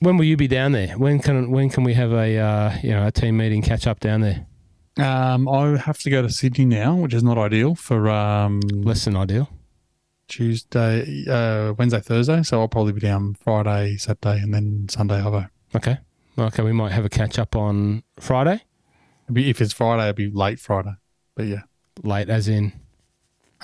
When 0.00 0.16
will 0.16 0.24
you 0.24 0.36
be 0.36 0.48
down 0.48 0.72
there? 0.72 0.98
When 0.98 1.20
can 1.20 1.50
when 1.50 1.68
can 1.68 1.84
we 1.84 1.92
have 1.94 2.12
a 2.12 2.38
uh, 2.38 2.76
you 2.82 2.90
know 2.90 3.06
a 3.06 3.12
team 3.12 3.36
meeting 3.36 3.60
catch 3.60 3.86
up 3.86 4.00
down 4.00 4.22
there? 4.22 4.46
Um, 4.96 5.46
I 5.46 5.76
have 5.76 5.98
to 6.00 6.10
go 6.10 6.22
to 6.22 6.30
Sydney 6.30 6.64
now, 6.64 6.94
which 6.96 7.12
is 7.12 7.22
not 7.22 7.38
ideal 7.38 7.74
for 7.74 8.08
um, 8.08 8.60
less 8.60 9.04
than 9.04 9.16
ideal. 9.16 9.48
Tuesday, 10.30 11.24
uh, 11.28 11.74
Wednesday, 11.74 12.00
Thursday. 12.00 12.42
So 12.42 12.60
I'll 12.60 12.68
probably 12.68 12.92
be 12.92 13.00
down 13.00 13.34
Friday, 13.34 13.96
Saturday, 13.96 14.38
and 14.38 14.54
then 14.54 14.86
Sunday. 14.88 15.20
Go. 15.20 15.44
Okay. 15.74 15.98
Okay. 16.38 16.62
We 16.62 16.72
might 16.72 16.92
have 16.92 17.04
a 17.04 17.10
catch 17.10 17.38
up 17.38 17.54
on 17.54 18.02
Friday. 18.18 18.62
If 19.34 19.60
it's 19.60 19.72
Friday, 19.72 20.04
it'll 20.04 20.14
be 20.14 20.30
late 20.30 20.58
Friday. 20.58 20.94
But 21.34 21.46
yeah, 21.46 21.62
late 22.02 22.30
as 22.30 22.48
in 22.48 22.72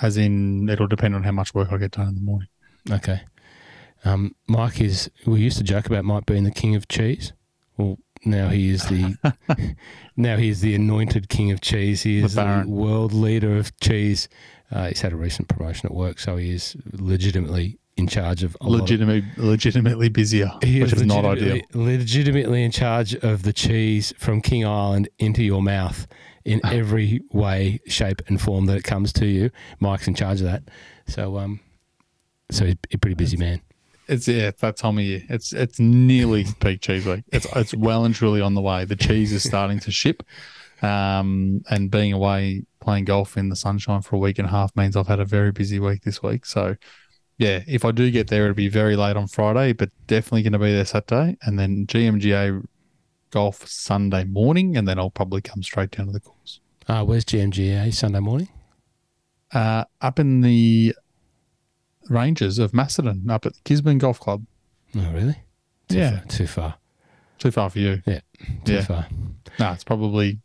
as 0.01 0.17
in 0.17 0.69
it'll 0.69 0.87
depend 0.87 1.15
on 1.15 1.23
how 1.23 1.31
much 1.31 1.53
work 1.55 1.71
I 1.71 1.77
get 1.77 1.91
done 1.91 2.09
in 2.09 2.15
the 2.15 2.21
morning. 2.21 2.49
Okay. 2.91 3.21
Um, 4.05 4.35
Mike 4.47 4.79
is. 4.79 5.09
We 5.25 5.39
used 5.41 5.57
to 5.57 5.63
joke 5.63 5.87
about 5.87 6.05
Mike 6.05 6.25
being 6.25 6.43
the 6.43 6.51
king 6.51 6.75
of 6.75 6.87
cheese. 6.87 7.33
Well, 7.77 7.97
now 8.25 8.49
he 8.49 8.69
is 8.69 8.85
the 8.87 9.15
now 10.17 10.37
he 10.37 10.49
is 10.49 10.61
the 10.61 10.75
anointed 10.75 11.29
king 11.29 11.51
of 11.51 11.61
cheese. 11.61 12.03
He 12.03 12.19
is 12.19 12.35
the, 12.35 12.63
the 12.63 12.69
world 12.69 13.13
leader 13.13 13.57
of 13.57 13.77
cheese. 13.79 14.29
Uh, 14.71 14.87
he's 14.87 15.01
had 15.01 15.13
a 15.13 15.15
recent 15.15 15.47
promotion 15.47 15.87
at 15.87 15.93
work, 15.93 16.19
so 16.19 16.37
he 16.37 16.51
is 16.51 16.75
legitimately 16.91 17.79
in 17.97 18.07
charge 18.07 18.43
of 18.43 18.55
legitimately 18.61 19.29
of, 19.37 19.43
legitimately 19.43 20.09
busier, 20.09 20.51
he 20.63 20.81
which 20.81 20.93
is, 20.93 21.01
is 21.01 21.07
not 21.07 21.25
ideal. 21.25 21.61
Legitimately 21.73 22.63
in 22.63 22.71
charge 22.71 23.15
of 23.15 23.43
the 23.43 23.53
cheese 23.53 24.13
from 24.17 24.41
King 24.41 24.65
Island 24.65 25.09
into 25.17 25.43
your 25.43 25.61
mouth 25.61 26.05
in 26.45 26.61
every 26.63 27.21
way, 27.31 27.79
shape, 27.87 28.21
and 28.27 28.39
form 28.39 28.67
that 28.67 28.77
it 28.77 28.83
comes 28.83 29.11
to 29.13 29.25
you. 29.25 29.51
Mike's 29.79 30.07
in 30.07 30.15
charge 30.15 30.39
of 30.39 30.45
that. 30.45 30.63
So, 31.07 31.37
um, 31.37 31.59
so 32.51 32.65
he's 32.65 32.75
a 32.93 32.97
pretty 32.97 33.15
busy 33.15 33.35
man. 33.35 33.61
It's 34.07 34.27
yeah, 34.27 34.47
it's 34.47 34.61
that 34.61 34.77
time 34.77 34.99
of 34.99 35.03
year. 35.03 35.23
It's 35.27 35.51
it's 35.51 35.79
nearly 35.79 36.45
peak 36.61 36.81
cheese 36.81 37.05
week. 37.05 37.25
It's 37.33 37.47
it's 37.55 37.73
well 37.73 38.05
and 38.05 38.15
truly 38.15 38.39
on 38.39 38.53
the 38.53 38.61
way. 38.61 38.85
The 38.85 38.95
cheese 38.95 39.33
is 39.33 39.43
starting 39.43 39.79
to 39.81 39.91
ship, 39.91 40.23
um, 40.81 41.63
and 41.69 41.91
being 41.91 42.13
away 42.13 42.63
playing 42.87 43.03
golf 43.03 43.35
in 43.35 43.49
the 43.49 43.55
sunshine 43.57 44.01
for 44.01 44.15
a 44.15 44.19
week 44.19 44.39
and 44.39 44.47
a 44.47 44.49
half 44.49 44.73
means 44.73 44.95
I've 44.95 45.09
had 45.09 45.19
a 45.19 45.25
very 45.25 45.51
busy 45.51 45.77
week 45.77 46.03
this 46.03 46.23
week. 46.23 46.45
So, 46.45 46.77
yeah, 47.37 47.61
if 47.67 47.83
I 47.83 47.91
do 47.91 48.09
get 48.09 48.29
there, 48.29 48.43
it'll 48.43 48.55
be 48.55 48.69
very 48.69 48.95
late 48.95 49.17
on 49.17 49.27
Friday, 49.27 49.73
but 49.73 49.89
definitely 50.07 50.43
going 50.43 50.53
to 50.53 50.59
be 50.59 50.71
there 50.71 50.85
Saturday, 50.85 51.37
and 51.41 51.59
then 51.59 51.85
GMGA 51.85 52.63
golf 53.29 53.67
Sunday 53.67 54.23
morning, 54.23 54.77
and 54.77 54.87
then 54.87 54.99
I'll 54.99 55.09
probably 55.09 55.41
come 55.41 55.63
straight 55.63 55.91
down 55.91 56.05
to 56.05 56.13
the 56.13 56.21
course. 56.21 56.61
Uh, 56.87 57.03
where's 57.03 57.25
GMGA 57.25 57.93
Sunday 57.93 58.21
morning? 58.21 58.47
Uh, 59.53 59.83
up 59.99 60.17
in 60.17 60.39
the 60.39 60.95
ranges 62.09 62.57
of 62.57 62.73
Macedon, 62.73 63.29
up 63.29 63.45
at 63.45 63.51
Gisborne 63.65 63.97
Golf 63.97 64.17
Club. 64.17 64.45
Oh, 64.95 65.11
really? 65.11 65.43
Too 65.89 65.97
yeah. 65.97 66.19
Far, 66.19 66.25
too 66.27 66.47
far. 66.47 66.75
Too 67.37 67.51
far 67.51 67.69
for 67.69 67.79
you. 67.79 68.01
Yeah. 68.05 68.21
Too 68.63 68.75
yeah. 68.75 68.81
far. 68.85 69.07
No, 69.59 69.73
it's 69.73 69.83
probably. 69.83 70.39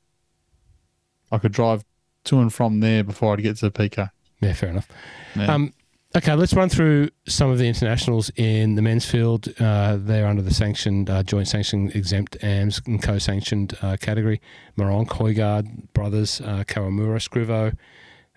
I 1.31 1.39
could 1.39 1.53
drive 1.53 1.85
to 2.25 2.41
and 2.41 2.53
from 2.53 2.81
there 2.81 3.05
before 3.05 3.33
I'd 3.33 3.43
get 3.43 3.57
to 3.59 3.71
the 3.71 3.73
PK. 3.73 4.11
Yeah, 4.41 4.53
fair 4.53 4.71
enough. 4.71 4.89
Yeah. 5.37 5.55
Um, 5.55 5.73
Okay, 6.15 6.35
let's 6.35 6.53
run 6.53 6.69
through 6.69 7.09
some 7.27 7.51
of 7.51 7.57
the 7.57 7.67
internationals 7.67 8.31
in 8.37 8.75
the 8.75 8.83
men's 8.83 9.07
field. 9.07 9.49
Uh, 9.59 9.97
they're 9.99 10.27
under 10.27 10.43
the 10.43 10.53
sanctioned, 10.53 11.09
uh, 11.09 11.23
joint 11.23 11.49
sanctioned, 11.49 11.97
exempt 11.97 12.37
AMS 12.45 12.83
and 12.85 13.03
co 13.03 13.17
sanctioned 13.17 13.79
uh, 13.81 13.97
category. 13.99 14.39
Meronk, 14.77 15.09
Højgaard, 15.09 15.91
Brothers, 15.95 16.43
uh, 16.43 16.65
Kawamura, 16.67 17.19
Scrivo, 17.19 17.75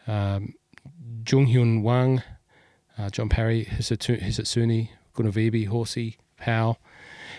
um, 0.10 0.54
Jung 1.28 1.48
Hyun 1.48 1.82
Wang, 1.82 2.24
uh, 2.98 3.10
John 3.10 3.28
Parry, 3.28 3.66
Hisatsune, 3.66 4.88
Gunavidi, 5.14 5.68
Horsey, 5.68 6.18
Powell. 6.38 6.80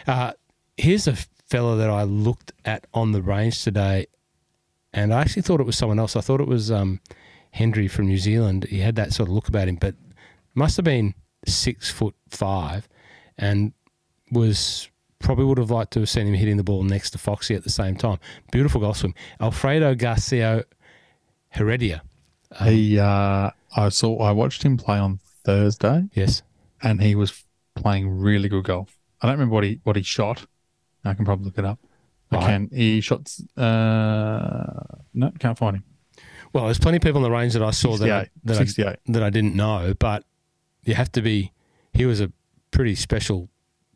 Uh, 0.07 0.33
here's 0.77 1.09
a 1.09 1.17
fella 1.47 1.77
that 1.77 1.89
I 1.89 2.03
looked 2.03 2.53
at 2.67 2.87
on 2.93 3.13
the 3.13 3.23
range 3.23 3.65
today, 3.65 4.07
and 4.97 5.13
I 5.13 5.21
actually 5.21 5.43
thought 5.43 5.61
it 5.61 5.67
was 5.67 5.77
someone 5.77 5.99
else. 5.99 6.17
I 6.17 6.23
thought 6.23 6.41
it 6.41 6.49
was 6.49 6.73
um, 6.73 7.01
Hendry 7.51 7.87
from 7.87 8.07
New 8.07 8.17
Zealand. 8.17 8.65
He 8.65 8.81
had 8.81 8.97
that 8.97 9.13
sort 9.13 9.29
of 9.29 9.35
look 9.35 9.47
about 9.47 9.69
him, 9.69 9.77
but 9.77 9.95
must 10.55 10.77
have 10.77 10.85
been 10.85 11.15
six 11.47 11.91
foot 11.91 12.15
five, 12.31 12.89
and 13.39 13.73
was 14.33 14.89
probably 15.19 15.45
would 15.45 15.59
have 15.59 15.71
liked 15.71 15.93
to 15.93 16.01
have 16.01 16.09
seen 16.09 16.27
him 16.27 16.35
hitting 16.35 16.57
the 16.57 16.65
ball 16.65 16.83
next 16.83 17.11
to 17.11 17.19
Foxy 17.19 17.55
at 17.55 17.63
the 17.63 17.71
same 17.71 17.95
time. 17.95 18.19
Beautiful 18.51 18.81
golf 18.81 18.97
swing, 18.97 19.15
Alfredo 19.39 19.95
Garcia 19.95 20.65
Heredia. 21.51 22.03
Um, 22.59 22.69
he, 22.69 22.99
uh, 22.99 23.51
I 23.77 23.89
saw, 23.91 24.19
I 24.23 24.33
watched 24.33 24.63
him 24.63 24.79
play 24.79 24.99
on 24.99 25.21
Thursday. 25.45 26.05
Yes, 26.15 26.43
and 26.83 27.03
he 27.03 27.15
was 27.15 27.45
playing 27.75 28.19
really 28.19 28.49
good 28.49 28.65
golf. 28.65 28.97
I 29.21 29.27
don't 29.27 29.35
remember 29.35 29.55
what 29.55 29.65
he 29.65 29.81
what 29.85 29.97
he 29.97 30.03
shot. 30.03 30.47
I 31.05 31.13
can 31.13 31.27
probably 31.27 31.45
look 31.45 31.59
it 31.59 31.67
up. 31.67 31.79
I 32.31 32.37
right. 32.37 32.47
can. 32.47 32.71
He 32.73 33.01
shot. 33.01 33.31
Uh, 33.57 34.83
no, 35.15 35.33
can't 35.39 35.57
find 35.59 35.77
him. 35.77 35.85
Well, 36.53 36.65
there's 36.65 36.79
plenty 36.79 36.97
of 36.97 37.03
people 37.03 37.19
in 37.19 37.23
the 37.23 37.31
range 37.31 37.53
that 37.53 37.63
I 37.63 37.71
saw 37.71 37.97
that 37.99 38.11
I, 38.11 38.31
that, 38.45 38.79
I, 38.79 38.97
that 39.13 39.23
I 39.23 39.31
didn't 39.31 39.55
know, 39.55 39.95
but 39.99 40.25
you 40.85 40.95
have 40.95 41.13
to 41.13 41.23
be. 41.23 41.53
He 41.93 42.07
was 42.07 42.21
a 42.21 42.33
pretty 42.71 42.95
special 42.95 43.49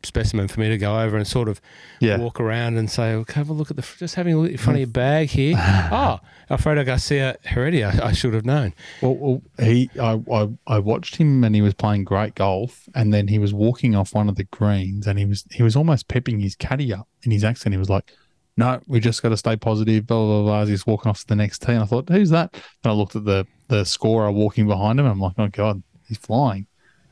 specimen 0.03 0.47
for 0.47 0.59
me 0.59 0.69
to 0.69 0.77
go 0.77 0.99
over 0.99 1.17
and 1.17 1.27
sort 1.27 1.47
of 1.47 1.61
yeah. 1.99 2.17
walk 2.17 2.39
around 2.39 2.77
and 2.77 2.89
say, 2.89 3.15
well, 3.15 3.25
have 3.29 3.49
a 3.49 3.53
look 3.53 3.69
at 3.69 3.77
the 3.77 3.87
just 3.97 4.15
having 4.15 4.33
a 4.33 4.39
look 4.39 4.51
in 4.51 4.57
front 4.57 4.75
of 4.75 4.79
your 4.79 4.87
bag 4.87 5.29
here. 5.29 5.55
oh, 5.57 6.19
Alfredo 6.49 6.83
Garcia 6.83 7.37
Heredia, 7.43 7.99
I 8.03 8.11
should 8.11 8.33
have 8.33 8.45
known. 8.45 8.73
Well, 9.01 9.15
well, 9.15 9.41
he, 9.59 9.89
I, 9.99 10.21
I, 10.31 10.49
I 10.67 10.79
watched 10.79 11.15
him 11.15 11.43
and 11.43 11.55
he 11.55 11.61
was 11.61 11.73
playing 11.73 12.03
great 12.03 12.35
golf, 12.35 12.87
and 12.95 13.13
then 13.13 13.27
he 13.27 13.39
was 13.39 13.53
walking 13.53 13.95
off 13.95 14.13
one 14.13 14.29
of 14.29 14.35
the 14.35 14.45
greens, 14.45 15.07
and 15.07 15.17
he 15.17 15.25
was 15.25 15.45
he 15.51 15.63
was 15.63 15.75
almost 15.75 16.07
pepping 16.07 16.39
his 16.39 16.55
caddy 16.55 16.93
up 16.93 17.07
in 17.23 17.31
his 17.31 17.43
accent. 17.43 17.73
He 17.73 17.79
was 17.79 17.89
like. 17.89 18.11
No, 18.57 18.81
we 18.85 18.99
just 18.99 19.23
got 19.23 19.29
to 19.29 19.37
stay 19.37 19.55
positive. 19.55 20.05
Blah 20.05 20.25
blah 20.25 20.43
blah. 20.43 20.59
As 20.61 20.69
he's 20.69 20.85
walking 20.85 21.09
off 21.09 21.19
to 21.19 21.27
the 21.27 21.35
next 21.35 21.61
tee, 21.61 21.71
and 21.71 21.81
I 21.81 21.85
thought, 21.85 22.09
"Who's 22.09 22.29
that?" 22.31 22.53
And 22.53 22.91
I 22.91 22.93
looked 22.93 23.15
at 23.15 23.25
the 23.25 23.47
the 23.67 23.85
scorer 23.85 24.31
walking 24.31 24.67
behind 24.67 24.99
him. 24.99 25.05
And 25.05 25.13
I'm 25.13 25.19
like, 25.19 25.35
"Oh 25.37 25.47
God, 25.47 25.81
he's 26.07 26.17
flying." 26.17 26.67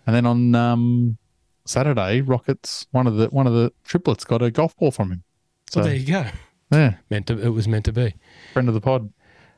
And 0.06 0.16
then 0.16 0.26
on 0.26 0.56
um, 0.56 1.18
Saturday, 1.66 2.22
Rockets 2.22 2.88
one 2.92 3.08
of 3.08 3.16
the 3.16 3.28
one 3.28 3.48
of 3.48 3.54
the 3.54 3.72
triplets 3.84 4.26
got 4.26 4.42
a 4.42 4.52
golf 4.52 4.76
ball 4.76 4.92
from 4.92 5.12
him. 5.12 5.24
So 5.72 5.80
well, 5.80 5.88
there 5.88 5.98
you 5.98 6.06
go. 6.06 6.26
Yeah, 6.72 6.96
meant 7.10 7.28
to. 7.28 7.40
It 7.40 7.50
was 7.50 7.68
meant 7.68 7.86
to 7.86 7.94
be. 7.94 8.16
Friend 8.54 8.68
of 8.68 8.74
the 8.74 8.82
pod. 8.82 9.12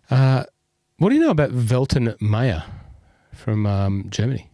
Uh, 0.09 0.43
what 0.97 1.09
do 1.09 1.15
you 1.15 1.21
know 1.21 1.32
about 1.32 1.51
Welton 1.51 2.15
Mayer 2.21 2.63
from 3.34 3.65
um, 3.65 4.05
Germany? 4.09 4.51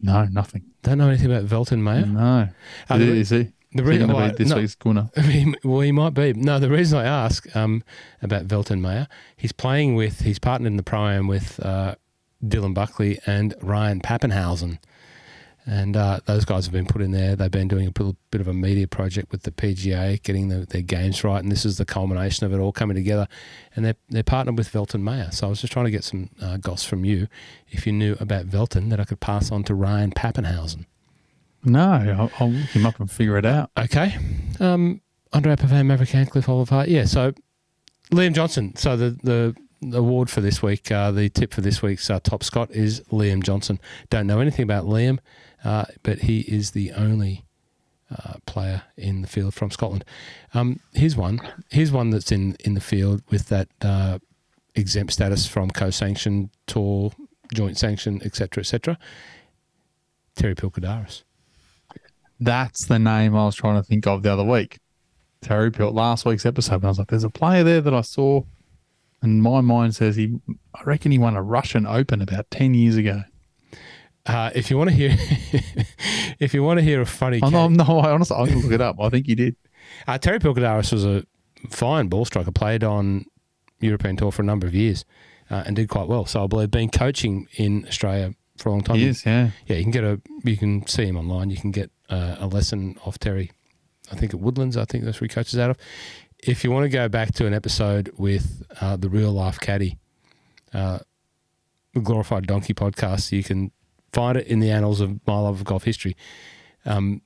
No, 0.00 0.24
nothing. 0.26 0.64
Don't 0.82 0.98
know 0.98 1.08
anything 1.08 1.32
about 1.32 1.50
Welton 1.50 1.82
Mayer. 1.82 2.06
No. 2.06 2.48
Uh, 2.90 2.94
is 2.96 3.30
he? 3.30 3.52
The 3.74 3.82
reason 3.82 4.12
well, 4.12 4.32
this 4.32 4.50
no, 4.50 4.56
week's 4.56 4.76
Gunner. 4.76 5.10
well, 5.64 5.80
he 5.80 5.90
might 5.90 6.14
be. 6.14 6.32
No, 6.32 6.60
the 6.60 6.70
reason 6.70 6.96
I 6.96 7.04
ask 7.04 7.54
um, 7.56 7.82
about 8.22 8.46
Welton 8.46 8.80
Mayer, 8.80 9.08
he's 9.36 9.50
playing 9.50 9.96
with, 9.96 10.20
he's 10.20 10.38
partnered 10.38 10.70
in 10.70 10.76
the 10.76 10.84
pro 10.84 11.08
am 11.08 11.26
with 11.26 11.58
uh, 11.58 11.96
Dylan 12.44 12.72
Buckley 12.72 13.18
and 13.26 13.52
Ryan 13.60 14.00
Pappenhausen. 14.00 14.78
And 15.66 15.96
uh, 15.96 16.20
those 16.26 16.44
guys 16.44 16.66
have 16.66 16.72
been 16.72 16.86
put 16.86 17.02
in 17.02 17.10
there. 17.10 17.34
They've 17.34 17.50
been 17.50 17.68
doing 17.68 17.86
a 17.86 17.90
bit, 17.90 18.14
bit 18.30 18.40
of 18.40 18.46
a 18.46 18.54
media 18.54 18.86
project 18.86 19.32
with 19.32 19.42
the 19.42 19.50
PGA, 19.50 20.22
getting 20.22 20.48
the, 20.48 20.66
their 20.66 20.82
games 20.82 21.24
right, 21.24 21.42
and 21.42 21.50
this 21.50 21.64
is 21.64 21.78
the 21.78 21.86
culmination 21.86 22.46
of 22.46 22.52
it 22.52 22.58
all 22.58 22.70
coming 22.70 22.94
together. 22.94 23.26
And 23.74 23.84
they're, 23.84 23.96
they're 24.08 24.22
partnered 24.22 24.58
with 24.58 24.70
Velten 24.70 25.00
Meyer. 25.00 25.30
So 25.32 25.46
I 25.46 25.50
was 25.50 25.62
just 25.62 25.72
trying 25.72 25.86
to 25.86 25.90
get 25.90 26.04
some 26.04 26.30
uh, 26.40 26.58
goss 26.58 26.84
from 26.84 27.04
you, 27.04 27.28
if 27.70 27.86
you 27.86 27.92
knew 27.92 28.14
about 28.20 28.46
Velten, 28.46 28.90
that 28.90 29.00
I 29.00 29.04
could 29.04 29.20
pass 29.20 29.50
on 29.50 29.64
to 29.64 29.74
Ryan 29.74 30.12
Pappenhausen. 30.12 30.84
No, 31.64 31.80
I'll, 31.82 32.30
I'll 32.38 32.50
look 32.50 32.70
him 32.70 32.86
up 32.86 33.00
and 33.00 33.10
figure 33.10 33.38
it 33.38 33.46
out. 33.46 33.70
Okay. 33.78 34.16
Um, 34.60 35.00
Andrea 35.32 35.56
Pavan, 35.56 35.86
Maverick 35.86 36.10
Antcliff, 36.10 36.48
Oliver. 36.48 36.84
Yeah. 36.86 37.04
So 37.06 37.32
Liam 38.10 38.34
Johnson. 38.34 38.76
So 38.76 38.96
the 38.96 39.10
the 39.20 39.54
award 39.92 40.30
for 40.30 40.40
this 40.40 40.62
week, 40.62 40.90
uh, 40.90 41.10
the 41.10 41.28
tip 41.28 41.52
for 41.52 41.60
this 41.60 41.82
week's 41.82 42.08
uh, 42.08 42.20
top 42.20 42.42
Scott 42.42 42.70
is 42.70 43.00
Liam 43.10 43.42
Johnson. 43.42 43.80
Don't 44.10 44.26
know 44.26 44.40
anything 44.40 44.62
about 44.62 44.84
Liam, 44.84 45.18
uh, 45.64 45.84
but 46.02 46.20
he 46.20 46.40
is 46.40 46.70
the 46.70 46.92
only 46.92 47.44
uh, 48.10 48.34
player 48.46 48.82
in 48.96 49.22
the 49.22 49.28
field 49.28 49.54
from 49.54 49.70
Scotland. 49.70 50.04
Um, 50.52 50.80
here's 50.92 51.16
one. 51.16 51.40
Here's 51.70 51.92
one 51.92 52.10
that's 52.10 52.32
in 52.32 52.56
in 52.60 52.74
the 52.74 52.80
field 52.80 53.22
with 53.30 53.48
that 53.48 53.68
uh, 53.82 54.18
exempt 54.74 55.12
status 55.12 55.46
from 55.46 55.70
co-sanction, 55.70 56.50
tour, 56.66 57.12
joint 57.52 57.78
sanction, 57.78 58.20
etc., 58.24 58.60
etc. 58.60 58.98
Terry 60.36 60.54
Pilkadaris. 60.54 61.22
That's 62.44 62.84
the 62.86 62.98
name 62.98 63.34
I 63.34 63.44
was 63.46 63.54
trying 63.54 63.76
to 63.80 63.82
think 63.82 64.06
of 64.06 64.22
the 64.22 64.32
other 64.32 64.44
week. 64.44 64.78
Terry 65.40 65.70
Pilt, 65.70 65.94
last 65.94 66.24
week's 66.26 66.44
episode. 66.46 66.76
And 66.76 66.84
I 66.84 66.88
was 66.88 66.98
like, 66.98 67.08
there's 67.08 67.24
a 67.24 67.30
player 67.30 67.64
there 67.64 67.80
that 67.80 67.94
I 67.94 68.00
saw, 68.02 68.42
and 69.22 69.42
my 69.42 69.60
mind 69.60 69.94
says 69.94 70.16
he, 70.16 70.38
I 70.74 70.82
reckon 70.84 71.10
he 71.12 71.18
won 71.18 71.36
a 71.36 71.42
Russian 71.42 71.86
Open 71.86 72.20
about 72.22 72.50
10 72.50 72.74
years 72.74 72.96
ago. 72.96 73.22
Uh, 74.26 74.50
if 74.54 74.70
you 74.70 74.76
want 74.78 74.90
to 74.90 74.96
hear, 74.96 75.14
if 76.38 76.54
you 76.54 76.62
want 76.62 76.78
to 76.78 76.84
hear 76.84 77.00
a 77.00 77.06
funny, 77.06 77.40
Oh, 77.42 77.48
no, 77.50 77.68
no, 77.68 77.98
I 78.00 78.10
honestly, 78.10 78.36
going 78.36 78.50
to 78.50 78.56
look 78.58 78.72
it 78.72 78.80
up. 78.80 78.96
I 79.00 79.08
think 79.10 79.26
he 79.26 79.34
did. 79.34 79.56
uh, 80.06 80.18
Terry 80.18 80.38
Pilkadaris 80.38 80.92
was 80.92 81.04
a 81.04 81.24
fine 81.70 82.08
ball 82.08 82.24
striker. 82.24 82.50
Played 82.50 82.84
on 82.84 83.26
European 83.80 84.16
tour 84.16 84.32
for 84.32 84.42
a 84.42 84.44
number 84.46 84.66
of 84.66 84.74
years 84.74 85.04
uh, 85.50 85.62
and 85.66 85.76
did 85.76 85.88
quite 85.88 86.08
well. 86.08 86.24
So 86.26 86.44
I 86.44 86.46
believe 86.46 86.70
been 86.70 86.90
coaching 86.90 87.46
in 87.56 87.86
Australia 87.86 88.34
for 88.56 88.68
a 88.68 88.72
long 88.72 88.82
time. 88.82 88.96
He 88.96 89.06
is, 89.06 89.24
yeah. 89.26 89.50
Yeah, 89.66 89.76
you 89.76 89.82
can 89.82 89.90
get 89.90 90.04
a, 90.04 90.20
you 90.44 90.56
can 90.56 90.86
see 90.86 91.06
him 91.06 91.16
online. 91.16 91.50
You 91.50 91.56
can 91.56 91.70
get 91.70 91.90
uh, 92.08 92.36
a 92.38 92.46
lesson 92.46 92.96
off 93.04 93.18
Terry. 93.18 93.50
I 94.12 94.16
think 94.16 94.34
at 94.34 94.40
Woodlands. 94.40 94.76
I 94.76 94.84
think 94.84 95.04
that's 95.04 95.20
where 95.20 95.26
he 95.26 95.34
coaches 95.34 95.58
out 95.58 95.70
of. 95.70 95.78
If 96.38 96.62
you 96.62 96.70
want 96.70 96.84
to 96.84 96.90
go 96.90 97.08
back 97.08 97.32
to 97.34 97.46
an 97.46 97.54
episode 97.54 98.12
with 98.18 98.62
uh, 98.80 98.96
the 98.96 99.08
real 99.08 99.32
life 99.32 99.58
caddy, 99.58 99.98
uh, 100.72 100.98
the 101.94 102.00
glorified 102.00 102.46
donkey 102.46 102.74
podcast, 102.74 103.32
you 103.32 103.42
can 103.42 103.70
find 104.12 104.36
it 104.36 104.46
in 104.46 104.60
the 104.60 104.70
annals 104.70 105.00
of 105.00 105.26
my 105.26 105.38
love 105.38 105.60
of 105.60 105.64
golf 105.64 105.84
history. 105.84 106.16
Um, 106.84 107.22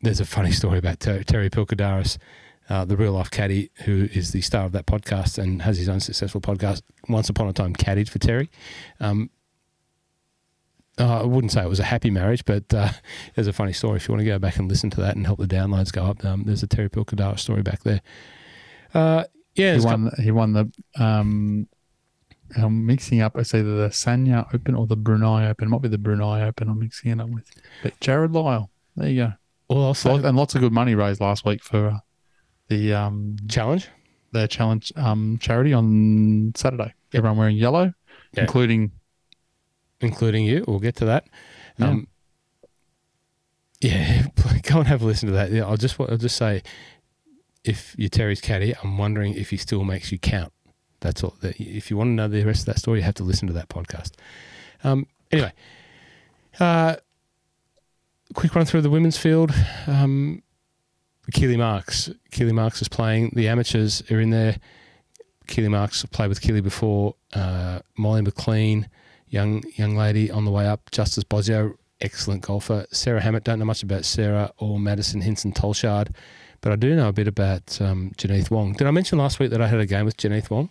there's 0.00 0.20
a 0.20 0.24
funny 0.24 0.52
story 0.52 0.78
about 0.78 1.00
Ter- 1.00 1.24
Terry 1.24 1.50
Pilkadaris, 1.50 2.18
uh, 2.68 2.84
the 2.84 2.96
real 2.96 3.12
life 3.12 3.30
caddy, 3.30 3.70
who 3.84 4.08
is 4.12 4.30
the 4.30 4.40
star 4.40 4.64
of 4.64 4.72
that 4.72 4.86
podcast 4.86 5.38
and 5.38 5.62
has 5.62 5.78
his 5.78 5.88
own 5.88 6.00
successful 6.00 6.40
podcast. 6.40 6.82
Once 7.08 7.28
upon 7.28 7.48
a 7.48 7.52
time, 7.52 7.74
caddied 7.74 8.08
for 8.08 8.18
Terry. 8.20 8.48
Um, 9.00 9.30
uh, 10.98 11.20
I 11.22 11.24
wouldn't 11.24 11.52
say 11.52 11.62
it 11.62 11.68
was 11.68 11.80
a 11.80 11.84
happy 11.84 12.10
marriage, 12.10 12.44
but 12.44 12.72
uh, 12.74 12.90
there's 13.34 13.46
a 13.46 13.52
funny 13.52 13.72
story. 13.72 13.96
If 13.96 14.08
you 14.08 14.12
want 14.12 14.20
to 14.20 14.26
go 14.26 14.38
back 14.38 14.56
and 14.58 14.68
listen 14.68 14.90
to 14.90 15.00
that 15.00 15.16
and 15.16 15.26
help 15.26 15.38
the 15.38 15.46
downloads 15.46 15.92
go 15.92 16.04
up, 16.04 16.24
um, 16.24 16.44
there's 16.44 16.62
a 16.62 16.66
Terry 16.66 16.90
Pilkadaris 16.90 17.40
story 17.40 17.62
back 17.62 17.82
there. 17.82 18.00
Uh, 18.94 19.24
yeah, 19.54 19.74
He 19.76 19.80
won, 19.84 20.10
he 20.22 20.30
won 20.30 20.52
the, 20.52 20.72
um, 20.98 21.66
I'm 22.56 22.84
mixing 22.86 23.20
up, 23.22 23.36
it's 23.38 23.54
either 23.54 23.76
the 23.76 23.88
Sanya 23.88 24.46
Open 24.54 24.74
or 24.74 24.86
the 24.86 24.96
Brunei 24.96 25.48
Open. 25.48 25.68
It 25.68 25.70
might 25.70 25.82
be 25.82 25.88
the 25.88 25.98
Brunei 25.98 26.42
Open 26.46 26.68
I'm 26.68 26.78
mixing 26.78 27.10
it 27.12 27.20
up 27.20 27.28
with. 27.30 27.50
But 27.82 27.98
Jarrod 28.00 28.34
Lyle, 28.34 28.70
there 28.96 29.08
you 29.08 29.16
go. 29.24 29.32
well, 29.70 29.96
Lot- 30.04 30.24
and 30.24 30.36
lots 30.36 30.54
of 30.54 30.60
good 30.60 30.72
money 30.72 30.94
raised 30.94 31.20
last 31.20 31.44
week 31.46 31.62
for 31.62 31.88
uh, 31.88 31.98
the 32.68 32.92
um, 32.92 33.36
challenge. 33.48 33.88
their 34.32 34.46
challenge 34.46 34.92
um, 34.96 35.38
charity 35.40 35.72
on 35.72 36.52
Saturday. 36.54 36.92
Everyone 37.14 37.38
wearing 37.38 37.56
yellow, 37.56 37.92
Yeah. 38.34 38.42
including 38.42 38.92
including 40.02 40.44
you. 40.44 40.64
We'll 40.66 40.80
get 40.80 40.96
to 40.96 41.04
that. 41.06 41.24
Yeah. 41.78 41.88
Um, 41.88 42.08
yeah, 43.80 44.26
go 44.62 44.78
and 44.78 44.86
have 44.88 45.02
a 45.02 45.06
listen 45.06 45.28
to 45.28 45.34
that. 45.34 45.50
Yeah, 45.50 45.64
I'll 45.64 45.76
just 45.76 45.98
I'll 46.00 46.16
just 46.16 46.36
say, 46.36 46.62
if 47.64 47.94
you're 47.98 48.08
Terry's 48.08 48.40
caddy, 48.40 48.74
I'm 48.82 48.98
wondering 48.98 49.34
if 49.34 49.50
he 49.50 49.56
still 49.56 49.84
makes 49.84 50.12
you 50.12 50.18
count. 50.18 50.52
That's 51.00 51.22
all. 51.24 51.36
That 51.40 51.60
if 51.60 51.90
you 51.90 51.96
want 51.96 52.08
to 52.08 52.12
know 52.12 52.28
the 52.28 52.44
rest 52.44 52.60
of 52.60 52.66
that 52.66 52.78
story, 52.78 53.00
you 53.00 53.04
have 53.04 53.14
to 53.14 53.24
listen 53.24 53.48
to 53.48 53.54
that 53.54 53.68
podcast. 53.68 54.12
Um, 54.84 55.06
anyway, 55.32 55.52
uh, 56.60 56.96
quick 58.34 58.54
run 58.54 58.64
through 58.66 58.82
the 58.82 58.90
women's 58.90 59.18
field. 59.18 59.52
Um, 59.86 60.42
Keeley 61.32 61.56
Marx. 61.56 62.10
Keeley 62.30 62.52
Marx 62.52 62.82
is 62.82 62.88
playing. 62.88 63.32
The 63.34 63.48
amateurs 63.48 64.02
are 64.10 64.20
in 64.20 64.30
there. 64.30 64.58
Keeley 65.48 65.68
Marx 65.68 66.04
played 66.06 66.28
with 66.28 66.40
Keeley 66.40 66.60
before. 66.60 67.16
Uh, 67.32 67.80
Molly 67.96 68.22
McLean 68.22 68.88
young 69.32 69.62
young 69.74 69.96
lady 69.96 70.30
on 70.30 70.44
the 70.44 70.50
way 70.52 70.66
up. 70.66 70.90
Justice 70.92 71.24
Bosio, 71.24 71.74
excellent 72.00 72.42
golfer. 72.42 72.86
Sarah 72.92 73.20
Hammett, 73.20 73.42
don't 73.44 73.58
know 73.58 73.64
much 73.64 73.82
about 73.82 74.04
Sarah 74.04 74.52
or 74.58 74.78
Madison 74.78 75.20
Hinson 75.22 75.52
Tolchard, 75.52 76.14
but 76.60 76.72
I 76.72 76.76
do 76.76 76.94
know 76.94 77.08
a 77.08 77.12
bit 77.12 77.26
about 77.26 77.80
um, 77.80 78.12
Jeneath 78.16 78.50
Wong. 78.50 78.74
Did 78.74 78.86
I 78.86 78.90
mention 78.90 79.18
last 79.18 79.40
week 79.40 79.50
that 79.50 79.60
I 79.60 79.66
had 79.66 79.80
a 79.80 79.86
game 79.86 80.04
with 80.04 80.16
Jeneath 80.16 80.50
Wong? 80.50 80.70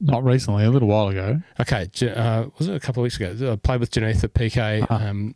not 0.00 0.22
recently, 0.24 0.64
a 0.64 0.70
little 0.70 0.88
while 0.88 1.08
ago. 1.08 1.40
Okay, 1.60 1.88
uh, 2.14 2.46
was 2.58 2.68
it 2.68 2.74
a 2.74 2.80
couple 2.80 3.00
of 3.00 3.04
weeks 3.04 3.16
ago? 3.18 3.52
I 3.52 3.56
played 3.56 3.80
with 3.80 3.90
Jeneath 3.90 4.22
at 4.22 4.34
PK, 4.34 4.84
Ah. 4.90 5.08
um, 5.08 5.34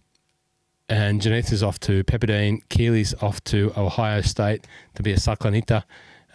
and 0.90 1.22
Jeneath 1.22 1.52
is 1.52 1.62
off 1.62 1.78
to 1.80 2.04
Pepperdine. 2.04 2.60
Keeley's 2.68 3.14
off 3.22 3.42
to 3.44 3.72
Ohio 3.78 4.20
State 4.20 4.66
to 4.94 5.02
be 5.02 5.12
a 5.12 5.16
Saklanita. 5.16 5.84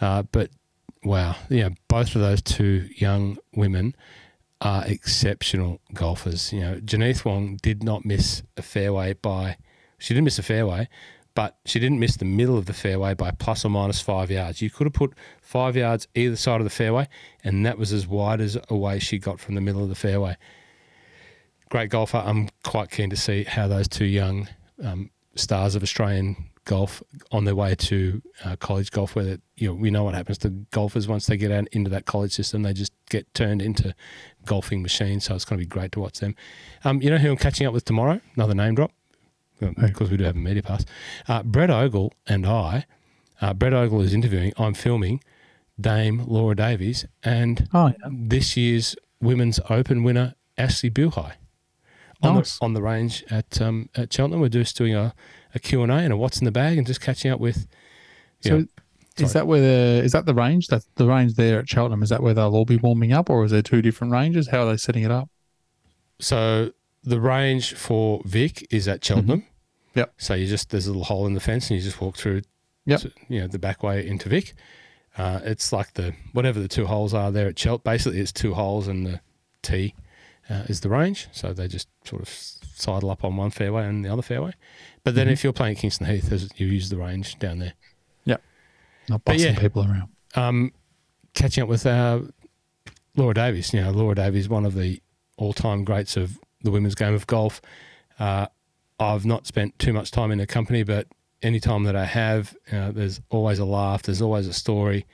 Uh, 0.00 0.22
but 0.32 0.50
wow, 1.04 1.36
yeah, 1.48 1.68
both 1.86 2.16
of 2.16 2.22
those 2.22 2.42
two 2.42 2.88
young 2.96 3.38
women 3.54 3.94
are 4.64 4.84
exceptional 4.86 5.80
golfers. 5.92 6.52
You 6.52 6.60
know, 6.60 6.80
Jeneath 6.80 7.24
Wong 7.24 7.58
did 7.62 7.84
not 7.84 8.04
miss 8.04 8.42
a 8.56 8.62
fairway 8.62 9.12
by, 9.12 9.58
she 9.98 10.14
didn't 10.14 10.24
miss 10.24 10.38
a 10.38 10.42
fairway, 10.42 10.88
but 11.34 11.58
she 11.66 11.78
didn't 11.78 12.00
miss 12.00 12.16
the 12.16 12.24
middle 12.24 12.56
of 12.56 12.66
the 12.66 12.72
fairway 12.72 13.12
by 13.12 13.30
plus 13.30 13.64
or 13.64 13.68
minus 13.68 14.00
five 14.00 14.30
yards. 14.30 14.62
You 14.62 14.70
could 14.70 14.86
have 14.86 14.94
put 14.94 15.14
five 15.42 15.76
yards 15.76 16.08
either 16.14 16.36
side 16.36 16.60
of 16.60 16.64
the 16.64 16.70
fairway, 16.70 17.08
and 17.42 17.66
that 17.66 17.76
was 17.76 17.92
as 17.92 18.06
wide 18.06 18.40
as 18.40 18.56
away 18.70 18.98
she 19.00 19.18
got 19.18 19.38
from 19.38 19.54
the 19.54 19.60
middle 19.60 19.82
of 19.82 19.90
the 19.90 19.94
fairway. 19.94 20.36
Great 21.68 21.90
golfer. 21.90 22.22
I'm 22.24 22.48
quite 22.62 22.90
keen 22.90 23.10
to 23.10 23.16
see 23.16 23.44
how 23.44 23.68
those 23.68 23.88
two 23.88 24.04
young 24.04 24.48
um, 24.82 25.10
stars 25.34 25.74
of 25.74 25.82
Australian 25.82 26.36
golf 26.64 27.02
on 27.30 27.44
their 27.44 27.54
way 27.54 27.74
to 27.74 28.22
uh, 28.44 28.56
college 28.56 28.90
golf, 28.90 29.14
where 29.14 29.38
you 29.56 29.68
know 29.68 29.74
we 29.74 29.90
know 29.90 30.04
what 30.04 30.14
happens 30.14 30.38
to 30.38 30.48
golfers 30.48 31.06
once 31.08 31.26
they 31.26 31.36
get 31.36 31.50
out 31.52 31.68
into 31.72 31.90
that 31.90 32.06
college 32.06 32.32
system, 32.32 32.62
they 32.62 32.72
just 32.72 32.92
get 33.10 33.32
turned 33.34 33.60
into 33.62 33.94
golfing 34.46 34.82
machines. 34.82 35.24
So 35.24 35.34
it's 35.34 35.44
going 35.44 35.58
to 35.58 35.64
be 35.64 35.68
great 35.68 35.92
to 35.92 36.00
watch 36.00 36.20
them. 36.20 36.34
Um, 36.84 37.00
you 37.02 37.10
know 37.10 37.18
who 37.18 37.30
I'm 37.30 37.36
catching 37.36 37.66
up 37.66 37.72
with 37.74 37.84
tomorrow? 37.84 38.20
Another 38.36 38.54
name 38.54 38.74
drop, 38.74 38.92
because 39.60 40.10
we 40.10 40.16
do 40.16 40.24
have 40.24 40.36
a 40.36 40.38
media 40.38 40.62
pass. 40.62 40.84
Uh, 41.28 41.42
Brett 41.42 41.70
Ogle 41.70 42.12
and 42.26 42.46
I. 42.46 42.86
Uh, 43.40 43.52
Brett 43.52 43.74
Ogle 43.74 44.00
is 44.02 44.14
interviewing. 44.14 44.52
I'm 44.56 44.74
filming 44.74 45.22
Dame 45.80 46.24
Laura 46.26 46.54
Davies 46.54 47.04
and 47.22 47.68
Oh, 47.74 47.88
yeah. 47.88 47.94
this 48.10 48.56
year's 48.56 48.96
Women's 49.20 49.58
Open 49.68 50.02
winner 50.04 50.34
Ashley 50.56 50.90
Buhai 50.90 51.32
on, 52.22 52.36
Nice. 52.36 52.58
the, 52.58 52.64
on 52.64 52.74
the 52.74 52.80
range 52.82 53.24
at 53.30 53.60
um, 53.60 53.88
at 53.96 54.12
Cheltenham. 54.12 54.40
We're 54.40 54.48
just 54.50 54.76
doing 54.76 54.94
a, 54.94 55.12
a 55.54 55.58
Q&A 55.58 55.84
and 55.86 56.12
a 56.12 56.16
what's 56.16 56.38
in 56.38 56.44
the 56.44 56.50
bag 56.52 56.78
and 56.78 56.86
just 56.86 57.00
catching 57.00 57.30
up 57.30 57.40
with 57.40 57.66
So 58.40 58.56
Yeah. 59.18 59.24
is 59.24 59.32
that 59.34 59.46
where 59.46 59.60
the 59.60 60.04
is 60.04 60.12
that 60.12 60.26
the 60.26 60.34
range? 60.34 60.66
That's 60.68 60.86
the 60.96 61.06
range 61.06 61.34
there 61.34 61.58
at 61.60 61.68
Cheltenham. 61.68 62.02
Is 62.02 62.08
that 62.10 62.22
where 62.22 62.34
they'll 62.34 62.54
all 62.54 62.64
be 62.64 62.76
warming 62.76 63.12
up, 63.12 63.30
or 63.30 63.44
is 63.44 63.50
there 63.52 63.62
two 63.62 63.80
different 63.82 64.12
ranges? 64.12 64.48
How 64.48 64.66
are 64.66 64.70
they 64.72 64.76
setting 64.76 65.04
it 65.04 65.10
up? 65.10 65.28
So 66.20 66.72
the 67.02 67.20
range 67.20 67.74
for 67.74 68.22
Vic 68.24 68.66
is 68.70 68.88
at 68.88 69.04
Cheltenham. 69.04 69.40
Mm-hmm. 69.42 69.98
Yep. 70.00 70.14
So 70.18 70.34
you 70.34 70.46
just 70.46 70.70
there's 70.70 70.86
a 70.86 70.90
little 70.90 71.04
hole 71.04 71.26
in 71.26 71.34
the 71.34 71.40
fence 71.40 71.70
and 71.70 71.78
you 71.78 71.84
just 71.84 72.00
walk 72.00 72.16
through. 72.16 72.42
Yep. 72.86 73.00
to- 73.00 73.12
you 73.28 73.40
know 73.40 73.46
the 73.46 73.58
back 73.58 73.82
way 73.82 74.06
into 74.06 74.28
Vic. 74.28 74.54
Uh, 75.16 75.40
it's 75.44 75.72
like 75.72 75.94
the 75.94 76.12
whatever 76.32 76.58
the 76.60 76.68
two 76.68 76.86
holes 76.86 77.14
are 77.14 77.30
there 77.30 77.46
at 77.48 77.54
Chelt. 77.54 77.84
Basically, 77.84 78.18
it's 78.20 78.32
two 78.32 78.54
holes 78.54 78.88
and 78.88 79.06
the 79.06 79.20
tee 79.62 79.94
uh, 80.50 80.64
is 80.68 80.80
the 80.80 80.88
range. 80.88 81.28
So 81.32 81.52
they 81.52 81.68
just 81.68 81.88
sort 82.04 82.20
of 82.22 82.28
sidle 82.28 83.10
up 83.10 83.22
on 83.24 83.36
one 83.36 83.50
fairway 83.50 83.86
and 83.86 84.04
the 84.04 84.12
other 84.12 84.22
fairway. 84.22 84.52
But 85.04 85.14
then 85.14 85.28
Mhm. 85.28 85.32
if 85.32 85.44
you're 85.44 85.52
playing 85.52 85.76
Kingston 85.76 86.06
Heath, 86.06 86.32
you 86.58 86.66
use 86.66 86.88
the 86.90 86.96
range 86.96 87.38
down 87.38 87.58
there. 87.58 87.74
Not 89.06 89.22
busting 89.22 89.52
yeah. 89.52 89.60
people 89.60 89.82
around. 89.84 90.08
um, 90.34 90.72
catching 91.34 91.62
up 91.62 91.68
with 91.68 91.84
uh, 91.84 92.20
Laura 93.16 93.34
Davies. 93.34 93.74
You 93.74 93.82
know, 93.82 93.90
Laura 93.90 94.14
Davies, 94.14 94.48
one 94.48 94.64
of 94.64 94.74
the 94.74 95.02
all-time 95.36 95.84
greats 95.84 96.16
of 96.16 96.38
the 96.62 96.70
women's 96.70 96.94
game 96.94 97.12
of 97.12 97.26
golf. 97.26 97.60
Uh, 98.18 98.46
I've 98.98 99.26
not 99.26 99.46
spent 99.46 99.78
too 99.78 99.92
much 99.92 100.10
time 100.10 100.30
in 100.30 100.38
her 100.38 100.46
company, 100.46 100.84
but 100.84 101.06
any 101.42 101.60
time 101.60 101.82
that 101.84 101.94
I 101.94 102.06
have, 102.06 102.56
uh, 102.72 102.92
there's 102.92 103.20
always 103.28 103.58
a 103.58 103.66
laugh. 103.66 104.02
There's 104.04 104.22
always 104.22 104.46
a 104.46 104.54
story, 104.54 105.04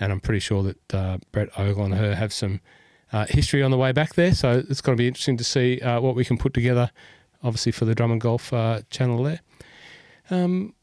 and 0.00 0.10
I'm 0.10 0.20
pretty 0.20 0.40
sure 0.40 0.62
that 0.62 0.94
uh, 0.94 1.18
Brett 1.30 1.50
Ogle 1.58 1.84
and 1.84 1.94
her 1.96 2.14
have 2.14 2.32
some 2.32 2.60
uh, 3.12 3.26
history 3.28 3.62
on 3.62 3.70
the 3.70 3.76
way 3.76 3.92
back 3.92 4.14
there. 4.14 4.32
So 4.34 4.64
it's 4.70 4.80
going 4.80 4.96
to 4.96 5.00
be 5.02 5.06
interesting 5.06 5.36
to 5.36 5.44
see 5.44 5.80
uh, 5.82 6.00
what 6.00 6.14
we 6.14 6.24
can 6.24 6.38
put 6.38 6.54
together 6.54 6.90
obviously 7.44 7.72
for 7.72 7.84
the 7.84 7.94
Drummond 7.94 8.22
Golf 8.22 8.52
uh, 8.52 8.80
channel 8.90 9.22
there. 9.22 9.40
Um, 10.30 10.74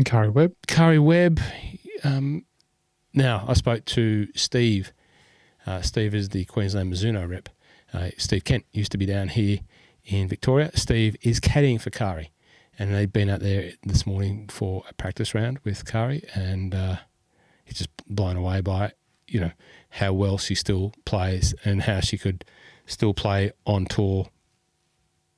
Karrie 0.00 0.32
Webb. 0.32 0.54
Karrie 0.66 1.02
Webb. 1.02 1.40
Um, 2.02 2.44
now, 3.14 3.44
I 3.46 3.54
spoke 3.54 3.84
to 3.86 4.28
Steve. 4.34 4.92
Uh, 5.66 5.80
Steve 5.82 6.14
is 6.14 6.30
the 6.30 6.44
Queensland 6.46 6.92
Mizuno 6.92 7.28
rep. 7.28 7.48
Uh, 7.92 8.10
Steve 8.18 8.44
Kent 8.44 8.64
used 8.72 8.92
to 8.92 8.98
be 8.98 9.06
down 9.06 9.28
here 9.28 9.60
in 10.04 10.28
Victoria. 10.28 10.70
Steve 10.74 11.16
is 11.22 11.40
caddying 11.40 11.80
for 11.80 11.90
Karrie, 11.90 12.30
and 12.78 12.94
they've 12.94 13.12
been 13.12 13.30
out 13.30 13.40
there 13.40 13.72
this 13.84 14.06
morning 14.06 14.48
for 14.48 14.84
a 14.88 14.94
practice 14.94 15.34
round 15.34 15.58
with 15.64 15.84
Karrie, 15.84 16.24
and 16.34 16.74
uh, 16.74 16.96
he's 17.64 17.78
just 17.78 17.90
blown 18.06 18.36
away 18.36 18.60
by 18.60 18.92
you 19.26 19.40
know 19.40 19.52
how 19.90 20.12
well 20.12 20.38
she 20.38 20.54
still 20.54 20.92
plays 21.04 21.54
and 21.64 21.82
how 21.82 22.00
she 22.00 22.18
could 22.18 22.44
still 22.86 23.14
play 23.14 23.52
on 23.66 23.86
tour. 23.86 24.28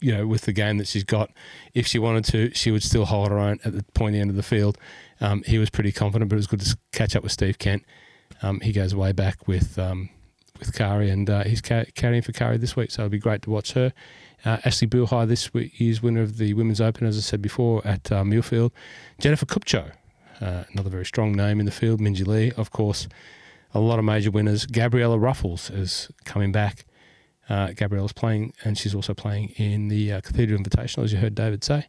You 0.01 0.16
know, 0.16 0.26
with 0.26 0.42
the 0.42 0.53
game 0.53 0.78
that 0.78 0.86
she's 0.86 1.05
got, 1.05 1.30
if 1.74 1.86
she 1.86 1.99
wanted 1.99 2.24
to, 2.26 2.55
she 2.55 2.70
would 2.70 2.84
still 2.84 3.05
hold 3.05 3.30
her 3.30 3.38
own 3.38 3.59
at 3.64 3.72
the 3.72 3.84
pointy 3.94 4.20
end 4.20 4.30
of 4.30 4.36
the 4.36 4.44
field. 4.44 4.78
Um, 5.20 5.42
he 5.44 5.59
was 5.59 5.70
pretty 5.70 5.90
confident, 5.90 6.28
but 6.28 6.36
it 6.36 6.38
was 6.38 6.46
good 6.46 6.61
to 6.61 6.78
catch 6.92 7.16
up 7.16 7.24
with 7.24 7.32
Steve 7.32 7.59
Kent. 7.59 7.84
Um, 8.42 8.61
he 8.61 8.72
goes 8.72 8.94
way 8.94 9.11
back 9.11 9.49
with 9.49 9.76
um, 9.78 10.11
with 10.59 10.72
Karrie, 10.72 11.11
and 11.11 11.28
uh, 11.28 11.44
he's 11.44 11.61
ca- 11.61 11.86
carrying 11.94 12.22
for 12.22 12.32
Karrie 12.32 12.61
this 12.61 12.76
week, 12.76 12.90
so 12.90 13.03
it'll 13.03 13.11
be 13.11 13.18
great 13.18 13.42
to 13.42 13.51
watch 13.51 13.72
her. 13.72 13.92
Uh, 14.44 14.59
Ashley 14.64 14.86
Buhai 14.86 15.26
this 15.26 15.53
week 15.53 15.80
is 15.80 16.03
winner 16.03 16.22
of 16.22 16.38
the 16.38 16.55
Women's 16.55 16.80
Open, 16.80 17.07
as 17.07 17.16
I 17.16 17.20
said 17.20 17.42
before, 17.42 17.84
at 17.86 18.11
uh, 18.12 18.22
Muirfield. 18.22 18.70
Jennifer 19.20 19.46
Kupcho, 19.46 19.92
uh, 20.40 20.64
another 20.72 20.90
very 20.90 21.07
strong 21.07 21.32
name 21.32 21.59
in 21.59 21.66
the 21.66 21.72
field. 21.72 22.01
Minjee 22.01 22.26
Lee, 22.26 22.53
of 22.53 22.70
course, 22.70 23.09
a 23.74 23.80
lot 23.80 23.99
of 23.99 24.05
major 24.05 24.30
winners. 24.30 24.66
Gabriella 24.66 25.18
Ruffels 25.18 25.76
is 25.76 26.11
coming 26.24 26.53
back. 26.53 26.84
Uh, 27.49 27.68
Gabriella's 27.68 28.12
playing, 28.12 28.53
and 28.62 28.76
she's 28.76 28.94
also 28.94 29.14
playing 29.14 29.51
in 29.57 29.88
the 29.88 30.12
uh, 30.12 30.20
Cathedral 30.20 30.61
Invitational, 30.61 31.05
as 31.05 31.12
you 31.12 31.18
heard 31.18 31.34
David 31.34 31.64
say. 31.64 31.86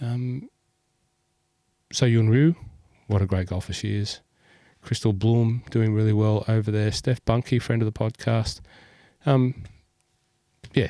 Um, 0.00 0.48
So 1.92 2.06
Yeon 2.06 2.30
Ryu, 2.30 2.54
what 3.06 3.20
a 3.20 3.26
great 3.26 3.48
golfer 3.48 3.74
she 3.74 3.96
is. 3.96 4.20
Crystal 4.80 5.12
Bloom 5.12 5.62
doing 5.70 5.92
really 5.94 6.12
well 6.14 6.44
over 6.48 6.70
there. 6.70 6.90
Steph 6.90 7.22
Bunky, 7.24 7.58
friend 7.58 7.82
of 7.82 7.86
the 7.86 7.98
podcast. 7.98 8.60
Um, 9.26 9.62
yeah, 10.74 10.88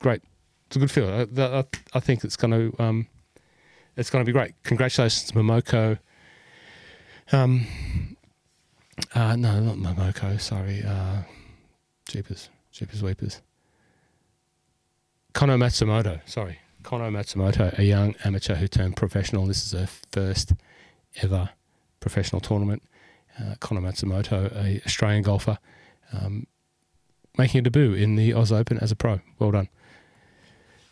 great. 0.00 0.22
It's 0.66 0.76
a 0.76 0.78
good 0.78 0.90
field. 0.90 1.28
I, 1.38 1.42
I, 1.42 1.64
I 1.94 2.00
think 2.00 2.24
it's 2.24 2.36
going 2.36 2.52
to 2.52 2.82
um, 2.82 3.06
it's 3.96 4.10
going 4.10 4.24
to 4.24 4.28
be 4.28 4.32
great. 4.32 4.52
Congratulations 4.64 5.32
Momoko. 5.32 5.98
Um, 7.32 7.66
uh, 9.14 9.34
no, 9.36 9.60
not 9.60 9.76
Momoko. 9.76 10.40
Sorry, 10.40 10.82
uh, 10.84 11.22
Jeepers, 12.06 12.50
Jeepers 12.74 13.04
Weepers. 13.04 13.40
Kono 15.32 15.56
Matsumoto. 15.56 16.20
Sorry, 16.28 16.58
Kono 16.82 17.08
Matsumoto, 17.08 17.78
a 17.78 17.84
young 17.84 18.16
amateur 18.24 18.56
who 18.56 18.66
turned 18.66 18.96
professional. 18.96 19.46
This 19.46 19.64
is 19.64 19.72
her 19.78 19.88
first 20.10 20.54
ever 21.22 21.50
professional 22.00 22.40
tournament. 22.40 22.82
Uh, 23.38 23.54
Kono 23.60 23.80
Matsumoto, 23.80 24.52
a 24.56 24.82
Australian 24.84 25.22
golfer, 25.22 25.58
um, 26.12 26.48
making 27.38 27.60
a 27.60 27.62
debut 27.62 27.94
in 27.94 28.16
the 28.16 28.32
Oz 28.34 28.50
Open 28.50 28.78
as 28.78 28.90
a 28.90 28.96
pro. 28.96 29.20
Well 29.38 29.52
done. 29.52 29.68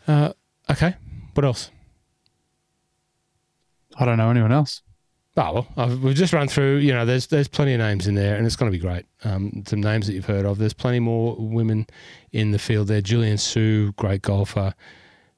Uh, 0.07 0.31
okay, 0.71 0.95
what 1.33 1.43
else? 1.43 1.69
I 3.97 4.05
don't 4.05 4.17
know 4.17 4.29
anyone 4.31 4.53
else. 4.53 4.83
Oh 5.35 5.65
well, 5.75 5.97
we've 5.97 6.15
just 6.15 6.31
run 6.31 6.47
through. 6.47 6.77
You 6.77 6.93
know, 6.93 7.05
there's 7.05 7.27
there's 7.27 7.47
plenty 7.47 7.73
of 7.73 7.79
names 7.79 8.05
in 8.05 8.13
there, 8.13 8.35
and 8.35 8.45
it's 8.45 8.55
going 8.55 8.71
to 8.71 8.77
be 8.77 8.81
great. 8.81 9.05
Um, 9.23 9.63
some 9.65 9.81
names 9.81 10.05
that 10.05 10.13
you've 10.13 10.25
heard 10.25 10.45
of. 10.45 10.59
There's 10.59 10.73
plenty 10.73 10.99
more 10.99 11.35
women 11.37 11.87
in 12.31 12.51
the 12.51 12.59
field 12.59 12.87
there. 12.87 13.01
Julienne 13.01 13.39
Soo, 13.39 13.93
great 13.93 14.21
golfer. 14.21 14.75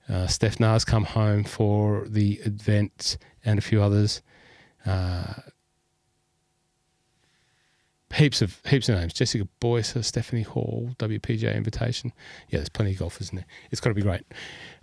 Uh, 0.10 0.28
Steph 0.28 0.60
Na's 0.60 0.84
come 0.84 1.06
home 1.06 1.46
for 1.46 2.06
the 2.10 2.34
event, 2.46 3.18
and 3.46 3.58
a 3.58 3.62
few 3.62 3.82
others. 3.82 4.22
Uh, 4.86 5.34
heaps 8.14 8.41
of 8.41 8.62
heaps 8.66 8.89
of 8.89 8.98
names. 8.98 9.14
Jessica 9.14 9.48
Boyce, 9.62 9.96
Stephanie 10.06 10.41
Hall, 10.41 10.89
WPJ 11.00 11.56
invitation. 11.56 12.12
Yeah, 12.50 12.60
there's 12.60 12.70
plenty 12.70 12.91
of 12.91 13.00
golfers 13.00 13.30
in 13.30 13.38
there. 13.38 13.46
It's 13.72 13.82
got 13.82 13.89
to 13.89 13.96
be 13.96 14.02
great. 14.02 14.24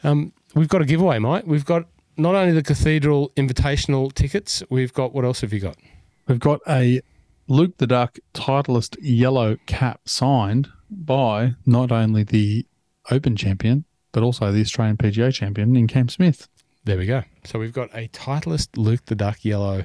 Um, 0.05 0.33
we've 0.55 0.69
got 0.69 0.83
a 0.83 0.87
giveaway, 0.87 1.19
Mike. 1.19 1.45
We've 1.47 1.65
got 1.65 1.87
not 2.17 2.35
only 2.35 2.53
the 2.53 2.63
Cathedral 2.63 3.33
Invitational 3.37 4.13
tickets. 4.13 4.63
We've 4.69 4.93
got 4.93 5.15
what 5.15 5.25
else 5.25 5.41
have 5.41 5.53
you 5.53 5.61
got? 5.61 5.77
We've 6.27 6.41
got 6.41 6.61
a 6.69 7.03
Luke 7.49 7.77
the 7.79 7.87
Duck 7.87 8.19
Titleist 8.35 8.97
yellow 9.01 9.57
cap 9.67 10.01
signed 10.07 10.71
by 10.91 11.55
not 11.67 11.91
only 11.91 12.23
the 12.23 12.67
Open 13.11 13.35
champion, 13.35 13.85
but 14.13 14.23
also 14.23 14.53
the 14.53 14.61
Australian 14.61 14.97
PGA 14.97 15.33
champion 15.35 15.75
in 15.75 15.89
Cam 15.89 16.09
Smith. 16.09 16.49
There 16.85 16.97
we 16.97 17.07
go. 17.07 17.25
So 17.45 17.59
we've 17.59 17.73
got 17.73 17.91
a 17.95 18.09
Titleist 18.09 18.77
Luke 18.77 19.05
the 19.07 19.15
Duck 19.15 19.45
yellow 19.45 19.85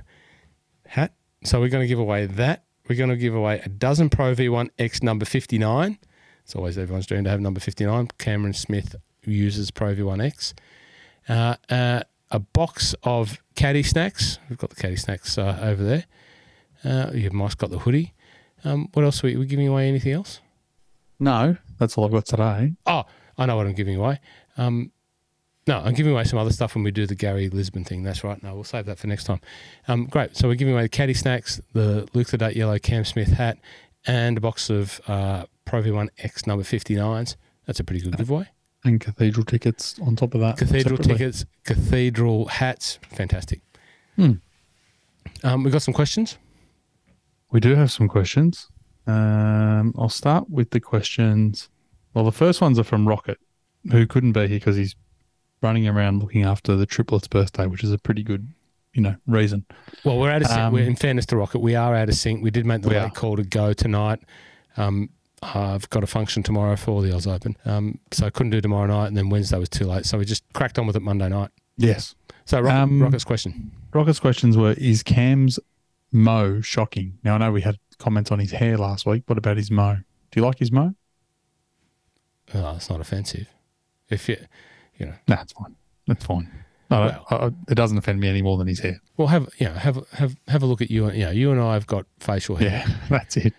hat. 0.85 1.13
So 1.43 1.59
we're 1.59 1.69
going 1.69 1.83
to 1.83 1.87
give 1.87 1.99
away 1.99 2.25
that. 2.25 2.65
We're 2.87 2.95
going 2.95 3.09
to 3.09 3.17
give 3.17 3.35
away 3.35 3.61
a 3.63 3.69
dozen 3.69 4.09
Pro 4.09 4.33
V1 4.33 4.69
X 4.77 5.01
number 5.01 5.25
59. 5.25 5.97
It's 6.43 6.55
always 6.55 6.77
everyone's 6.77 7.07
dream 7.07 7.23
to 7.23 7.29
have 7.29 7.41
number 7.41 7.59
59. 7.59 8.09
Cameron 8.17 8.53
Smith 8.53 8.95
uses 9.25 9.71
Pro 9.71 9.93
V1 9.93 10.23
X. 10.23 10.53
Uh, 11.27 11.55
uh, 11.69 12.01
a 12.31 12.39
box 12.39 12.95
of 13.03 13.39
caddy 13.55 13.83
snacks. 13.83 14.39
We've 14.49 14.57
got 14.57 14.69
the 14.69 14.75
caddy 14.75 14.95
snacks 14.95 15.37
uh, 15.37 15.59
over 15.61 15.83
there. 15.83 16.05
Uh, 16.83 17.11
you've 17.13 17.33
Mike's 17.33 17.55
got 17.55 17.69
the 17.69 17.79
hoodie. 17.79 18.13
Um, 18.63 18.89
what 18.93 19.05
else? 19.05 19.23
Are 19.23 19.27
we, 19.27 19.35
we 19.37 19.45
giving 19.45 19.67
away 19.67 19.87
anything 19.87 20.13
else? 20.13 20.41
No, 21.19 21.57
that's 21.79 21.97
all 21.97 22.05
I've 22.05 22.11
got 22.11 22.25
today. 22.25 22.73
Oh, 22.85 23.03
I 23.37 23.45
know 23.45 23.55
what 23.55 23.65
I'm 23.65 23.73
giving 23.73 23.95
away. 23.95 24.19
Um, 24.57 24.91
no, 25.67 25.79
I'm 25.79 25.93
giving 25.93 26.13
away 26.13 26.23
some 26.23 26.39
other 26.39 26.51
stuff 26.51 26.75
when 26.75 26.83
we 26.83 26.91
do 26.91 27.05
the 27.05 27.15
Gary 27.15 27.49
Lisbon 27.49 27.83
thing. 27.83 28.03
That's 28.03 28.23
right. 28.23 28.41
No, 28.41 28.55
we'll 28.55 28.63
save 28.63 28.85
that 28.85 28.97
for 28.97 29.07
next 29.07 29.25
time. 29.25 29.41
Um, 29.87 30.05
great. 30.05 30.35
So 30.37 30.47
we're 30.47 30.55
giving 30.55 30.73
away 30.73 30.83
the 30.83 30.89
caddy 30.89 31.13
snacks, 31.13 31.59
the 31.73 32.07
Luke 32.13 32.27
the 32.27 32.37
Duck 32.37 32.55
Yellow 32.55 32.79
Cam 32.79 33.03
Smith 33.03 33.29
hat, 33.29 33.57
and 34.05 34.37
a 34.37 34.41
box 34.41 34.69
of 34.69 35.01
uh, 35.07 35.45
Pro 35.65 35.81
V1 35.81 36.09
X 36.19 36.47
number 36.47 36.63
59s. 36.63 37.35
That's 37.65 37.79
a 37.79 37.83
pretty 37.83 38.01
good 38.01 38.17
giveaway. 38.17 38.47
And 38.87 39.01
cathedral 39.01 39.43
tickets 39.43 39.99
on 39.99 40.15
top 40.15 40.33
of 40.33 40.39
that. 40.39 40.57
Cathedral 40.57 40.97
separately. 40.97 41.13
tickets, 41.13 41.45
cathedral 41.65 42.45
hats. 42.45 42.99
Fantastic. 43.11 43.59
Hmm. 44.15 44.33
Um, 45.43 45.63
we've 45.63 45.73
got 45.73 45.81
some 45.81 45.93
questions. 45.93 46.37
We 47.51 47.59
do 47.59 47.75
have 47.75 47.91
some 47.91 48.07
questions. 48.07 48.69
Um, 49.05 49.93
I'll 49.97 50.07
start 50.07 50.49
with 50.49 50.69
the 50.71 50.79
questions. 50.79 51.69
Well, 52.13 52.23
the 52.23 52.31
first 52.31 52.61
ones 52.61 52.79
are 52.79 52.83
from 52.83 53.07
Rocket, 53.07 53.39
who 53.91 54.07
couldn't 54.07 54.31
be 54.31 54.47
here 54.47 54.59
because 54.59 54.77
he's 54.77 54.95
running 55.61 55.85
around 55.87 56.21
looking 56.21 56.43
after 56.43 56.75
the 56.75 56.85
triplets' 56.85 57.27
birthday, 57.27 57.65
which 57.65 57.83
is 57.83 57.91
a 57.91 57.97
pretty 57.97 58.23
good, 58.23 58.47
you 58.93 59.01
know, 59.01 59.15
reason. 59.27 59.65
Well, 60.05 60.17
we're 60.17 60.31
out 60.31 60.43
of 60.43 60.47
sync. 60.47 60.59
Um, 60.59 60.73
we're, 60.73 60.85
in 60.87 60.95
fairness 60.95 61.25
to 61.27 61.37
Rocket, 61.37 61.59
we 61.59 61.75
are 61.75 61.93
out 61.93 62.07
of 62.07 62.15
sync. 62.15 62.41
We 62.41 62.51
did 62.51 62.65
make 62.65 62.83
the 62.83 62.89
late 62.89 62.97
are. 62.97 63.09
call 63.11 63.35
to 63.35 63.43
go 63.43 63.73
tonight. 63.73 64.19
Um, 64.77 65.09
I've 65.41 65.89
got 65.91 66.03
a 66.03 66.07
function 66.07 66.41
tomorrow 66.43 66.75
for 66.75 67.01
the 67.03 67.13
Oz 67.15 67.27
Open, 67.27 67.55
um, 67.65 67.99
so 68.11 68.25
I 68.25 68.29
couldn't 68.31 68.49
do 68.49 68.59
tomorrow 68.61 68.87
night, 68.87 69.07
and 69.07 69.15
then 69.17 69.29
Wednesday 69.29 69.57
was 69.59 69.69
too 69.69 69.85
late, 69.85 70.05
so 70.05 70.17
we 70.17 70.25
just 70.25 70.43
cracked 70.53 70.79
on 70.79 70.87
with 70.87 70.95
it 70.95 71.01
Monday 71.01 71.29
night. 71.29 71.51
Yes. 71.77 72.15
So, 72.45 72.59
Rocket, 72.59 72.75
Um, 72.81 73.01
Rocket's 73.03 73.23
question. 73.23 73.71
Rocket's 73.93 74.19
questions 74.19 74.57
were: 74.57 74.71
Is 74.73 75.03
Cam's 75.03 75.59
mo 76.11 76.61
shocking? 76.61 77.19
Now 77.23 77.35
I 77.35 77.37
know 77.37 77.51
we 77.51 77.61
had 77.61 77.77
comments 77.99 78.31
on 78.31 78.39
his 78.39 78.51
hair 78.51 78.77
last 78.77 79.05
week. 79.05 79.23
What 79.27 79.37
about 79.37 79.57
his 79.57 79.69
mo? 79.69 79.97
Do 80.31 80.39
you 80.39 80.45
like 80.45 80.57
his 80.59 80.71
mo? 80.71 80.95
Oh, 82.53 82.75
it's 82.77 82.89
not 82.89 83.01
offensive. 83.01 83.47
If 84.09 84.29
you, 84.29 84.37
you 84.97 85.07
know, 85.07 85.13
No, 85.27 85.35
it's 85.41 85.51
fine. 85.53 85.75
That's 86.07 86.25
fine. 86.25 86.49
No, 86.89 86.99
Well- 87.01 87.25
I, 87.29 87.35
I, 87.35 87.47
it 87.69 87.75
doesn't 87.75 87.97
offend 87.97 88.19
me 88.21 88.29
any 88.29 88.41
more 88.41 88.57
than 88.57 88.67
his 88.67 88.79
hair. 88.79 89.01
well, 89.17 89.27
have 89.27 89.49
you 89.59 89.67
know, 89.67 89.73
have 89.73 90.07
have 90.13 90.35
have 90.47 90.63
a 90.63 90.65
look 90.65 90.81
at 90.81 90.89
you. 90.89 91.05
and 91.07 91.17
You 91.17 91.25
know, 91.25 91.31
you 91.31 91.51
and 91.51 91.59
I 91.59 91.73
have 91.73 91.85
got 91.85 92.05
facial 92.19 92.55
hair. 92.55 92.83
Yeah, 92.87 92.95
that's 93.09 93.37
it. 93.37 93.53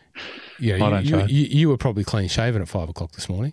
Yeah, 0.60 0.74
I 0.84 1.00
you, 1.00 1.10
don't 1.10 1.30
you, 1.30 1.36
you, 1.40 1.46
you 1.46 1.68
were 1.68 1.76
probably 1.76 2.04
clean 2.04 2.28
shaven 2.28 2.62
at 2.62 2.68
five 2.68 2.88
o'clock 2.88 3.12
this 3.12 3.28
morning. 3.28 3.52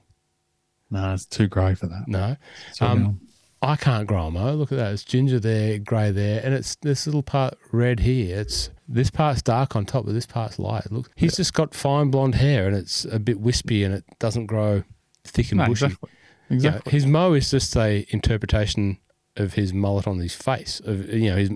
No, 0.89 1.13
it's 1.13 1.25
too 1.25 1.47
grey 1.47 1.75
for 1.75 1.87
that. 1.87 2.07
No, 2.07 2.35
Um, 2.79 3.19
I 3.61 3.75
can't 3.75 4.05
grow 4.07 4.27
a 4.27 4.31
mo. 4.31 4.53
Look 4.53 4.71
at 4.71 4.77
that. 4.77 4.93
It's 4.93 5.03
ginger 5.03 5.39
there, 5.39 5.79
grey 5.79 6.11
there, 6.11 6.41
and 6.43 6.53
it's 6.53 6.75
this 6.77 7.07
little 7.07 7.23
part 7.23 7.57
red 7.71 8.01
here. 8.01 8.39
It's 8.39 8.69
this 8.87 9.09
part's 9.09 9.41
dark 9.41 9.75
on 9.75 9.85
top, 9.85 10.05
but 10.05 10.13
this 10.13 10.27
part's 10.27 10.59
light. 10.59 10.91
Look, 10.91 11.09
he's 11.15 11.35
just 11.37 11.53
got 11.53 11.73
fine 11.73 12.11
blonde 12.11 12.35
hair, 12.35 12.67
and 12.67 12.75
it's 12.75 13.05
a 13.05 13.17
bit 13.19 13.39
wispy, 13.39 13.83
and 13.83 13.93
it 13.95 14.03
doesn't 14.19 14.45
grow 14.45 14.83
thick 15.23 15.51
and 15.51 15.57
no, 15.59 15.65
bushy. 15.67 15.85
exactly. 15.85 16.09
Yeah, 16.49 16.55
Exactly. 16.55 16.91
his 16.91 17.05
mo 17.07 17.33
is 17.33 17.49
just 17.49 17.75
a 17.75 18.05
interpretation 18.09 18.99
of 19.35 19.55
his 19.55 19.73
mullet 19.73 20.05
on 20.05 20.19
his 20.19 20.35
face. 20.35 20.79
Of 20.85 21.11
you 21.11 21.31
know, 21.31 21.37
his 21.37 21.49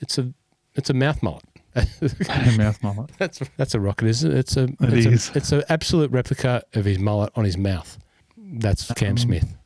it's 0.00 0.18
a 0.18 0.34
it's 0.74 0.90
a 0.90 0.94
mouth 0.94 1.22
mullet. 1.22 1.44
Mouth 2.58 2.82
mullet. 2.82 3.10
that's 3.18 3.40
that's 3.56 3.74
a 3.74 3.80
rocket, 3.80 4.06
isn't 4.08 4.30
it? 4.30 4.36
It's 4.38 4.56
a 4.56 4.64
It 4.64 4.76
it's 4.80 5.06
is. 5.06 5.30
a 5.30 5.38
it's 5.38 5.52
an 5.52 5.62
absolute 5.68 6.10
replica 6.10 6.62
of 6.74 6.84
his 6.84 6.98
mullet 6.98 7.32
on 7.36 7.44
his 7.44 7.56
mouth. 7.56 7.98
That's 8.36 8.92
Cam 8.92 9.12
Um, 9.12 9.18
Smith. 9.18 9.56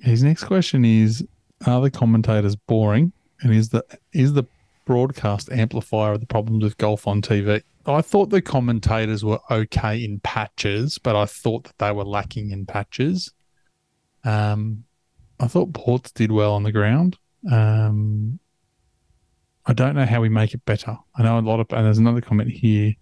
His 0.00 0.22
next 0.22 0.44
question 0.44 0.84
is: 0.84 1.24
Are 1.66 1.80
the 1.80 1.90
commentators 1.90 2.56
boring? 2.56 3.12
And 3.40 3.54
is 3.54 3.70
the 3.70 3.84
is 4.12 4.32
the 4.34 4.44
broadcast 4.84 5.50
amplifier 5.50 6.12
of 6.12 6.20
the 6.20 6.26
problems 6.26 6.62
with 6.64 6.76
golf 6.78 7.06
on 7.06 7.22
TV? 7.22 7.62
I 7.86 8.02
thought 8.02 8.28
the 8.30 8.42
commentators 8.42 9.24
were 9.24 9.38
okay 9.50 10.04
in 10.04 10.20
patches, 10.20 10.98
but 10.98 11.16
I 11.16 11.24
thought 11.24 11.64
that 11.64 11.78
they 11.78 11.90
were 11.92 12.04
lacking 12.04 12.50
in 12.50 12.66
patches. 12.66 13.32
Um, 14.24 14.84
I 15.40 15.46
thought 15.46 15.72
Ports 15.72 16.10
did 16.10 16.30
well 16.30 16.52
on 16.52 16.64
the 16.64 16.72
ground. 16.72 17.16
Um, 17.50 18.40
I 19.68 19.74
don't 19.74 19.94
know 19.94 20.06
how 20.06 20.22
we 20.22 20.30
make 20.30 20.54
it 20.54 20.64
better. 20.64 20.96
I 21.14 21.22
know 21.22 21.38
a 21.38 21.40
lot 21.40 21.60
of, 21.60 21.66
and 21.72 21.84
there's 21.84 21.98
another 21.98 22.22
comment 22.22 22.50
here 22.50 22.94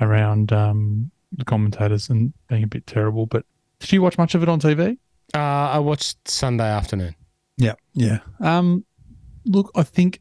around 0.00 0.52
um, 0.52 1.10
the 1.32 1.44
commentators 1.44 2.08
and 2.08 2.32
being 2.48 2.62
a 2.62 2.68
bit 2.68 2.86
terrible. 2.86 3.26
But 3.26 3.44
did 3.80 3.92
you 3.92 4.00
watch 4.00 4.16
much 4.16 4.36
of 4.36 4.42
it 4.42 4.48
on 4.48 4.60
TV? 4.60 4.96
Uh, 5.34 5.38
I 5.38 5.80
watched 5.80 6.28
Sunday 6.28 6.68
afternoon. 6.68 7.16
Yeah, 7.56 7.74
yeah. 7.94 8.20
Um, 8.40 8.84
look, 9.44 9.72
I 9.74 9.82
think 9.82 10.20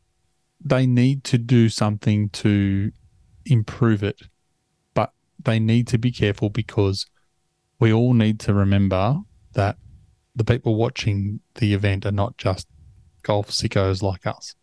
they 0.65 0.87
need 0.87 1.23
to 1.25 1.37
do 1.37 1.69
something 1.69 2.29
to 2.29 2.91
improve 3.45 4.01
it, 4.01 4.19
but 4.95 5.11
they 5.43 5.59
need 5.59 5.87
to 5.89 5.99
be 5.99 6.11
careful 6.11 6.49
because 6.49 7.05
we 7.79 7.93
all 7.93 8.13
need 8.13 8.39
to 8.41 8.53
remember 8.55 9.17
that 9.53 9.77
the 10.35 10.43
people 10.43 10.75
watching 10.75 11.41
the 11.55 11.75
event 11.75 12.03
are 12.07 12.11
not 12.11 12.37
just 12.37 12.67
golf 13.21 13.51
sickos 13.51 14.01
like 14.01 14.25
us. 14.25 14.55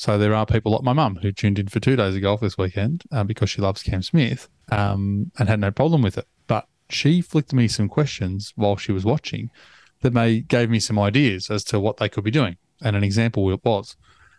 So 0.00 0.16
there 0.16 0.34
are 0.34 0.46
people 0.46 0.72
like 0.72 0.82
my 0.82 0.94
mum 0.94 1.16
who 1.16 1.30
tuned 1.30 1.58
in 1.58 1.68
for 1.68 1.78
two 1.78 1.94
days 1.94 2.16
of 2.16 2.22
golf 2.22 2.40
this 2.40 2.56
weekend 2.56 3.02
uh, 3.12 3.22
because 3.22 3.50
she 3.50 3.60
loves 3.60 3.82
Cam 3.82 4.00
Smith 4.00 4.48
um, 4.72 5.30
and 5.38 5.46
had 5.46 5.60
no 5.60 5.70
problem 5.70 6.00
with 6.00 6.16
it. 6.16 6.26
But 6.46 6.66
she 6.88 7.20
flicked 7.20 7.52
me 7.52 7.68
some 7.68 7.86
questions 7.86 8.54
while 8.56 8.78
she 8.78 8.92
was 8.92 9.04
watching 9.04 9.50
that 10.00 10.14
may 10.14 10.40
gave 10.40 10.70
me 10.70 10.80
some 10.80 10.98
ideas 10.98 11.50
as 11.50 11.64
to 11.64 11.78
what 11.78 11.98
they 11.98 12.08
could 12.08 12.24
be 12.24 12.30
doing. 12.30 12.56
And 12.80 12.96
an 12.96 13.04
example 13.04 13.52
it 13.52 13.62
was 13.62 13.94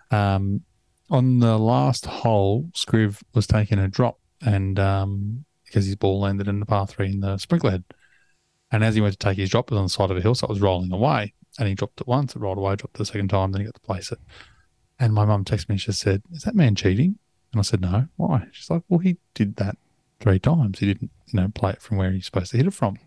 um, 0.09 0.64
on 1.12 1.41
the 1.41 1.59
last 1.59 2.07
hole, 2.07 2.72
Scriv 2.74 3.22
was 3.36 3.45
taking 3.45 3.78
a 3.78 3.88
drop 3.88 4.18
and 4.43 4.80
um, 4.80 5.45
because 5.66 5.86
his 5.86 5.95
ball 5.95 6.22
landed 6.22 6.47
in 6.47 6.59
the 6.59 6.66
par 6.66 6.88
three 6.88 7.12
in 7.12 7.20
the 7.20 7.38
sprinkler 7.38 7.70
head. 7.70 7.84
And 8.72 8.84
as 8.84 8.95
he 8.95 9.01
went 9.01 9.14
to 9.14 9.20
take 9.20 9.38
his 9.38 9.51
drop, 9.51 9.68
it 9.68 9.76
was 9.76 9.78
on 9.78 9.86
the 9.86 9.89
side 9.89 10.09
of 10.09 10.18
a 10.18 10.22
hill, 10.22 10.34
so 10.34 10.47
it 10.47 10.49
was 10.49 10.59
rolling 10.59 10.91
away. 10.91 11.36
And 11.59 11.68
he 11.68 11.76
dropped 11.76 12.01
it 12.01 12.07
once, 12.07 12.36
it 12.36 12.39
rolled 12.39 12.57
away, 12.57 12.78
dropped 12.78 12.95
it 12.95 12.97
the 12.97 13.05
second 13.05 13.28
time, 13.28 13.51
then 13.51 13.62
he 13.62 13.66
got 13.66 13.76
to 13.76 13.82
place 13.82 14.12
it. 14.12 14.18
And 15.02 15.16
my 15.16 15.26
mum 15.26 15.43
texted 15.43 15.68
me 15.68 15.74
and 15.74 15.82
she 15.82 15.91
said, 15.91 16.22
Is 16.32 16.43
that 16.43 16.54
man 16.54 16.76
cheating? 16.76 17.18
And 17.52 17.60
I 17.60 17.64
said, 17.64 17.82
No. 17.82 18.08
Why? 18.18 18.45
She's 18.52 18.70
like, 18.70 18.84
Well, 18.88 18.99
he 18.99 19.18
did 19.34 19.56
that 19.56 19.76
three 20.20 20.38
times. 20.38 20.78
He 20.78 20.86
didn't, 20.86 21.10
you 21.26 21.41
know, 21.41 21.47
play 21.54 21.72
it 21.72 21.82
from 21.82 21.97
where 21.97 22.12
he's 22.12 22.26
supposed 22.28 22.52
to 22.52 22.58
hit 22.58 22.68
it 22.68 22.74
from. 22.76 22.97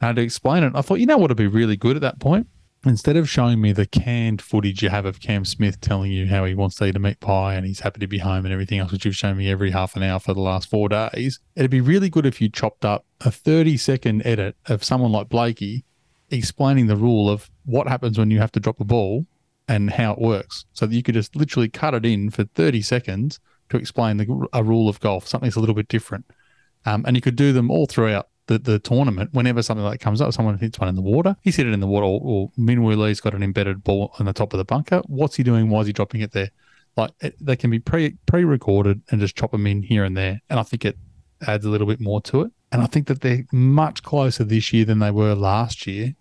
I 0.00 0.06
had 0.06 0.16
to 0.16 0.22
explain 0.22 0.64
it. 0.64 0.72
I 0.74 0.80
thought, 0.80 0.98
you 0.98 1.04
know 1.04 1.18
what 1.18 1.28
would 1.28 1.36
be 1.36 1.46
really 1.46 1.76
good 1.76 1.94
at 1.94 2.00
that 2.00 2.20
point? 2.20 2.46
Instead 2.86 3.18
of 3.18 3.28
showing 3.28 3.60
me 3.60 3.72
the 3.72 3.84
canned 3.84 4.40
footage 4.40 4.82
you 4.82 4.88
have 4.88 5.04
of 5.04 5.20
Cam 5.20 5.44
Smith 5.44 5.78
telling 5.82 6.10
you 6.10 6.26
how 6.26 6.46
he 6.46 6.54
wants 6.54 6.76
to 6.76 6.86
eat 6.86 6.96
a 6.96 6.98
meat 6.98 7.20
pie 7.20 7.52
and 7.52 7.66
he's 7.66 7.80
happy 7.80 8.00
to 8.00 8.06
be 8.06 8.16
home 8.16 8.46
and 8.46 8.54
everything 8.54 8.78
else, 8.78 8.90
which 8.90 9.04
you've 9.04 9.14
shown 9.14 9.36
me 9.36 9.50
every 9.50 9.72
half 9.72 9.96
an 9.96 10.02
hour 10.02 10.18
for 10.18 10.32
the 10.32 10.40
last 10.40 10.70
four 10.70 10.88
days, 10.88 11.38
it'd 11.54 11.70
be 11.70 11.82
really 11.82 12.08
good 12.08 12.24
if 12.24 12.40
you 12.40 12.48
chopped 12.48 12.86
up 12.86 13.04
a 13.20 13.30
30 13.30 13.76
second 13.76 14.24
edit 14.24 14.56
of 14.64 14.82
someone 14.82 15.12
like 15.12 15.28
Blakey 15.28 15.84
explaining 16.30 16.86
the 16.86 16.96
rule 16.96 17.28
of 17.28 17.50
what 17.66 17.86
happens 17.86 18.18
when 18.18 18.30
you 18.30 18.38
have 18.38 18.52
to 18.52 18.60
drop 18.60 18.80
a 18.80 18.84
ball 18.84 19.26
and 19.70 19.88
how 19.88 20.12
it 20.12 20.18
works. 20.18 20.64
So 20.72 20.84
that 20.84 20.94
you 20.94 21.02
could 21.02 21.14
just 21.14 21.36
literally 21.36 21.68
cut 21.68 21.94
it 21.94 22.04
in 22.04 22.30
for 22.30 22.44
30 22.44 22.82
seconds 22.82 23.38
to 23.68 23.76
explain 23.76 24.16
the, 24.16 24.48
a 24.52 24.64
rule 24.64 24.88
of 24.88 24.98
golf, 24.98 25.28
something 25.28 25.50
a 25.54 25.60
little 25.60 25.76
bit 25.76 25.86
different. 25.86 26.26
Um, 26.84 27.04
and 27.06 27.16
you 27.16 27.22
could 27.22 27.36
do 27.36 27.52
them 27.52 27.70
all 27.70 27.86
throughout 27.86 28.28
the, 28.48 28.58
the 28.58 28.80
tournament. 28.80 29.30
Whenever 29.32 29.62
something 29.62 29.84
like 29.84 30.00
that 30.00 30.04
comes 30.04 30.20
up, 30.20 30.32
someone 30.32 30.58
hits 30.58 30.80
one 30.80 30.88
in 30.88 30.96
the 30.96 31.00
water, 31.00 31.36
he's 31.42 31.54
hit 31.54 31.68
it 31.68 31.72
in 31.72 31.78
the 31.78 31.86
water, 31.86 32.04
or, 32.04 32.20
or 32.20 32.52
Min 32.56 32.82
Woo 32.82 32.94
Lee's 32.94 33.20
got 33.20 33.32
an 33.32 33.44
embedded 33.44 33.84
ball 33.84 34.12
on 34.18 34.26
the 34.26 34.32
top 34.32 34.52
of 34.52 34.58
the 34.58 34.64
bunker. 34.64 35.02
What's 35.06 35.36
he 35.36 35.44
doing? 35.44 35.70
Why 35.70 35.80
is 35.82 35.86
he 35.86 35.92
dropping 35.92 36.22
it 36.22 36.32
there? 36.32 36.50
Like 36.96 37.12
it, 37.20 37.36
they 37.40 37.54
can 37.54 37.70
be 37.70 37.78
pre 37.78 38.16
pre 38.26 38.42
recorded 38.42 39.02
and 39.10 39.20
just 39.20 39.36
chop 39.36 39.52
them 39.52 39.68
in 39.68 39.84
here 39.84 40.02
and 40.02 40.16
there. 40.16 40.40
And 40.50 40.58
I 40.58 40.64
think 40.64 40.84
it 40.84 40.98
adds 41.46 41.64
a 41.64 41.70
little 41.70 41.86
bit 41.86 42.00
more 42.00 42.20
to 42.22 42.42
it. 42.42 42.52
And 42.72 42.82
I 42.82 42.86
think 42.86 43.06
that 43.06 43.20
they're 43.20 43.44
much 43.52 44.02
closer 44.02 44.42
this 44.42 44.72
year 44.72 44.84
than 44.84 44.98
they 44.98 45.12
were 45.12 45.34
last 45.34 45.86
year 45.86 46.14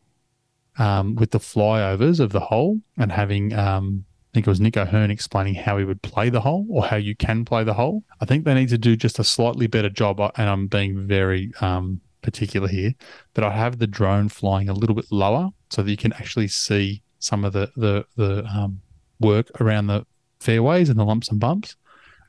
um, 0.79 1.15
with 1.15 1.31
the 1.31 1.39
flyovers 1.39 2.19
of 2.19 2.31
the 2.31 2.39
hole 2.39 2.79
and 2.97 3.11
having, 3.11 3.53
um, 3.53 4.05
I 4.07 4.29
think 4.33 4.47
it 4.47 4.49
was 4.49 4.61
Nick 4.61 4.77
O'Hern 4.77 5.11
explaining 5.11 5.55
how 5.55 5.77
he 5.77 5.83
would 5.83 6.01
play 6.01 6.29
the 6.29 6.41
hole 6.41 6.65
or 6.69 6.85
how 6.85 6.95
you 6.95 7.15
can 7.15 7.45
play 7.45 7.63
the 7.63 7.73
hole. 7.73 8.03
I 8.21 8.25
think 8.25 8.45
they 8.45 8.53
need 8.53 8.69
to 8.69 8.77
do 8.77 8.95
just 8.95 9.19
a 9.19 9.23
slightly 9.23 9.67
better 9.67 9.89
job. 9.89 10.19
And 10.35 10.49
I'm 10.49 10.67
being 10.67 11.05
very 11.05 11.51
um, 11.61 12.01
particular 12.21 12.67
here, 12.67 12.95
but 13.33 13.43
I 13.43 13.51
have 13.51 13.77
the 13.77 13.87
drone 13.87 14.29
flying 14.29 14.69
a 14.69 14.73
little 14.73 14.95
bit 14.95 15.11
lower 15.11 15.49
so 15.69 15.83
that 15.83 15.91
you 15.91 15.97
can 15.97 16.13
actually 16.13 16.47
see 16.47 17.03
some 17.19 17.43
of 17.43 17.53
the 17.53 17.69
the 17.75 18.05
the 18.15 18.45
um, 18.45 18.81
work 19.19 19.49
around 19.61 19.87
the 19.87 20.05
fairways 20.39 20.89
and 20.89 20.97
the 20.97 21.03
lumps 21.03 21.29
and 21.29 21.39
bumps. 21.39 21.75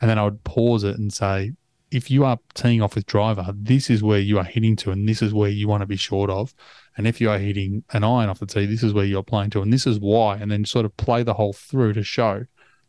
And 0.01 0.11
then 0.11 0.19
I 0.19 0.25
would 0.25 0.43
pause 0.45 0.83
it 0.83 0.99
and 0.99 1.13
say, 1.13 1.53
if 1.91 2.11
you 2.11 2.25
are 2.25 2.39
teeing 2.55 2.83
off 2.83 2.95
with 2.95 3.07
driver, 3.07 3.53
this 3.55 3.91
is 3.91 4.03
where 4.03 4.19
you 4.19 4.39
are 4.39 4.45
hitting 4.45 4.77
to, 4.77 4.91
and 4.91 5.09
this 5.09 5.23
is 5.23 5.35
where 5.35 5.51
you 5.51 5.69
want 5.69 5.83
to 5.83 5.87
be 5.87 5.97
short 5.97 6.31
of. 6.31 6.55
And 6.97 7.07
if 7.07 7.21
you 7.21 7.31
are 7.31 7.39
hitting 7.39 7.85
an 7.93 8.05
iron 8.05 8.29
off 8.29 8.41
the 8.41 8.47
tee, 8.47 8.67
this 8.67 8.83
is 8.83 8.93
where 8.93 9.05
you're 9.05 9.23
playing 9.23 9.51
to, 9.51 9.63
and 9.63 9.73
this 9.73 9.87
is 9.87 9.99
why. 9.99 10.37
And 10.37 10.51
then 10.51 10.65
sort 10.65 10.85
of 10.85 10.97
play 10.97 11.23
the 11.23 11.35
whole 11.35 11.53
through 11.53 11.95
to 11.95 12.03
show. 12.03 12.47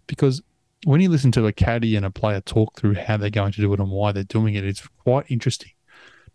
Because 0.07 0.41
when 0.85 0.99
you 1.01 1.09
listen 1.09 1.31
to 1.33 1.45
a 1.45 1.53
caddy 1.53 1.95
and 1.95 2.05
a 2.05 2.11
player 2.11 2.41
talk 2.41 2.77
through 2.77 2.95
how 2.95 3.17
they're 3.17 3.29
going 3.29 3.51
to 3.53 3.61
do 3.61 3.71
it 3.73 3.79
and 3.79 3.91
why 3.91 4.11
they're 4.11 4.23
doing 4.23 4.55
it, 4.55 4.65
it's 4.65 4.87
quite 5.03 5.29
interesting. 5.29 5.71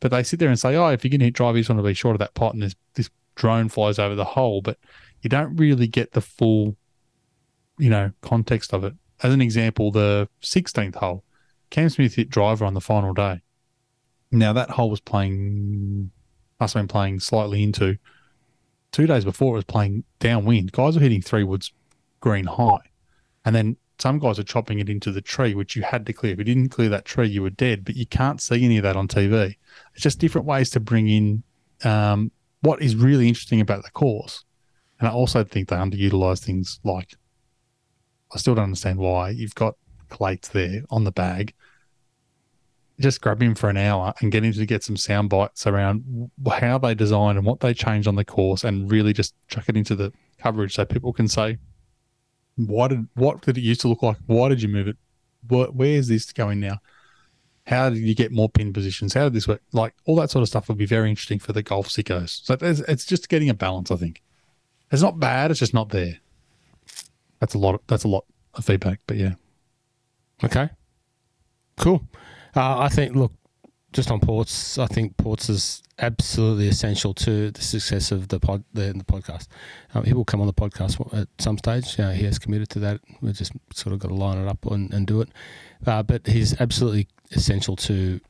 But 0.01 0.11
they 0.11 0.23
sit 0.23 0.39
there 0.39 0.49
and 0.49 0.59
say, 0.59 0.77
oh, 0.77 0.89
if 0.89 1.05
you're 1.05 1.11
going 1.11 1.21
to 1.21 1.27
hit 1.27 1.35
drive, 1.35 1.57
you 1.57 1.63
just 1.63 1.71
want 1.71 1.81
to 1.81 1.87
be 1.87 1.95
short 1.95 2.15
of 2.15 2.21
that 2.21 2.35
pot, 2.35 2.55
and 2.55 2.63
this, 2.63 2.75
this 2.95 3.11
drone 3.35 3.69
flies 3.69 3.99
over 3.99 4.15
the 4.15 4.25
hole. 4.25 4.63
But 4.63 4.79
you 5.23 5.31
don't 5.31 5.57
really 5.57 5.87
get 5.87 6.13
the 6.13 6.21
full, 6.21 6.77
you 7.79 7.91
know, 7.91 8.13
context 8.23 8.73
of 8.73 8.85
it. 8.85 8.95
As 9.23 9.33
an 9.33 9.41
example, 9.41 9.91
the 9.91 10.29
16th 10.43 10.97
hole, 10.97 11.25
Cam 11.71 11.89
Smith 11.89 12.15
hit 12.15 12.31
driver 12.31 12.65
on 12.65 12.75
the 12.75 12.81
final 12.81 13.15
day. 13.15 13.41
Now 14.31 14.53
that 14.53 14.71
hole 14.71 14.91
was 14.91 15.01
playing, 15.01 16.11
must 16.61 16.75
have 16.75 16.83
been 16.83 16.89
playing 16.89 17.21
slightly 17.21 17.63
into. 17.63 17.99
Two 18.93 19.07
days 19.07 19.25
before, 19.25 19.55
it 19.55 19.59
was 19.59 19.65
playing 19.65 20.05
downwind. 20.21 20.73
Guys 20.73 20.95
were 20.95 21.03
hitting 21.03 21.23
three 21.23 21.45
woods 21.45 21.73
green 22.21 22.47
high, 22.47 22.91
and 23.45 23.55
then 23.55 23.77
some 23.99 24.19
guys 24.19 24.39
are 24.39 24.45
chopping 24.45 24.79
it 24.79 24.89
into 24.89 25.11
the 25.11 25.21
tree, 25.21 25.55
which 25.55 25.77
you 25.77 25.83
had 25.83 26.07
to 26.07 26.13
clear. 26.13 26.33
If 26.33 26.39
you 26.39 26.45
didn't 26.45 26.69
clear 26.69 26.89
that 26.91 27.05
tree, 27.05 27.29
you 27.29 27.43
were 27.43 27.51
dead. 27.51 27.85
But 27.85 27.97
you 27.97 28.07
can't 28.07 28.41
see 28.41 28.65
any 28.65 28.77
of 28.77 28.83
that 28.83 28.97
on 28.97 29.09
TV. 29.09 29.57
It's 29.95 30.03
just 30.03 30.19
different 30.19 30.47
ways 30.47 30.71
to 30.71 30.81
bring 30.81 31.09
in 31.09 31.43
um, 31.85 32.31
what 32.61 32.83
is 32.83 32.97
really 32.97 33.29
interesting 33.29 33.61
about 33.61 33.85
the 33.85 33.91
course. 33.91 34.45
And 34.99 35.09
I 35.09 35.13
also 35.13 35.45
think 35.45 35.69
they 35.69 35.77
underutilize 35.77 36.41
things 36.41 36.81
like 36.85 37.15
I 38.35 38.39
still 38.39 38.55
don't 38.55 38.65
understand 38.65 38.99
why 38.99 39.31
you've 39.31 39.55
got 39.55 39.77
Clates 40.09 40.49
there 40.49 40.83
on 40.91 41.05
the 41.05 41.13
bag. 41.13 41.55
Just 42.99 43.21
grab 43.21 43.43
him 43.43 43.55
for 43.55 43.69
an 43.69 43.77
hour 43.77 44.15
and 44.21 44.33
get 44.33 44.45
him 44.45 44.53
to 44.53 44.67
get 44.67 44.83
some 44.83 44.97
sound 44.97 45.29
bites 45.29 45.67
around 45.67 46.31
how 46.51 46.79
they 46.79 46.95
designed 46.95 47.37
and 47.37 47.47
what 47.47 47.61
they 47.61 47.75
changed 47.75 48.09
on 48.09 48.17
the 48.17 48.25
course, 48.25 48.65
and 48.65 48.91
really 48.91 49.13
just 49.13 49.35
chuck 49.49 49.69
it 49.69 49.77
into 49.77 49.95
the 49.95 50.13
coverage 50.39 50.75
so 50.75 50.85
people 50.85 51.13
can 51.13 51.29
say, 51.29 51.59
"Why 52.57 52.89
did 52.89 53.07
what 53.15 53.43
did 53.43 53.59
it 53.59 53.63
used 53.63 53.83
to 53.83 53.89
look 53.89 54.03
like? 54.03 54.17
Why 54.27 54.49
did 54.49 54.63
you 54.63 54.69
move 54.69 54.89
it? 54.89 54.97
where 55.49 55.89
is 55.89 56.09
this 56.09 56.33
going 56.33 56.61
now? 56.61 56.81
How 57.67 57.91
did 57.91 57.99
you 57.99 58.15
get 58.15 58.31
more 58.31 58.49
pin 58.49 58.73
positions? 58.73 59.15
How 59.15 59.25
did 59.25 59.33
this 59.33 59.49
work? 59.49 59.63
Like 59.73 59.95
all 60.05 60.17
that 60.17 60.31
sort 60.31 60.43
of 60.43 60.49
stuff 60.49 60.69
would 60.69 60.79
be 60.79 60.87
very 60.87 61.11
interesting 61.11 61.39
for 61.39 61.53
the 61.53 61.63
golf 61.63 61.89
sickos. 61.89 62.45
So 62.45 62.57
it's 62.61 63.05
just 63.05 63.29
getting 63.29 63.49
a 63.49 63.55
balance, 63.55 63.91
I 63.91 63.97
think. 63.97 64.23
It's 64.93 65.03
not 65.03 65.19
bad. 65.19 65.51
It's 65.51 65.61
just 65.61 65.75
not 65.75 65.89
there. 65.89 66.19
That's 67.41 67.55
a 67.55 67.59
lot. 67.59 67.75
Of, 67.75 67.81
that's 67.89 68.05
a 68.05 68.09
lot 68.09 68.25
of 68.55 68.65
feedback, 68.65 69.01
but 69.07 69.17
yeah. 69.17 69.35
Okay. 70.45 70.71
Cool. 71.77 72.05
Uh, 72.57 72.79
I 72.79 72.89
think, 72.89 73.15
look, 73.15 73.33
just 73.93 74.11
on 74.11 74.21
ports, 74.21 74.79
I 74.79 74.87
think 74.87 75.17
ports 75.17 75.49
is 75.49 75.83
absolutely 75.99 76.69
essential 76.69 77.15
to 77.15 77.51
the 77.51 77.63
success 77.63 78.13
of 78.13 78.29
the 78.29 78.39
pod, 78.41 78.65
the, 78.73 78.93
the 78.93 79.05
podcast. 79.05 79.49
Um, 79.95 80.05
he 80.05 80.13
will 80.13 80.25
come 80.25 80.41
on 80.41 80.47
the 80.47 80.53
podcast 80.53 81.01
at 81.15 81.29
some 81.39 81.59
stage. 81.59 81.99
Uh, 81.99 82.11
he 82.11 82.25
has 82.25 82.39
committed 82.39 82.69
to 82.71 82.79
that. 82.81 83.01
We've 83.21 83.35
just 83.35 83.53
sort 83.73 83.93
of 83.93 83.99
got 83.99 84.09
to 84.09 84.15
line 84.15 84.39
it 84.39 84.49
up 84.49 84.65
and, 84.67 84.93
and 84.93 85.07
do 85.07 85.21
it. 85.21 85.29
Uh, 85.87 86.03
but 86.03 86.27
he's 86.27 86.59
absolutely 86.61 87.09
essential 87.33 87.77
to 87.77 88.21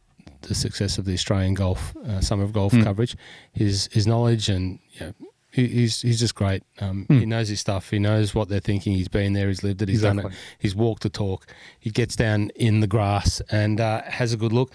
the 0.42 0.54
success 0.54 0.98
of 0.98 1.04
the 1.04 1.14
Australian 1.14 1.54
golf 1.54 1.96
uh, 1.96 2.20
summer 2.20 2.44
of 2.44 2.52
golf 2.52 2.72
mm. 2.72 2.84
coverage. 2.84 3.16
His 3.52 3.88
his 3.92 4.06
knowledge 4.06 4.48
and 4.48 4.78
you 4.92 5.06
know, 5.06 5.14
he's 5.50 6.02
he's 6.02 6.20
just 6.20 6.34
great. 6.34 6.62
Um, 6.80 7.06
mm. 7.08 7.20
He 7.20 7.26
knows 7.26 7.48
his 7.48 7.60
stuff. 7.60 7.90
He 7.90 7.98
knows 7.98 8.34
what 8.34 8.48
they're 8.48 8.60
thinking. 8.60 8.92
He's 8.94 9.08
been 9.08 9.32
there. 9.32 9.48
He's 9.48 9.62
lived 9.62 9.82
it. 9.82 9.88
He's 9.88 9.98
exactly. 9.98 10.22
done 10.24 10.32
it. 10.32 10.38
He's 10.58 10.74
walked 10.74 11.02
the 11.02 11.08
talk. 11.10 11.46
He 11.78 11.90
gets 11.90 12.16
down 12.16 12.50
in 12.56 12.80
the 12.80 12.86
grass 12.86 13.40
and 13.50 13.80
uh, 13.80 14.02
has 14.02 14.32
a 14.32 14.36
good 14.36 14.52
look. 14.52 14.72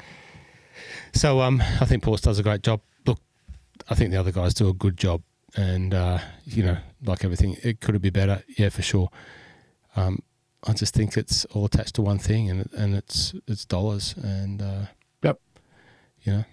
So 1.13 1.41
um, 1.41 1.61
I 1.79 1.85
think 1.85 2.03
Ports 2.03 2.21
does 2.21 2.39
a 2.39 2.43
great 2.43 2.63
job. 2.63 2.81
Look, 3.05 3.19
I 3.89 3.95
think 3.95 4.11
the 4.11 4.17
other 4.17 4.31
guys 4.31 4.53
do 4.53 4.69
a 4.69 4.73
good 4.73 4.97
job. 4.97 5.21
And 5.55 5.93
uh, 5.93 6.19
you 6.45 6.63
know, 6.63 6.77
like 7.03 7.23
everything, 7.23 7.57
it 7.63 7.81
could 7.81 7.93
have 7.93 8.01
been 8.01 8.13
better. 8.13 8.43
Yeah, 8.57 8.69
for 8.69 8.81
sure. 8.81 9.09
Um, 9.95 10.23
I 10.65 10.73
just 10.73 10.93
think 10.93 11.17
it's 11.17 11.45
all 11.45 11.65
attached 11.65 11.95
to 11.95 12.01
one 12.01 12.19
thing, 12.19 12.49
and 12.49 12.69
and 12.73 12.95
it's 12.95 13.33
it's 13.47 13.65
dollars. 13.65 14.15
And 14.23 14.61
uh, 14.61 14.85
yep, 15.21 15.39
you 16.23 16.33
know, 16.33 16.43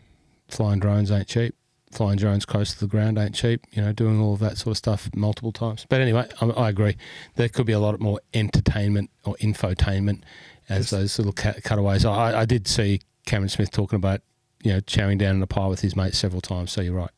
flying 0.49 0.81
drones 0.81 1.11
ain't 1.12 1.28
cheap 1.28 1.55
flying 1.90 2.16
drones 2.16 2.44
close 2.44 2.73
to 2.74 2.81
the 2.81 2.86
ground 2.86 3.19
ain't 3.19 3.35
cheap. 3.35 3.65
You 3.73 3.82
know, 3.82 3.93
doing 3.93 4.20
all 4.20 4.35
of 4.35 4.40
that 4.40 4.59
sort 4.59 4.73
of 4.73 4.77
stuff 4.78 5.10
multiple 5.15 5.52
times. 5.52 5.86
But 5.89 6.01
anyway, 6.01 6.28
I, 6.40 6.47
I 6.47 6.69
agree. 6.69 6.97
There 7.36 7.48
could 7.48 7.66
be 7.66 7.73
a 7.73 7.78
lot 7.81 7.98
more 8.01 8.20
entertainment 8.35 9.10
or 9.24 9.36
infotainment 9.36 10.23
as 10.69 10.90
yes. 10.90 10.90
those 10.90 11.19
little 11.19 11.32
cut, 11.32 11.62
cutaways. 11.62 12.05
I, 12.05 12.40
I 12.40 12.44
did 12.44 12.69
see 12.69 13.01
Cameron 13.27 13.48
Smith 13.48 13.70
talking 13.70 13.97
about 13.97 14.20
you 14.62 14.73
know 14.73 14.81
chowing 14.81 15.19
down 15.19 15.36
in 15.36 15.43
a 15.43 15.47
pie 15.47 15.66
with 15.66 15.81
his 15.81 15.97
mates 15.97 16.19
several 16.19 16.40
times. 16.40 16.73
So 16.73 16.81
you're 16.81 16.94
right. 16.94 17.10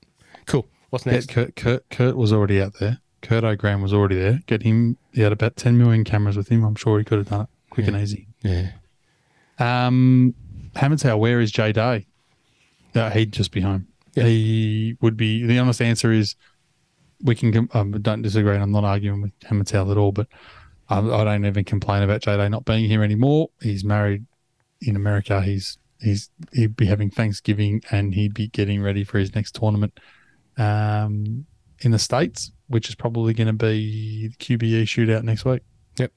Cool. 0.47 0.67
What's 0.91 1.07
next? 1.07 1.29
Yeah, 1.29 1.35
Kurt, 1.35 1.57
Kurt, 1.57 1.91
Kurt 1.91 2.17
was 2.17 2.33
already 2.33 2.61
out 2.61 2.75
there. 2.81 2.99
Kurt 3.23 3.45
O'Graham 3.45 3.83
was 3.83 3.93
already 3.93 4.17
there. 4.17 4.43
Get 4.47 4.63
him. 4.63 4.97
He 5.13 5.21
had 5.21 5.33
about 5.33 5.57
10 5.57 5.77
million 5.77 6.05
cameras 6.05 6.37
with 6.37 6.49
him. 6.49 6.65
I'm 6.65 6.75
sure 6.75 6.99
he 6.99 7.05
could 7.05 7.19
have 7.19 7.29
done 7.29 7.43
it 7.43 7.49
quick 7.71 7.87
and 7.87 7.97
easy. 7.97 8.27
Yeah. 8.43 8.73
Um, 9.59 10.35
Hammondstown, 10.75 11.19
where 11.19 11.41
is 11.41 11.51
Jay 11.51 11.73
Day? 11.73 12.07
Uh, 12.95 13.11
he'd 13.11 13.33
just 13.33 13.53
be 13.53 13.61
home. 13.61 13.87
Yeah. 14.15 14.25
He 14.25 14.97
would 15.01 15.17
be. 15.17 15.47
The 15.47 15.59
honest 15.59 15.81
answer 15.81 16.13
is 16.13 16.35
we 17.23 17.35
can. 17.35 17.69
Um, 17.73 17.93
don't 17.93 18.23
disagree. 18.23 18.55
and 18.55 18.63
I'm 18.63 18.73
not 18.73 18.85
arguing 18.85 19.23
with 19.23 19.39
Hammondstown 19.41 19.91
at 19.91 19.97
all, 19.97 20.13
but 20.13 20.27
I, 20.89 20.99
I 20.99 21.25
don't 21.25 21.45
even 21.45 21.65
complain 21.65 22.03
about 22.03 22.23
Jay 22.23 22.37
Day 22.37 22.49
not 22.49 22.65
being 22.65 22.89
here 22.89 23.03
anymore. 23.03 23.51
He's 23.63 23.85
married 23.85 24.27
in 24.81 24.97
America. 24.97 25.41
He's 25.43 25.79
he's 26.01 26.31
he'd 26.53 26.77
be 26.77 26.87
having 26.87 27.11
Thanksgiving 27.11 27.83
and 27.91 28.15
he'd 28.15 28.35
be 28.35 28.49
getting 28.49 28.83
ready 28.83 29.05
for 29.05 29.19
his 29.19 29.35
next 29.35 29.55
tournament 29.55 29.99
um, 30.59 31.47
in 31.81 31.91
the 31.91 31.99
states, 31.99 32.53
which 32.69 32.89
is 32.89 32.95
probably 32.95 33.33
going 33.35 33.47
to 33.47 33.53
be 33.53 34.29
the 34.29 34.37
QBE 34.37 34.83
shootout 34.83 35.23
next 35.23 35.45
week. 35.45 35.63
Yep. 35.99 36.13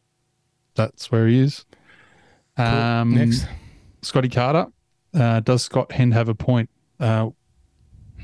that's 0.76 1.12
where 1.12 1.28
he 1.28 1.40
is. 1.40 1.66
Cool. 2.58 2.66
Um, 2.66 3.16
Next. 3.16 3.46
Scotty 4.02 4.30
Carter. 4.30 4.68
Uh, 5.14 5.40
does 5.40 5.64
Scott 5.64 5.92
Hend 5.92 6.14
have 6.14 6.30
a 6.30 6.36
point? 6.36 6.70
Uh, 7.00 7.30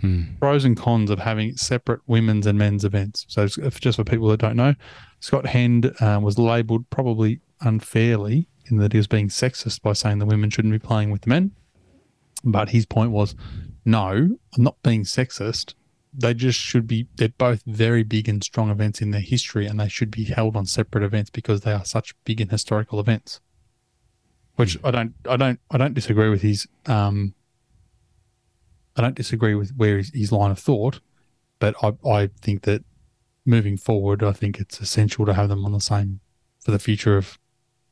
Hmm. 0.02 0.24
pros 0.40 0.64
and 0.64 0.78
cons 0.78 1.10
of 1.10 1.20
having 1.20 1.58
separate 1.58 2.02
women's 2.08 2.48
and 2.48 2.58
men's 2.58 2.86
events. 2.86 3.26
So, 3.28 3.48
just 3.48 3.98
for 3.98 4.04
people 4.04 4.28
that 4.30 4.40
don't 4.40 4.56
know, 4.56 4.76
Scott 5.20 5.46
Hend 5.46 5.94
uh, 6.00 6.20
was 6.22 6.38
labelled 6.38 6.90
probably 6.90 7.42
unfairly 7.62 8.48
in 8.68 8.78
that 8.78 8.94
he 8.94 8.98
was 8.98 9.08
being 9.08 9.28
sexist 9.28 9.82
by 9.82 9.94
saying 9.94 10.20
the 10.20 10.26
women 10.26 10.50
shouldn't 10.50 10.72
be 10.72 10.80
playing 10.80 11.12
with 11.12 11.22
the 11.22 11.30
men. 11.30 11.52
But 12.44 12.70
his 12.70 12.86
point 12.86 13.12
was, 13.12 13.36
no, 13.84 14.08
I'm 14.08 14.64
not 14.64 14.82
being 14.84 15.04
sexist. 15.04 15.74
They 16.14 16.34
just 16.34 16.60
should 16.60 16.88
be. 16.88 17.08
They're 17.18 17.30
both 17.30 17.62
very 17.66 18.04
big 18.04 18.28
and 18.30 18.44
strong 18.44 18.70
events 18.70 19.02
in 19.02 19.12
their 19.12 19.22
history, 19.22 19.68
and 19.68 19.80
they 19.80 19.90
should 19.90 20.10
be 20.10 20.24
held 20.24 20.56
on 20.56 20.66
separate 20.66 21.04
events 21.04 21.30
because 21.30 21.62
they 21.62 21.72
are 21.72 21.86
such 21.86 22.16
big 22.24 22.42
and 22.42 22.50
historical 22.50 23.00
events. 23.00 23.42
Which 24.56 24.78
I 24.84 24.92
don't, 24.92 25.14
I 25.30 25.38
don't, 25.38 25.60
I 25.72 25.78
don't 25.78 25.94
disagree 25.94 26.30
with 26.30 26.42
his 26.42 26.68
um, 26.88 27.34
I 29.00 29.02
don't 29.02 29.16
disagree 29.16 29.56
with 29.56 29.72
where 29.78 29.96
his, 29.96 30.12
his 30.14 30.32
line 30.34 30.52
of 30.52 30.60
thought, 30.60 31.00
but 31.58 31.74
I, 31.82 31.94
I 32.06 32.30
think 32.42 32.64
that 32.64 32.84
moving 33.46 33.78
forward, 33.78 34.22
I 34.22 34.34
think 34.34 34.60
it's 34.60 34.82
essential 34.82 35.26
to 35.26 35.34
have 35.34 35.48
them 35.48 35.64
on 35.64 35.72
the 35.72 35.80
same 35.80 36.20
for 36.60 36.72
the 36.72 36.80
future 36.80 37.16
of 37.16 37.40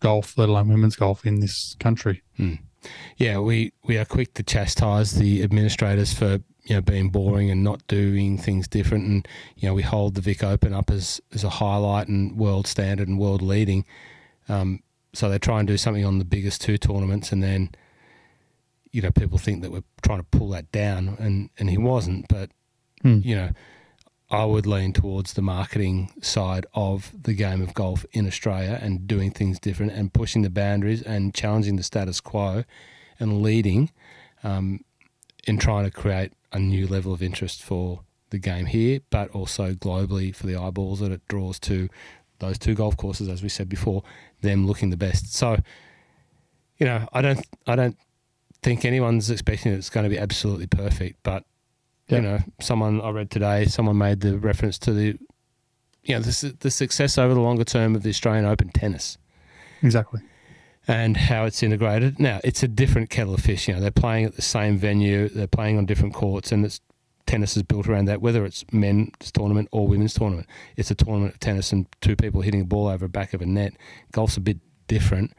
golf, 0.01 0.37
let 0.37 0.49
alone 0.49 0.67
women's 0.67 0.97
golf 0.97 1.25
in 1.25 1.39
this 1.39 1.77
country. 1.79 2.23
Yeah, 3.15 3.39
we, 3.39 3.71
we 3.85 3.97
are 3.97 4.03
quick 4.03 4.33
to 4.33 4.43
chastise 4.43 5.13
the 5.13 5.43
administrators 5.43 6.13
for 6.13 6.41
you 6.65 6.75
know 6.75 6.81
being 6.81 7.09
boring 7.09 7.49
and 7.49 7.63
not 7.63 7.87
doing 7.87 8.37
things 8.37 8.67
different, 8.67 9.05
and 9.05 9.27
you 9.55 9.69
know 9.69 9.73
we 9.73 9.83
hold 9.83 10.15
the 10.15 10.21
Vic 10.21 10.43
Open 10.43 10.73
up 10.73 10.91
as 10.91 11.21
as 11.33 11.45
a 11.45 11.49
highlight 11.49 12.09
and 12.09 12.37
world 12.37 12.67
standard 12.67 13.07
and 13.07 13.17
world 13.17 13.41
leading. 13.41 13.85
Um, 14.49 14.83
so 15.13 15.29
they 15.29 15.39
try 15.39 15.59
and 15.59 15.67
do 15.69 15.77
something 15.77 16.03
on 16.03 16.19
the 16.19 16.25
biggest 16.25 16.59
two 16.61 16.77
tournaments, 16.77 17.31
and 17.31 17.41
then 17.41 17.69
you 18.91 19.01
know 19.01 19.11
people 19.11 19.37
think 19.37 19.61
that 19.61 19.71
we're 19.71 19.83
trying 20.01 20.19
to 20.19 20.25
pull 20.25 20.49
that 20.49 20.71
down, 20.71 21.17
and 21.19 21.49
and 21.57 21.69
he 21.69 21.77
wasn't. 21.77 22.27
But 22.27 22.51
Hmm. 23.03 23.19
you 23.23 23.35
know, 23.35 23.51
I 24.31 24.43
would 24.45 24.65
lean 24.65 24.91
towards 24.91 25.33
the 25.33 25.43
marketing 25.43 26.11
side 26.21 26.65
of 26.73 27.11
the 27.23 27.33
game 27.33 27.61
of 27.61 27.75
golf 27.75 28.05
in 28.11 28.25
Australia 28.25 28.79
and 28.81 29.07
doing 29.07 29.29
things 29.31 29.59
different 29.59 29.91
and 29.91 30.11
pushing 30.11 30.41
the 30.41 30.49
boundaries 30.49 31.03
and 31.03 31.33
challenging 31.33 31.75
the 31.75 31.83
status 31.83 32.19
quo 32.19 32.63
and 33.19 33.43
leading 33.43 33.91
um, 34.43 34.83
in 35.45 35.57
trying 35.59 35.85
to 35.85 35.91
create 35.91 36.33
a 36.51 36.59
new 36.59 36.87
level 36.87 37.13
of 37.13 37.21
interest 37.21 37.61
for 37.63 38.01
the 38.31 38.39
game 38.39 38.65
here, 38.65 38.99
but 39.11 39.29
also 39.29 39.73
globally 39.73 40.35
for 40.35 40.47
the 40.47 40.55
eyeballs 40.55 40.99
that 40.99 41.11
it 41.11 41.21
draws 41.27 41.59
to 41.59 41.87
those 42.39 42.57
two 42.57 42.73
golf 42.73 42.97
courses, 42.97 43.29
as 43.29 43.41
we 43.43 43.49
said 43.49 43.69
before, 43.69 44.03
them 44.41 44.65
looking 44.65 44.89
the 44.89 44.97
best. 44.97 45.33
So, 45.33 45.57
you 46.77 46.85
know, 46.87 47.07
I 47.13 47.21
don't, 47.21 47.45
I 47.65 47.75
don't 47.75 47.97
think 48.63 48.85
anyone's 48.85 49.29
expecting 49.29 49.71
it's 49.73 49.89
going 49.89 50.03
to 50.03 50.09
be 50.09 50.17
absolutely 50.19 50.67
perfect, 50.67 51.19
but 51.23 51.43
Yeah. 52.07 52.15
you 52.17 52.21
know, 52.21 52.39
someone 52.59 53.01
I 53.01 53.09
read 53.11 53.29
today, 53.29 53.65
someone 53.65 53.97
made 53.97 54.21
the 54.21 54.37
reference 54.37 54.77
to 54.79 54.93
the, 54.93 55.17
you 56.03 56.15
know, 56.15 56.19
the, 56.21 56.55
the 56.59 56.71
success 56.71 57.17
over 57.17 57.33
the 57.33 57.39
longer 57.41 57.63
term 57.63 57.95
of 57.95 58.03
the 58.03 58.09
Australian 58.09 58.45
Open 58.45 58.69
tennis 58.69 59.17
Exactly. 59.83 60.21
and 60.87 61.17
how 61.17 61.45
it's 61.45 61.61
integrated. 61.61 62.19
Now, 62.19 62.39
it's 62.43 62.63
a 62.63 62.67
different 62.67 63.09
kettle 63.09 63.33
of 63.33 63.41
fish. 63.41 63.67
You 63.67 63.73
know, 63.75 63.81
they're 63.81 63.91
playing 63.91 64.25
at 64.25 64.35
the 64.35 64.41
same 64.41 64.77
venue, 64.77 65.27
they're 65.29 65.47
playing 65.47 65.77
on 65.77 65.85
different 65.85 66.13
courts, 66.13 66.51
and 66.51 66.65
it's 66.65 66.79
tennis 67.25 67.57
is 67.57 67.63
built 67.63 67.87
around 67.89 68.05
that. 68.05 68.21
Whether 68.21 68.45
it's 68.45 68.63
men's 68.71 69.31
tournament 69.33 69.67
or 69.73 69.85
women's 69.85 70.13
tournament, 70.13 70.47
it's 70.77 70.89
a 70.91 70.95
tournament 70.95 71.33
of 71.33 71.39
tennis 71.41 71.73
and 71.73 71.85
two 71.99 72.15
people 72.15 72.39
hitting 72.41 72.61
a 72.61 72.65
ball 72.65 72.87
over 72.87 73.05
the 73.05 73.09
back 73.09 73.33
of 73.33 73.41
a 73.41 73.45
net. 73.45 73.73
Golf's 74.13 74.37
a 74.37 74.41
bit 74.41 74.59
different. 74.87 75.33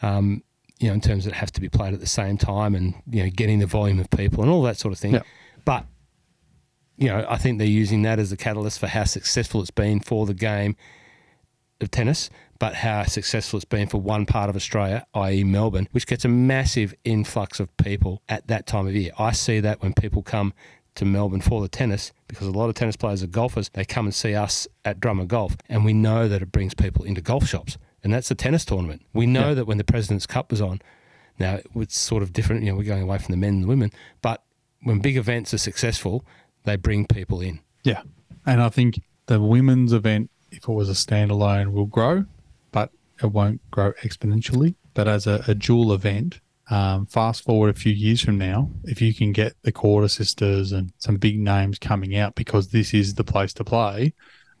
Um, 0.00 0.42
you 0.78 0.88
know, 0.88 0.94
in 0.94 1.00
terms 1.00 1.26
of 1.26 1.32
it 1.32 1.36
has 1.36 1.50
to 1.52 1.60
be 1.60 1.68
played 1.68 1.94
at 1.94 2.00
the 2.00 2.06
same 2.06 2.38
time 2.38 2.74
and 2.74 2.94
you 3.10 3.22
know 3.22 3.30
getting 3.30 3.58
the 3.58 3.66
volume 3.66 3.98
of 3.98 4.10
people 4.10 4.42
and 4.42 4.50
all 4.50 4.62
that 4.62 4.78
sort 4.78 4.92
of 4.92 4.98
thing. 4.98 5.14
Yeah. 5.14 5.22
But 5.64 5.86
you 6.96 7.08
know, 7.08 7.24
I 7.28 7.36
think 7.36 7.58
they're 7.58 7.66
using 7.66 8.02
that 8.02 8.18
as 8.18 8.32
a 8.32 8.36
catalyst 8.36 8.80
for 8.80 8.88
how 8.88 9.04
successful 9.04 9.60
it's 9.60 9.70
been 9.70 10.00
for 10.00 10.26
the 10.26 10.34
game 10.34 10.76
of 11.80 11.90
tennis, 11.90 12.28
but 12.58 12.74
how 12.74 13.04
successful 13.04 13.56
it's 13.58 13.64
been 13.64 13.86
for 13.86 14.00
one 14.00 14.26
part 14.26 14.50
of 14.50 14.56
Australia, 14.56 15.06
i.e., 15.14 15.44
Melbourne, 15.44 15.88
which 15.92 16.06
gets 16.06 16.24
a 16.24 16.28
massive 16.28 16.92
influx 17.04 17.60
of 17.60 17.74
people 17.76 18.22
at 18.28 18.48
that 18.48 18.66
time 18.66 18.88
of 18.88 18.94
year. 18.94 19.12
I 19.16 19.30
see 19.30 19.60
that 19.60 19.80
when 19.80 19.94
people 19.94 20.22
come 20.22 20.52
to 20.96 21.04
Melbourne 21.04 21.40
for 21.40 21.60
the 21.60 21.68
tennis, 21.68 22.12
because 22.26 22.48
a 22.48 22.50
lot 22.50 22.68
of 22.68 22.74
tennis 22.74 22.96
players 22.96 23.22
are 23.22 23.28
golfers, 23.28 23.70
they 23.74 23.84
come 23.84 24.06
and 24.06 24.14
see 24.14 24.34
us 24.34 24.66
at 24.84 24.98
Drummond 24.98 25.28
Golf, 25.28 25.56
and 25.68 25.84
we 25.84 25.92
know 25.92 26.26
that 26.26 26.42
it 26.42 26.50
brings 26.50 26.74
people 26.74 27.04
into 27.04 27.20
golf 27.20 27.46
shops, 27.46 27.78
and 28.04 28.12
that's 28.12 28.28
the 28.28 28.34
tennis 28.34 28.64
tournament. 28.64 29.02
We 29.12 29.26
know 29.26 29.48
Yeah. 29.48 29.54
that 29.54 29.64
when 29.66 29.78
the 29.78 29.84
President's 29.84 30.26
Cup 30.26 30.50
was 30.50 30.60
on, 30.60 30.80
now 31.38 31.60
it's 31.74 32.00
sort 32.00 32.22
of 32.22 32.32
different. 32.32 32.64
You 32.64 32.72
know, 32.72 32.78
we're 32.78 32.84
going 32.84 33.02
away 33.02 33.18
from 33.18 33.32
the 33.32 33.36
men 33.38 33.54
and 33.54 33.62
the 33.64 33.68
women, 33.68 33.90
but 34.22 34.42
when 34.82 35.00
big 35.00 35.16
events 35.16 35.52
are 35.54 35.58
successful, 35.58 36.24
they 36.64 36.76
bring 36.76 37.06
people 37.06 37.40
in. 37.40 37.60
Yeah. 37.84 38.02
And 38.46 38.60
I 38.62 38.68
think 38.68 39.00
the 39.26 39.40
women's 39.40 39.92
event, 39.92 40.30
if 40.50 40.64
it 40.64 40.68
was 40.68 40.88
a 40.88 40.92
standalone, 40.92 41.72
will 41.72 41.86
grow, 41.86 42.24
but 42.72 42.90
it 43.22 43.26
won't 43.32 43.60
grow 43.70 43.92
exponentially. 44.02 44.74
But 44.94 45.08
as 45.08 45.26
a, 45.26 45.44
a 45.48 45.54
dual 45.54 45.92
event, 45.92 46.40
um, 46.70 47.06
fast 47.06 47.44
forward 47.44 47.70
a 47.74 47.78
few 47.78 47.92
years 47.92 48.20
from 48.20 48.36
now, 48.38 48.70
if 48.84 49.00
you 49.00 49.14
can 49.14 49.32
get 49.32 49.54
the 49.62 49.72
Korda 49.72 50.10
Sisters 50.10 50.70
and 50.72 50.92
some 50.98 51.16
big 51.16 51.38
names 51.38 51.78
coming 51.78 52.16
out 52.16 52.34
because 52.34 52.68
this 52.68 52.92
is 52.92 53.14
the 53.14 53.24
place 53.24 53.52
to 53.54 53.64
play, 53.64 54.12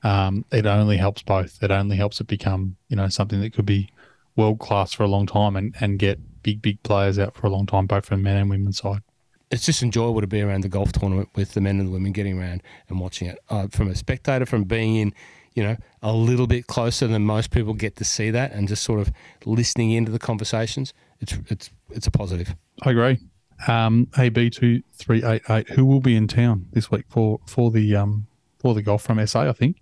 um, 0.02 0.44
it 0.52 0.66
only 0.66 0.96
helps 0.96 1.22
both. 1.22 1.62
It 1.62 1.70
only 1.70 1.96
helps 1.96 2.20
it 2.20 2.26
become, 2.26 2.76
you 2.88 2.96
know, 2.96 3.08
something 3.08 3.40
that 3.40 3.52
could 3.52 3.66
be 3.66 3.88
world 4.36 4.58
class 4.60 4.92
for 4.92 5.02
a 5.02 5.08
long 5.08 5.26
time 5.26 5.56
and, 5.56 5.74
and 5.80 5.98
get 5.98 6.42
big, 6.42 6.62
big 6.62 6.82
players 6.82 7.18
out 7.18 7.34
for 7.34 7.46
a 7.46 7.50
long 7.50 7.66
time, 7.66 7.86
both 7.86 8.06
from 8.06 8.20
the 8.20 8.24
men 8.24 8.36
and 8.36 8.50
women's 8.50 8.78
side. 8.78 9.02
it's 9.50 9.66
just 9.66 9.82
enjoyable 9.82 10.20
to 10.20 10.26
be 10.26 10.42
around 10.42 10.62
the 10.62 10.68
golf 10.68 10.92
tournament 10.92 11.28
with 11.34 11.54
the 11.54 11.60
men 11.60 11.78
and 11.78 11.88
the 11.88 11.92
women 11.92 12.12
getting 12.12 12.38
around 12.38 12.62
and 12.88 13.00
watching 13.00 13.28
it. 13.28 13.38
Uh, 13.48 13.66
from 13.68 13.88
a 13.88 13.94
spectator, 13.94 14.46
from 14.46 14.64
being 14.64 14.96
in, 14.96 15.12
you 15.54 15.62
know, 15.62 15.76
a 16.02 16.12
little 16.12 16.46
bit 16.46 16.66
closer 16.66 17.06
than 17.06 17.22
most 17.24 17.50
people 17.50 17.74
get 17.74 17.96
to 17.96 18.04
see 18.04 18.30
that, 18.30 18.52
and 18.52 18.68
just 18.68 18.84
sort 18.84 19.00
of 19.00 19.10
listening 19.44 19.90
into 19.90 20.12
the 20.12 20.18
conversations, 20.18 20.92
it's 21.20 21.36
it's 21.48 21.70
it's 21.90 22.06
a 22.06 22.10
positive. 22.10 22.54
I 22.82 22.90
agree. 22.90 23.18
Um, 23.66 24.08
AB 24.16 24.50
two 24.50 24.82
three 24.92 25.24
eight 25.24 25.42
eight. 25.50 25.68
Who 25.70 25.84
will 25.84 26.00
be 26.00 26.14
in 26.14 26.28
town 26.28 26.66
this 26.72 26.90
week 26.90 27.06
for 27.08 27.40
for 27.46 27.72
the 27.72 27.96
um 27.96 28.28
for 28.60 28.74
the 28.74 28.82
golf 28.82 29.02
from 29.02 29.26
SA? 29.26 29.48
I 29.48 29.52
think. 29.52 29.78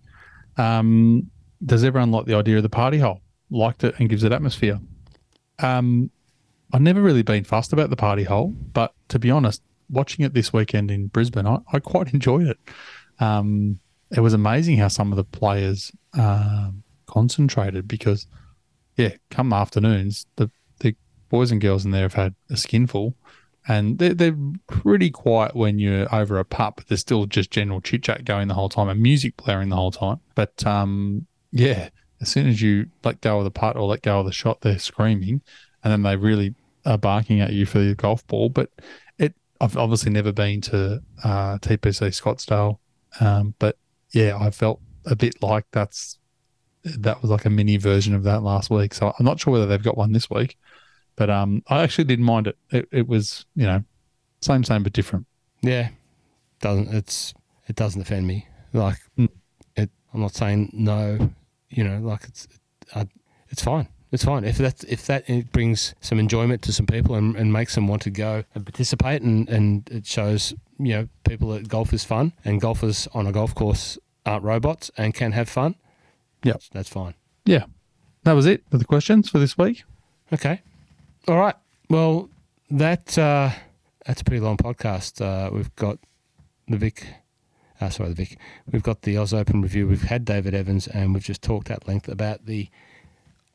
Um, 0.57 1.31
does 1.65 1.85
everyone 1.85 2.11
like 2.11 2.27
the 2.27 2.35
idea 2.35 2.57
of 2.57 2.63
the 2.63 2.69
party 2.69 2.99
hole? 2.99 3.21
Liked 3.51 3.85
it 3.85 3.95
and 3.99 4.09
gives 4.09 4.25
it 4.25 4.33
atmosphere. 4.33 4.81
Um, 5.59 6.11
I've 6.73 6.83
never 6.83 7.01
really 7.01 7.23
been 7.23 7.45
fussed 7.45 7.73
about 7.73 7.91
the 7.91 7.97
party 7.97 8.25
hole, 8.25 8.49
but 8.49 8.93
to 9.09 9.19
be 9.19 9.31
honest, 9.31 9.63
watching 9.89 10.25
it 10.25 10.35
this 10.35 10.53
weekend 10.53 10.91
in 10.91 11.07
Brisbane, 11.07 11.47
I, 11.47 11.59
I 11.73 11.79
quite 11.79 12.09
enjoyed 12.13 12.47
it. 12.47 12.59
Um, 13.19 13.81
it 14.11 14.21
was 14.21 14.35
amazing 14.35 14.79
how 14.79 14.89
some 14.89 15.13
of 15.13 15.17
the 15.17 15.25
players 15.25 15.93
um, 16.15 16.83
concentrated 17.07 17.89
because, 17.89 18.27
yeah, 18.97 19.15
come 19.31 19.53
afternoons, 19.53 20.27
the 20.37 20.51
the 20.81 20.95
boys 21.29 21.51
and 21.51 21.61
girls 21.61 21.85
in 21.85 21.91
there 21.91 22.03
have 22.03 22.15
had 22.15 22.35
a 22.51 22.57
skinful, 22.57 23.15
and 23.69 23.99
they're, 23.99 24.15
they're 24.15 24.37
pretty 24.69 25.11
quiet 25.11 25.57
when 25.57 25.79
you're 25.79 26.13
over 26.15 26.39
a 26.39 26.45
pup. 26.45 26.83
There's 26.87 27.01
still 27.01 27.27
just 27.27 27.51
general 27.51 27.81
chit 27.81 28.05
chat 28.05 28.25
going 28.25 28.49
the 28.49 28.55
whole 28.55 28.69
time 28.69 28.89
and 28.89 29.01
music 29.01 29.37
blaring 29.37 29.71
the 29.71 29.77
whole 29.77 29.91
time. 29.91 30.21
But 30.35 30.65
um, 30.67 31.27
yeah, 31.51 31.89
as 32.21 32.29
soon 32.29 32.47
as 32.47 32.63
you 32.63 32.87
let 33.05 33.21
go 33.21 33.39
of 33.39 33.45
the 33.45 33.51
putt 33.51 33.77
or 33.77 33.87
let 33.89 34.03
go 34.03 34.21
of 34.21 34.27
the 34.27 34.33
shot, 34.33 34.61
they're 34.61 34.79
screaming, 34.79 35.43
and 35.83 35.93
then 35.93 36.03
they 36.03 36.17
really 36.17 36.55
are 36.85 36.99
barking 36.99 37.41
at 37.41 37.53
you 37.53 37.67
for 37.67 37.79
the 37.79 37.95
golf 37.95 38.27
ball. 38.27 38.49
But 38.49 38.71
it, 39.19 39.35
I've 39.61 39.77
obviously 39.77 40.13
never 40.13 40.33
been 40.33 40.61
to 40.63 41.03
uh, 41.25 41.59
TPC 41.59 42.09
Scottsdale, 42.09 42.79
um, 43.21 43.55
but 43.59 43.77
yeah, 44.13 44.39
I 44.39 44.51
felt 44.51 44.81
a 45.05 45.17
bit 45.17 45.43
like 45.43 45.67
that's 45.73 46.19
that 46.85 47.21
was 47.21 47.31
like 47.31 47.45
a 47.45 47.51
mini 47.51 47.77
version 47.77 48.15
of 48.15 48.23
that 48.23 48.43
last 48.43 48.71
week. 48.71 48.95
So 48.95 49.13
I'm 49.19 49.25
not 49.25 49.41
sure 49.41 49.53
whether 49.53 49.67
they've 49.67 49.83
got 49.83 49.97
one 49.97 50.13
this 50.13 50.31
week. 50.31 50.57
But 51.17 51.31
um, 51.31 51.63
I 51.69 51.83
actually 51.83 52.05
didn't 52.05 52.25
mind 52.27 52.47
it. 52.47 52.57
It, 52.71 52.89
it 52.93 53.09
was, 53.09 53.47
you 53.55 53.67
know, 53.67 53.83
same, 54.41 54.65
same, 54.65 54.83
but 54.83 54.93
different. 54.93 55.27
Yeah, 55.63 55.89
doesn't 56.61 56.93
it's 56.95 57.33
it 57.69 57.77
doesn't 57.77 58.01
offend 58.03 58.27
me. 58.27 58.47
Like 58.73 58.99
Mm. 59.19 59.29
it, 59.77 59.91
I'm 60.13 60.21
not 60.21 60.35
saying 60.35 60.71
no. 60.73 61.31
You 61.71 61.85
know, 61.85 61.99
like 62.01 62.25
it's 62.25 62.47
uh, 62.95 63.07
it's 63.49 63.63
fine. 63.63 63.89
It's 64.13 64.25
fine 64.25 64.45
if 64.45 64.59
that 64.59 64.85
if 64.85 65.07
that 65.07 65.29
it 65.29 65.51
brings 65.53 65.95
some 66.01 66.19
enjoyment 66.21 66.63
to 66.63 66.73
some 66.73 66.87
people 66.87 67.17
and, 67.17 67.35
and 67.35 67.53
makes 67.53 67.75
them 67.75 67.89
want 67.89 68.03
to 68.03 68.11
go 68.11 68.45
and 68.55 68.65
participate 68.65 69.21
and, 69.23 69.49
and 69.49 69.89
it 69.91 70.07
shows 70.07 70.55
you 70.79 70.93
know 70.95 71.09
people 71.25 71.49
that 71.51 71.69
golf 71.69 71.93
is 71.93 72.05
fun 72.05 72.33
and 72.45 72.61
golfers 72.61 73.09
on 73.15 73.27
a 73.27 73.33
golf 73.33 73.55
course 73.55 73.99
aren't 74.25 74.45
robots 74.45 74.91
and 74.97 75.13
can 75.15 75.33
have 75.33 75.49
fun. 75.49 75.75
Yep. 76.45 76.55
that's, 76.55 76.69
that's 76.69 76.89
fine. 76.89 77.15
Yeah. 77.45 77.65
That 78.23 78.33
was 78.35 78.47
it 78.47 78.63
for 78.71 78.79
the 78.79 78.85
questions 78.85 79.29
for 79.29 79.39
this 79.39 79.59
week. 79.59 79.83
Okay. 80.33 80.63
All 81.29 81.39
right. 81.39 81.57
Well, 81.91 82.31
that 82.71 83.19
uh, 83.19 83.51
that's 84.07 84.21
a 84.21 84.25
pretty 84.25 84.41
long 84.41 84.57
podcast. 84.57 85.21
Uh, 85.21 85.51
we've 85.53 85.75
got 85.75 85.99
the 86.69 86.77
Vic. 86.77 87.05
Uh, 87.81 87.91
sorry, 87.91 88.11
the 88.11 88.15
Vic. 88.15 88.39
We've 88.71 88.83
got 88.83 89.03
the 89.03 89.17
Oz 89.17 89.35
Open 89.35 89.61
review. 89.61 89.89
We've 89.89 90.03
had 90.03 90.25
David 90.25 90.55
Evans, 90.55 90.87
and 90.87 91.13
we've 91.13 91.25
just 91.25 91.43
talked 91.43 91.69
at 91.69 91.89
length 91.89 92.09
about 92.09 92.47
the 92.47 92.69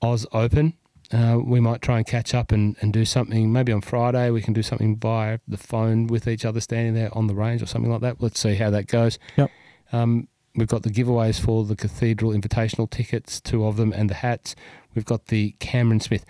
Oz 0.02 0.28
Open. 0.34 0.74
Uh, 1.14 1.40
we 1.42 1.62
might 1.62 1.82
try 1.82 1.98
and 1.98 2.06
catch 2.06 2.34
up 2.34 2.52
and, 2.52 2.76
and 2.82 2.92
do 2.92 3.06
something. 3.06 3.54
Maybe 3.54 3.72
on 3.72 3.82
Friday 3.82 4.30
we 4.32 4.42
can 4.42 4.54
do 4.54 4.64
something 4.64 4.98
via 4.98 5.40
the 5.48 5.58
phone 5.58 6.08
with 6.08 6.28
each 6.28 6.44
other, 6.44 6.60
standing 6.60 6.94
there 6.94 7.16
on 7.18 7.28
the 7.28 7.36
range 7.36 7.62
or 7.62 7.68
something 7.68 7.92
like 7.92 8.02
that. 8.02 8.22
Let's 8.22 8.40
see 8.40 8.56
how 8.56 8.70
that 8.70 8.88
goes. 8.88 9.18
Yep. 9.38 9.50
Um, 9.94 10.28
we've 10.56 10.68
got 10.68 10.84
the 10.84 10.90
giveaways 10.90 11.40
for 11.40 11.64
the 11.64 11.76
Cathedral 11.76 12.32
Invitational 12.32 12.90
tickets, 12.90 13.40
two 13.40 13.66
of 13.66 13.78
them, 13.78 13.94
and 13.94 14.10
the 14.10 14.16
hats. 14.16 14.56
We've 14.94 15.06
got 15.06 15.28
the 15.28 15.52
Cameron 15.60 16.02
Smith. 16.02 16.26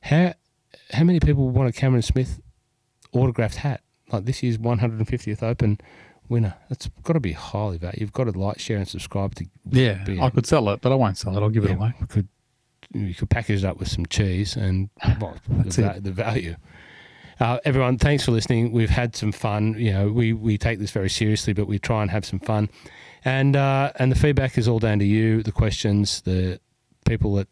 How 0.00 0.34
how 0.90 1.04
many 1.04 1.20
people 1.20 1.48
want 1.50 1.68
a 1.68 1.72
Cameron 1.72 2.02
Smith 2.02 2.40
autographed 3.12 3.56
hat? 3.56 3.82
Like 4.12 4.24
this 4.24 4.42
year's 4.42 4.58
150th 4.58 5.42
Open 5.42 5.78
winner. 6.28 6.54
That's 6.68 6.88
got 7.02 7.14
to 7.14 7.20
be 7.20 7.32
highly 7.32 7.78
valued. 7.78 8.00
You've 8.00 8.12
got 8.12 8.24
to 8.24 8.38
like, 8.38 8.58
share, 8.58 8.76
and 8.76 8.86
subscribe 8.86 9.34
to. 9.36 9.46
Yeah. 9.68 10.04
be 10.04 10.20
I 10.20 10.30
could 10.30 10.46
sell 10.46 10.68
it, 10.70 10.80
but 10.80 10.92
I 10.92 10.94
won't 10.94 11.18
sell 11.18 11.36
it. 11.36 11.40
I'll 11.40 11.50
give 11.50 11.64
it 11.64 11.72
away. 11.72 11.94
we 12.00 12.06
could 12.06 12.28
you 12.92 13.14
could 13.14 13.30
package 13.30 13.64
it 13.64 13.66
up 13.66 13.78
with 13.78 13.88
some 13.88 14.06
cheese 14.06 14.56
and 14.56 14.90
well, 15.20 15.36
the, 15.48 15.98
the 16.00 16.12
value. 16.12 16.56
Uh, 17.38 17.58
everyone, 17.64 17.98
thanks 17.98 18.24
for 18.24 18.30
listening. 18.30 18.72
We've 18.72 18.90
had 18.90 19.14
some 19.14 19.32
fun. 19.32 19.74
You 19.78 19.92
know, 19.92 20.08
we, 20.08 20.32
we 20.32 20.56
take 20.56 20.78
this 20.78 20.90
very 20.90 21.10
seriously, 21.10 21.52
but 21.52 21.66
we 21.66 21.78
try 21.78 22.00
and 22.00 22.10
have 22.10 22.24
some 22.24 22.38
fun. 22.38 22.70
And 23.24 23.56
uh, 23.56 23.92
and 23.96 24.10
the 24.10 24.16
feedback 24.16 24.56
is 24.56 24.68
all 24.68 24.78
down 24.78 25.00
to 25.00 25.04
you. 25.04 25.42
The 25.42 25.52
questions, 25.52 26.22
the 26.22 26.60
people 27.04 27.34
that 27.34 27.48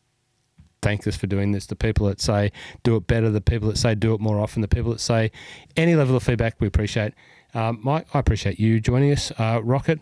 thank 0.84 1.06
us 1.06 1.16
for 1.16 1.26
doing 1.26 1.52
this, 1.52 1.64
the 1.66 1.74
people 1.74 2.06
that 2.06 2.20
say 2.20 2.52
do 2.82 2.94
it 2.94 3.06
better, 3.06 3.30
the 3.30 3.40
people 3.40 3.68
that 3.68 3.78
say 3.78 3.94
do 3.94 4.12
it 4.12 4.20
more 4.20 4.38
often, 4.38 4.60
the 4.60 4.68
people 4.68 4.92
that 4.92 5.00
say 5.00 5.32
any 5.78 5.94
level 5.96 6.14
of 6.14 6.22
feedback 6.22 6.56
we 6.60 6.66
appreciate. 6.66 7.14
Um, 7.54 7.80
Mike, 7.82 8.06
I 8.12 8.18
appreciate 8.18 8.60
you 8.60 8.80
joining 8.80 9.10
us. 9.10 9.32
Uh, 9.38 9.60
Rocket, 9.64 10.00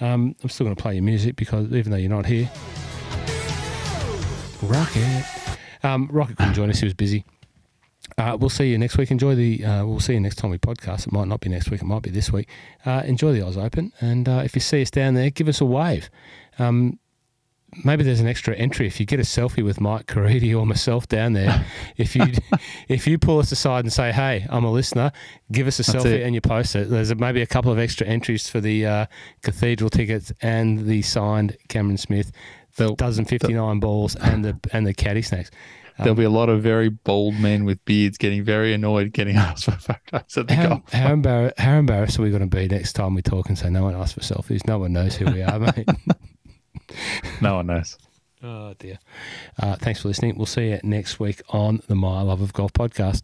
um, 0.00 0.36
I'm 0.42 0.50
still 0.50 0.66
going 0.66 0.76
to 0.76 0.82
play 0.82 0.94
your 0.94 1.02
music 1.02 1.36
because 1.36 1.72
even 1.72 1.90
though 1.90 1.96
you're 1.96 2.10
not 2.10 2.26
here, 2.26 2.50
Rocket. 4.62 5.24
Um, 5.82 6.08
Rocket 6.12 6.36
couldn't 6.36 6.54
join 6.54 6.68
us; 6.68 6.80
he 6.80 6.84
was 6.84 6.94
busy. 6.94 7.24
Uh, 8.18 8.36
we'll 8.38 8.50
see 8.50 8.68
you 8.68 8.76
next 8.76 8.98
week. 8.98 9.10
Enjoy 9.10 9.34
the. 9.34 9.64
Uh, 9.64 9.86
we'll 9.86 10.00
see 10.00 10.12
you 10.12 10.20
next 10.20 10.36
time 10.36 10.50
we 10.50 10.58
podcast. 10.58 11.06
It 11.06 11.12
might 11.12 11.28
not 11.28 11.40
be 11.40 11.48
next 11.48 11.70
week. 11.70 11.80
It 11.80 11.86
might 11.86 12.02
be 12.02 12.10
this 12.10 12.30
week. 12.32 12.48
Uh, 12.84 13.02
enjoy 13.06 13.32
the 13.32 13.42
Oz 13.42 13.56
Open, 13.56 13.92
and 14.00 14.28
uh, 14.28 14.42
if 14.44 14.54
you 14.54 14.60
see 14.60 14.82
us 14.82 14.90
down 14.90 15.14
there, 15.14 15.30
give 15.30 15.48
us 15.48 15.60
a 15.60 15.64
wave. 15.64 16.10
Um, 16.58 16.98
maybe 17.84 18.02
there's 18.02 18.20
an 18.20 18.26
extra 18.26 18.54
entry 18.54 18.86
if 18.86 18.98
you 19.00 19.06
get 19.06 19.18
a 19.20 19.22
selfie 19.22 19.62
with 19.64 19.80
Mike 19.80 20.06
Caridi 20.06 20.58
or 20.58 20.66
myself 20.66 21.06
down 21.08 21.32
there. 21.34 21.64
if 21.96 22.16
you 22.16 22.24
if 22.88 23.06
you 23.06 23.18
pull 23.18 23.38
us 23.38 23.52
aside 23.52 23.84
and 23.84 23.92
say, 23.92 24.12
"Hey, 24.12 24.46
I'm 24.50 24.64
a 24.64 24.70
listener," 24.72 25.12
give 25.52 25.66
us 25.66 25.78
a 25.78 25.82
That's 25.90 26.04
selfie 26.04 26.12
it. 26.20 26.22
and 26.22 26.34
you 26.34 26.40
post 26.40 26.74
it. 26.76 26.88
There's 26.90 27.14
maybe 27.14 27.42
a 27.42 27.46
couple 27.46 27.70
of 27.72 27.78
extra 27.78 28.06
entries 28.06 28.48
for 28.48 28.60
the 28.60 28.86
uh, 28.86 29.06
cathedral 29.42 29.90
tickets 29.90 30.32
and 30.42 30.86
the 30.86 31.02
signed 31.02 31.56
Cameron 31.68 31.98
Smith 31.98 32.32
There'll, 32.76 32.94
dozen 32.94 33.24
59 33.24 33.80
balls 33.80 34.14
and 34.16 34.44
the 34.44 34.58
and 34.72 34.86
the 34.86 34.94
caddy 34.94 35.22
snacks. 35.22 35.50
there'll 35.98 36.14
be 36.14 36.22
a 36.22 36.30
lot 36.30 36.48
of 36.48 36.62
very 36.62 36.88
bold 36.88 37.34
men 37.34 37.64
with 37.64 37.84
beards 37.84 38.16
getting 38.18 38.44
very 38.44 38.72
annoyed 38.72 39.12
getting 39.12 39.34
asked 39.48 39.64
for 39.64 39.72
photos 39.72 40.36
at 40.38 40.46
the 40.46 40.54
How, 40.54 40.68
golf. 40.68 40.92
how, 40.92 41.08
embar- 41.08 41.58
how 41.58 41.74
embarrassed 41.78 42.20
are 42.20 42.22
we 42.22 42.30
going 42.30 42.48
to 42.48 42.56
be 42.56 42.68
next 42.68 42.92
time 42.92 43.14
we 43.14 43.22
talk 43.22 43.48
and 43.48 43.58
say 43.58 43.68
no 43.68 43.82
one 43.82 43.96
asked 43.96 44.14
for 44.14 44.20
selfies? 44.20 44.64
No 44.68 44.78
one 44.78 44.92
knows 44.92 45.16
who 45.16 45.24
we 45.26 45.42
are, 45.42 45.58
mate. 45.58 45.88
No 47.40 47.56
one 47.56 47.66
knows. 47.66 47.96
oh 48.42 48.74
dear. 48.78 48.98
Uh, 49.60 49.76
thanks 49.76 50.02
for 50.02 50.08
listening. 50.08 50.36
We'll 50.36 50.46
see 50.46 50.70
you 50.70 50.80
next 50.82 51.20
week 51.20 51.40
on 51.50 51.82
the 51.86 51.94
My 51.94 52.22
Love 52.22 52.40
of 52.40 52.52
Golf 52.52 52.72
podcast. 52.72 53.22